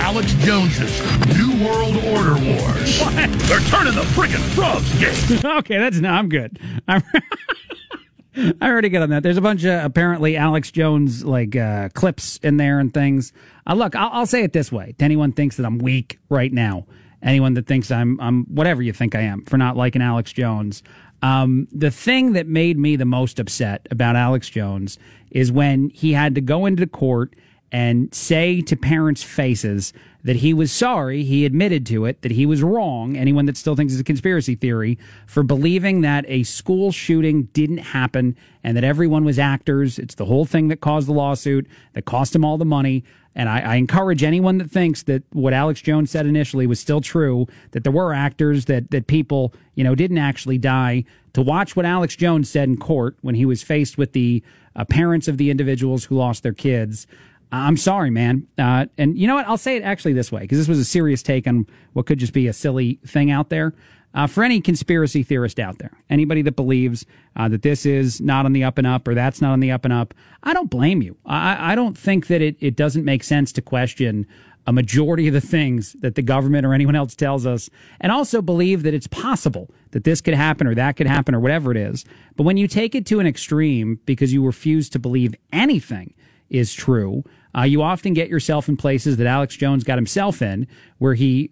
Alex 0.00 0.32
Jones's 0.34 1.00
New 1.36 1.64
World 1.64 1.96
Order 1.96 2.34
Wars. 2.42 2.98
What? 3.00 3.14
They're 3.14 3.60
turning 3.60 3.94
the 3.94 4.06
friggin' 4.14 4.40
frogs 4.54 4.92
game. 4.98 5.50
okay, 5.58 5.78
that's 5.78 5.98
no. 5.98 6.10
I'm 6.10 6.28
good. 6.28 6.58
I'm. 6.88 7.02
I 8.60 8.70
already 8.70 8.88
get 8.88 9.02
on 9.02 9.10
that. 9.10 9.22
There's 9.22 9.36
a 9.36 9.42
bunch 9.42 9.64
of 9.64 9.84
apparently 9.84 10.36
Alex 10.36 10.70
Jones 10.70 11.24
like 11.24 11.54
uh, 11.54 11.90
clips 11.90 12.38
in 12.38 12.56
there 12.56 12.78
and 12.78 12.94
things. 12.94 13.32
Uh, 13.66 13.74
look, 13.74 13.94
I'll, 13.94 14.10
I'll 14.12 14.26
say 14.26 14.42
it 14.42 14.52
this 14.52 14.72
way: 14.72 14.94
to 14.98 15.04
anyone 15.04 15.32
thinks 15.32 15.56
that 15.56 15.66
I'm 15.66 15.78
weak 15.78 16.18
right 16.28 16.52
now, 16.52 16.86
anyone 17.22 17.54
that 17.54 17.66
thinks 17.66 17.90
I'm 17.90 18.18
I'm 18.20 18.44
whatever 18.46 18.82
you 18.82 18.92
think 18.92 19.14
I 19.14 19.20
am 19.20 19.44
for 19.44 19.58
not 19.58 19.76
liking 19.76 20.00
Alex 20.00 20.32
Jones. 20.32 20.82
Um, 21.22 21.68
the 21.70 21.90
thing 21.90 22.32
that 22.32 22.46
made 22.46 22.78
me 22.78 22.96
the 22.96 23.04
most 23.04 23.38
upset 23.38 23.86
about 23.90 24.16
Alex 24.16 24.48
Jones 24.48 24.98
is 25.30 25.52
when 25.52 25.90
he 25.90 26.14
had 26.14 26.34
to 26.36 26.40
go 26.40 26.64
into 26.64 26.86
court 26.86 27.34
and 27.72 28.12
say 28.14 28.60
to 28.62 28.76
parents' 28.76 29.22
faces 29.22 29.92
that 30.22 30.36
he 30.36 30.52
was 30.52 30.70
sorry, 30.70 31.22
he 31.22 31.46
admitted 31.46 31.86
to 31.86 32.04
it, 32.04 32.20
that 32.22 32.32
he 32.32 32.44
was 32.44 32.62
wrong, 32.62 33.16
anyone 33.16 33.46
that 33.46 33.56
still 33.56 33.74
thinks 33.74 33.92
it's 33.92 34.02
a 34.02 34.04
conspiracy 34.04 34.54
theory, 34.54 34.98
for 35.26 35.42
believing 35.42 36.02
that 36.02 36.24
a 36.28 36.42
school 36.42 36.92
shooting 36.92 37.44
didn't 37.54 37.78
happen 37.78 38.36
and 38.62 38.76
that 38.76 38.84
everyone 38.84 39.24
was 39.24 39.38
actors. 39.38 39.98
It's 39.98 40.16
the 40.16 40.26
whole 40.26 40.44
thing 40.44 40.68
that 40.68 40.80
caused 40.80 41.08
the 41.08 41.12
lawsuit, 41.12 41.66
that 41.94 42.04
cost 42.04 42.34
him 42.34 42.44
all 42.44 42.58
the 42.58 42.66
money. 42.66 43.02
And 43.34 43.48
I, 43.48 43.60
I 43.60 43.74
encourage 43.76 44.22
anyone 44.22 44.58
that 44.58 44.70
thinks 44.70 45.04
that 45.04 45.22
what 45.32 45.54
Alex 45.54 45.80
Jones 45.80 46.10
said 46.10 46.26
initially 46.26 46.66
was 46.66 46.80
still 46.80 47.00
true, 47.00 47.46
that 47.70 47.84
there 47.84 47.92
were 47.92 48.12
actors, 48.12 48.66
that, 48.66 48.90
that 48.90 49.06
people, 49.06 49.54
you 49.74 49.84
know, 49.84 49.94
didn't 49.94 50.18
actually 50.18 50.58
die, 50.58 51.04
to 51.32 51.40
watch 51.40 51.76
what 51.76 51.86
Alex 51.86 52.16
Jones 52.16 52.50
said 52.50 52.68
in 52.68 52.76
court 52.76 53.16
when 53.22 53.36
he 53.36 53.46
was 53.46 53.62
faced 53.62 53.96
with 53.96 54.12
the 54.12 54.42
uh, 54.76 54.84
parents 54.84 55.28
of 55.28 55.38
the 55.38 55.48
individuals 55.50 56.04
who 56.04 56.16
lost 56.16 56.42
their 56.42 56.52
kids. 56.52 57.06
I'm 57.52 57.76
sorry, 57.76 58.10
man. 58.10 58.46
Uh, 58.56 58.86
and 58.96 59.18
you 59.18 59.26
know 59.26 59.34
what? 59.34 59.46
I'll 59.48 59.58
say 59.58 59.76
it 59.76 59.82
actually 59.82 60.12
this 60.12 60.30
way 60.30 60.42
because 60.42 60.58
this 60.58 60.68
was 60.68 60.78
a 60.78 60.84
serious 60.84 61.22
take 61.22 61.46
on 61.46 61.66
what 61.94 62.06
could 62.06 62.18
just 62.18 62.32
be 62.32 62.46
a 62.46 62.52
silly 62.52 63.00
thing 63.06 63.30
out 63.30 63.48
there. 63.48 63.74
Uh, 64.12 64.26
for 64.26 64.42
any 64.42 64.60
conspiracy 64.60 65.22
theorist 65.22 65.60
out 65.60 65.78
there, 65.78 65.92
anybody 66.10 66.42
that 66.42 66.56
believes 66.56 67.06
uh, 67.36 67.48
that 67.48 67.62
this 67.62 67.86
is 67.86 68.20
not 68.20 68.44
on 68.44 68.52
the 68.52 68.64
up 68.64 68.76
and 68.76 68.86
up 68.86 69.06
or 69.06 69.14
that's 69.14 69.40
not 69.40 69.52
on 69.52 69.60
the 69.60 69.70
up 69.70 69.84
and 69.84 69.94
up, 69.94 70.14
I 70.42 70.52
don't 70.52 70.68
blame 70.68 71.00
you. 71.00 71.16
I, 71.24 71.72
I 71.72 71.74
don't 71.76 71.96
think 71.96 72.26
that 72.26 72.42
it, 72.42 72.56
it 72.58 72.74
doesn't 72.74 73.04
make 73.04 73.22
sense 73.22 73.52
to 73.52 73.62
question 73.62 74.26
a 74.66 74.72
majority 74.72 75.28
of 75.28 75.34
the 75.34 75.40
things 75.40 75.94
that 76.00 76.16
the 76.16 76.22
government 76.22 76.66
or 76.66 76.74
anyone 76.74 76.96
else 76.96 77.14
tells 77.14 77.46
us, 77.46 77.70
and 78.00 78.12
also 78.12 78.42
believe 78.42 78.82
that 78.82 78.94
it's 78.94 79.06
possible 79.06 79.70
that 79.92 80.04
this 80.04 80.20
could 80.20 80.34
happen 80.34 80.66
or 80.66 80.74
that 80.74 80.96
could 80.96 81.06
happen 81.06 81.34
or 81.34 81.40
whatever 81.40 81.70
it 81.70 81.76
is. 81.76 82.04
But 82.36 82.42
when 82.42 82.56
you 82.56 82.68
take 82.68 82.94
it 82.94 83.06
to 83.06 83.20
an 83.20 83.26
extreme 83.26 84.00
because 84.06 84.32
you 84.32 84.44
refuse 84.44 84.88
to 84.90 84.98
believe 84.98 85.34
anything 85.52 86.14
is 86.50 86.74
true, 86.74 87.24
uh, 87.56 87.62
you 87.62 87.82
often 87.82 88.14
get 88.14 88.28
yourself 88.28 88.68
in 88.68 88.76
places 88.76 89.16
that 89.16 89.26
Alex 89.26 89.56
Jones 89.56 89.84
got 89.84 89.98
himself 89.98 90.42
in, 90.42 90.66
where 90.98 91.14
he 91.14 91.50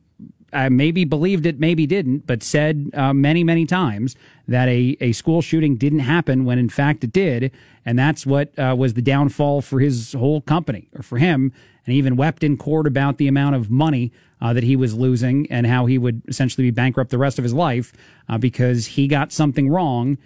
uh, 0.52 0.70
maybe 0.70 1.04
believed 1.04 1.46
it, 1.46 1.60
maybe 1.60 1.86
didn't, 1.86 2.26
but 2.26 2.42
said 2.42 2.90
uh, 2.94 3.12
many, 3.12 3.44
many 3.44 3.66
times 3.66 4.16
that 4.46 4.68
a, 4.68 4.96
a 5.00 5.12
school 5.12 5.42
shooting 5.42 5.76
didn't 5.76 5.98
happen 6.00 6.44
when 6.44 6.58
in 6.58 6.68
fact 6.68 7.04
it 7.04 7.12
did. 7.12 7.52
And 7.84 7.98
that's 7.98 8.24
what 8.26 8.58
uh, 8.58 8.74
was 8.78 8.94
the 8.94 9.02
downfall 9.02 9.62
for 9.62 9.80
his 9.80 10.12
whole 10.14 10.40
company 10.40 10.88
or 10.94 11.02
for 11.02 11.18
him. 11.18 11.52
And 11.84 11.92
he 11.92 11.98
even 11.98 12.16
wept 12.16 12.42
in 12.42 12.56
court 12.56 12.86
about 12.86 13.18
the 13.18 13.28
amount 13.28 13.56
of 13.56 13.70
money 13.70 14.12
uh, 14.40 14.52
that 14.52 14.62
he 14.62 14.76
was 14.76 14.94
losing 14.94 15.50
and 15.50 15.66
how 15.66 15.86
he 15.86 15.98
would 15.98 16.22
essentially 16.28 16.66
be 16.66 16.70
bankrupt 16.70 17.10
the 17.10 17.18
rest 17.18 17.38
of 17.38 17.42
his 17.42 17.54
life 17.54 17.92
uh, 18.28 18.38
because 18.38 18.86
he 18.86 19.06
got 19.06 19.32
something 19.32 19.68
wrong 19.68 20.16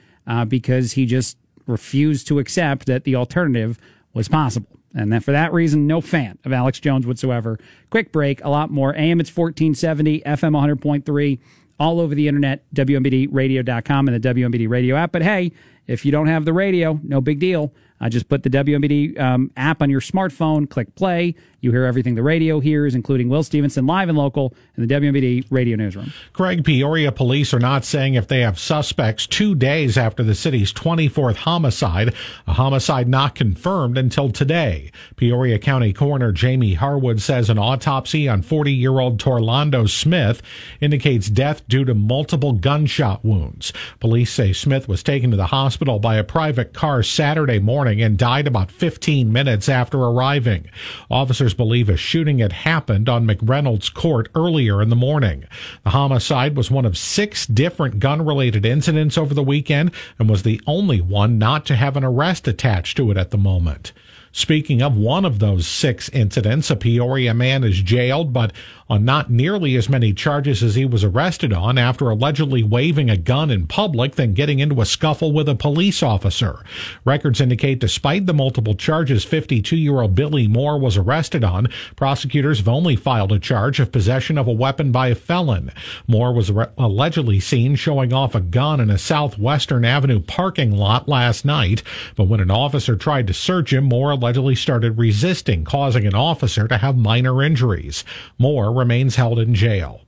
because 0.47 0.93
he 0.93 1.05
just 1.05 1.37
refused 1.67 2.29
to 2.29 2.39
accept 2.39 2.87
that 2.87 3.03
the 3.03 3.17
alternative 3.17 3.77
was 4.13 4.29
possible. 4.29 4.82
And 4.95 5.13
then 5.13 5.21
for 5.21 5.33
that 5.33 5.53
reason, 5.53 5.87
no 5.87 6.01
fan 6.01 6.39
of 6.45 6.53
Alex 6.53 6.81
Jones 6.81 7.07
whatsoever. 7.07 7.59
Quick 7.91 8.13
break, 8.13 8.45
a 8.45 8.49
lot 8.51 8.71
more. 8.71 8.95
AM 8.95 9.21
it's 9.21 9.35
1470, 9.35 10.21
FM 10.21 10.81
100.3, 10.81 11.39
all 11.81 12.01
over 12.01 12.15
the 12.15 12.29
internet, 12.29 12.65
WMBDradio.com 12.75 14.09
and 14.09 14.23
the 14.23 14.35
WMBD 14.35 14.69
radio 14.69 14.97
app. 14.97 15.13
But 15.13 15.23
hey, 15.23 15.53
if 15.87 16.05
you 16.05 16.13
don't 16.13 16.29
have 16.29 16.45
the 16.45 16.53
radio, 16.53 17.01
no 17.03 17.21
big 17.21 17.39
deal. 17.41 17.73
Uh, 18.01 18.09
just 18.09 18.29
put 18.29 18.43
the 18.43 18.51
WMBD 18.51 19.19
um, 19.19 19.51
app 19.57 19.81
on 19.81 19.89
your 19.89 20.01
smartphone, 20.01 20.69
click 20.69 20.95
play. 20.95 21.35
You 21.63 21.71
hear 21.71 21.85
everything 21.85 22.17
the 22.17 22.25
radio 22.25 22.59
hears, 22.59 22.97
including 22.97 23.29
Will 23.29 23.45
Stevenson 23.45 23.87
live 23.87 24.09
and 24.09 24.19
local 24.19 24.53
in 24.77 24.85
the 24.85 24.93
WMBD 24.93 25.47
radio 25.49 25.77
newsroom. 25.77 26.13
Craig, 26.33 26.65
Peoria 26.65 27.13
police 27.13 27.55
are 27.55 27.61
not 27.61 27.85
saying 27.85 28.15
if 28.15 28.27
they 28.27 28.41
have 28.41 28.59
suspects 28.59 29.29
two 29.29 29.55
days 29.55 29.97
after 29.97 30.25
the 30.25 30.35
city's 30.35 30.73
24th 30.73 31.37
homicide, 31.37 32.15
a 32.49 32.55
homicide 32.55 33.07
not 33.07 33.37
confirmed 33.37 33.97
until 33.97 34.29
today. 34.29 34.91
Peoria 35.15 35.57
County 35.61 35.93
Coroner 35.93 36.33
Jamie 36.33 36.75
Harwood 36.75 37.23
says 37.23 37.49
an 37.49 37.59
autopsy 37.59 38.29
on 38.29 38.43
40 38.43 38.73
year 38.73 38.99
old 38.99 39.21
Torlando 39.21 39.89
Smith 39.89 40.43
indicates 40.81 41.29
death 41.29 41.67
due 41.69 41.85
to 41.85 41.95
multiple 41.95 42.55
gunshot 42.55 43.25
wounds. 43.25 43.73
Police 44.01 44.33
say 44.33 44.53
Smith 44.53 44.89
was 44.89 45.05
taken 45.05 45.31
to 45.31 45.37
the 45.37 45.47
hospital 45.47 46.01
by 46.01 46.17
a 46.17 46.25
private 46.25 46.73
car 46.73 47.05
Saturday 47.05 47.61
morning 47.61 48.03
and 48.03 48.19
died 48.19 48.49
about 48.49 48.73
15 48.73 49.33
minutes 49.33 49.69
after 49.69 49.99
arriving. 49.99 50.69
Officers 51.09 51.52
believe 51.55 51.89
a 51.89 51.97
shooting 51.97 52.39
had 52.39 52.53
happened 52.53 53.09
on 53.09 53.27
McReynolds 53.27 53.93
Court 53.93 54.29
earlier 54.35 54.83
in 54.83 54.89
the 54.89 54.97
morning. 54.97 55.45
The 55.85 55.91
homicide 55.91 56.57
was 56.57 56.71
one 56.71 56.85
of 56.85 56.99
six 56.99 57.47
different 57.47 57.99
gun 57.99 58.25
related 58.25 58.65
incidents 58.65 59.19
over 59.19 59.35
the 59.35 59.43
weekend 59.43 59.93
and 60.19 60.29
was 60.29 60.43
the 60.43 60.61
only 60.67 61.01
one 61.01 61.39
not 61.39 61.67
to 61.67 61.77
have 61.77 61.97
an 61.97 62.05
arrest 62.05 62.49
attached 62.49 62.97
to 62.97 63.11
it 63.11 63.17
at 63.17 63.31
the 63.31 63.39
moment. 63.39 63.93
Speaking 64.35 64.81
of 64.81 64.97
one 64.97 65.27
of 65.27 65.41
those 65.41 65.67
six 65.67 66.09
incidents, 66.09 66.71
a 66.71 66.77
Peoria 66.77 67.35
man 67.35 67.65
is 67.65 67.83
jailed, 67.83 68.33
but 68.33 68.53
on 68.89 69.05
not 69.05 69.31
nearly 69.31 69.77
as 69.77 69.91
many 69.91 70.15
charges 70.15 70.63
as 70.63 70.75
he 70.75 70.87
was 70.87 71.05
arrested 71.05 71.53
on 71.53 71.77
after 71.77 72.09
allegedly 72.09 72.63
waving 72.63 73.11
a 73.11 73.17
gun 73.17 73.51
in 73.51 73.67
public, 73.67 74.17
then 74.17 74.33
getting 74.33 74.59
into 74.59 74.81
a 74.81 74.87
scuffle 74.87 75.33
with 75.33 75.51
a 75.51 75.55
police 75.55 76.03
officer. 76.03 76.65
Records 77.05 77.43
indicate 77.43 77.79
despite 77.79 78.25
the 78.25 78.33
multiple 78.33 78.75
charges 78.75 79.23
52 79.23 79.77
year 79.77 80.01
old 80.01 80.15
Billy 80.15 80.49
Moore 80.49 80.79
was 80.79 80.97
arrested 80.97 81.45
on, 81.45 81.69
prosecutors 81.97 82.59
have 82.59 82.69
only 82.69 82.97
filed 82.97 83.33
a 83.33 83.39
charge 83.39 83.81
of 83.81 83.93
possession 83.93 84.39
of 84.39 84.49
a 84.49 84.53
weapon 84.53 84.93
by 84.93 85.09
a 85.09 85.15
felon. 85.15 85.71
Moore 86.07 86.33
was 86.33 86.51
re- 86.51 86.67
allegedly 86.79 87.39
seen 87.39 87.75
showing 87.75 88.15
off 88.15 88.35
a 88.35 88.41
gun 88.41 88.81
in 88.81 88.89
a 88.89 88.99
Southwestern 88.99 89.85
Avenue 89.85 90.21
parking 90.21 90.73
lot 90.73 91.07
last 91.07 91.45
night, 91.45 91.83
but 92.17 92.25
when 92.25 92.41
an 92.41 92.51
officer 92.51 92.97
tried 92.97 93.27
to 93.27 93.35
search 93.35 93.73
him, 93.75 93.85
Moore 93.85 94.22
allegedly 94.23 94.55
started 94.55 94.99
resisting, 94.99 95.65
causing 95.65 96.07
an 96.07 96.15
officer 96.15 96.69
to 96.69 96.79
have 96.79 96.97
minor 96.97 97.43
injuries. 97.43 98.05
Moore 98.39 98.73
remains 98.73 99.17
held 99.17 99.41
in 99.41 99.53
jail. 99.53 100.03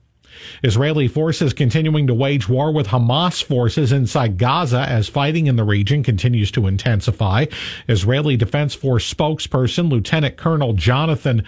Israeli 0.63 1.07
forces 1.09 1.53
continuing 1.53 2.07
to 2.07 2.13
wage 2.13 2.47
war 2.47 2.71
with 2.71 2.87
Hamas 2.87 3.43
forces 3.43 3.91
inside 3.91 4.37
Gaza 4.37 4.79
as 4.79 5.09
fighting 5.09 5.47
in 5.47 5.57
the 5.57 5.63
region 5.65 6.01
continues 6.01 6.49
to 6.51 6.67
intensify. 6.67 7.45
Israeli 7.89 8.37
Defense 8.37 8.73
Force 8.73 9.11
spokesperson 9.11 9.89
Lieutenant 9.89 10.37
Colonel 10.37 10.73
Jonathan 10.73 11.43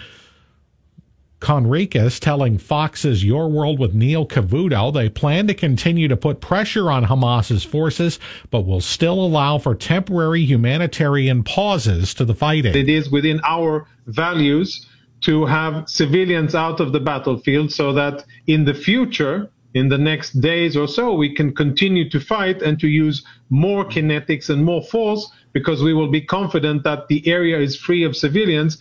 Conricus 1.40 2.18
telling 2.18 2.58
Fox's 2.58 3.24
Your 3.24 3.48
World 3.48 3.78
with 3.78 3.94
Neil 3.94 4.26
Cavuto 4.26 4.92
they 4.92 5.08
plan 5.08 5.46
to 5.46 5.54
continue 5.54 6.08
to 6.08 6.16
put 6.16 6.40
pressure 6.40 6.90
on 6.90 7.04
Hamas's 7.04 7.64
forces, 7.64 8.18
but 8.50 8.66
will 8.66 8.80
still 8.80 9.20
allow 9.24 9.58
for 9.58 9.74
temporary 9.74 10.44
humanitarian 10.44 11.44
pauses 11.44 12.12
to 12.14 12.24
the 12.24 12.34
fighting. 12.34 12.74
It 12.74 12.88
is 12.88 13.10
within 13.10 13.40
our 13.44 13.86
values 14.06 14.86
to 15.20 15.46
have 15.46 15.88
civilians 15.88 16.54
out 16.54 16.80
of 16.80 16.92
the 16.92 17.00
battlefield 17.00 17.72
so 17.72 17.92
that 17.92 18.24
in 18.46 18.64
the 18.64 18.74
future, 18.74 19.48
in 19.74 19.88
the 19.88 19.98
next 19.98 20.40
days 20.40 20.76
or 20.76 20.88
so, 20.88 21.14
we 21.14 21.34
can 21.34 21.54
continue 21.54 22.08
to 22.10 22.20
fight 22.20 22.62
and 22.62 22.80
to 22.80 22.88
use 22.88 23.24
more 23.50 23.84
kinetics 23.84 24.50
and 24.50 24.64
more 24.64 24.82
force 24.82 25.30
because 25.52 25.82
we 25.82 25.94
will 25.94 26.10
be 26.10 26.20
confident 26.20 26.84
that 26.84 27.08
the 27.08 27.26
area 27.28 27.58
is 27.58 27.76
free 27.76 28.04
of 28.04 28.16
civilians 28.16 28.80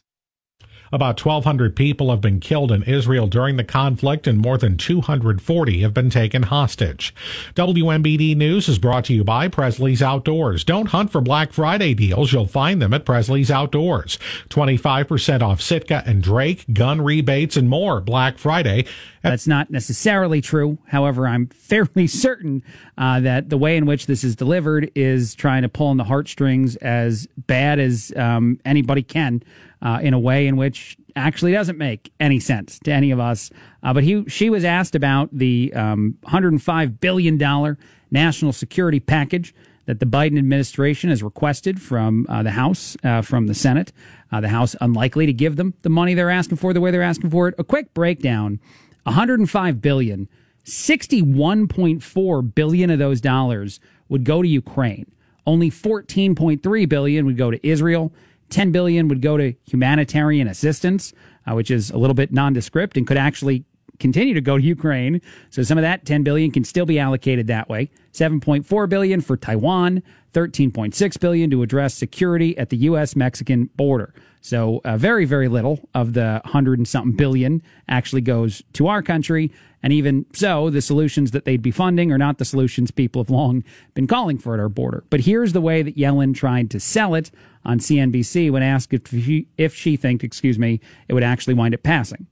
about 0.92 1.24
1,200 1.24 1.76
people 1.76 2.10
have 2.10 2.22
been 2.22 2.40
killed 2.40 2.72
in 2.72 2.84
Israel 2.84 3.28
during 3.28 3.58
the 3.58 3.64
conflict 3.64 4.28
and 4.28 4.38
more 4.40 4.58
than 4.58 4.78
240 4.78 5.82
have 5.82 5.94
been 5.94 6.10
taken 6.10 6.44
hostage. 6.44 7.14
WMBD 7.56 8.36
News 8.36 8.68
is 8.68 8.80
brought 8.80 9.06
to 9.06 9.14
you 9.14 9.24
by 9.24 9.48
Presley's 9.48 10.02
Outdoors. 10.02 10.64
Don't 10.64 10.88
hunt 10.88 11.12
for 11.12 11.22
Black 11.22 11.52
Friday 11.52 11.94
deals. 11.94 12.32
You'll 12.32 12.48
find 12.48 12.82
them 12.82 12.94
at 12.94 13.06
Presley's 13.06 13.52
Outdoors. 13.52 14.18
25% 14.50 15.42
off 15.42 15.62
Sitka 15.62 16.04
and 16.06 16.24
Drake, 16.24 16.66
gun 16.74 17.02
rebates, 17.02 17.58
and 17.58 17.70
more 17.70 18.02
Black 18.02 18.38
Friday. 18.38 18.86
That's 19.30 19.48
not 19.48 19.70
necessarily 19.70 20.42
true. 20.42 20.78
However, 20.88 21.28
I'm 21.28 21.48
fairly 21.48 22.08
certain 22.28 22.64
uh, 22.98 23.20
that 23.22 23.50
the 23.50 23.58
way 23.58 23.78
in 23.78 23.86
which 23.86 24.06
this 24.06 24.24
is 24.24 24.36
delivered 24.36 24.92
is 24.96 25.36
trying 25.36 25.62
to 25.64 25.70
pull 25.70 25.88
on 25.88 25.98
the 25.98 26.04
heartstrings 26.04 26.76
as 26.78 27.28
bad 27.38 27.80
as 27.80 28.14
um, 28.16 28.60
anybody 28.66 29.04
can 29.04 29.44
uh, 29.82 30.00
in 30.02 30.14
a 30.14 30.20
way 30.20 30.48
in 30.48 30.58
which 30.58 30.98
actually 31.16 31.52
doesn't 31.52 31.78
make 31.78 32.12
any 32.20 32.40
sense 32.40 32.80
to 32.80 32.92
any 32.92 33.12
of 33.12 33.20
us. 33.20 33.50
Uh, 33.84 33.94
but 33.94 34.04
he, 34.04 34.24
she 34.28 34.50
was 34.50 34.64
asked 34.64 34.96
about 34.96 35.30
the 35.32 35.74
um, 35.74 36.18
105 36.22 37.00
billion 37.00 37.38
dollar 37.38 37.78
national 38.12 38.54
security 38.54 39.00
package 39.00 39.54
that 39.86 40.00
the 40.00 40.06
Biden 40.06 40.38
administration 40.38 41.10
has 41.10 41.24
requested 41.24 41.82
from 41.82 42.26
uh, 42.30 42.44
the 42.44 42.52
House, 42.52 42.96
uh, 43.04 43.22
from 43.22 43.48
the 43.48 43.54
Senate. 43.54 43.92
Uh, 44.32 44.42
the 44.42 44.50
House 44.50 44.76
unlikely 44.82 45.26
to 45.26 45.34
give 45.34 45.56
them 45.56 45.74
the 45.82 45.90
money 45.90 46.14
they're 46.14 46.30
asking 46.30 46.58
for 46.58 46.74
the 46.74 46.82
way 46.82 46.92
they're 46.92 47.02
asking 47.02 47.30
for 47.30 47.48
it. 47.48 47.56
A 47.58 47.64
quick 47.64 47.94
breakdown: 47.94 48.60
105 49.08 49.82
billion, 49.82 50.28
61.4 50.66 52.56
billion 52.56 52.90
of 52.90 53.00
those 53.00 53.22
dollars 53.22 53.80
would 54.10 54.24
go 54.26 54.42
to 54.42 54.48
Ukraine. 54.48 55.10
Only 55.46 55.72
14.3 55.72 56.90
billion 56.90 57.26
would 57.26 57.38
go 57.38 57.50
to 57.50 57.68
Israel. 57.68 58.14
10 58.50 58.72
billion 58.72 59.08
would 59.08 59.22
go 59.22 59.38
to 59.38 59.54
humanitarian 59.66 60.48
assistance, 60.48 61.14
uh, 61.46 61.54
which 61.54 61.72
is 61.72 61.90
a 61.90 61.98
little 61.98 62.14
bit 62.14 62.34
nondescript 62.34 62.98
and 62.98 63.08
could 63.08 63.18
actually 63.18 63.64
continue 64.00 64.34
to 64.34 64.42
go 64.42 64.58
to 64.58 64.64
Ukraine. 64.64 65.22
So 65.50 65.64
some 65.64 65.78
of 65.78 65.84
that 65.84 66.06
10 66.06 66.24
billion 66.24 66.52
can 66.52 66.66
still 66.66 66.86
be 66.86 67.00
allocated 67.00 67.48
that 67.48 67.70
way. 67.70 67.90
7.4 68.12 68.90
billion 68.90 69.22
for 69.22 69.38
Taiwan, 69.38 70.04
13.6 70.34 71.20
billion 71.20 71.50
to 71.50 71.64
address 71.64 71.94
security 71.94 72.58
at 72.58 72.70
the 72.70 72.78
US 72.78 73.16
Mexican 73.16 73.66
border. 73.78 74.14
So 74.48 74.82
uh, 74.86 74.98
very 74.98 75.26
very 75.26 75.50
little 75.50 75.90
of 75.94 76.14
the 76.14 76.40
100 76.46 76.80
and 76.80 76.88
something 76.88 77.16
billion 77.16 77.62
actually 77.90 78.22
goes 78.22 78.64
to 78.74 78.88
our 78.88 79.02
country. 79.02 79.52
And 79.84 79.94
even 79.94 80.26
so, 80.34 80.70
the 80.70 80.82
solutions 80.82 81.32
that 81.32 81.46
they'd 81.46 81.62
be 81.62 81.70
funding 81.70 82.12
are 82.12 82.18
not 82.18 82.40
the 82.40 82.46
solutions 82.46 82.90
people 82.90 83.22
have 83.22 83.30
long 83.30 83.64
been 83.94 84.08
calling 84.08 84.40
for 84.40 84.54
at 84.54 84.60
our 84.60 84.70
border. 84.70 85.04
But 85.10 85.22
here's 85.22 85.54
the 85.54 85.62
way 85.62 85.84
that 85.84 85.96
Yellen 85.96 86.34
tried 86.34 86.72
to 86.72 86.80
sell 86.80 87.14
it 87.14 87.30
on 87.64 87.80
CNBC 87.80 88.50
when 88.50 88.64
asked 88.64 88.94
if 88.94 89.08
she, 89.10 89.48
if 89.58 89.76
she 89.76 89.96
think, 89.96 90.24
excuse 90.24 90.58
me, 90.58 90.80
it 91.08 91.14
would 91.14 91.24
actually 91.24 91.54
wind 91.54 91.76
up 91.76 91.84
passing. 91.84 92.26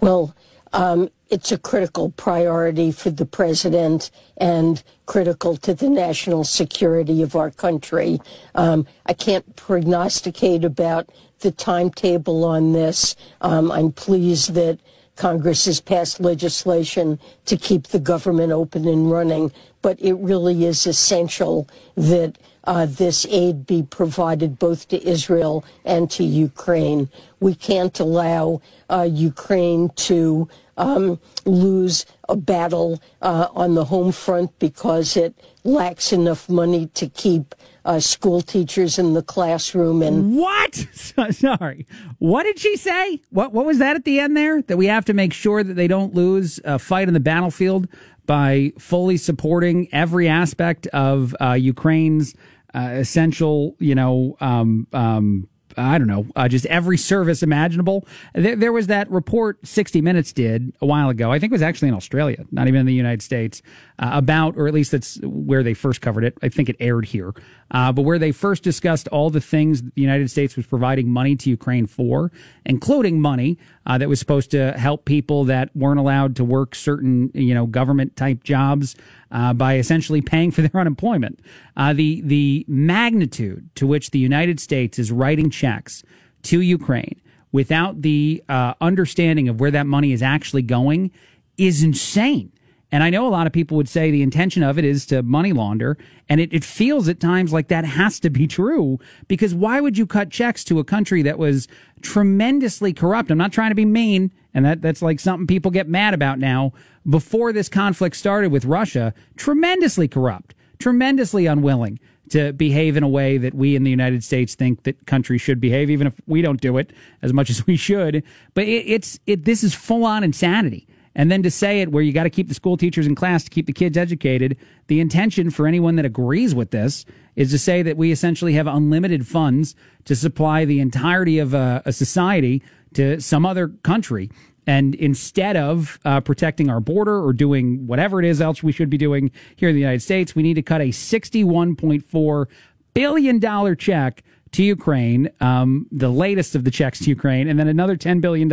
Well, 0.00 0.34
um, 0.72 1.08
it's 1.28 1.50
a 1.50 1.58
critical 1.58 2.10
priority 2.10 2.92
for 2.92 3.10
the 3.10 3.24
president 3.24 4.10
and 4.36 4.82
critical 5.06 5.56
to 5.56 5.72
the 5.74 5.88
national 5.88 6.44
security 6.44 7.22
of 7.22 7.34
our 7.34 7.50
country. 7.50 8.20
Um, 8.54 8.86
I 9.06 9.14
can't 9.14 9.56
prognosticate 9.56 10.64
about 10.64 11.10
the 11.40 11.50
timetable 11.50 12.44
on 12.44 12.72
this. 12.72 13.16
Um, 13.40 13.72
I'm 13.72 13.92
pleased 13.92 14.54
that 14.54 14.78
Congress 15.16 15.66
has 15.66 15.80
passed 15.80 16.20
legislation 16.20 17.18
to 17.46 17.56
keep 17.56 17.88
the 17.88 17.98
government 17.98 18.52
open 18.52 18.88
and 18.88 19.10
running, 19.10 19.52
but 19.80 20.00
it 20.00 20.14
really 20.14 20.64
is 20.64 20.86
essential 20.86 21.68
that 21.96 22.38
uh, 22.64 22.86
this 22.86 23.26
aid 23.28 23.66
be 23.66 23.82
provided 23.82 24.58
both 24.58 24.88
to 24.88 25.06
Israel 25.06 25.64
and 25.84 26.10
to 26.10 26.24
Ukraine. 26.24 27.08
We 27.40 27.54
can't 27.54 27.98
allow 27.98 28.62
uh, 28.88 29.08
Ukraine 29.10 29.90
to 30.08 30.48
um, 30.76 31.20
lose 31.44 32.06
a 32.28 32.36
battle 32.36 33.02
uh, 33.20 33.48
on 33.52 33.74
the 33.74 33.86
home 33.86 34.12
front 34.12 34.58
because 34.58 35.16
it 35.16 35.34
lacks 35.64 36.12
enough 36.12 36.48
money 36.48 36.86
to 36.94 37.08
keep 37.08 37.54
uh, 37.84 38.00
school 38.00 38.40
teachers 38.40 38.98
in 38.98 39.14
the 39.14 39.22
classroom 39.22 40.02
and 40.02 40.36
what? 40.36 40.74
Sorry. 41.30 41.86
What 42.18 42.44
did 42.44 42.58
she 42.58 42.76
say? 42.76 43.20
What 43.30 43.52
what 43.52 43.66
was 43.66 43.78
that 43.78 43.96
at 43.96 44.04
the 44.04 44.20
end 44.20 44.36
there? 44.36 44.62
That 44.62 44.76
we 44.76 44.86
have 44.86 45.04
to 45.06 45.14
make 45.14 45.32
sure 45.32 45.62
that 45.62 45.74
they 45.74 45.88
don't 45.88 46.14
lose 46.14 46.60
a 46.64 46.78
fight 46.78 47.08
on 47.08 47.14
the 47.14 47.20
battlefield 47.20 47.88
by 48.24 48.72
fully 48.78 49.16
supporting 49.16 49.88
every 49.92 50.28
aspect 50.28 50.86
of 50.88 51.34
uh, 51.40 51.52
Ukraine's 51.52 52.34
uh, 52.74 52.90
essential 52.92 53.76
you 53.78 53.94
know 53.94 54.36
um, 54.40 54.86
um, 54.92 55.48
I 55.76 55.98
don't 55.98 56.06
know, 56.06 56.26
uh, 56.36 56.48
just 56.48 56.66
every 56.66 56.98
service 56.98 57.42
imaginable. 57.42 58.06
There, 58.34 58.56
there, 58.56 58.72
was 58.72 58.88
that 58.88 59.10
report 59.10 59.58
60 59.66 60.00
Minutes 60.00 60.32
did 60.32 60.72
a 60.80 60.86
while 60.86 61.08
ago. 61.08 61.30
I 61.30 61.38
think 61.38 61.50
it 61.50 61.54
was 61.54 61.62
actually 61.62 61.88
in 61.88 61.94
Australia, 61.94 62.44
not 62.50 62.68
even 62.68 62.80
in 62.80 62.86
the 62.86 62.94
United 62.94 63.22
States, 63.22 63.62
uh, 63.98 64.10
about, 64.12 64.56
or 64.56 64.66
at 64.66 64.74
least 64.74 64.90
that's 64.90 65.18
where 65.22 65.62
they 65.62 65.74
first 65.74 66.00
covered 66.00 66.24
it. 66.24 66.36
I 66.42 66.48
think 66.48 66.68
it 66.68 66.76
aired 66.80 67.04
here, 67.06 67.32
uh, 67.70 67.92
but 67.92 68.02
where 68.02 68.18
they 68.18 68.32
first 68.32 68.62
discussed 68.62 69.08
all 69.08 69.30
the 69.30 69.40
things 69.40 69.82
the 69.82 70.02
United 70.02 70.30
States 70.30 70.56
was 70.56 70.66
providing 70.66 71.10
money 71.10 71.36
to 71.36 71.50
Ukraine 71.50 71.86
for, 71.86 72.32
including 72.64 73.20
money 73.20 73.58
uh, 73.86 73.98
that 73.98 74.08
was 74.08 74.18
supposed 74.18 74.50
to 74.52 74.72
help 74.72 75.04
people 75.04 75.44
that 75.44 75.74
weren't 75.76 76.00
allowed 76.00 76.36
to 76.36 76.44
work 76.44 76.74
certain, 76.74 77.30
you 77.34 77.54
know, 77.54 77.66
government 77.66 78.16
type 78.16 78.44
jobs 78.44 78.94
uh, 79.30 79.52
by 79.52 79.76
essentially 79.76 80.20
paying 80.20 80.50
for 80.50 80.62
their 80.66 80.80
unemployment. 80.80 81.40
Uh, 81.76 81.92
the 81.92 82.20
the 82.22 82.64
magnitude 82.68 83.68
to 83.74 83.86
which 83.86 84.10
the 84.10 84.18
United 84.18 84.60
States 84.60 84.98
is 84.98 85.10
writing 85.10 85.50
checks 85.50 86.02
to 86.42 86.60
Ukraine 86.60 87.20
without 87.52 88.02
the 88.02 88.42
uh, 88.48 88.74
understanding 88.80 89.48
of 89.48 89.60
where 89.60 89.70
that 89.70 89.86
money 89.86 90.12
is 90.12 90.22
actually 90.22 90.62
going 90.62 91.10
is 91.58 91.82
insane. 91.82 92.51
And 92.92 93.02
I 93.02 93.08
know 93.08 93.26
a 93.26 93.30
lot 93.30 93.46
of 93.46 93.54
people 93.54 93.78
would 93.78 93.88
say 93.88 94.10
the 94.10 94.22
intention 94.22 94.62
of 94.62 94.78
it 94.78 94.84
is 94.84 95.06
to 95.06 95.22
money 95.22 95.54
launder. 95.54 95.96
And 96.28 96.40
it, 96.40 96.52
it, 96.52 96.62
feels 96.62 97.08
at 97.08 97.20
times 97.20 97.50
like 97.50 97.68
that 97.68 97.86
has 97.86 98.20
to 98.20 98.28
be 98.28 98.46
true 98.46 99.00
because 99.28 99.54
why 99.54 99.80
would 99.80 99.96
you 99.96 100.06
cut 100.06 100.30
checks 100.30 100.62
to 100.64 100.78
a 100.78 100.84
country 100.84 101.22
that 101.22 101.38
was 101.38 101.68
tremendously 102.02 102.92
corrupt? 102.92 103.30
I'm 103.30 103.38
not 103.38 103.52
trying 103.52 103.70
to 103.70 103.74
be 103.74 103.86
mean. 103.86 104.30
And 104.52 104.66
that, 104.66 104.82
that's 104.82 105.00
like 105.00 105.20
something 105.20 105.46
people 105.46 105.70
get 105.70 105.88
mad 105.88 106.12
about 106.12 106.38
now. 106.38 106.74
Before 107.08 107.52
this 107.52 107.70
conflict 107.70 108.14
started 108.14 108.52
with 108.52 108.66
Russia, 108.66 109.14
tremendously 109.36 110.06
corrupt, 110.06 110.54
tremendously 110.78 111.46
unwilling 111.46 111.98
to 112.28 112.52
behave 112.52 112.96
in 112.96 113.02
a 113.02 113.08
way 113.08 113.38
that 113.38 113.54
we 113.54 113.74
in 113.74 113.84
the 113.84 113.90
United 113.90 114.22
States 114.22 114.54
think 114.54 114.82
that 114.82 115.06
countries 115.06 115.40
should 115.40 115.60
behave, 115.60 115.90
even 115.90 116.06
if 116.06 116.14
we 116.26 116.42
don't 116.42 116.60
do 116.60 116.76
it 116.76 116.92
as 117.22 117.32
much 117.32 117.48
as 117.48 117.66
we 117.66 117.76
should. 117.76 118.22
But 118.52 118.64
it, 118.64 118.84
it's, 118.86 119.18
it, 119.26 119.46
this 119.46 119.64
is 119.64 119.74
full 119.74 120.04
on 120.04 120.22
insanity. 120.22 120.86
And 121.14 121.30
then 121.30 121.42
to 121.42 121.50
say 121.50 121.80
it 121.80 121.92
where 121.92 122.02
you 122.02 122.12
got 122.12 122.24
to 122.24 122.30
keep 122.30 122.48
the 122.48 122.54
school 122.54 122.76
teachers 122.76 123.06
in 123.06 123.14
class 123.14 123.44
to 123.44 123.50
keep 123.50 123.66
the 123.66 123.72
kids 123.72 123.96
educated, 123.98 124.56
the 124.86 125.00
intention 125.00 125.50
for 125.50 125.66
anyone 125.66 125.96
that 125.96 126.04
agrees 126.04 126.54
with 126.54 126.70
this 126.70 127.04
is 127.36 127.50
to 127.50 127.58
say 127.58 127.82
that 127.82 127.96
we 127.96 128.12
essentially 128.12 128.54
have 128.54 128.66
unlimited 128.66 129.26
funds 129.26 129.74
to 130.04 130.16
supply 130.16 130.64
the 130.64 130.80
entirety 130.80 131.38
of 131.38 131.54
a, 131.54 131.82
a 131.84 131.92
society 131.92 132.62
to 132.94 133.20
some 133.20 133.44
other 133.44 133.68
country. 133.68 134.30
And 134.66 134.94
instead 134.94 135.56
of 135.56 135.98
uh, 136.04 136.20
protecting 136.20 136.70
our 136.70 136.80
border 136.80 137.22
or 137.22 137.32
doing 137.32 137.86
whatever 137.86 138.20
it 138.20 138.24
is 138.24 138.40
else 138.40 138.62
we 138.62 138.72
should 138.72 138.90
be 138.90 138.98
doing 138.98 139.30
here 139.56 139.68
in 139.68 139.74
the 139.74 139.80
United 139.80 140.02
States, 140.02 140.34
we 140.34 140.42
need 140.42 140.54
to 140.54 140.62
cut 140.62 140.80
a 140.80 140.88
$61.4 140.88 142.46
billion 142.94 143.76
check 143.76 144.22
to 144.52 144.62
Ukraine, 144.62 145.30
um, 145.40 145.86
the 145.90 146.10
latest 146.10 146.54
of 146.54 146.64
the 146.64 146.70
checks 146.70 146.98
to 147.00 147.08
Ukraine, 147.08 147.48
and 147.48 147.58
then 147.58 147.68
another 147.68 147.96
$10 147.96 148.20
billion 148.20 148.52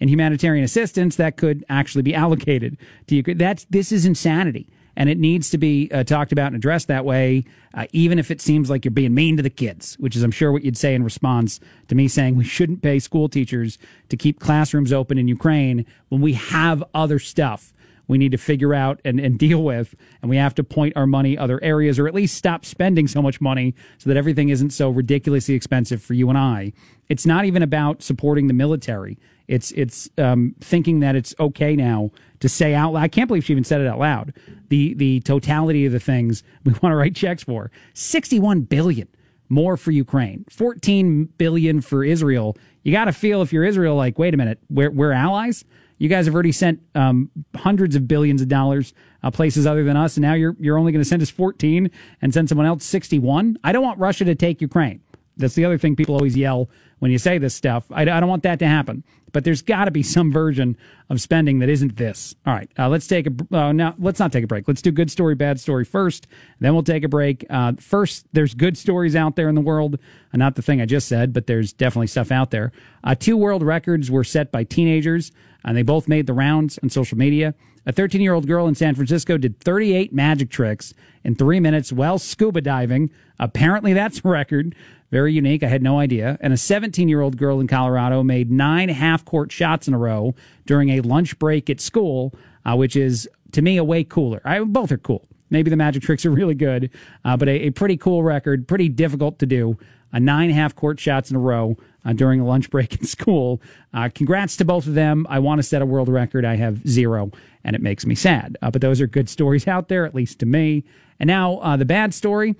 in 0.00 0.08
humanitarian 0.08 0.64
assistance 0.64 1.16
that 1.16 1.36
could 1.36 1.64
actually 1.68 2.02
be 2.02 2.14
allocated 2.14 2.76
to 3.08 3.16
Ukraine. 3.16 3.38
That's, 3.38 3.64
this 3.64 3.92
is 3.92 4.06
insanity. 4.06 4.68
And 4.96 5.08
it 5.08 5.18
needs 5.18 5.50
to 5.50 5.58
be 5.58 5.88
uh, 5.92 6.02
talked 6.02 6.32
about 6.32 6.48
and 6.48 6.56
addressed 6.56 6.88
that 6.88 7.04
way, 7.04 7.44
uh, 7.72 7.86
even 7.92 8.18
if 8.18 8.32
it 8.32 8.40
seems 8.40 8.68
like 8.68 8.84
you're 8.84 8.90
being 8.90 9.14
mean 9.14 9.36
to 9.36 9.44
the 9.44 9.50
kids, 9.50 9.94
which 10.00 10.16
is, 10.16 10.24
I'm 10.24 10.32
sure, 10.32 10.50
what 10.50 10.64
you'd 10.64 10.76
say 10.76 10.92
in 10.92 11.04
response 11.04 11.60
to 11.86 11.94
me 11.94 12.08
saying 12.08 12.34
we 12.34 12.42
shouldn't 12.42 12.82
pay 12.82 12.98
school 12.98 13.28
teachers 13.28 13.78
to 14.08 14.16
keep 14.16 14.40
classrooms 14.40 14.92
open 14.92 15.16
in 15.16 15.28
Ukraine 15.28 15.86
when 16.08 16.20
we 16.20 16.32
have 16.32 16.82
other 16.94 17.20
stuff 17.20 17.72
we 18.08 18.18
need 18.18 18.32
to 18.32 18.38
figure 18.38 18.74
out 18.74 19.00
and, 19.04 19.20
and 19.20 19.38
deal 19.38 19.62
with. 19.62 19.94
And 20.20 20.28
we 20.28 20.36
have 20.36 20.54
to 20.56 20.64
point 20.64 20.96
our 20.96 21.06
money 21.06 21.38
other 21.38 21.62
areas 21.62 21.98
or 21.98 22.08
at 22.08 22.14
least 22.14 22.36
stop 22.36 22.64
spending 22.64 23.06
so 23.06 23.22
much 23.22 23.40
money 23.40 23.74
so 23.98 24.08
that 24.08 24.16
everything 24.16 24.48
isn't 24.48 24.70
so 24.70 24.90
ridiculously 24.90 25.54
expensive 25.54 26.02
for 26.02 26.14
you 26.14 26.28
and 26.28 26.38
I. 26.38 26.72
It's 27.08 27.26
not 27.26 27.44
even 27.44 27.62
about 27.62 28.02
supporting 28.02 28.48
the 28.48 28.54
military. 28.54 29.18
It's 29.46 29.70
it's 29.72 30.10
um, 30.18 30.54
thinking 30.60 31.00
that 31.00 31.16
it's 31.16 31.34
okay 31.40 31.74
now 31.74 32.10
to 32.40 32.48
say 32.48 32.74
out 32.74 32.92
loud. 32.92 33.02
I 33.02 33.08
can't 33.08 33.28
believe 33.28 33.44
she 33.44 33.52
even 33.52 33.64
said 33.64 33.80
it 33.80 33.86
out 33.86 33.98
loud. 33.98 34.34
The 34.68 34.94
the 34.94 35.20
totality 35.20 35.86
of 35.86 35.92
the 35.92 36.00
things 36.00 36.42
we 36.64 36.72
want 36.72 36.92
to 36.92 36.96
write 36.96 37.14
checks 37.14 37.44
for. 37.44 37.70
61 37.94 38.62
billion 38.62 39.08
more 39.48 39.76
for 39.76 39.90
Ukraine. 39.90 40.44
14 40.50 41.24
billion 41.38 41.80
for 41.80 42.04
Israel. 42.04 42.56
You 42.82 42.92
got 42.92 43.06
to 43.06 43.12
feel 43.12 43.42
if 43.42 43.52
you're 43.52 43.64
Israel 43.64 43.96
like, 43.96 44.18
wait 44.18 44.34
a 44.34 44.36
minute, 44.36 44.58
we're, 44.68 44.90
we're 44.90 45.12
allies? 45.12 45.64
You 45.98 46.08
guys 46.08 46.26
have 46.26 46.34
already 46.34 46.52
sent 46.52 46.80
um, 46.94 47.30
hundreds 47.54 47.96
of 47.96 48.06
billions 48.08 48.40
of 48.40 48.48
dollars 48.48 48.94
uh, 49.22 49.30
places 49.30 49.66
other 49.66 49.84
than 49.84 49.96
us, 49.96 50.16
and 50.16 50.22
now 50.22 50.34
you're 50.34 50.56
you're 50.58 50.78
only 50.78 50.92
going 50.92 51.02
to 51.02 51.08
send 51.08 51.22
us 51.22 51.30
14 51.30 51.90
and 52.22 52.32
send 52.32 52.48
someone 52.48 52.66
else 52.66 52.84
61. 52.84 53.58
I 53.64 53.72
don't 53.72 53.82
want 53.82 53.98
Russia 53.98 54.24
to 54.24 54.34
take 54.34 54.60
Ukraine. 54.60 55.00
That's 55.36 55.54
the 55.54 55.64
other 55.64 55.78
thing 55.78 55.96
people 55.96 56.14
always 56.14 56.36
yell 56.36 56.68
when 56.98 57.10
you 57.10 57.18
say 57.18 57.38
this 57.38 57.54
stuff. 57.54 57.84
I, 57.90 58.02
I 58.02 58.20
don't 58.20 58.28
want 58.28 58.42
that 58.42 58.58
to 58.58 58.66
happen. 58.66 59.04
But 59.30 59.44
there's 59.44 59.60
got 59.60 59.84
to 59.84 59.90
be 59.90 60.02
some 60.02 60.32
version 60.32 60.76
of 61.10 61.20
spending 61.20 61.58
that 61.58 61.68
isn't 61.68 61.96
this. 61.96 62.34
All 62.46 62.54
right, 62.54 62.70
uh, 62.78 62.88
let's 62.88 63.06
take 63.06 63.26
a 63.26 63.56
uh, 63.56 63.72
now. 63.72 63.94
Let's 63.98 64.18
not 64.18 64.32
take 64.32 64.44
a 64.44 64.46
break. 64.46 64.66
Let's 64.66 64.80
do 64.80 64.90
good 64.90 65.10
story, 65.10 65.34
bad 65.34 65.60
story 65.60 65.84
first. 65.84 66.26
Then 66.60 66.72
we'll 66.72 66.82
take 66.82 67.04
a 67.04 67.08
break. 67.08 67.44
Uh, 67.50 67.74
first, 67.78 68.26
there's 68.32 68.54
good 68.54 68.78
stories 68.78 69.14
out 69.14 69.36
there 69.36 69.50
in 69.50 69.54
the 69.54 69.60
world. 69.60 69.98
Uh, 70.32 70.38
not 70.38 70.54
the 70.54 70.62
thing 70.62 70.80
I 70.80 70.86
just 70.86 71.08
said, 71.08 71.34
but 71.34 71.46
there's 71.46 71.74
definitely 71.74 72.06
stuff 72.06 72.32
out 72.32 72.50
there. 72.50 72.72
Uh, 73.04 73.14
two 73.14 73.36
world 73.36 73.62
records 73.62 74.10
were 74.10 74.24
set 74.24 74.50
by 74.50 74.64
teenagers 74.64 75.30
and 75.64 75.76
they 75.76 75.82
both 75.82 76.08
made 76.08 76.26
the 76.26 76.32
rounds 76.32 76.78
on 76.82 76.90
social 76.90 77.18
media. 77.18 77.54
A 77.86 77.92
13 77.92 78.20
year 78.20 78.34
old 78.34 78.46
girl 78.46 78.66
in 78.66 78.74
San 78.74 78.94
Francisco 78.94 79.38
did 79.38 79.60
38 79.60 80.12
magic 80.12 80.50
tricks 80.50 80.92
in 81.24 81.34
three 81.34 81.58
minutes 81.60 81.92
while 81.92 82.18
scuba 82.18 82.60
diving. 82.60 83.10
Apparently, 83.38 83.92
that's 83.92 84.24
a 84.24 84.28
record. 84.28 84.74
Very 85.10 85.32
unique. 85.32 85.62
I 85.62 85.68
had 85.68 85.82
no 85.82 85.98
idea. 85.98 86.36
And 86.40 86.52
a 86.52 86.56
17 86.56 87.08
year 87.08 87.22
old 87.22 87.38
girl 87.38 87.60
in 87.60 87.66
Colorado 87.66 88.22
made 88.22 88.50
nine 88.50 88.90
half 88.90 89.24
court 89.24 89.50
shots 89.50 89.88
in 89.88 89.94
a 89.94 89.98
row 89.98 90.34
during 90.66 90.90
a 90.90 91.00
lunch 91.00 91.38
break 91.38 91.70
at 91.70 91.80
school, 91.80 92.34
uh, 92.66 92.76
which 92.76 92.94
is, 92.94 93.28
to 93.52 93.62
me, 93.62 93.78
a 93.78 93.84
way 93.84 94.04
cooler. 94.04 94.42
I, 94.44 94.60
both 94.60 94.92
are 94.92 94.98
cool. 94.98 95.26
Maybe 95.50 95.70
the 95.70 95.76
magic 95.76 96.02
tricks 96.02 96.26
are 96.26 96.30
really 96.42 96.54
good, 96.54 96.90
uh, 97.24 97.36
but 97.36 97.48
a, 97.48 97.68
a 97.68 97.70
pretty 97.70 97.96
cool 97.96 98.22
record, 98.22 98.68
pretty 98.68 98.90
difficult 98.90 99.38
to 99.38 99.46
do. 99.46 99.78
A 100.12 100.20
nine 100.20 100.50
half 100.50 100.74
court 100.74 101.00
shots 101.00 101.30
in 101.30 101.36
a 101.36 101.40
row 101.40 101.76
uh, 102.04 102.12
during 102.12 102.40
a 102.40 102.46
lunch 102.46 102.70
break 102.70 102.96
in 102.96 103.06
school. 103.06 103.60
Uh, 103.92 104.08
congrats 104.14 104.56
to 104.56 104.64
both 104.64 104.86
of 104.86 104.94
them. 104.94 105.26
I 105.28 105.38
want 105.38 105.58
to 105.58 105.62
set 105.62 105.82
a 105.82 105.86
world 105.86 106.08
record. 106.08 106.44
I 106.44 106.56
have 106.56 106.86
zero, 106.86 107.30
and 107.64 107.74
it 107.76 107.82
makes 107.82 108.06
me 108.06 108.14
sad. 108.14 108.56
Uh, 108.62 108.70
but 108.70 108.80
those 108.80 109.00
are 109.00 109.06
good 109.06 109.28
stories 109.28 109.66
out 109.66 109.88
there, 109.88 110.04
at 110.04 110.14
least 110.14 110.38
to 110.40 110.46
me. 110.46 110.84
And 111.20 111.28
now 111.28 111.58
uh, 111.58 111.76
the 111.76 111.84
bad 111.84 112.14
story. 112.14 112.54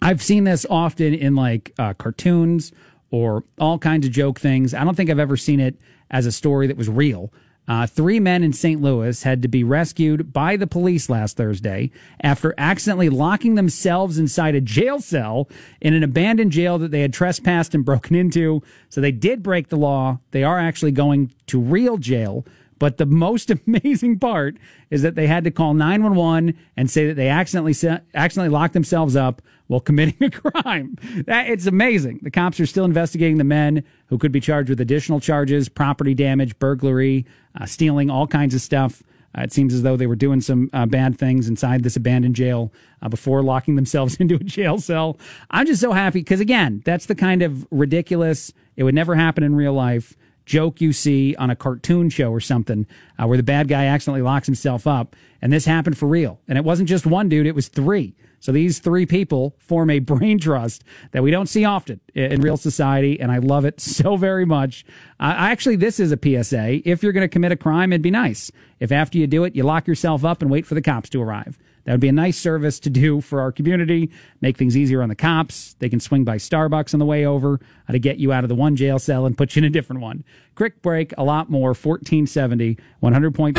I've 0.00 0.22
seen 0.22 0.44
this 0.44 0.66
often 0.68 1.14
in 1.14 1.36
like 1.36 1.72
uh, 1.78 1.94
cartoons 1.94 2.72
or 3.12 3.44
all 3.60 3.78
kinds 3.78 4.06
of 4.06 4.12
joke 4.12 4.40
things. 4.40 4.74
I 4.74 4.82
don't 4.82 4.96
think 4.96 5.10
I've 5.10 5.20
ever 5.20 5.36
seen 5.36 5.60
it 5.60 5.76
as 6.10 6.26
a 6.26 6.32
story 6.32 6.66
that 6.66 6.76
was 6.76 6.88
real. 6.88 7.32
Uh, 7.68 7.86
three 7.86 8.18
men 8.18 8.42
in 8.42 8.52
St. 8.52 8.80
Louis 8.80 9.22
had 9.22 9.40
to 9.42 9.48
be 9.48 9.62
rescued 9.62 10.32
by 10.32 10.56
the 10.56 10.66
police 10.66 11.08
last 11.08 11.36
Thursday 11.36 11.92
after 12.20 12.54
accidentally 12.58 13.08
locking 13.08 13.54
themselves 13.54 14.18
inside 14.18 14.54
a 14.56 14.60
jail 14.60 15.00
cell 15.00 15.48
in 15.80 15.94
an 15.94 16.02
abandoned 16.02 16.50
jail 16.50 16.76
that 16.78 16.90
they 16.90 17.02
had 17.02 17.12
trespassed 17.12 17.74
and 17.74 17.84
broken 17.84 18.16
into. 18.16 18.62
So 18.88 19.00
they 19.00 19.12
did 19.12 19.42
break 19.42 19.68
the 19.68 19.76
law. 19.76 20.18
They 20.32 20.42
are 20.42 20.58
actually 20.58 20.92
going 20.92 21.32
to 21.46 21.60
real 21.60 21.98
jail. 21.98 22.44
But 22.82 22.98
the 22.98 23.06
most 23.06 23.48
amazing 23.66 24.18
part 24.18 24.56
is 24.90 25.02
that 25.02 25.14
they 25.14 25.28
had 25.28 25.44
to 25.44 25.52
call 25.52 25.72
911 25.72 26.58
and 26.76 26.90
say 26.90 27.06
that 27.06 27.14
they 27.14 27.28
accidentally 27.28 27.76
accidentally 28.12 28.48
locked 28.48 28.74
themselves 28.74 29.14
up 29.14 29.40
while 29.68 29.78
committing 29.88 30.20
a 30.20 30.30
crime. 30.30 30.96
That, 31.26 31.48
it's 31.48 31.66
amazing. 31.66 32.18
The 32.22 32.30
cops 32.32 32.58
are 32.58 32.66
still 32.66 32.84
investigating 32.84 33.38
the 33.38 33.44
men 33.44 33.84
who 34.06 34.18
could 34.18 34.32
be 34.32 34.40
charged 34.40 34.68
with 34.68 34.80
additional 34.80 35.20
charges, 35.20 35.68
property 35.68 36.12
damage, 36.12 36.58
burglary, 36.58 37.24
uh, 37.60 37.66
stealing, 37.66 38.10
all 38.10 38.26
kinds 38.26 38.54
of 38.54 38.60
stuff. 38.60 39.02
Uh, 39.36 39.42
it 39.42 39.52
seems 39.52 39.72
as 39.72 39.82
though 39.82 39.96
they 39.96 40.06
were 40.06 40.16
doing 40.16 40.40
some 40.40 40.68
uh, 40.72 40.84
bad 40.84 41.18
things 41.18 41.48
inside 41.48 41.82
this 41.82 41.96
abandoned 41.96 42.34
jail 42.34 42.70
uh, 43.00 43.08
before 43.08 43.42
locking 43.42 43.76
themselves 43.76 44.16
into 44.20 44.34
a 44.34 44.40
jail 44.40 44.78
cell. 44.78 45.18
I'm 45.50 45.66
just 45.66 45.80
so 45.80 45.92
happy 45.92 46.20
because, 46.20 46.40
again, 46.40 46.82
that's 46.84 47.06
the 47.06 47.14
kind 47.14 47.42
of 47.42 47.66
ridiculous, 47.70 48.52
it 48.76 48.84
would 48.84 48.94
never 48.94 49.14
happen 49.14 49.42
in 49.42 49.54
real 49.54 49.72
life 49.72 50.16
joke 50.44 50.80
you 50.80 50.92
see 50.92 51.34
on 51.36 51.50
a 51.50 51.56
cartoon 51.56 52.10
show 52.10 52.30
or 52.30 52.40
something 52.40 52.86
uh, 53.18 53.26
where 53.26 53.36
the 53.36 53.42
bad 53.42 53.68
guy 53.68 53.86
accidentally 53.86 54.22
locks 54.22 54.46
himself 54.46 54.86
up. 54.86 55.14
And 55.40 55.52
this 55.52 55.64
happened 55.64 55.98
for 55.98 56.06
real. 56.06 56.40
And 56.48 56.58
it 56.58 56.64
wasn't 56.64 56.88
just 56.88 57.06
one 57.06 57.28
dude, 57.28 57.46
it 57.46 57.54
was 57.54 57.68
three. 57.68 58.14
So 58.42 58.50
these 58.50 58.80
three 58.80 59.06
people 59.06 59.54
form 59.58 59.88
a 59.88 60.00
brain 60.00 60.40
trust 60.40 60.82
that 61.12 61.22
we 61.22 61.30
don't 61.30 61.48
see 61.48 61.64
often 61.64 62.00
in 62.12 62.40
real 62.40 62.56
society, 62.56 63.20
and 63.20 63.30
I 63.30 63.38
love 63.38 63.64
it 63.64 63.80
so 63.80 64.16
very 64.16 64.44
much. 64.44 64.84
Actually, 65.20 65.76
this 65.76 66.00
is 66.00 66.10
a 66.10 66.18
PSA. 66.18 66.82
If 66.84 67.04
you're 67.04 67.12
going 67.12 67.22
to 67.22 67.28
commit 67.28 67.52
a 67.52 67.56
crime, 67.56 67.92
it'd 67.92 68.02
be 68.02 68.10
nice 68.10 68.50
if 68.80 68.90
after 68.90 69.16
you 69.16 69.28
do 69.28 69.44
it, 69.44 69.54
you 69.54 69.62
lock 69.62 69.86
yourself 69.86 70.24
up 70.24 70.42
and 70.42 70.50
wait 70.50 70.66
for 70.66 70.74
the 70.74 70.82
cops 70.82 71.08
to 71.10 71.22
arrive. 71.22 71.56
That 71.84 71.92
would 71.92 72.00
be 72.00 72.08
a 72.08 72.12
nice 72.12 72.36
service 72.36 72.80
to 72.80 72.90
do 72.90 73.20
for 73.20 73.40
our 73.40 73.52
community, 73.52 74.10
make 74.40 74.56
things 74.56 74.76
easier 74.76 75.02
on 75.02 75.08
the 75.08 75.14
cops. 75.14 75.74
They 75.78 75.88
can 75.88 76.00
swing 76.00 76.24
by 76.24 76.38
Starbucks 76.38 76.94
on 76.94 76.98
the 76.98 77.06
way 77.06 77.24
over 77.24 77.60
to 77.88 77.98
get 78.00 78.18
you 78.18 78.32
out 78.32 78.44
of 78.44 78.48
the 78.48 78.56
one 78.56 78.74
jail 78.74 78.98
cell 78.98 79.24
and 79.24 79.38
put 79.38 79.54
you 79.54 79.60
in 79.60 79.64
a 79.64 79.70
different 79.70 80.02
one. 80.02 80.24
Quick 80.56 80.82
break, 80.82 81.12
a 81.16 81.22
lot 81.22 81.48
more, 81.48 81.68
1470, 81.68 82.76
100 82.98 83.34
point. 83.36 83.56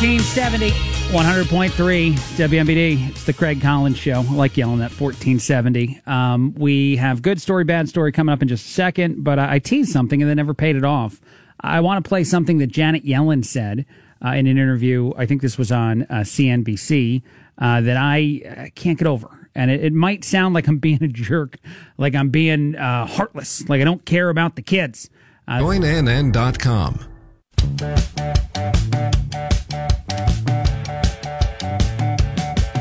1470, 0.00 0.70
100.3 1.10 2.12
WMBD. 2.36 3.08
It's 3.08 3.24
the 3.24 3.32
Craig 3.32 3.60
Collins 3.60 3.98
Show. 3.98 4.20
I 4.20 4.32
like 4.32 4.56
yelling 4.56 4.80
at 4.80 4.92
1470. 4.92 6.00
Um, 6.06 6.54
we 6.54 6.94
have 6.94 7.20
good 7.20 7.40
story, 7.40 7.64
bad 7.64 7.88
story 7.88 8.12
coming 8.12 8.32
up 8.32 8.40
in 8.40 8.46
just 8.46 8.64
a 8.64 8.70
second, 8.70 9.24
but 9.24 9.40
I, 9.40 9.54
I 9.54 9.58
teased 9.58 9.90
something 9.90 10.22
and 10.22 10.30
then 10.30 10.36
never 10.36 10.54
paid 10.54 10.76
it 10.76 10.84
off. 10.84 11.20
I 11.62 11.80
want 11.80 12.04
to 12.04 12.08
play 12.08 12.22
something 12.22 12.58
that 12.58 12.68
Janet 12.68 13.04
Yellen 13.04 13.44
said 13.44 13.86
uh, 14.24 14.28
in 14.28 14.46
an 14.46 14.56
interview. 14.56 15.12
I 15.16 15.26
think 15.26 15.42
this 15.42 15.58
was 15.58 15.72
on 15.72 16.02
uh, 16.02 16.18
CNBC 16.18 17.20
uh, 17.58 17.80
that 17.80 17.96
I 17.96 18.42
uh, 18.48 18.66
can't 18.76 19.00
get 19.00 19.08
over. 19.08 19.48
And 19.56 19.68
it, 19.68 19.82
it, 19.82 19.92
might 19.92 20.22
sound 20.22 20.54
like 20.54 20.68
I'm 20.68 20.78
being 20.78 21.02
a 21.02 21.08
jerk, 21.08 21.58
like 21.96 22.14
I'm 22.14 22.28
being 22.30 22.76
uh, 22.76 23.04
heartless, 23.04 23.68
like 23.68 23.80
I 23.80 23.84
don't 23.84 24.04
care 24.04 24.28
about 24.28 24.54
the 24.54 24.62
kids. 24.62 25.10
Uh, 25.48 25.58
JoinNN.com 25.58 27.00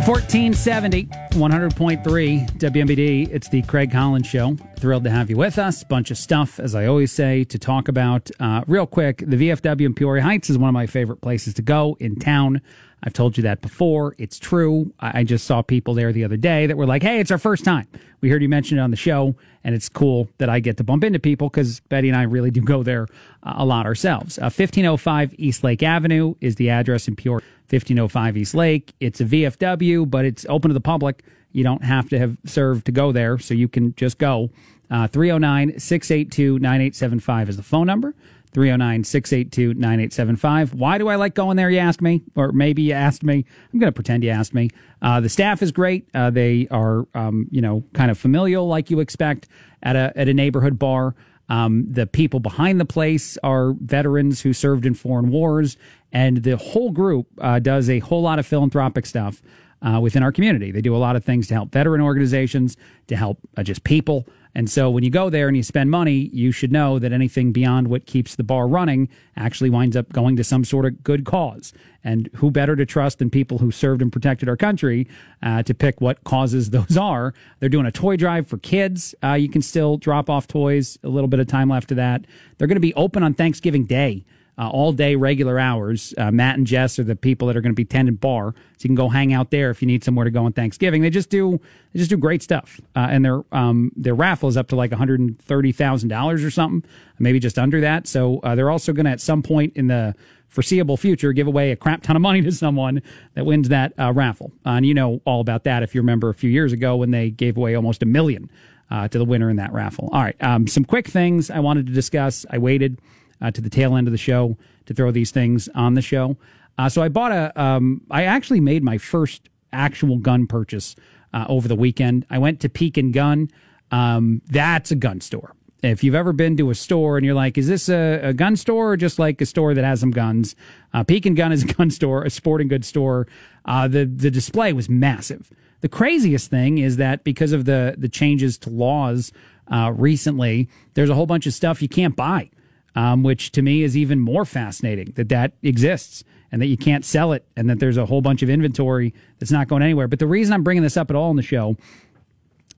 Fourteen 0.07 0.53
seventy, 0.53 1.09
one 1.33 1.51
hundred 1.51 1.75
point 1.75 2.01
three 2.01 2.39
WMBD. 2.59 3.29
It's 3.29 3.49
the 3.49 3.61
Craig 3.63 3.91
Collins 3.91 4.25
Show. 4.25 4.55
Thrilled 4.77 5.03
to 5.03 5.09
have 5.09 5.29
you 5.29 5.35
with 5.35 5.59
us. 5.59 5.83
Bunch 5.83 6.11
of 6.11 6.17
stuff, 6.17 6.61
as 6.61 6.75
I 6.75 6.85
always 6.85 7.11
say, 7.11 7.43
to 7.43 7.59
talk 7.59 7.89
about. 7.89 8.31
Uh, 8.39 8.63
real 8.67 8.85
quick, 8.85 9.17
the 9.27 9.35
VFW 9.35 9.85
in 9.85 9.93
Peoria 9.93 10.23
Heights 10.23 10.49
is 10.49 10.57
one 10.57 10.69
of 10.69 10.73
my 10.73 10.87
favorite 10.87 11.17
places 11.17 11.55
to 11.55 11.61
go 11.61 11.97
in 11.99 12.15
town. 12.15 12.61
I've 13.03 13.11
told 13.11 13.35
you 13.35 13.43
that 13.43 13.59
before. 13.59 14.15
It's 14.17 14.39
true. 14.39 14.93
I 15.01 15.19
I 15.19 15.23
just 15.25 15.45
saw 15.45 15.61
people 15.61 15.93
there 15.93 16.13
the 16.13 16.23
other 16.23 16.37
day 16.37 16.67
that 16.67 16.77
were 16.77 16.85
like, 16.85 17.03
"Hey, 17.03 17.19
it's 17.19 17.29
our 17.29 17.37
first 17.37 17.65
time." 17.65 17.89
We 18.21 18.29
heard 18.29 18.41
you 18.41 18.47
mention 18.47 18.77
it 18.77 18.81
on 18.81 18.91
the 18.91 18.95
show, 18.97 19.35
and 19.67 19.75
it's 19.75 19.89
cool 19.89 20.29
that 20.37 20.47
I 20.47 20.61
get 20.61 20.77
to 20.77 20.85
bump 20.85 21.03
into 21.03 21.19
people 21.19 21.49
because 21.49 21.81
Betty 21.81 22.07
and 22.07 22.17
I 22.17 22.23
really 22.23 22.51
do 22.51 22.61
go 22.61 22.83
there 22.83 23.05
uh, 23.43 23.55
a 23.57 23.65
lot 23.65 23.85
ourselves. 23.85 24.39
Uh, 24.39 24.43
1505 24.43 25.35
East 25.37 25.61
Lake 25.61 25.83
Avenue 25.83 26.35
is 26.39 26.55
the 26.55 26.69
address 26.69 27.09
in 27.09 27.17
Peoria. 27.17 27.45
1505 27.69 28.37
East 28.37 28.55
Lake. 28.55 28.93
It's 29.01 29.19
a 29.19 29.25
VFW, 29.25 30.09
but 30.09 30.23
it's 30.23 30.45
open 30.47 30.69
to 30.69 30.73
the 30.73 30.79
public. 30.79 31.21
You 31.51 31.65
don't 31.65 31.83
have 31.83 32.07
to 32.11 32.17
have 32.17 32.37
served 32.45 32.85
to 32.85 32.93
go 32.93 33.11
there, 33.11 33.39
so 33.39 33.53
you 33.53 33.67
can 33.67 33.93
just 33.95 34.19
go. 34.19 34.49
Uh, 34.89 35.05
309 35.07 35.77
682 35.77 36.59
9875 36.59 37.49
is 37.49 37.57
the 37.57 37.63
phone 37.63 37.87
number. 37.87 38.15
309 38.53 39.03
682 39.03 39.73
9875. 39.79 40.73
Why 40.73 40.97
do 40.97 41.07
I 41.07 41.15
like 41.15 41.35
going 41.35 41.57
there, 41.57 41.69
you 41.69 41.79
ask 41.79 42.01
me? 42.01 42.23
Or 42.35 42.51
maybe 42.51 42.81
you 42.81 42.93
asked 42.93 43.23
me. 43.23 43.45
I'm 43.73 43.79
going 43.79 43.91
to 43.91 43.95
pretend 43.95 44.23
you 44.23 44.29
asked 44.29 44.53
me. 44.53 44.69
Uh, 45.01 45.19
the 45.19 45.29
staff 45.29 45.61
is 45.61 45.71
great. 45.71 46.07
Uh, 46.13 46.29
they 46.29 46.67
are, 46.71 47.07
um, 47.13 47.47
you 47.51 47.61
know, 47.61 47.83
kind 47.93 48.09
of 48.09 48.17
familial 48.17 48.67
like 48.67 48.89
you 48.89 48.99
expect 48.99 49.47
at 49.83 49.95
a, 49.95 50.11
at 50.15 50.27
a 50.27 50.33
neighborhood 50.33 50.79
bar. 50.79 51.15
Um, 51.49 51.85
the 51.89 52.05
people 52.05 52.39
behind 52.39 52.79
the 52.79 52.85
place 52.85 53.37
are 53.43 53.73
veterans 53.73 54.41
who 54.41 54.53
served 54.53 54.85
in 54.85 54.93
foreign 54.93 55.29
wars, 55.29 55.77
and 56.11 56.43
the 56.43 56.57
whole 56.57 56.91
group 56.91 57.27
uh, 57.39 57.59
does 57.59 57.89
a 57.89 57.99
whole 57.99 58.21
lot 58.21 58.39
of 58.39 58.45
philanthropic 58.45 59.05
stuff 59.05 59.41
uh, 59.81 59.99
within 60.01 60.23
our 60.23 60.31
community. 60.31 60.71
They 60.71 60.81
do 60.81 60.95
a 60.95 60.97
lot 60.97 61.15
of 61.15 61.23
things 61.23 61.47
to 61.47 61.53
help 61.53 61.71
veteran 61.71 62.01
organizations, 62.01 62.75
to 63.07 63.15
help 63.15 63.39
uh, 63.55 63.63
just 63.63 63.83
people. 63.83 64.27
And 64.57 64.71
so 64.71 64.89
when 64.89 65.03
you 65.03 65.11
go 65.11 65.29
there 65.29 65.47
and 65.47 65.55
you 65.55 65.61
spend 65.61 65.91
money, 65.91 66.31
you 66.33 66.51
should 66.51 66.71
know 66.71 66.97
that 66.97 67.13
anything 67.13 67.51
beyond 67.51 67.89
what 67.89 68.07
keeps 68.07 68.35
the 68.35 68.43
bar 68.43 68.67
running 68.67 69.07
actually 69.35 69.69
winds 69.69 69.95
up 69.95 70.11
going 70.11 70.35
to 70.35 70.43
some 70.43 70.65
sort 70.65 70.87
of 70.87 71.03
good 71.03 71.25
cause. 71.25 71.73
And 72.03 72.27
who 72.33 72.49
better 72.49 72.75
to 72.75 72.83
trust 72.83 73.19
than 73.19 73.29
people 73.29 73.59
who 73.59 73.69
served 73.69 74.01
and 74.01 74.11
protected 74.11 74.49
our 74.49 74.57
country 74.57 75.07
uh, 75.43 75.61
to 75.61 75.75
pick 75.75 76.01
what 76.01 76.23
causes 76.23 76.69
those 76.71 76.97
are? 76.97 77.35
They're 77.59 77.69
doing 77.69 77.85
a 77.85 77.91
toy 77.91 78.17
drive 78.17 78.47
for 78.47 78.57
kids. 78.57 79.13
Uh, 79.23 79.33
you 79.33 79.47
can 79.47 79.61
still 79.61 79.97
drop 79.97 80.27
off 80.27 80.47
toys, 80.47 80.97
a 81.03 81.07
little 81.07 81.27
bit 81.27 81.39
of 81.39 81.45
time 81.45 81.69
left 81.69 81.89
to 81.89 81.95
that. 81.95 82.25
They're 82.57 82.67
going 82.67 82.77
to 82.77 82.79
be 82.79 82.95
open 82.95 83.21
on 83.21 83.35
Thanksgiving 83.35 83.85
Day 83.85 84.25
uh, 84.57 84.69
all 84.69 84.91
day 84.91 85.15
regular 85.15 85.59
hours. 85.59 86.13
Uh, 86.17 86.31
Matt 86.31 86.57
and 86.57 86.65
Jess 86.65 86.97
are 86.97 87.03
the 87.03 87.15
people 87.15 87.47
that 87.47 87.55
are 87.55 87.61
going 87.61 87.71
to 87.71 87.75
be 87.75 87.85
tending 87.85 88.15
bar, 88.15 88.53
so 88.53 88.83
you 88.83 88.89
can 88.89 88.95
go 88.95 89.09
hang 89.09 89.33
out 89.33 89.51
there 89.51 89.69
if 89.69 89.81
you 89.81 89.87
need 89.87 90.03
somewhere 90.03 90.25
to 90.25 90.31
go 90.31 90.45
on 90.45 90.53
Thanksgiving. 90.53 91.01
They 91.01 91.09
just 91.09 91.29
do 91.29 91.59
they 91.93 91.99
just 91.99 92.09
do 92.09 92.17
great 92.17 92.41
stuff, 92.41 92.81
uh, 92.95 93.07
and 93.09 93.23
their 93.23 93.43
um, 93.51 93.91
their 93.95 94.15
raffle 94.15 94.49
is 94.49 94.57
up 94.57 94.67
to 94.69 94.75
like 94.75 94.91
one 94.91 94.97
hundred 94.97 95.19
and 95.19 95.39
thirty 95.39 95.71
thousand 95.71 96.09
dollars 96.09 96.43
or 96.43 96.49
something, 96.49 96.89
maybe 97.19 97.39
just 97.39 97.59
under 97.59 97.81
that. 97.81 98.07
So 98.07 98.39
uh, 98.39 98.55
they're 98.55 98.71
also 98.71 98.93
going 98.93 99.05
to 99.05 99.11
at 99.11 99.21
some 99.21 99.43
point 99.43 99.73
in 99.75 99.87
the 99.87 100.15
foreseeable 100.47 100.97
future 100.97 101.33
give 101.33 101.45
away 101.45 101.71
a 101.71 101.75
crap 101.75 102.01
ton 102.01 102.15
of 102.15 102.21
money 102.21 102.41
to 102.43 102.51
someone 102.51 103.01
that 103.35 103.45
wins 103.45 103.69
that 103.69 103.93
uh, 103.99 104.11
raffle. 104.11 104.51
Uh, 104.65 104.71
and 104.71 104.85
you 104.85 104.93
know 104.93 105.21
all 105.25 105.41
about 105.41 105.65
that 105.65 105.83
if 105.83 105.93
you 105.93 106.01
remember 106.01 106.29
a 106.29 106.33
few 106.33 106.49
years 106.49 106.73
ago 106.73 106.95
when 106.95 107.11
they 107.11 107.29
gave 107.29 107.57
away 107.57 107.75
almost 107.75 108.01
a 108.01 108.07
million 108.07 108.49
uh, 108.89 109.07
to 109.07 109.19
the 109.19 109.25
winner 109.25 109.49
in 109.49 109.57
that 109.57 109.71
raffle. 109.71 110.09
All 110.11 110.23
right, 110.23 110.41
um, 110.41 110.67
some 110.67 110.83
quick 110.83 111.07
things 111.07 111.51
I 111.51 111.59
wanted 111.59 111.85
to 111.87 111.93
discuss. 111.93 112.45
I 112.49 112.57
waited 112.57 112.99
uh, 113.41 113.51
to 113.51 113.61
the 113.61 113.69
tail 113.69 113.95
end 113.95 114.07
of 114.07 114.11
the 114.11 114.17
show 114.17 114.57
to 114.85 114.93
throw 114.93 115.11
these 115.11 115.31
things 115.31 115.69
on 115.75 115.93
the 115.93 116.01
show. 116.01 116.37
Uh, 116.77 116.89
so 116.89 117.01
I 117.01 117.09
bought 117.09 117.31
a. 117.31 117.59
Um, 117.61 118.01
I 118.11 118.23
actually 118.23 118.59
made 118.59 118.83
my 118.83 118.97
first 118.97 119.49
actual 119.73 120.17
gun 120.17 120.47
purchase 120.47 120.95
uh, 121.33 121.45
over 121.49 121.67
the 121.67 121.75
weekend. 121.75 122.25
I 122.29 122.37
went 122.37 122.59
to 122.61 122.69
Peek 122.69 122.97
and 122.97 123.13
Gun. 123.13 123.49
Um, 123.91 124.41
that's 124.47 124.91
a 124.91 124.95
gun 124.95 125.21
store. 125.21 125.53
If 125.83 126.03
you've 126.03 126.15
ever 126.15 126.33
been 126.33 126.57
to 126.57 126.69
a 126.71 126.75
store 126.75 127.17
and 127.17 127.25
you're 127.25 127.35
like, 127.35 127.57
is 127.57 127.67
this 127.67 127.87
a, 127.87 128.19
a 128.23 128.33
gun 128.33 128.55
store 128.55 128.93
or 128.93 128.97
just 128.97 129.19
like 129.19 129.39
a 129.41 129.45
store 129.45 129.73
that 129.75 129.83
has 129.83 129.99
some 129.99 130.11
guns? 130.11 130.55
Uh, 130.93 131.03
Peek 131.03 131.25
and 131.25 131.35
Gun 131.35 131.51
is 131.51 131.63
a 131.63 131.67
gun 131.73 131.91
store, 131.91 132.23
a 132.23 132.29
sporting 132.29 132.67
goods 132.67 132.87
store. 132.87 133.27
Uh, 133.65 133.87
the 133.87 134.05
the 134.05 134.31
display 134.31 134.73
was 134.73 134.89
massive. 134.89 135.51
The 135.81 135.89
craziest 135.89 136.49
thing 136.49 136.79
is 136.79 136.97
that 136.97 137.23
because 137.23 137.53
of 137.53 137.65
the 137.65 137.95
the 137.97 138.09
changes 138.09 138.57
to 138.59 138.69
laws 138.69 139.31
uh, 139.71 139.93
recently, 139.95 140.69
there's 140.93 141.09
a 141.09 141.15
whole 141.15 141.25
bunch 141.25 141.45
of 141.45 141.53
stuff 141.53 141.81
you 141.81 141.89
can't 141.89 142.15
buy 142.15 142.49
um, 142.97 143.21
which 143.21 143.51
to 143.51 143.61
me 143.61 143.83
is 143.83 143.95
even 143.95 144.19
more 144.19 144.43
fascinating 144.43 145.13
that 145.15 145.29
that 145.29 145.53
exists 145.61 146.23
and 146.51 146.59
that 146.59 146.65
you 146.65 146.77
can't 146.77 147.05
sell 147.05 147.31
it 147.31 147.45
and 147.55 147.69
that 147.69 147.79
there's 147.79 147.95
a 147.95 148.07
whole 148.07 148.21
bunch 148.21 148.41
of 148.41 148.49
inventory 148.49 149.13
that's 149.37 149.51
not 149.51 149.67
going 149.67 149.83
anywhere. 149.83 150.07
But 150.07 150.17
the 150.17 150.25
reason 150.25 150.51
I'm 150.51 150.63
bringing 150.63 150.81
this 150.81 150.97
up 150.97 151.11
at 151.11 151.15
all 151.15 151.29
in 151.29 151.35
the 151.35 151.43
show, 151.43 151.77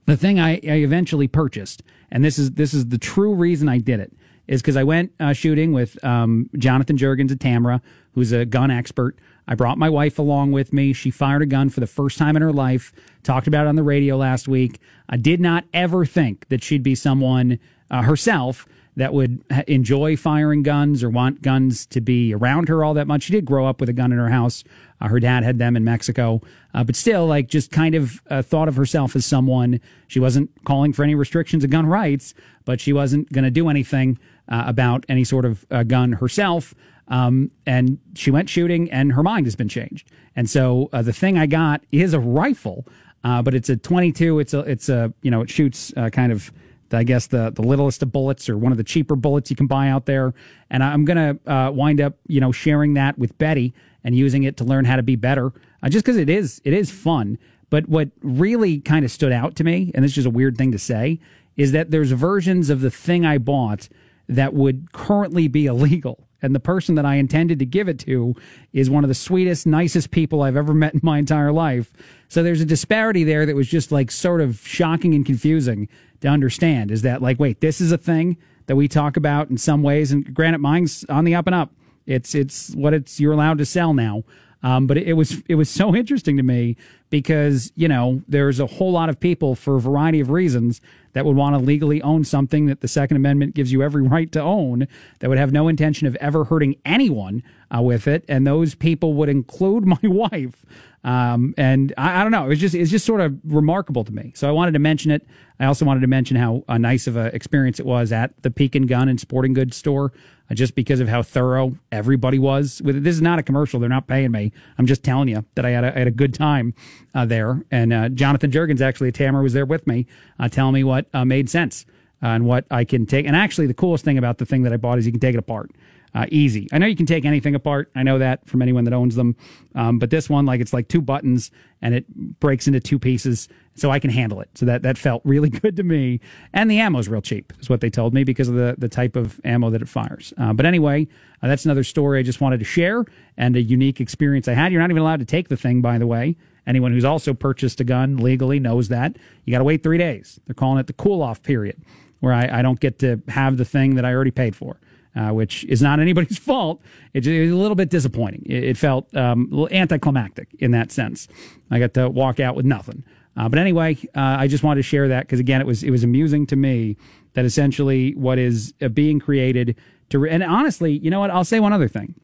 the 0.04 0.18
thing 0.18 0.38
I, 0.38 0.56
I 0.56 0.82
eventually 0.82 1.26
purchased, 1.26 1.82
and 2.10 2.22
this 2.22 2.38
is 2.38 2.50
this 2.52 2.74
is 2.74 2.88
the 2.88 2.98
true 2.98 3.34
reason 3.34 3.66
I 3.66 3.78
did 3.78 3.98
it, 3.98 4.12
is 4.46 4.60
because 4.60 4.76
I 4.76 4.84
went 4.84 5.10
uh, 5.18 5.32
shooting 5.32 5.72
with 5.72 6.02
um, 6.04 6.50
Jonathan 6.58 6.98
Jurgens 6.98 7.32
at 7.32 7.40
Tamara, 7.40 7.80
who's 8.12 8.32
a 8.32 8.44
gun 8.44 8.70
expert. 8.70 9.16
I 9.48 9.54
brought 9.54 9.78
my 9.78 9.88
wife 9.88 10.18
along 10.18 10.52
with 10.52 10.74
me. 10.74 10.92
She 10.92 11.10
fired 11.10 11.40
a 11.40 11.46
gun 11.46 11.70
for 11.70 11.80
the 11.80 11.86
first 11.86 12.18
time 12.18 12.36
in 12.36 12.42
her 12.42 12.52
life. 12.52 12.92
Talked 13.22 13.46
about 13.46 13.64
it 13.64 13.68
on 13.70 13.76
the 13.76 13.82
radio 13.82 14.18
last 14.18 14.48
week. 14.48 14.80
I 15.08 15.16
did 15.16 15.40
not 15.40 15.64
ever 15.72 16.04
think 16.04 16.46
that 16.50 16.62
she'd 16.62 16.82
be 16.82 16.94
someone 16.94 17.58
uh, 17.90 18.02
herself 18.02 18.66
that 19.00 19.14
would 19.14 19.42
enjoy 19.66 20.14
firing 20.14 20.62
guns 20.62 21.02
or 21.02 21.08
want 21.08 21.40
guns 21.40 21.86
to 21.86 22.02
be 22.02 22.34
around 22.34 22.68
her 22.68 22.84
all 22.84 22.92
that 22.92 23.06
much. 23.06 23.22
She 23.22 23.32
did 23.32 23.46
grow 23.46 23.66
up 23.66 23.80
with 23.80 23.88
a 23.88 23.94
gun 23.94 24.12
in 24.12 24.18
her 24.18 24.28
house. 24.28 24.62
Uh, 25.00 25.08
her 25.08 25.18
dad 25.18 25.42
had 25.42 25.58
them 25.58 25.74
in 25.74 25.84
Mexico, 25.84 26.42
uh, 26.74 26.84
but 26.84 26.94
still, 26.94 27.26
like, 27.26 27.48
just 27.48 27.70
kind 27.70 27.94
of 27.94 28.20
uh, 28.28 28.42
thought 28.42 28.68
of 28.68 28.76
herself 28.76 29.16
as 29.16 29.24
someone. 29.24 29.80
She 30.06 30.20
wasn't 30.20 30.50
calling 30.64 30.92
for 30.92 31.02
any 31.02 31.14
restrictions 31.14 31.64
of 31.64 31.70
gun 31.70 31.86
rights, 31.86 32.34
but 32.66 32.78
she 32.78 32.92
wasn't 32.92 33.32
going 33.32 33.44
to 33.44 33.50
do 33.50 33.70
anything 33.70 34.18
uh, 34.50 34.64
about 34.66 35.06
any 35.08 35.24
sort 35.24 35.46
of 35.46 35.64
uh, 35.70 35.82
gun 35.82 36.12
herself. 36.12 36.74
Um, 37.08 37.50
and 37.64 37.98
she 38.14 38.30
went 38.30 38.50
shooting, 38.50 38.90
and 38.90 39.14
her 39.14 39.22
mind 39.22 39.46
has 39.46 39.56
been 39.56 39.70
changed. 39.70 40.10
And 40.36 40.50
so 40.50 40.90
uh, 40.92 41.00
the 41.00 41.14
thing 41.14 41.38
I 41.38 41.46
got 41.46 41.80
is 41.90 42.12
a 42.12 42.20
rifle, 42.20 42.84
but 43.22 43.54
it's 43.54 43.70
a 43.70 43.78
22. 43.78 44.40
It's 44.40 44.52
a 44.52 44.58
it's 44.60 44.90
a 44.90 45.14
you 45.22 45.30
know 45.30 45.40
it 45.40 45.48
shoots 45.48 45.90
kind 46.12 46.32
of 46.32 46.52
I 46.92 47.04
guess 47.04 47.26
the 47.26 47.50
the 47.50 47.62
littlest 47.62 48.02
of 48.02 48.12
bullets 48.12 48.48
or 48.48 48.56
one 48.56 48.72
of 48.72 48.78
the 48.78 48.84
cheaper 48.84 49.16
bullets 49.16 49.50
you 49.50 49.56
can 49.56 49.66
buy 49.66 49.88
out 49.88 50.06
there. 50.06 50.34
And 50.70 50.82
I'm 50.82 51.04
gonna 51.04 51.38
uh, 51.46 51.70
wind 51.72 52.00
up, 52.00 52.14
you 52.26 52.40
know, 52.40 52.52
sharing 52.52 52.94
that 52.94 53.18
with 53.18 53.36
Betty 53.38 53.74
and 54.04 54.14
using 54.14 54.44
it 54.44 54.56
to 54.58 54.64
learn 54.64 54.84
how 54.84 54.96
to 54.96 55.02
be 55.02 55.16
better, 55.16 55.52
uh, 55.82 55.88
just 55.88 56.04
because 56.04 56.16
it 56.16 56.28
is 56.28 56.60
it 56.64 56.72
is 56.72 56.90
fun. 56.90 57.38
But 57.70 57.88
what 57.88 58.10
really 58.20 58.80
kind 58.80 59.04
of 59.04 59.10
stood 59.10 59.32
out 59.32 59.54
to 59.56 59.64
me, 59.64 59.92
and 59.94 60.04
this 60.04 60.10
is 60.10 60.16
just 60.16 60.26
a 60.26 60.30
weird 60.30 60.58
thing 60.58 60.72
to 60.72 60.78
say, 60.78 61.20
is 61.56 61.72
that 61.72 61.90
there's 61.90 62.10
versions 62.12 62.68
of 62.68 62.80
the 62.80 62.90
thing 62.90 63.24
I 63.24 63.38
bought 63.38 63.88
that 64.28 64.54
would 64.54 64.92
currently 64.92 65.48
be 65.48 65.66
illegal. 65.66 66.26
And 66.42 66.54
the 66.54 66.60
person 66.60 66.94
that 66.94 67.04
I 67.04 67.16
intended 67.16 67.58
to 67.58 67.66
give 67.66 67.88
it 67.88 67.98
to 68.00 68.34
is 68.72 68.88
one 68.88 69.04
of 69.04 69.08
the 69.08 69.14
sweetest, 69.14 69.66
nicest 69.66 70.10
people 70.10 70.42
I've 70.42 70.56
ever 70.56 70.72
met 70.72 70.94
in 70.94 71.00
my 71.02 71.18
entire 71.18 71.52
life. 71.52 71.92
So 72.30 72.44
there's 72.44 72.60
a 72.60 72.64
disparity 72.64 73.24
there 73.24 73.44
that 73.44 73.56
was 73.56 73.66
just 73.66 73.90
like 73.90 74.12
sort 74.12 74.40
of 74.40 74.60
shocking 74.64 75.14
and 75.14 75.26
confusing 75.26 75.88
to 76.20 76.28
understand 76.28 76.92
is 76.92 77.02
that 77.02 77.20
like, 77.20 77.40
wait, 77.40 77.60
this 77.60 77.80
is 77.80 77.90
a 77.90 77.98
thing 77.98 78.36
that 78.66 78.76
we 78.76 78.86
talk 78.86 79.16
about 79.16 79.50
in 79.50 79.58
some 79.58 79.82
ways. 79.82 80.12
And 80.12 80.32
Granite 80.32 80.60
mine's 80.60 81.04
on 81.08 81.24
the 81.24 81.34
up 81.34 81.48
and 81.48 81.56
up. 81.56 81.72
It's, 82.06 82.36
it's 82.36 82.72
what 82.76 82.94
it's, 82.94 83.18
you're 83.18 83.32
allowed 83.32 83.58
to 83.58 83.66
sell 83.66 83.92
now. 83.94 84.22
Um, 84.62 84.86
but 84.86 84.98
it, 84.98 85.14
was, 85.14 85.42
it 85.48 85.54
was 85.54 85.70
so 85.70 85.94
interesting 85.94 86.36
to 86.36 86.42
me 86.42 86.76
because, 87.08 87.72
you 87.76 87.88
know, 87.88 88.22
there's 88.28 88.60
a 88.60 88.66
whole 88.66 88.92
lot 88.92 89.08
of 89.08 89.18
people 89.18 89.54
for 89.54 89.76
a 89.76 89.80
variety 89.80 90.20
of 90.20 90.30
reasons 90.30 90.80
that 91.12 91.24
would 91.24 91.36
want 91.36 91.54
to 91.54 91.58
legally 91.58 92.00
own 92.02 92.24
something 92.24 92.66
that 92.66 92.80
the 92.80 92.88
Second 92.88 93.16
Amendment 93.16 93.54
gives 93.54 93.72
you 93.72 93.82
every 93.82 94.02
right 94.06 94.30
to 94.32 94.40
own 94.40 94.86
that 95.20 95.28
would 95.28 95.38
have 95.38 95.52
no 95.52 95.68
intention 95.68 96.06
of 96.06 96.14
ever 96.16 96.44
hurting 96.44 96.76
anyone 96.84 97.42
uh, 97.74 97.82
with 97.82 98.06
it. 98.06 98.24
And 98.28 98.46
those 98.46 98.74
people 98.74 99.14
would 99.14 99.28
include 99.28 99.86
my 99.86 99.98
wife. 100.02 100.64
Um, 101.02 101.54
and 101.56 101.94
I, 101.96 102.20
I, 102.20 102.22
don't 102.22 102.32
know. 102.32 102.44
It 102.44 102.48
was 102.48 102.60
just 102.60 102.74
it's 102.74 102.90
just 102.90 103.06
sort 103.06 103.22
of 103.22 103.38
remarkable 103.44 104.04
to 104.04 104.12
me. 104.12 104.32
So 104.34 104.46
I 104.48 104.52
wanted 104.52 104.72
to 104.72 104.78
mention 104.78 105.10
it. 105.10 105.26
I 105.58 105.64
also 105.64 105.86
wanted 105.86 106.00
to 106.00 106.06
mention 106.06 106.36
how 106.36 106.62
uh, 106.68 106.76
nice 106.76 107.06
of 107.06 107.16
an 107.16 107.34
experience 107.34 107.80
it 107.80 107.86
was 107.86 108.12
at 108.12 108.42
the 108.42 108.50
Peek 108.50 108.74
and 108.74 108.86
Gun 108.86 109.08
and 109.08 109.18
Sporting 109.18 109.54
Goods 109.54 109.76
store, 109.78 110.12
just 110.54 110.74
because 110.74 111.00
of 111.00 111.08
how 111.08 111.22
thorough 111.22 111.76
everybody 111.92 112.38
was 112.38 112.82
with 112.84 112.96
it. 112.96 113.04
This 113.04 113.14
is 113.14 113.22
not 113.22 113.38
a 113.38 113.42
commercial. 113.42 113.80
They're 113.80 113.88
not 113.88 114.06
paying 114.06 114.32
me. 114.32 114.52
I'm 114.78 114.86
just 114.86 115.02
telling 115.02 115.28
you 115.28 115.44
that 115.54 115.64
I 115.64 115.70
had 115.70 115.84
a, 115.84 115.94
I 115.94 115.98
had 115.98 116.08
a 116.08 116.12
good 116.12 116.34
time 116.34 116.74
uh, 117.14 117.26
there. 117.26 117.62
And 117.70 117.92
uh, 117.92 118.08
Jonathan 118.08 118.50
Jurgens, 118.50 118.80
actually, 118.80 119.12
Tamara 119.12 119.42
was 119.42 119.52
there 119.52 119.66
with 119.66 119.86
me, 119.86 120.06
uh, 120.38 120.48
telling 120.48 120.74
me 120.74 120.84
what 120.84 121.06
uh, 121.14 121.24
made 121.24 121.48
sense 121.48 121.86
and 122.22 122.44
what 122.44 122.64
I 122.70 122.84
can 122.84 123.06
take. 123.06 123.26
And 123.26 123.36
actually, 123.36 123.66
the 123.66 123.74
coolest 123.74 124.04
thing 124.04 124.18
about 124.18 124.38
the 124.38 124.46
thing 124.46 124.62
that 124.62 124.72
I 124.72 124.76
bought 124.76 124.98
is 124.98 125.06
you 125.06 125.12
can 125.12 125.20
take 125.20 125.34
it 125.34 125.38
apart. 125.38 125.70
Uh, 126.14 126.26
easy. 126.30 126.68
I 126.72 126.78
know 126.78 126.86
you 126.86 126.96
can 126.96 127.06
take 127.06 127.24
anything 127.24 127.54
apart. 127.54 127.90
I 127.94 128.02
know 128.02 128.18
that 128.18 128.46
from 128.46 128.62
anyone 128.62 128.84
that 128.84 128.92
owns 128.92 129.14
them. 129.14 129.36
Um, 129.74 129.98
but 129.98 130.10
this 130.10 130.28
one, 130.28 130.46
like 130.46 130.60
it's 130.60 130.72
like 130.72 130.88
two 130.88 131.00
buttons 131.00 131.50
and 131.80 131.94
it 131.94 132.40
breaks 132.40 132.66
into 132.66 132.80
two 132.80 132.98
pieces, 132.98 133.48
so 133.74 133.90
I 133.90 133.98
can 133.98 134.10
handle 134.10 134.40
it. 134.40 134.50
So 134.54 134.66
that 134.66 134.82
that 134.82 134.98
felt 134.98 135.22
really 135.24 135.48
good 135.62 135.76
to 135.76 135.82
me. 135.82 136.20
And 136.52 136.70
the 136.70 136.80
ammo's 136.80 137.08
real 137.08 137.22
cheap, 137.22 137.52
is 137.60 137.70
what 137.70 137.80
they 137.80 137.90
told 137.90 138.12
me 138.12 138.24
because 138.24 138.48
of 138.48 138.54
the 138.54 138.74
the 138.76 138.88
type 138.88 139.16
of 139.16 139.40
ammo 139.44 139.70
that 139.70 139.82
it 139.82 139.88
fires. 139.88 140.32
Uh, 140.36 140.52
but 140.52 140.66
anyway, 140.66 141.06
uh, 141.42 141.48
that's 141.48 141.64
another 141.64 141.84
story 141.84 142.18
I 142.18 142.22
just 142.22 142.40
wanted 142.40 142.58
to 142.58 142.64
share 142.64 143.04
and 143.36 143.56
a 143.56 143.62
unique 143.62 144.00
experience 144.00 144.48
I 144.48 144.54
had. 144.54 144.72
You're 144.72 144.80
not 144.80 144.90
even 144.90 145.02
allowed 145.02 145.20
to 145.20 145.26
take 145.26 145.48
the 145.48 145.56
thing, 145.56 145.80
by 145.80 145.98
the 145.98 146.06
way. 146.06 146.36
Anyone 146.66 146.92
who's 146.92 147.04
also 147.04 147.32
purchased 147.34 147.80
a 147.80 147.84
gun 147.84 148.18
legally 148.18 148.60
knows 148.60 148.88
that 148.88 149.16
you 149.44 149.52
got 149.52 149.58
to 149.58 149.64
wait 149.64 149.82
three 149.82 149.98
days. 149.98 150.38
They're 150.46 150.54
calling 150.54 150.78
it 150.78 150.86
the 150.86 150.92
cool 150.92 151.22
off 151.22 151.42
period, 151.42 151.82
where 152.20 152.32
I, 152.32 152.58
I 152.58 152.62
don't 152.62 152.78
get 152.78 152.98
to 152.98 153.22
have 153.28 153.56
the 153.56 153.64
thing 153.64 153.94
that 153.94 154.04
I 154.04 154.12
already 154.12 154.30
paid 154.30 154.54
for 154.54 154.78
uh, 155.16 155.30
which 155.30 155.64
is 155.64 155.82
not 155.82 156.00
anybody's 156.00 156.38
fault. 156.38 156.80
It, 157.14 157.26
it 157.26 157.42
was 157.42 157.52
a 157.52 157.56
little 157.56 157.74
bit 157.74 157.90
disappointing. 157.90 158.42
It, 158.46 158.64
it 158.64 158.76
felt 158.76 159.14
um, 159.16 159.48
a 159.52 159.54
little 159.54 159.76
anticlimactic 159.76 160.48
in 160.58 160.70
that 160.72 160.92
sense. 160.92 161.28
I 161.70 161.78
got 161.78 161.94
to 161.94 162.08
walk 162.08 162.40
out 162.40 162.56
with 162.56 162.66
nothing. 162.66 163.04
Uh, 163.36 163.48
but 163.48 163.58
anyway, 163.58 163.96
uh, 164.16 164.36
I 164.38 164.48
just 164.48 164.64
wanted 164.64 164.78
to 164.78 164.82
share 164.82 165.08
that 165.08 165.26
because 165.26 165.40
again, 165.40 165.60
it 165.60 165.66
was 165.66 165.82
it 165.82 165.90
was 165.90 166.02
amusing 166.02 166.46
to 166.46 166.56
me 166.56 166.96
that 167.34 167.44
essentially 167.44 168.14
what 168.14 168.38
is 168.38 168.74
uh, 168.82 168.88
being 168.88 169.20
created 169.20 169.76
to. 170.10 170.18
Re- 170.18 170.30
and 170.30 170.42
honestly, 170.42 170.98
you 170.98 171.10
know 171.10 171.20
what? 171.20 171.30
I'll 171.30 171.44
say 171.44 171.60
one 171.60 171.72
other 171.72 171.88
thing. 171.88 172.14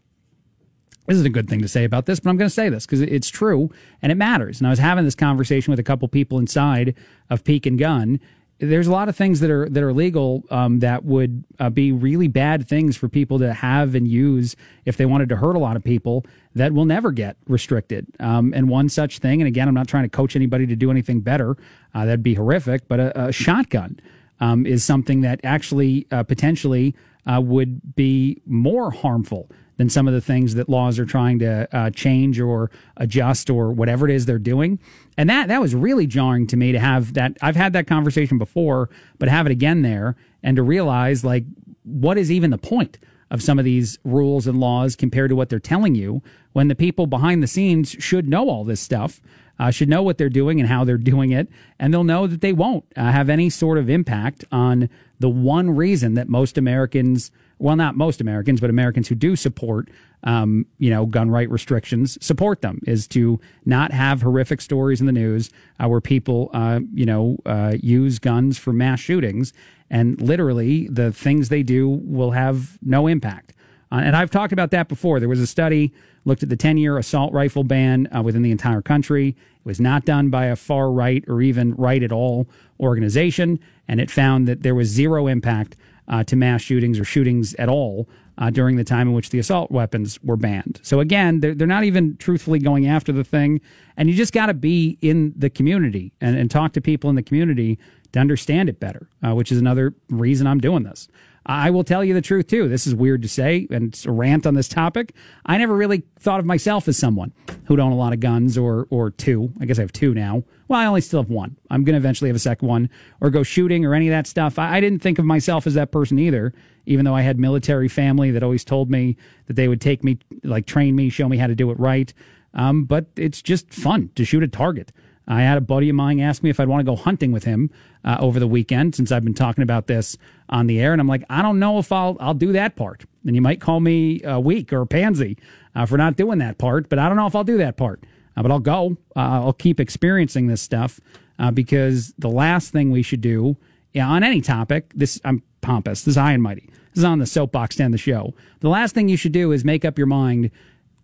This 1.06 1.14
isn't 1.14 1.26
a 1.26 1.30
good 1.30 1.48
thing 1.48 1.60
to 1.62 1.68
say 1.68 1.84
about 1.84 2.06
this, 2.06 2.18
but 2.18 2.30
I'm 2.30 2.36
going 2.36 2.48
to 2.48 2.54
say 2.54 2.68
this 2.68 2.84
because 2.84 3.00
it's 3.00 3.28
true 3.28 3.70
and 4.02 4.10
it 4.10 4.16
matters. 4.16 4.58
And 4.58 4.66
I 4.66 4.70
was 4.70 4.80
having 4.80 5.04
this 5.04 5.14
conversation 5.14 5.70
with 5.70 5.78
a 5.78 5.84
couple 5.84 6.08
people 6.08 6.38
inside 6.38 6.96
of 7.30 7.44
Peak 7.44 7.64
and 7.64 7.78
Gun, 7.78 8.18
there's 8.58 8.86
a 8.86 8.92
lot 8.92 9.08
of 9.08 9.16
things 9.16 9.40
that 9.40 9.50
are 9.50 9.68
that 9.68 9.82
are 9.82 9.92
legal 9.92 10.42
um, 10.50 10.78
that 10.80 11.04
would 11.04 11.44
uh, 11.58 11.68
be 11.68 11.92
really 11.92 12.28
bad 12.28 12.66
things 12.66 12.96
for 12.96 13.08
people 13.08 13.38
to 13.38 13.52
have 13.52 13.94
and 13.94 14.08
use 14.08 14.56
if 14.84 14.96
they 14.96 15.04
wanted 15.04 15.28
to 15.28 15.36
hurt 15.36 15.56
a 15.56 15.58
lot 15.58 15.76
of 15.76 15.84
people 15.84 16.24
that 16.54 16.72
will 16.72 16.86
never 16.86 17.12
get 17.12 17.36
restricted. 17.46 18.06
Um, 18.18 18.54
and 18.54 18.68
one 18.68 18.88
such 18.88 19.18
thing, 19.18 19.42
and 19.42 19.48
again, 19.48 19.68
I'm 19.68 19.74
not 19.74 19.88
trying 19.88 20.04
to 20.04 20.08
coach 20.08 20.36
anybody 20.36 20.66
to 20.66 20.76
do 20.76 20.90
anything 20.90 21.20
better. 21.20 21.56
Uh, 21.94 22.06
that'd 22.06 22.22
be 22.22 22.34
horrific. 22.34 22.88
But 22.88 23.00
a, 23.00 23.26
a 23.26 23.32
shotgun 23.32 24.00
um, 24.40 24.64
is 24.64 24.82
something 24.84 25.20
that 25.20 25.40
actually 25.44 26.06
uh, 26.10 26.22
potentially 26.22 26.94
uh, 27.26 27.40
would 27.40 27.94
be 27.96 28.40
more 28.46 28.90
harmful 28.90 29.50
than 29.76 29.90
some 29.90 30.08
of 30.08 30.14
the 30.14 30.20
things 30.20 30.54
that 30.54 30.68
laws 30.68 30.98
are 30.98 31.04
trying 31.04 31.38
to 31.38 31.68
uh, 31.76 31.90
change 31.90 32.40
or 32.40 32.70
adjust 32.96 33.50
or 33.50 33.72
whatever 33.72 34.08
it 34.08 34.14
is 34.14 34.26
they're 34.26 34.38
doing. 34.38 34.78
And 35.18 35.28
that 35.28 35.48
that 35.48 35.60
was 35.60 35.74
really 35.74 36.06
jarring 36.06 36.46
to 36.48 36.56
me 36.56 36.72
to 36.72 36.78
have 36.78 37.14
that. 37.14 37.36
I've 37.42 37.56
had 37.56 37.72
that 37.74 37.86
conversation 37.86 38.38
before, 38.38 38.88
but 39.18 39.28
have 39.28 39.46
it 39.46 39.52
again 39.52 39.82
there 39.82 40.16
and 40.42 40.56
to 40.56 40.62
realize 40.62 41.24
like 41.24 41.44
what 41.84 42.18
is 42.18 42.30
even 42.32 42.50
the 42.50 42.58
point 42.58 42.98
of 43.30 43.42
some 43.42 43.58
of 43.58 43.64
these 43.64 43.98
rules 44.04 44.46
and 44.46 44.58
laws 44.58 44.96
compared 44.96 45.30
to 45.30 45.36
what 45.36 45.48
they're 45.48 45.58
telling 45.58 45.94
you 45.94 46.22
when 46.52 46.68
the 46.68 46.74
people 46.74 47.06
behind 47.06 47.42
the 47.42 47.46
scenes 47.46 47.90
should 47.98 48.28
know 48.28 48.48
all 48.48 48.64
this 48.64 48.80
stuff. 48.80 49.20
Uh, 49.58 49.70
should 49.70 49.88
know 49.88 50.02
what 50.02 50.18
they're 50.18 50.28
doing 50.28 50.60
and 50.60 50.68
how 50.68 50.84
they're 50.84 50.98
doing 50.98 51.32
it, 51.32 51.48
and 51.78 51.90
they'll 51.90 52.04
know 52.04 52.26
that 52.26 52.42
they 52.42 52.52
won't 52.52 52.84
uh, 52.94 53.10
have 53.10 53.30
any 53.30 53.48
sort 53.48 53.78
of 53.78 53.88
impact 53.88 54.44
on 54.52 54.86
the 55.18 55.28
one 55.28 55.70
reason 55.70 56.14
that 56.14 56.28
most 56.28 56.58
Americans 56.58 57.30
well, 57.58 57.76
not 57.76 57.96
most 57.96 58.20
Americans, 58.20 58.60
but 58.60 58.68
Americans 58.68 59.08
who 59.08 59.14
do 59.14 59.34
support, 59.34 59.88
um, 60.24 60.66
you 60.78 60.90
know, 60.90 61.06
gun 61.06 61.30
right 61.30 61.48
restrictions, 61.48 62.18
support 62.24 62.60
them 62.60 62.80
is 62.86 63.06
to 63.08 63.40
not 63.64 63.92
have 63.92 64.22
horrific 64.22 64.60
stories 64.60 65.00
in 65.00 65.06
the 65.06 65.12
news 65.12 65.50
uh, 65.80 65.88
where 65.88 66.00
people, 66.00 66.50
uh, 66.52 66.80
you 66.92 67.06
know, 67.06 67.38
uh, 67.46 67.74
use 67.80 68.18
guns 68.18 68.58
for 68.58 68.72
mass 68.72 69.00
shootings, 69.00 69.52
and 69.88 70.20
literally 70.20 70.86
the 70.88 71.12
things 71.12 71.48
they 71.48 71.62
do 71.62 71.88
will 71.88 72.32
have 72.32 72.78
no 72.82 73.06
impact. 73.06 73.54
Uh, 73.90 74.00
and 74.04 74.16
I've 74.16 74.30
talked 74.30 74.52
about 74.52 74.70
that 74.72 74.88
before. 74.88 75.20
There 75.20 75.28
was 75.28 75.40
a 75.40 75.46
study 75.46 75.92
looked 76.24 76.42
at 76.42 76.48
the 76.48 76.56
10 76.56 76.76
year 76.76 76.98
assault 76.98 77.32
rifle 77.32 77.64
ban 77.64 78.08
uh, 78.14 78.20
within 78.20 78.42
the 78.42 78.50
entire 78.50 78.82
country. 78.82 79.36
Was 79.66 79.80
not 79.80 80.04
done 80.04 80.30
by 80.30 80.46
a 80.46 80.56
far 80.56 80.90
right 80.92 81.24
or 81.26 81.42
even 81.42 81.74
right 81.74 82.02
at 82.02 82.12
all 82.12 82.48
organization, 82.80 83.58
and 83.88 84.00
it 84.00 84.10
found 84.10 84.46
that 84.46 84.62
there 84.62 84.76
was 84.76 84.88
zero 84.88 85.26
impact 85.26 85.76
uh, 86.08 86.22
to 86.24 86.36
mass 86.36 86.62
shootings 86.62 87.00
or 87.00 87.04
shootings 87.04 87.52
at 87.54 87.68
all 87.68 88.08
uh, 88.38 88.50
during 88.50 88.76
the 88.76 88.84
time 88.84 89.08
in 89.08 89.14
which 89.14 89.30
the 89.30 89.38
assault 89.38 89.70
weapons 89.70 90.22
were 90.22 90.36
banned. 90.36 90.78
So 90.82 91.00
again, 91.00 91.40
they're, 91.40 91.54
they're 91.54 91.66
not 91.66 91.84
even 91.84 92.16
truthfully 92.18 92.58
going 92.58 92.86
after 92.86 93.12
the 93.12 93.24
thing. 93.24 93.60
And 93.96 94.08
you 94.08 94.14
just 94.14 94.32
got 94.32 94.46
to 94.46 94.54
be 94.54 94.98
in 95.00 95.32
the 95.36 95.50
community 95.50 96.12
and, 96.20 96.36
and, 96.36 96.50
talk 96.50 96.72
to 96.74 96.80
people 96.80 97.10
in 97.10 97.16
the 97.16 97.22
community 97.22 97.78
to 98.12 98.20
understand 98.20 98.68
it 98.68 98.78
better, 98.78 99.08
uh, 99.26 99.34
which 99.34 99.50
is 99.50 99.58
another 99.58 99.94
reason 100.10 100.46
I'm 100.46 100.60
doing 100.60 100.84
this. 100.84 101.08
I 101.48 101.70
will 101.70 101.84
tell 101.84 102.04
you 102.04 102.12
the 102.12 102.20
truth 102.20 102.48
too. 102.48 102.68
This 102.68 102.88
is 102.88 102.94
weird 102.94 103.22
to 103.22 103.28
say, 103.28 103.68
and 103.70 103.88
it's 103.88 104.04
a 104.04 104.10
rant 104.10 104.46
on 104.46 104.54
this 104.54 104.66
topic. 104.66 105.14
I 105.46 105.56
never 105.58 105.76
really 105.76 106.02
thought 106.18 106.40
of 106.40 106.46
myself 106.46 106.88
as 106.88 106.96
someone 106.96 107.32
who'd 107.66 107.78
own 107.78 107.92
a 107.92 107.96
lot 107.96 108.12
of 108.12 108.18
guns 108.18 108.58
or 108.58 108.88
or 108.90 109.10
two. 109.12 109.52
I 109.60 109.64
guess 109.64 109.78
I 109.78 109.82
have 109.82 109.92
two 109.92 110.12
now. 110.12 110.42
Well, 110.66 110.80
I 110.80 110.86
only 110.86 111.00
still 111.00 111.22
have 111.22 111.30
one. 111.30 111.56
I'm 111.70 111.84
going 111.84 111.94
to 111.94 111.98
eventually 111.98 112.28
have 112.28 112.36
a 112.36 112.40
second 112.40 112.66
one 112.66 112.90
or 113.20 113.30
go 113.30 113.44
shooting 113.44 113.84
or 113.84 113.94
any 113.94 114.08
of 114.08 114.12
that 114.12 114.26
stuff. 114.26 114.58
I, 114.58 114.78
I 114.78 114.80
didn't 114.80 115.00
think 115.00 115.20
of 115.20 115.24
myself 115.24 115.68
as 115.68 115.74
that 115.74 115.92
person 115.92 116.18
either, 116.18 116.52
even 116.84 117.04
though 117.04 117.14
I 117.14 117.22
had 117.22 117.38
military 117.38 117.88
family 117.88 118.32
that 118.32 118.42
always 118.42 118.64
told 118.64 118.90
me 118.90 119.16
that 119.46 119.54
they 119.54 119.68
would 119.68 119.80
take 119.80 120.02
me, 120.02 120.18
like 120.42 120.66
train 120.66 120.96
me, 120.96 121.08
show 121.10 121.28
me 121.28 121.36
how 121.36 121.46
to 121.46 121.54
do 121.54 121.70
it 121.70 121.78
right. 121.78 122.12
Um, 122.54 122.84
but 122.84 123.06
it's 123.14 123.40
just 123.40 123.72
fun 123.72 124.10
to 124.16 124.24
shoot 124.24 124.42
a 124.42 124.48
target. 124.48 124.90
I 125.28 125.42
had 125.42 125.58
a 125.58 125.60
buddy 125.60 125.88
of 125.88 125.96
mine 125.96 126.20
ask 126.20 126.42
me 126.42 126.50
if 126.50 126.60
I'd 126.60 126.68
want 126.68 126.80
to 126.80 126.90
go 126.90 126.96
hunting 126.96 127.32
with 127.32 127.44
him 127.44 127.70
uh, 128.04 128.16
over 128.20 128.38
the 128.38 128.46
weekend 128.46 128.94
since 128.94 129.10
I've 129.10 129.24
been 129.24 129.34
talking 129.34 129.62
about 129.62 129.86
this 129.86 130.16
on 130.48 130.66
the 130.66 130.80
air, 130.80 130.92
and 130.92 131.00
I'm 131.00 131.08
like, 131.08 131.24
I 131.28 131.42
don't 131.42 131.58
know 131.58 131.78
if 131.78 131.90
I'll 131.90 132.16
I'll 132.20 132.34
do 132.34 132.52
that 132.52 132.76
part. 132.76 133.04
And 133.26 133.34
you 133.34 133.42
might 133.42 133.60
call 133.60 133.80
me 133.80 134.20
a 134.22 134.38
weak 134.38 134.72
or 134.72 134.82
a 134.82 134.86
pansy 134.86 135.36
uh, 135.74 135.86
for 135.86 135.98
not 135.98 136.16
doing 136.16 136.38
that 136.38 136.58
part, 136.58 136.88
but 136.88 136.98
I 136.98 137.08
don't 137.08 137.16
know 137.16 137.26
if 137.26 137.34
I'll 137.34 137.44
do 137.44 137.58
that 137.58 137.76
part. 137.76 138.04
Uh, 138.36 138.42
but 138.42 138.50
I'll 138.50 138.60
go. 138.60 138.96
Uh, 139.16 139.42
I'll 139.44 139.52
keep 139.52 139.80
experiencing 139.80 140.46
this 140.46 140.62
stuff 140.62 141.00
uh, 141.38 141.50
because 141.50 142.14
the 142.18 142.28
last 142.28 142.70
thing 142.70 142.90
we 142.90 143.02
should 143.02 143.20
do 143.20 143.56
on 143.98 144.22
any 144.22 144.40
topic. 144.40 144.92
This 144.94 145.20
I'm 145.24 145.42
pompous. 145.60 146.02
This 146.02 146.12
is 146.12 146.16
high 146.16 146.32
and 146.32 146.42
mighty. 146.42 146.68
This 146.94 146.98
is 146.98 147.04
on 147.04 147.18
the 147.18 147.26
soapbox 147.26 147.76
to 147.76 147.82
end 147.82 147.94
the 147.94 147.98
show. 147.98 148.34
The 148.60 148.68
last 148.68 148.94
thing 148.94 149.08
you 149.08 149.16
should 149.16 149.32
do 149.32 149.52
is 149.52 149.64
make 149.64 149.84
up 149.84 149.98
your 149.98 150.06
mind 150.06 150.50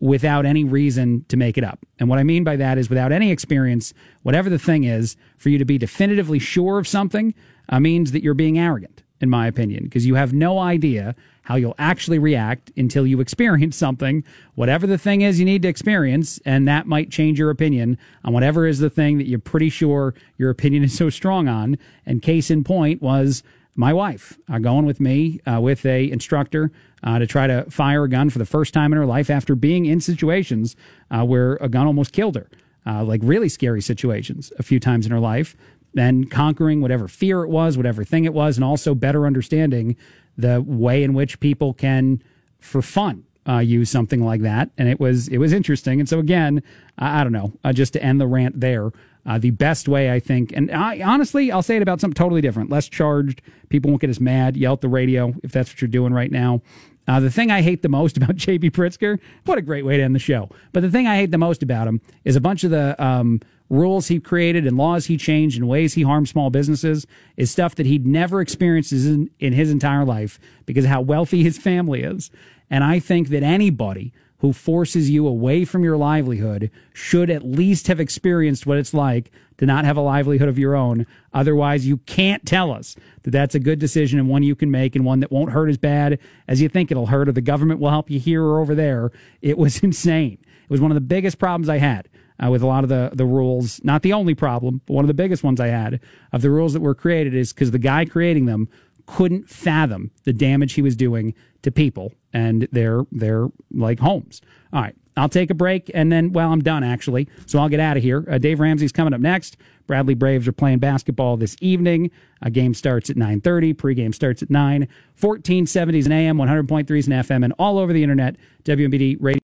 without 0.02 0.44
any 0.44 0.64
reason 0.64 1.24
to 1.28 1.36
make 1.36 1.56
it 1.56 1.62
up. 1.62 1.78
And 2.00 2.08
what 2.08 2.18
I 2.18 2.24
mean 2.24 2.42
by 2.42 2.56
that 2.56 2.76
is 2.76 2.90
without 2.90 3.12
any 3.12 3.30
experience, 3.30 3.94
whatever 4.24 4.50
the 4.50 4.58
thing 4.58 4.82
is, 4.82 5.16
for 5.36 5.48
you 5.48 5.58
to 5.58 5.64
be 5.64 5.78
definitively 5.78 6.40
sure 6.40 6.80
of 6.80 6.88
something 6.88 7.32
uh, 7.68 7.78
means 7.78 8.10
that 8.10 8.20
you're 8.20 8.34
being 8.34 8.58
arrogant, 8.58 9.04
in 9.20 9.30
my 9.30 9.46
opinion, 9.46 9.84
because 9.84 10.04
you 10.04 10.16
have 10.16 10.32
no 10.32 10.58
idea 10.58 11.14
how 11.42 11.54
you'll 11.54 11.76
actually 11.78 12.18
react 12.18 12.72
until 12.76 13.06
you 13.06 13.20
experience 13.20 13.76
something, 13.76 14.24
whatever 14.56 14.88
the 14.88 14.98
thing 14.98 15.20
is 15.20 15.38
you 15.38 15.44
need 15.44 15.62
to 15.62 15.68
experience, 15.68 16.40
and 16.44 16.66
that 16.66 16.88
might 16.88 17.12
change 17.12 17.38
your 17.38 17.50
opinion 17.50 17.96
on 18.24 18.32
whatever 18.32 18.66
is 18.66 18.80
the 18.80 18.90
thing 18.90 19.18
that 19.18 19.28
you're 19.28 19.38
pretty 19.38 19.68
sure 19.68 20.14
your 20.36 20.50
opinion 20.50 20.82
is 20.82 20.96
so 20.96 21.10
strong 21.10 21.46
on. 21.46 21.78
And 22.04 22.20
case 22.20 22.50
in 22.50 22.64
point 22.64 23.00
was 23.00 23.44
my 23.76 23.92
wife 23.92 24.36
uh, 24.52 24.58
going 24.58 24.84
with 24.84 25.00
me 25.00 25.40
uh, 25.46 25.60
with 25.60 25.86
a 25.86 26.10
instructor 26.10 26.72
uh, 27.02 27.18
to 27.18 27.26
try 27.26 27.46
to 27.46 27.64
fire 27.70 28.04
a 28.04 28.08
gun 28.08 28.30
for 28.30 28.38
the 28.38 28.46
first 28.46 28.72
time 28.72 28.92
in 28.92 28.98
her 28.98 29.06
life 29.06 29.30
after 29.30 29.54
being 29.54 29.86
in 29.86 30.00
situations 30.00 30.76
uh, 31.10 31.24
where 31.24 31.54
a 31.54 31.68
gun 31.68 31.86
almost 31.86 32.12
killed 32.12 32.36
her, 32.36 32.48
uh, 32.86 33.02
like 33.04 33.20
really 33.24 33.48
scary 33.48 33.82
situations 33.82 34.52
a 34.58 34.62
few 34.62 34.78
times 34.78 35.06
in 35.06 35.12
her 35.12 35.20
life, 35.20 35.56
and 35.96 36.30
conquering 36.30 36.80
whatever 36.80 37.08
fear 37.08 37.42
it 37.42 37.48
was, 37.48 37.76
whatever 37.76 38.04
thing 38.04 38.24
it 38.24 38.32
was, 38.32 38.56
and 38.56 38.64
also 38.64 38.94
better 38.94 39.26
understanding 39.26 39.96
the 40.38 40.62
way 40.62 41.02
in 41.02 41.12
which 41.12 41.38
people 41.40 41.74
can, 41.74 42.22
for 42.60 42.80
fun, 42.80 43.24
uh, 43.48 43.58
use 43.58 43.90
something 43.90 44.24
like 44.24 44.40
that. 44.42 44.70
And 44.78 44.88
it 44.88 45.00
was 45.00 45.28
it 45.28 45.38
was 45.38 45.52
interesting. 45.52 46.00
And 46.00 46.08
so 46.08 46.18
again, 46.18 46.62
I, 46.98 47.20
I 47.20 47.24
don't 47.24 47.32
know, 47.32 47.52
uh, 47.64 47.72
just 47.72 47.92
to 47.94 48.02
end 48.02 48.20
the 48.20 48.26
rant 48.26 48.60
there. 48.60 48.90
Uh, 49.24 49.38
the 49.38 49.50
best 49.50 49.86
way, 49.86 50.10
I 50.10 50.18
think, 50.18 50.50
and 50.50 50.68
I, 50.72 51.00
honestly, 51.00 51.52
I'll 51.52 51.62
say 51.62 51.76
it 51.76 51.82
about 51.82 52.00
something 52.00 52.16
totally 52.16 52.40
different, 52.40 52.70
less 52.70 52.88
charged. 52.88 53.40
People 53.68 53.92
won't 53.92 54.00
get 54.00 54.10
as 54.10 54.18
mad, 54.18 54.56
yell 54.56 54.72
at 54.72 54.80
the 54.80 54.88
radio 54.88 55.32
if 55.44 55.52
that's 55.52 55.70
what 55.70 55.80
you're 55.80 55.86
doing 55.86 56.12
right 56.12 56.32
now. 56.32 56.60
Uh, 57.08 57.20
the 57.20 57.30
thing 57.30 57.50
I 57.50 57.62
hate 57.62 57.82
the 57.82 57.88
most 57.88 58.16
about 58.18 58.36
JB 58.36 58.70
Pritzker, 58.70 59.18
what 59.44 59.58
a 59.58 59.62
great 59.62 59.84
way 59.84 59.96
to 59.96 60.02
end 60.02 60.14
the 60.14 60.20
show. 60.20 60.48
But 60.72 60.82
the 60.82 60.90
thing 60.90 61.06
I 61.06 61.16
hate 61.16 61.30
the 61.30 61.38
most 61.38 61.62
about 61.62 61.88
him 61.88 62.00
is 62.24 62.36
a 62.36 62.40
bunch 62.40 62.64
of 62.64 62.70
the 62.70 63.02
um, 63.02 63.40
rules 63.68 64.08
he 64.08 64.20
created 64.20 64.66
and 64.66 64.76
laws 64.76 65.06
he 65.06 65.16
changed 65.16 65.56
and 65.56 65.68
ways 65.68 65.94
he 65.94 66.02
harmed 66.02 66.28
small 66.28 66.50
businesses 66.50 67.06
is 67.36 67.50
stuff 67.50 67.74
that 67.76 67.86
he'd 67.86 68.06
never 68.06 68.40
experienced 68.40 68.92
in, 68.92 69.30
in 69.40 69.52
his 69.52 69.70
entire 69.70 70.04
life 70.04 70.38
because 70.66 70.84
of 70.84 70.90
how 70.90 71.00
wealthy 71.00 71.42
his 71.42 71.58
family 71.58 72.02
is. 72.02 72.30
And 72.68 72.84
I 72.84 72.98
think 72.98 73.28
that 73.28 73.42
anybody 73.42 74.12
who 74.38 74.52
forces 74.52 75.08
you 75.08 75.26
away 75.26 75.64
from 75.64 75.84
your 75.84 75.96
livelihood 75.96 76.70
should 76.92 77.30
at 77.30 77.44
least 77.44 77.86
have 77.86 78.00
experienced 78.00 78.66
what 78.66 78.76
it's 78.76 78.92
like 78.92 79.30
to 79.62 79.66
not 79.66 79.84
have 79.84 79.96
a 79.96 80.00
livelihood 80.00 80.48
of 80.48 80.58
your 80.58 80.74
own. 80.74 81.06
Otherwise, 81.32 81.86
you 81.86 81.98
can't 81.98 82.44
tell 82.44 82.72
us 82.72 82.96
that 83.22 83.30
that's 83.30 83.54
a 83.54 83.60
good 83.60 83.78
decision 83.78 84.18
and 84.18 84.28
one 84.28 84.42
you 84.42 84.56
can 84.56 84.72
make 84.72 84.96
and 84.96 85.04
one 85.04 85.20
that 85.20 85.30
won't 85.30 85.52
hurt 85.52 85.68
as 85.68 85.78
bad 85.78 86.18
as 86.48 86.60
you 86.60 86.68
think 86.68 86.90
it'll 86.90 87.06
hurt 87.06 87.28
or 87.28 87.32
the 87.32 87.40
government 87.40 87.78
will 87.78 87.90
help 87.90 88.10
you 88.10 88.18
here 88.18 88.42
or 88.42 88.58
over 88.58 88.74
there. 88.74 89.12
It 89.40 89.56
was 89.56 89.78
insane. 89.84 90.38
It 90.64 90.68
was 90.68 90.80
one 90.80 90.90
of 90.90 90.96
the 90.96 91.00
biggest 91.00 91.38
problems 91.38 91.68
I 91.68 91.78
had. 91.78 92.08
Uh, 92.42 92.50
with 92.50 92.62
a 92.62 92.66
lot 92.66 92.82
of 92.82 92.88
the, 92.88 93.10
the 93.14 93.24
rules, 93.24 93.80
not 93.84 94.02
the 94.02 94.12
only 94.12 94.34
problem, 94.34 94.80
but 94.86 94.94
one 94.94 95.04
of 95.04 95.06
the 95.06 95.14
biggest 95.14 95.44
ones 95.44 95.60
I 95.60 95.68
had 95.68 96.00
of 96.32 96.42
the 96.42 96.50
rules 96.50 96.72
that 96.72 96.80
were 96.80 96.94
created 96.94 97.34
is 97.34 97.52
because 97.52 97.70
the 97.70 97.78
guy 97.78 98.04
creating 98.04 98.46
them 98.46 98.68
couldn't 99.06 99.48
fathom 99.48 100.10
the 100.24 100.32
damage 100.32 100.72
he 100.72 100.82
was 100.82 100.96
doing 100.96 101.34
to 101.60 101.70
people 101.70 102.12
and 102.32 102.66
their 102.72 103.02
their 103.12 103.46
like 103.70 104.00
homes. 104.00 104.40
All 104.72 104.82
right. 104.82 104.96
I'll 105.16 105.28
take 105.28 105.50
a 105.50 105.54
break 105.54 105.90
and 105.94 106.10
then, 106.10 106.32
well, 106.32 106.52
I'm 106.52 106.62
done 106.62 106.84
actually. 106.84 107.28
So 107.46 107.58
I'll 107.58 107.68
get 107.68 107.80
out 107.80 107.96
of 107.96 108.02
here. 108.02 108.24
Uh, 108.30 108.38
Dave 108.38 108.60
Ramsey's 108.60 108.92
coming 108.92 109.12
up 109.12 109.20
next. 109.20 109.56
Bradley 109.86 110.14
Braves 110.14 110.48
are 110.48 110.52
playing 110.52 110.78
basketball 110.78 111.36
this 111.36 111.56
evening. 111.60 112.10
A 112.40 112.50
game 112.50 112.72
starts 112.72 113.10
at 113.10 113.16
9.30. 113.16 113.74
Pregame 113.74 114.14
starts 114.14 114.42
at 114.42 114.50
9. 114.50 114.88
1470s 115.20 116.04
and 116.04 116.14
AM, 116.14 116.36
100.3s 116.38 117.06
and 117.06 117.26
FM, 117.26 117.44
and 117.44 117.52
all 117.58 117.78
over 117.78 117.92
the 117.92 118.02
internet. 118.02 118.36
WMBD 118.64 119.16
Radio. 119.20 119.40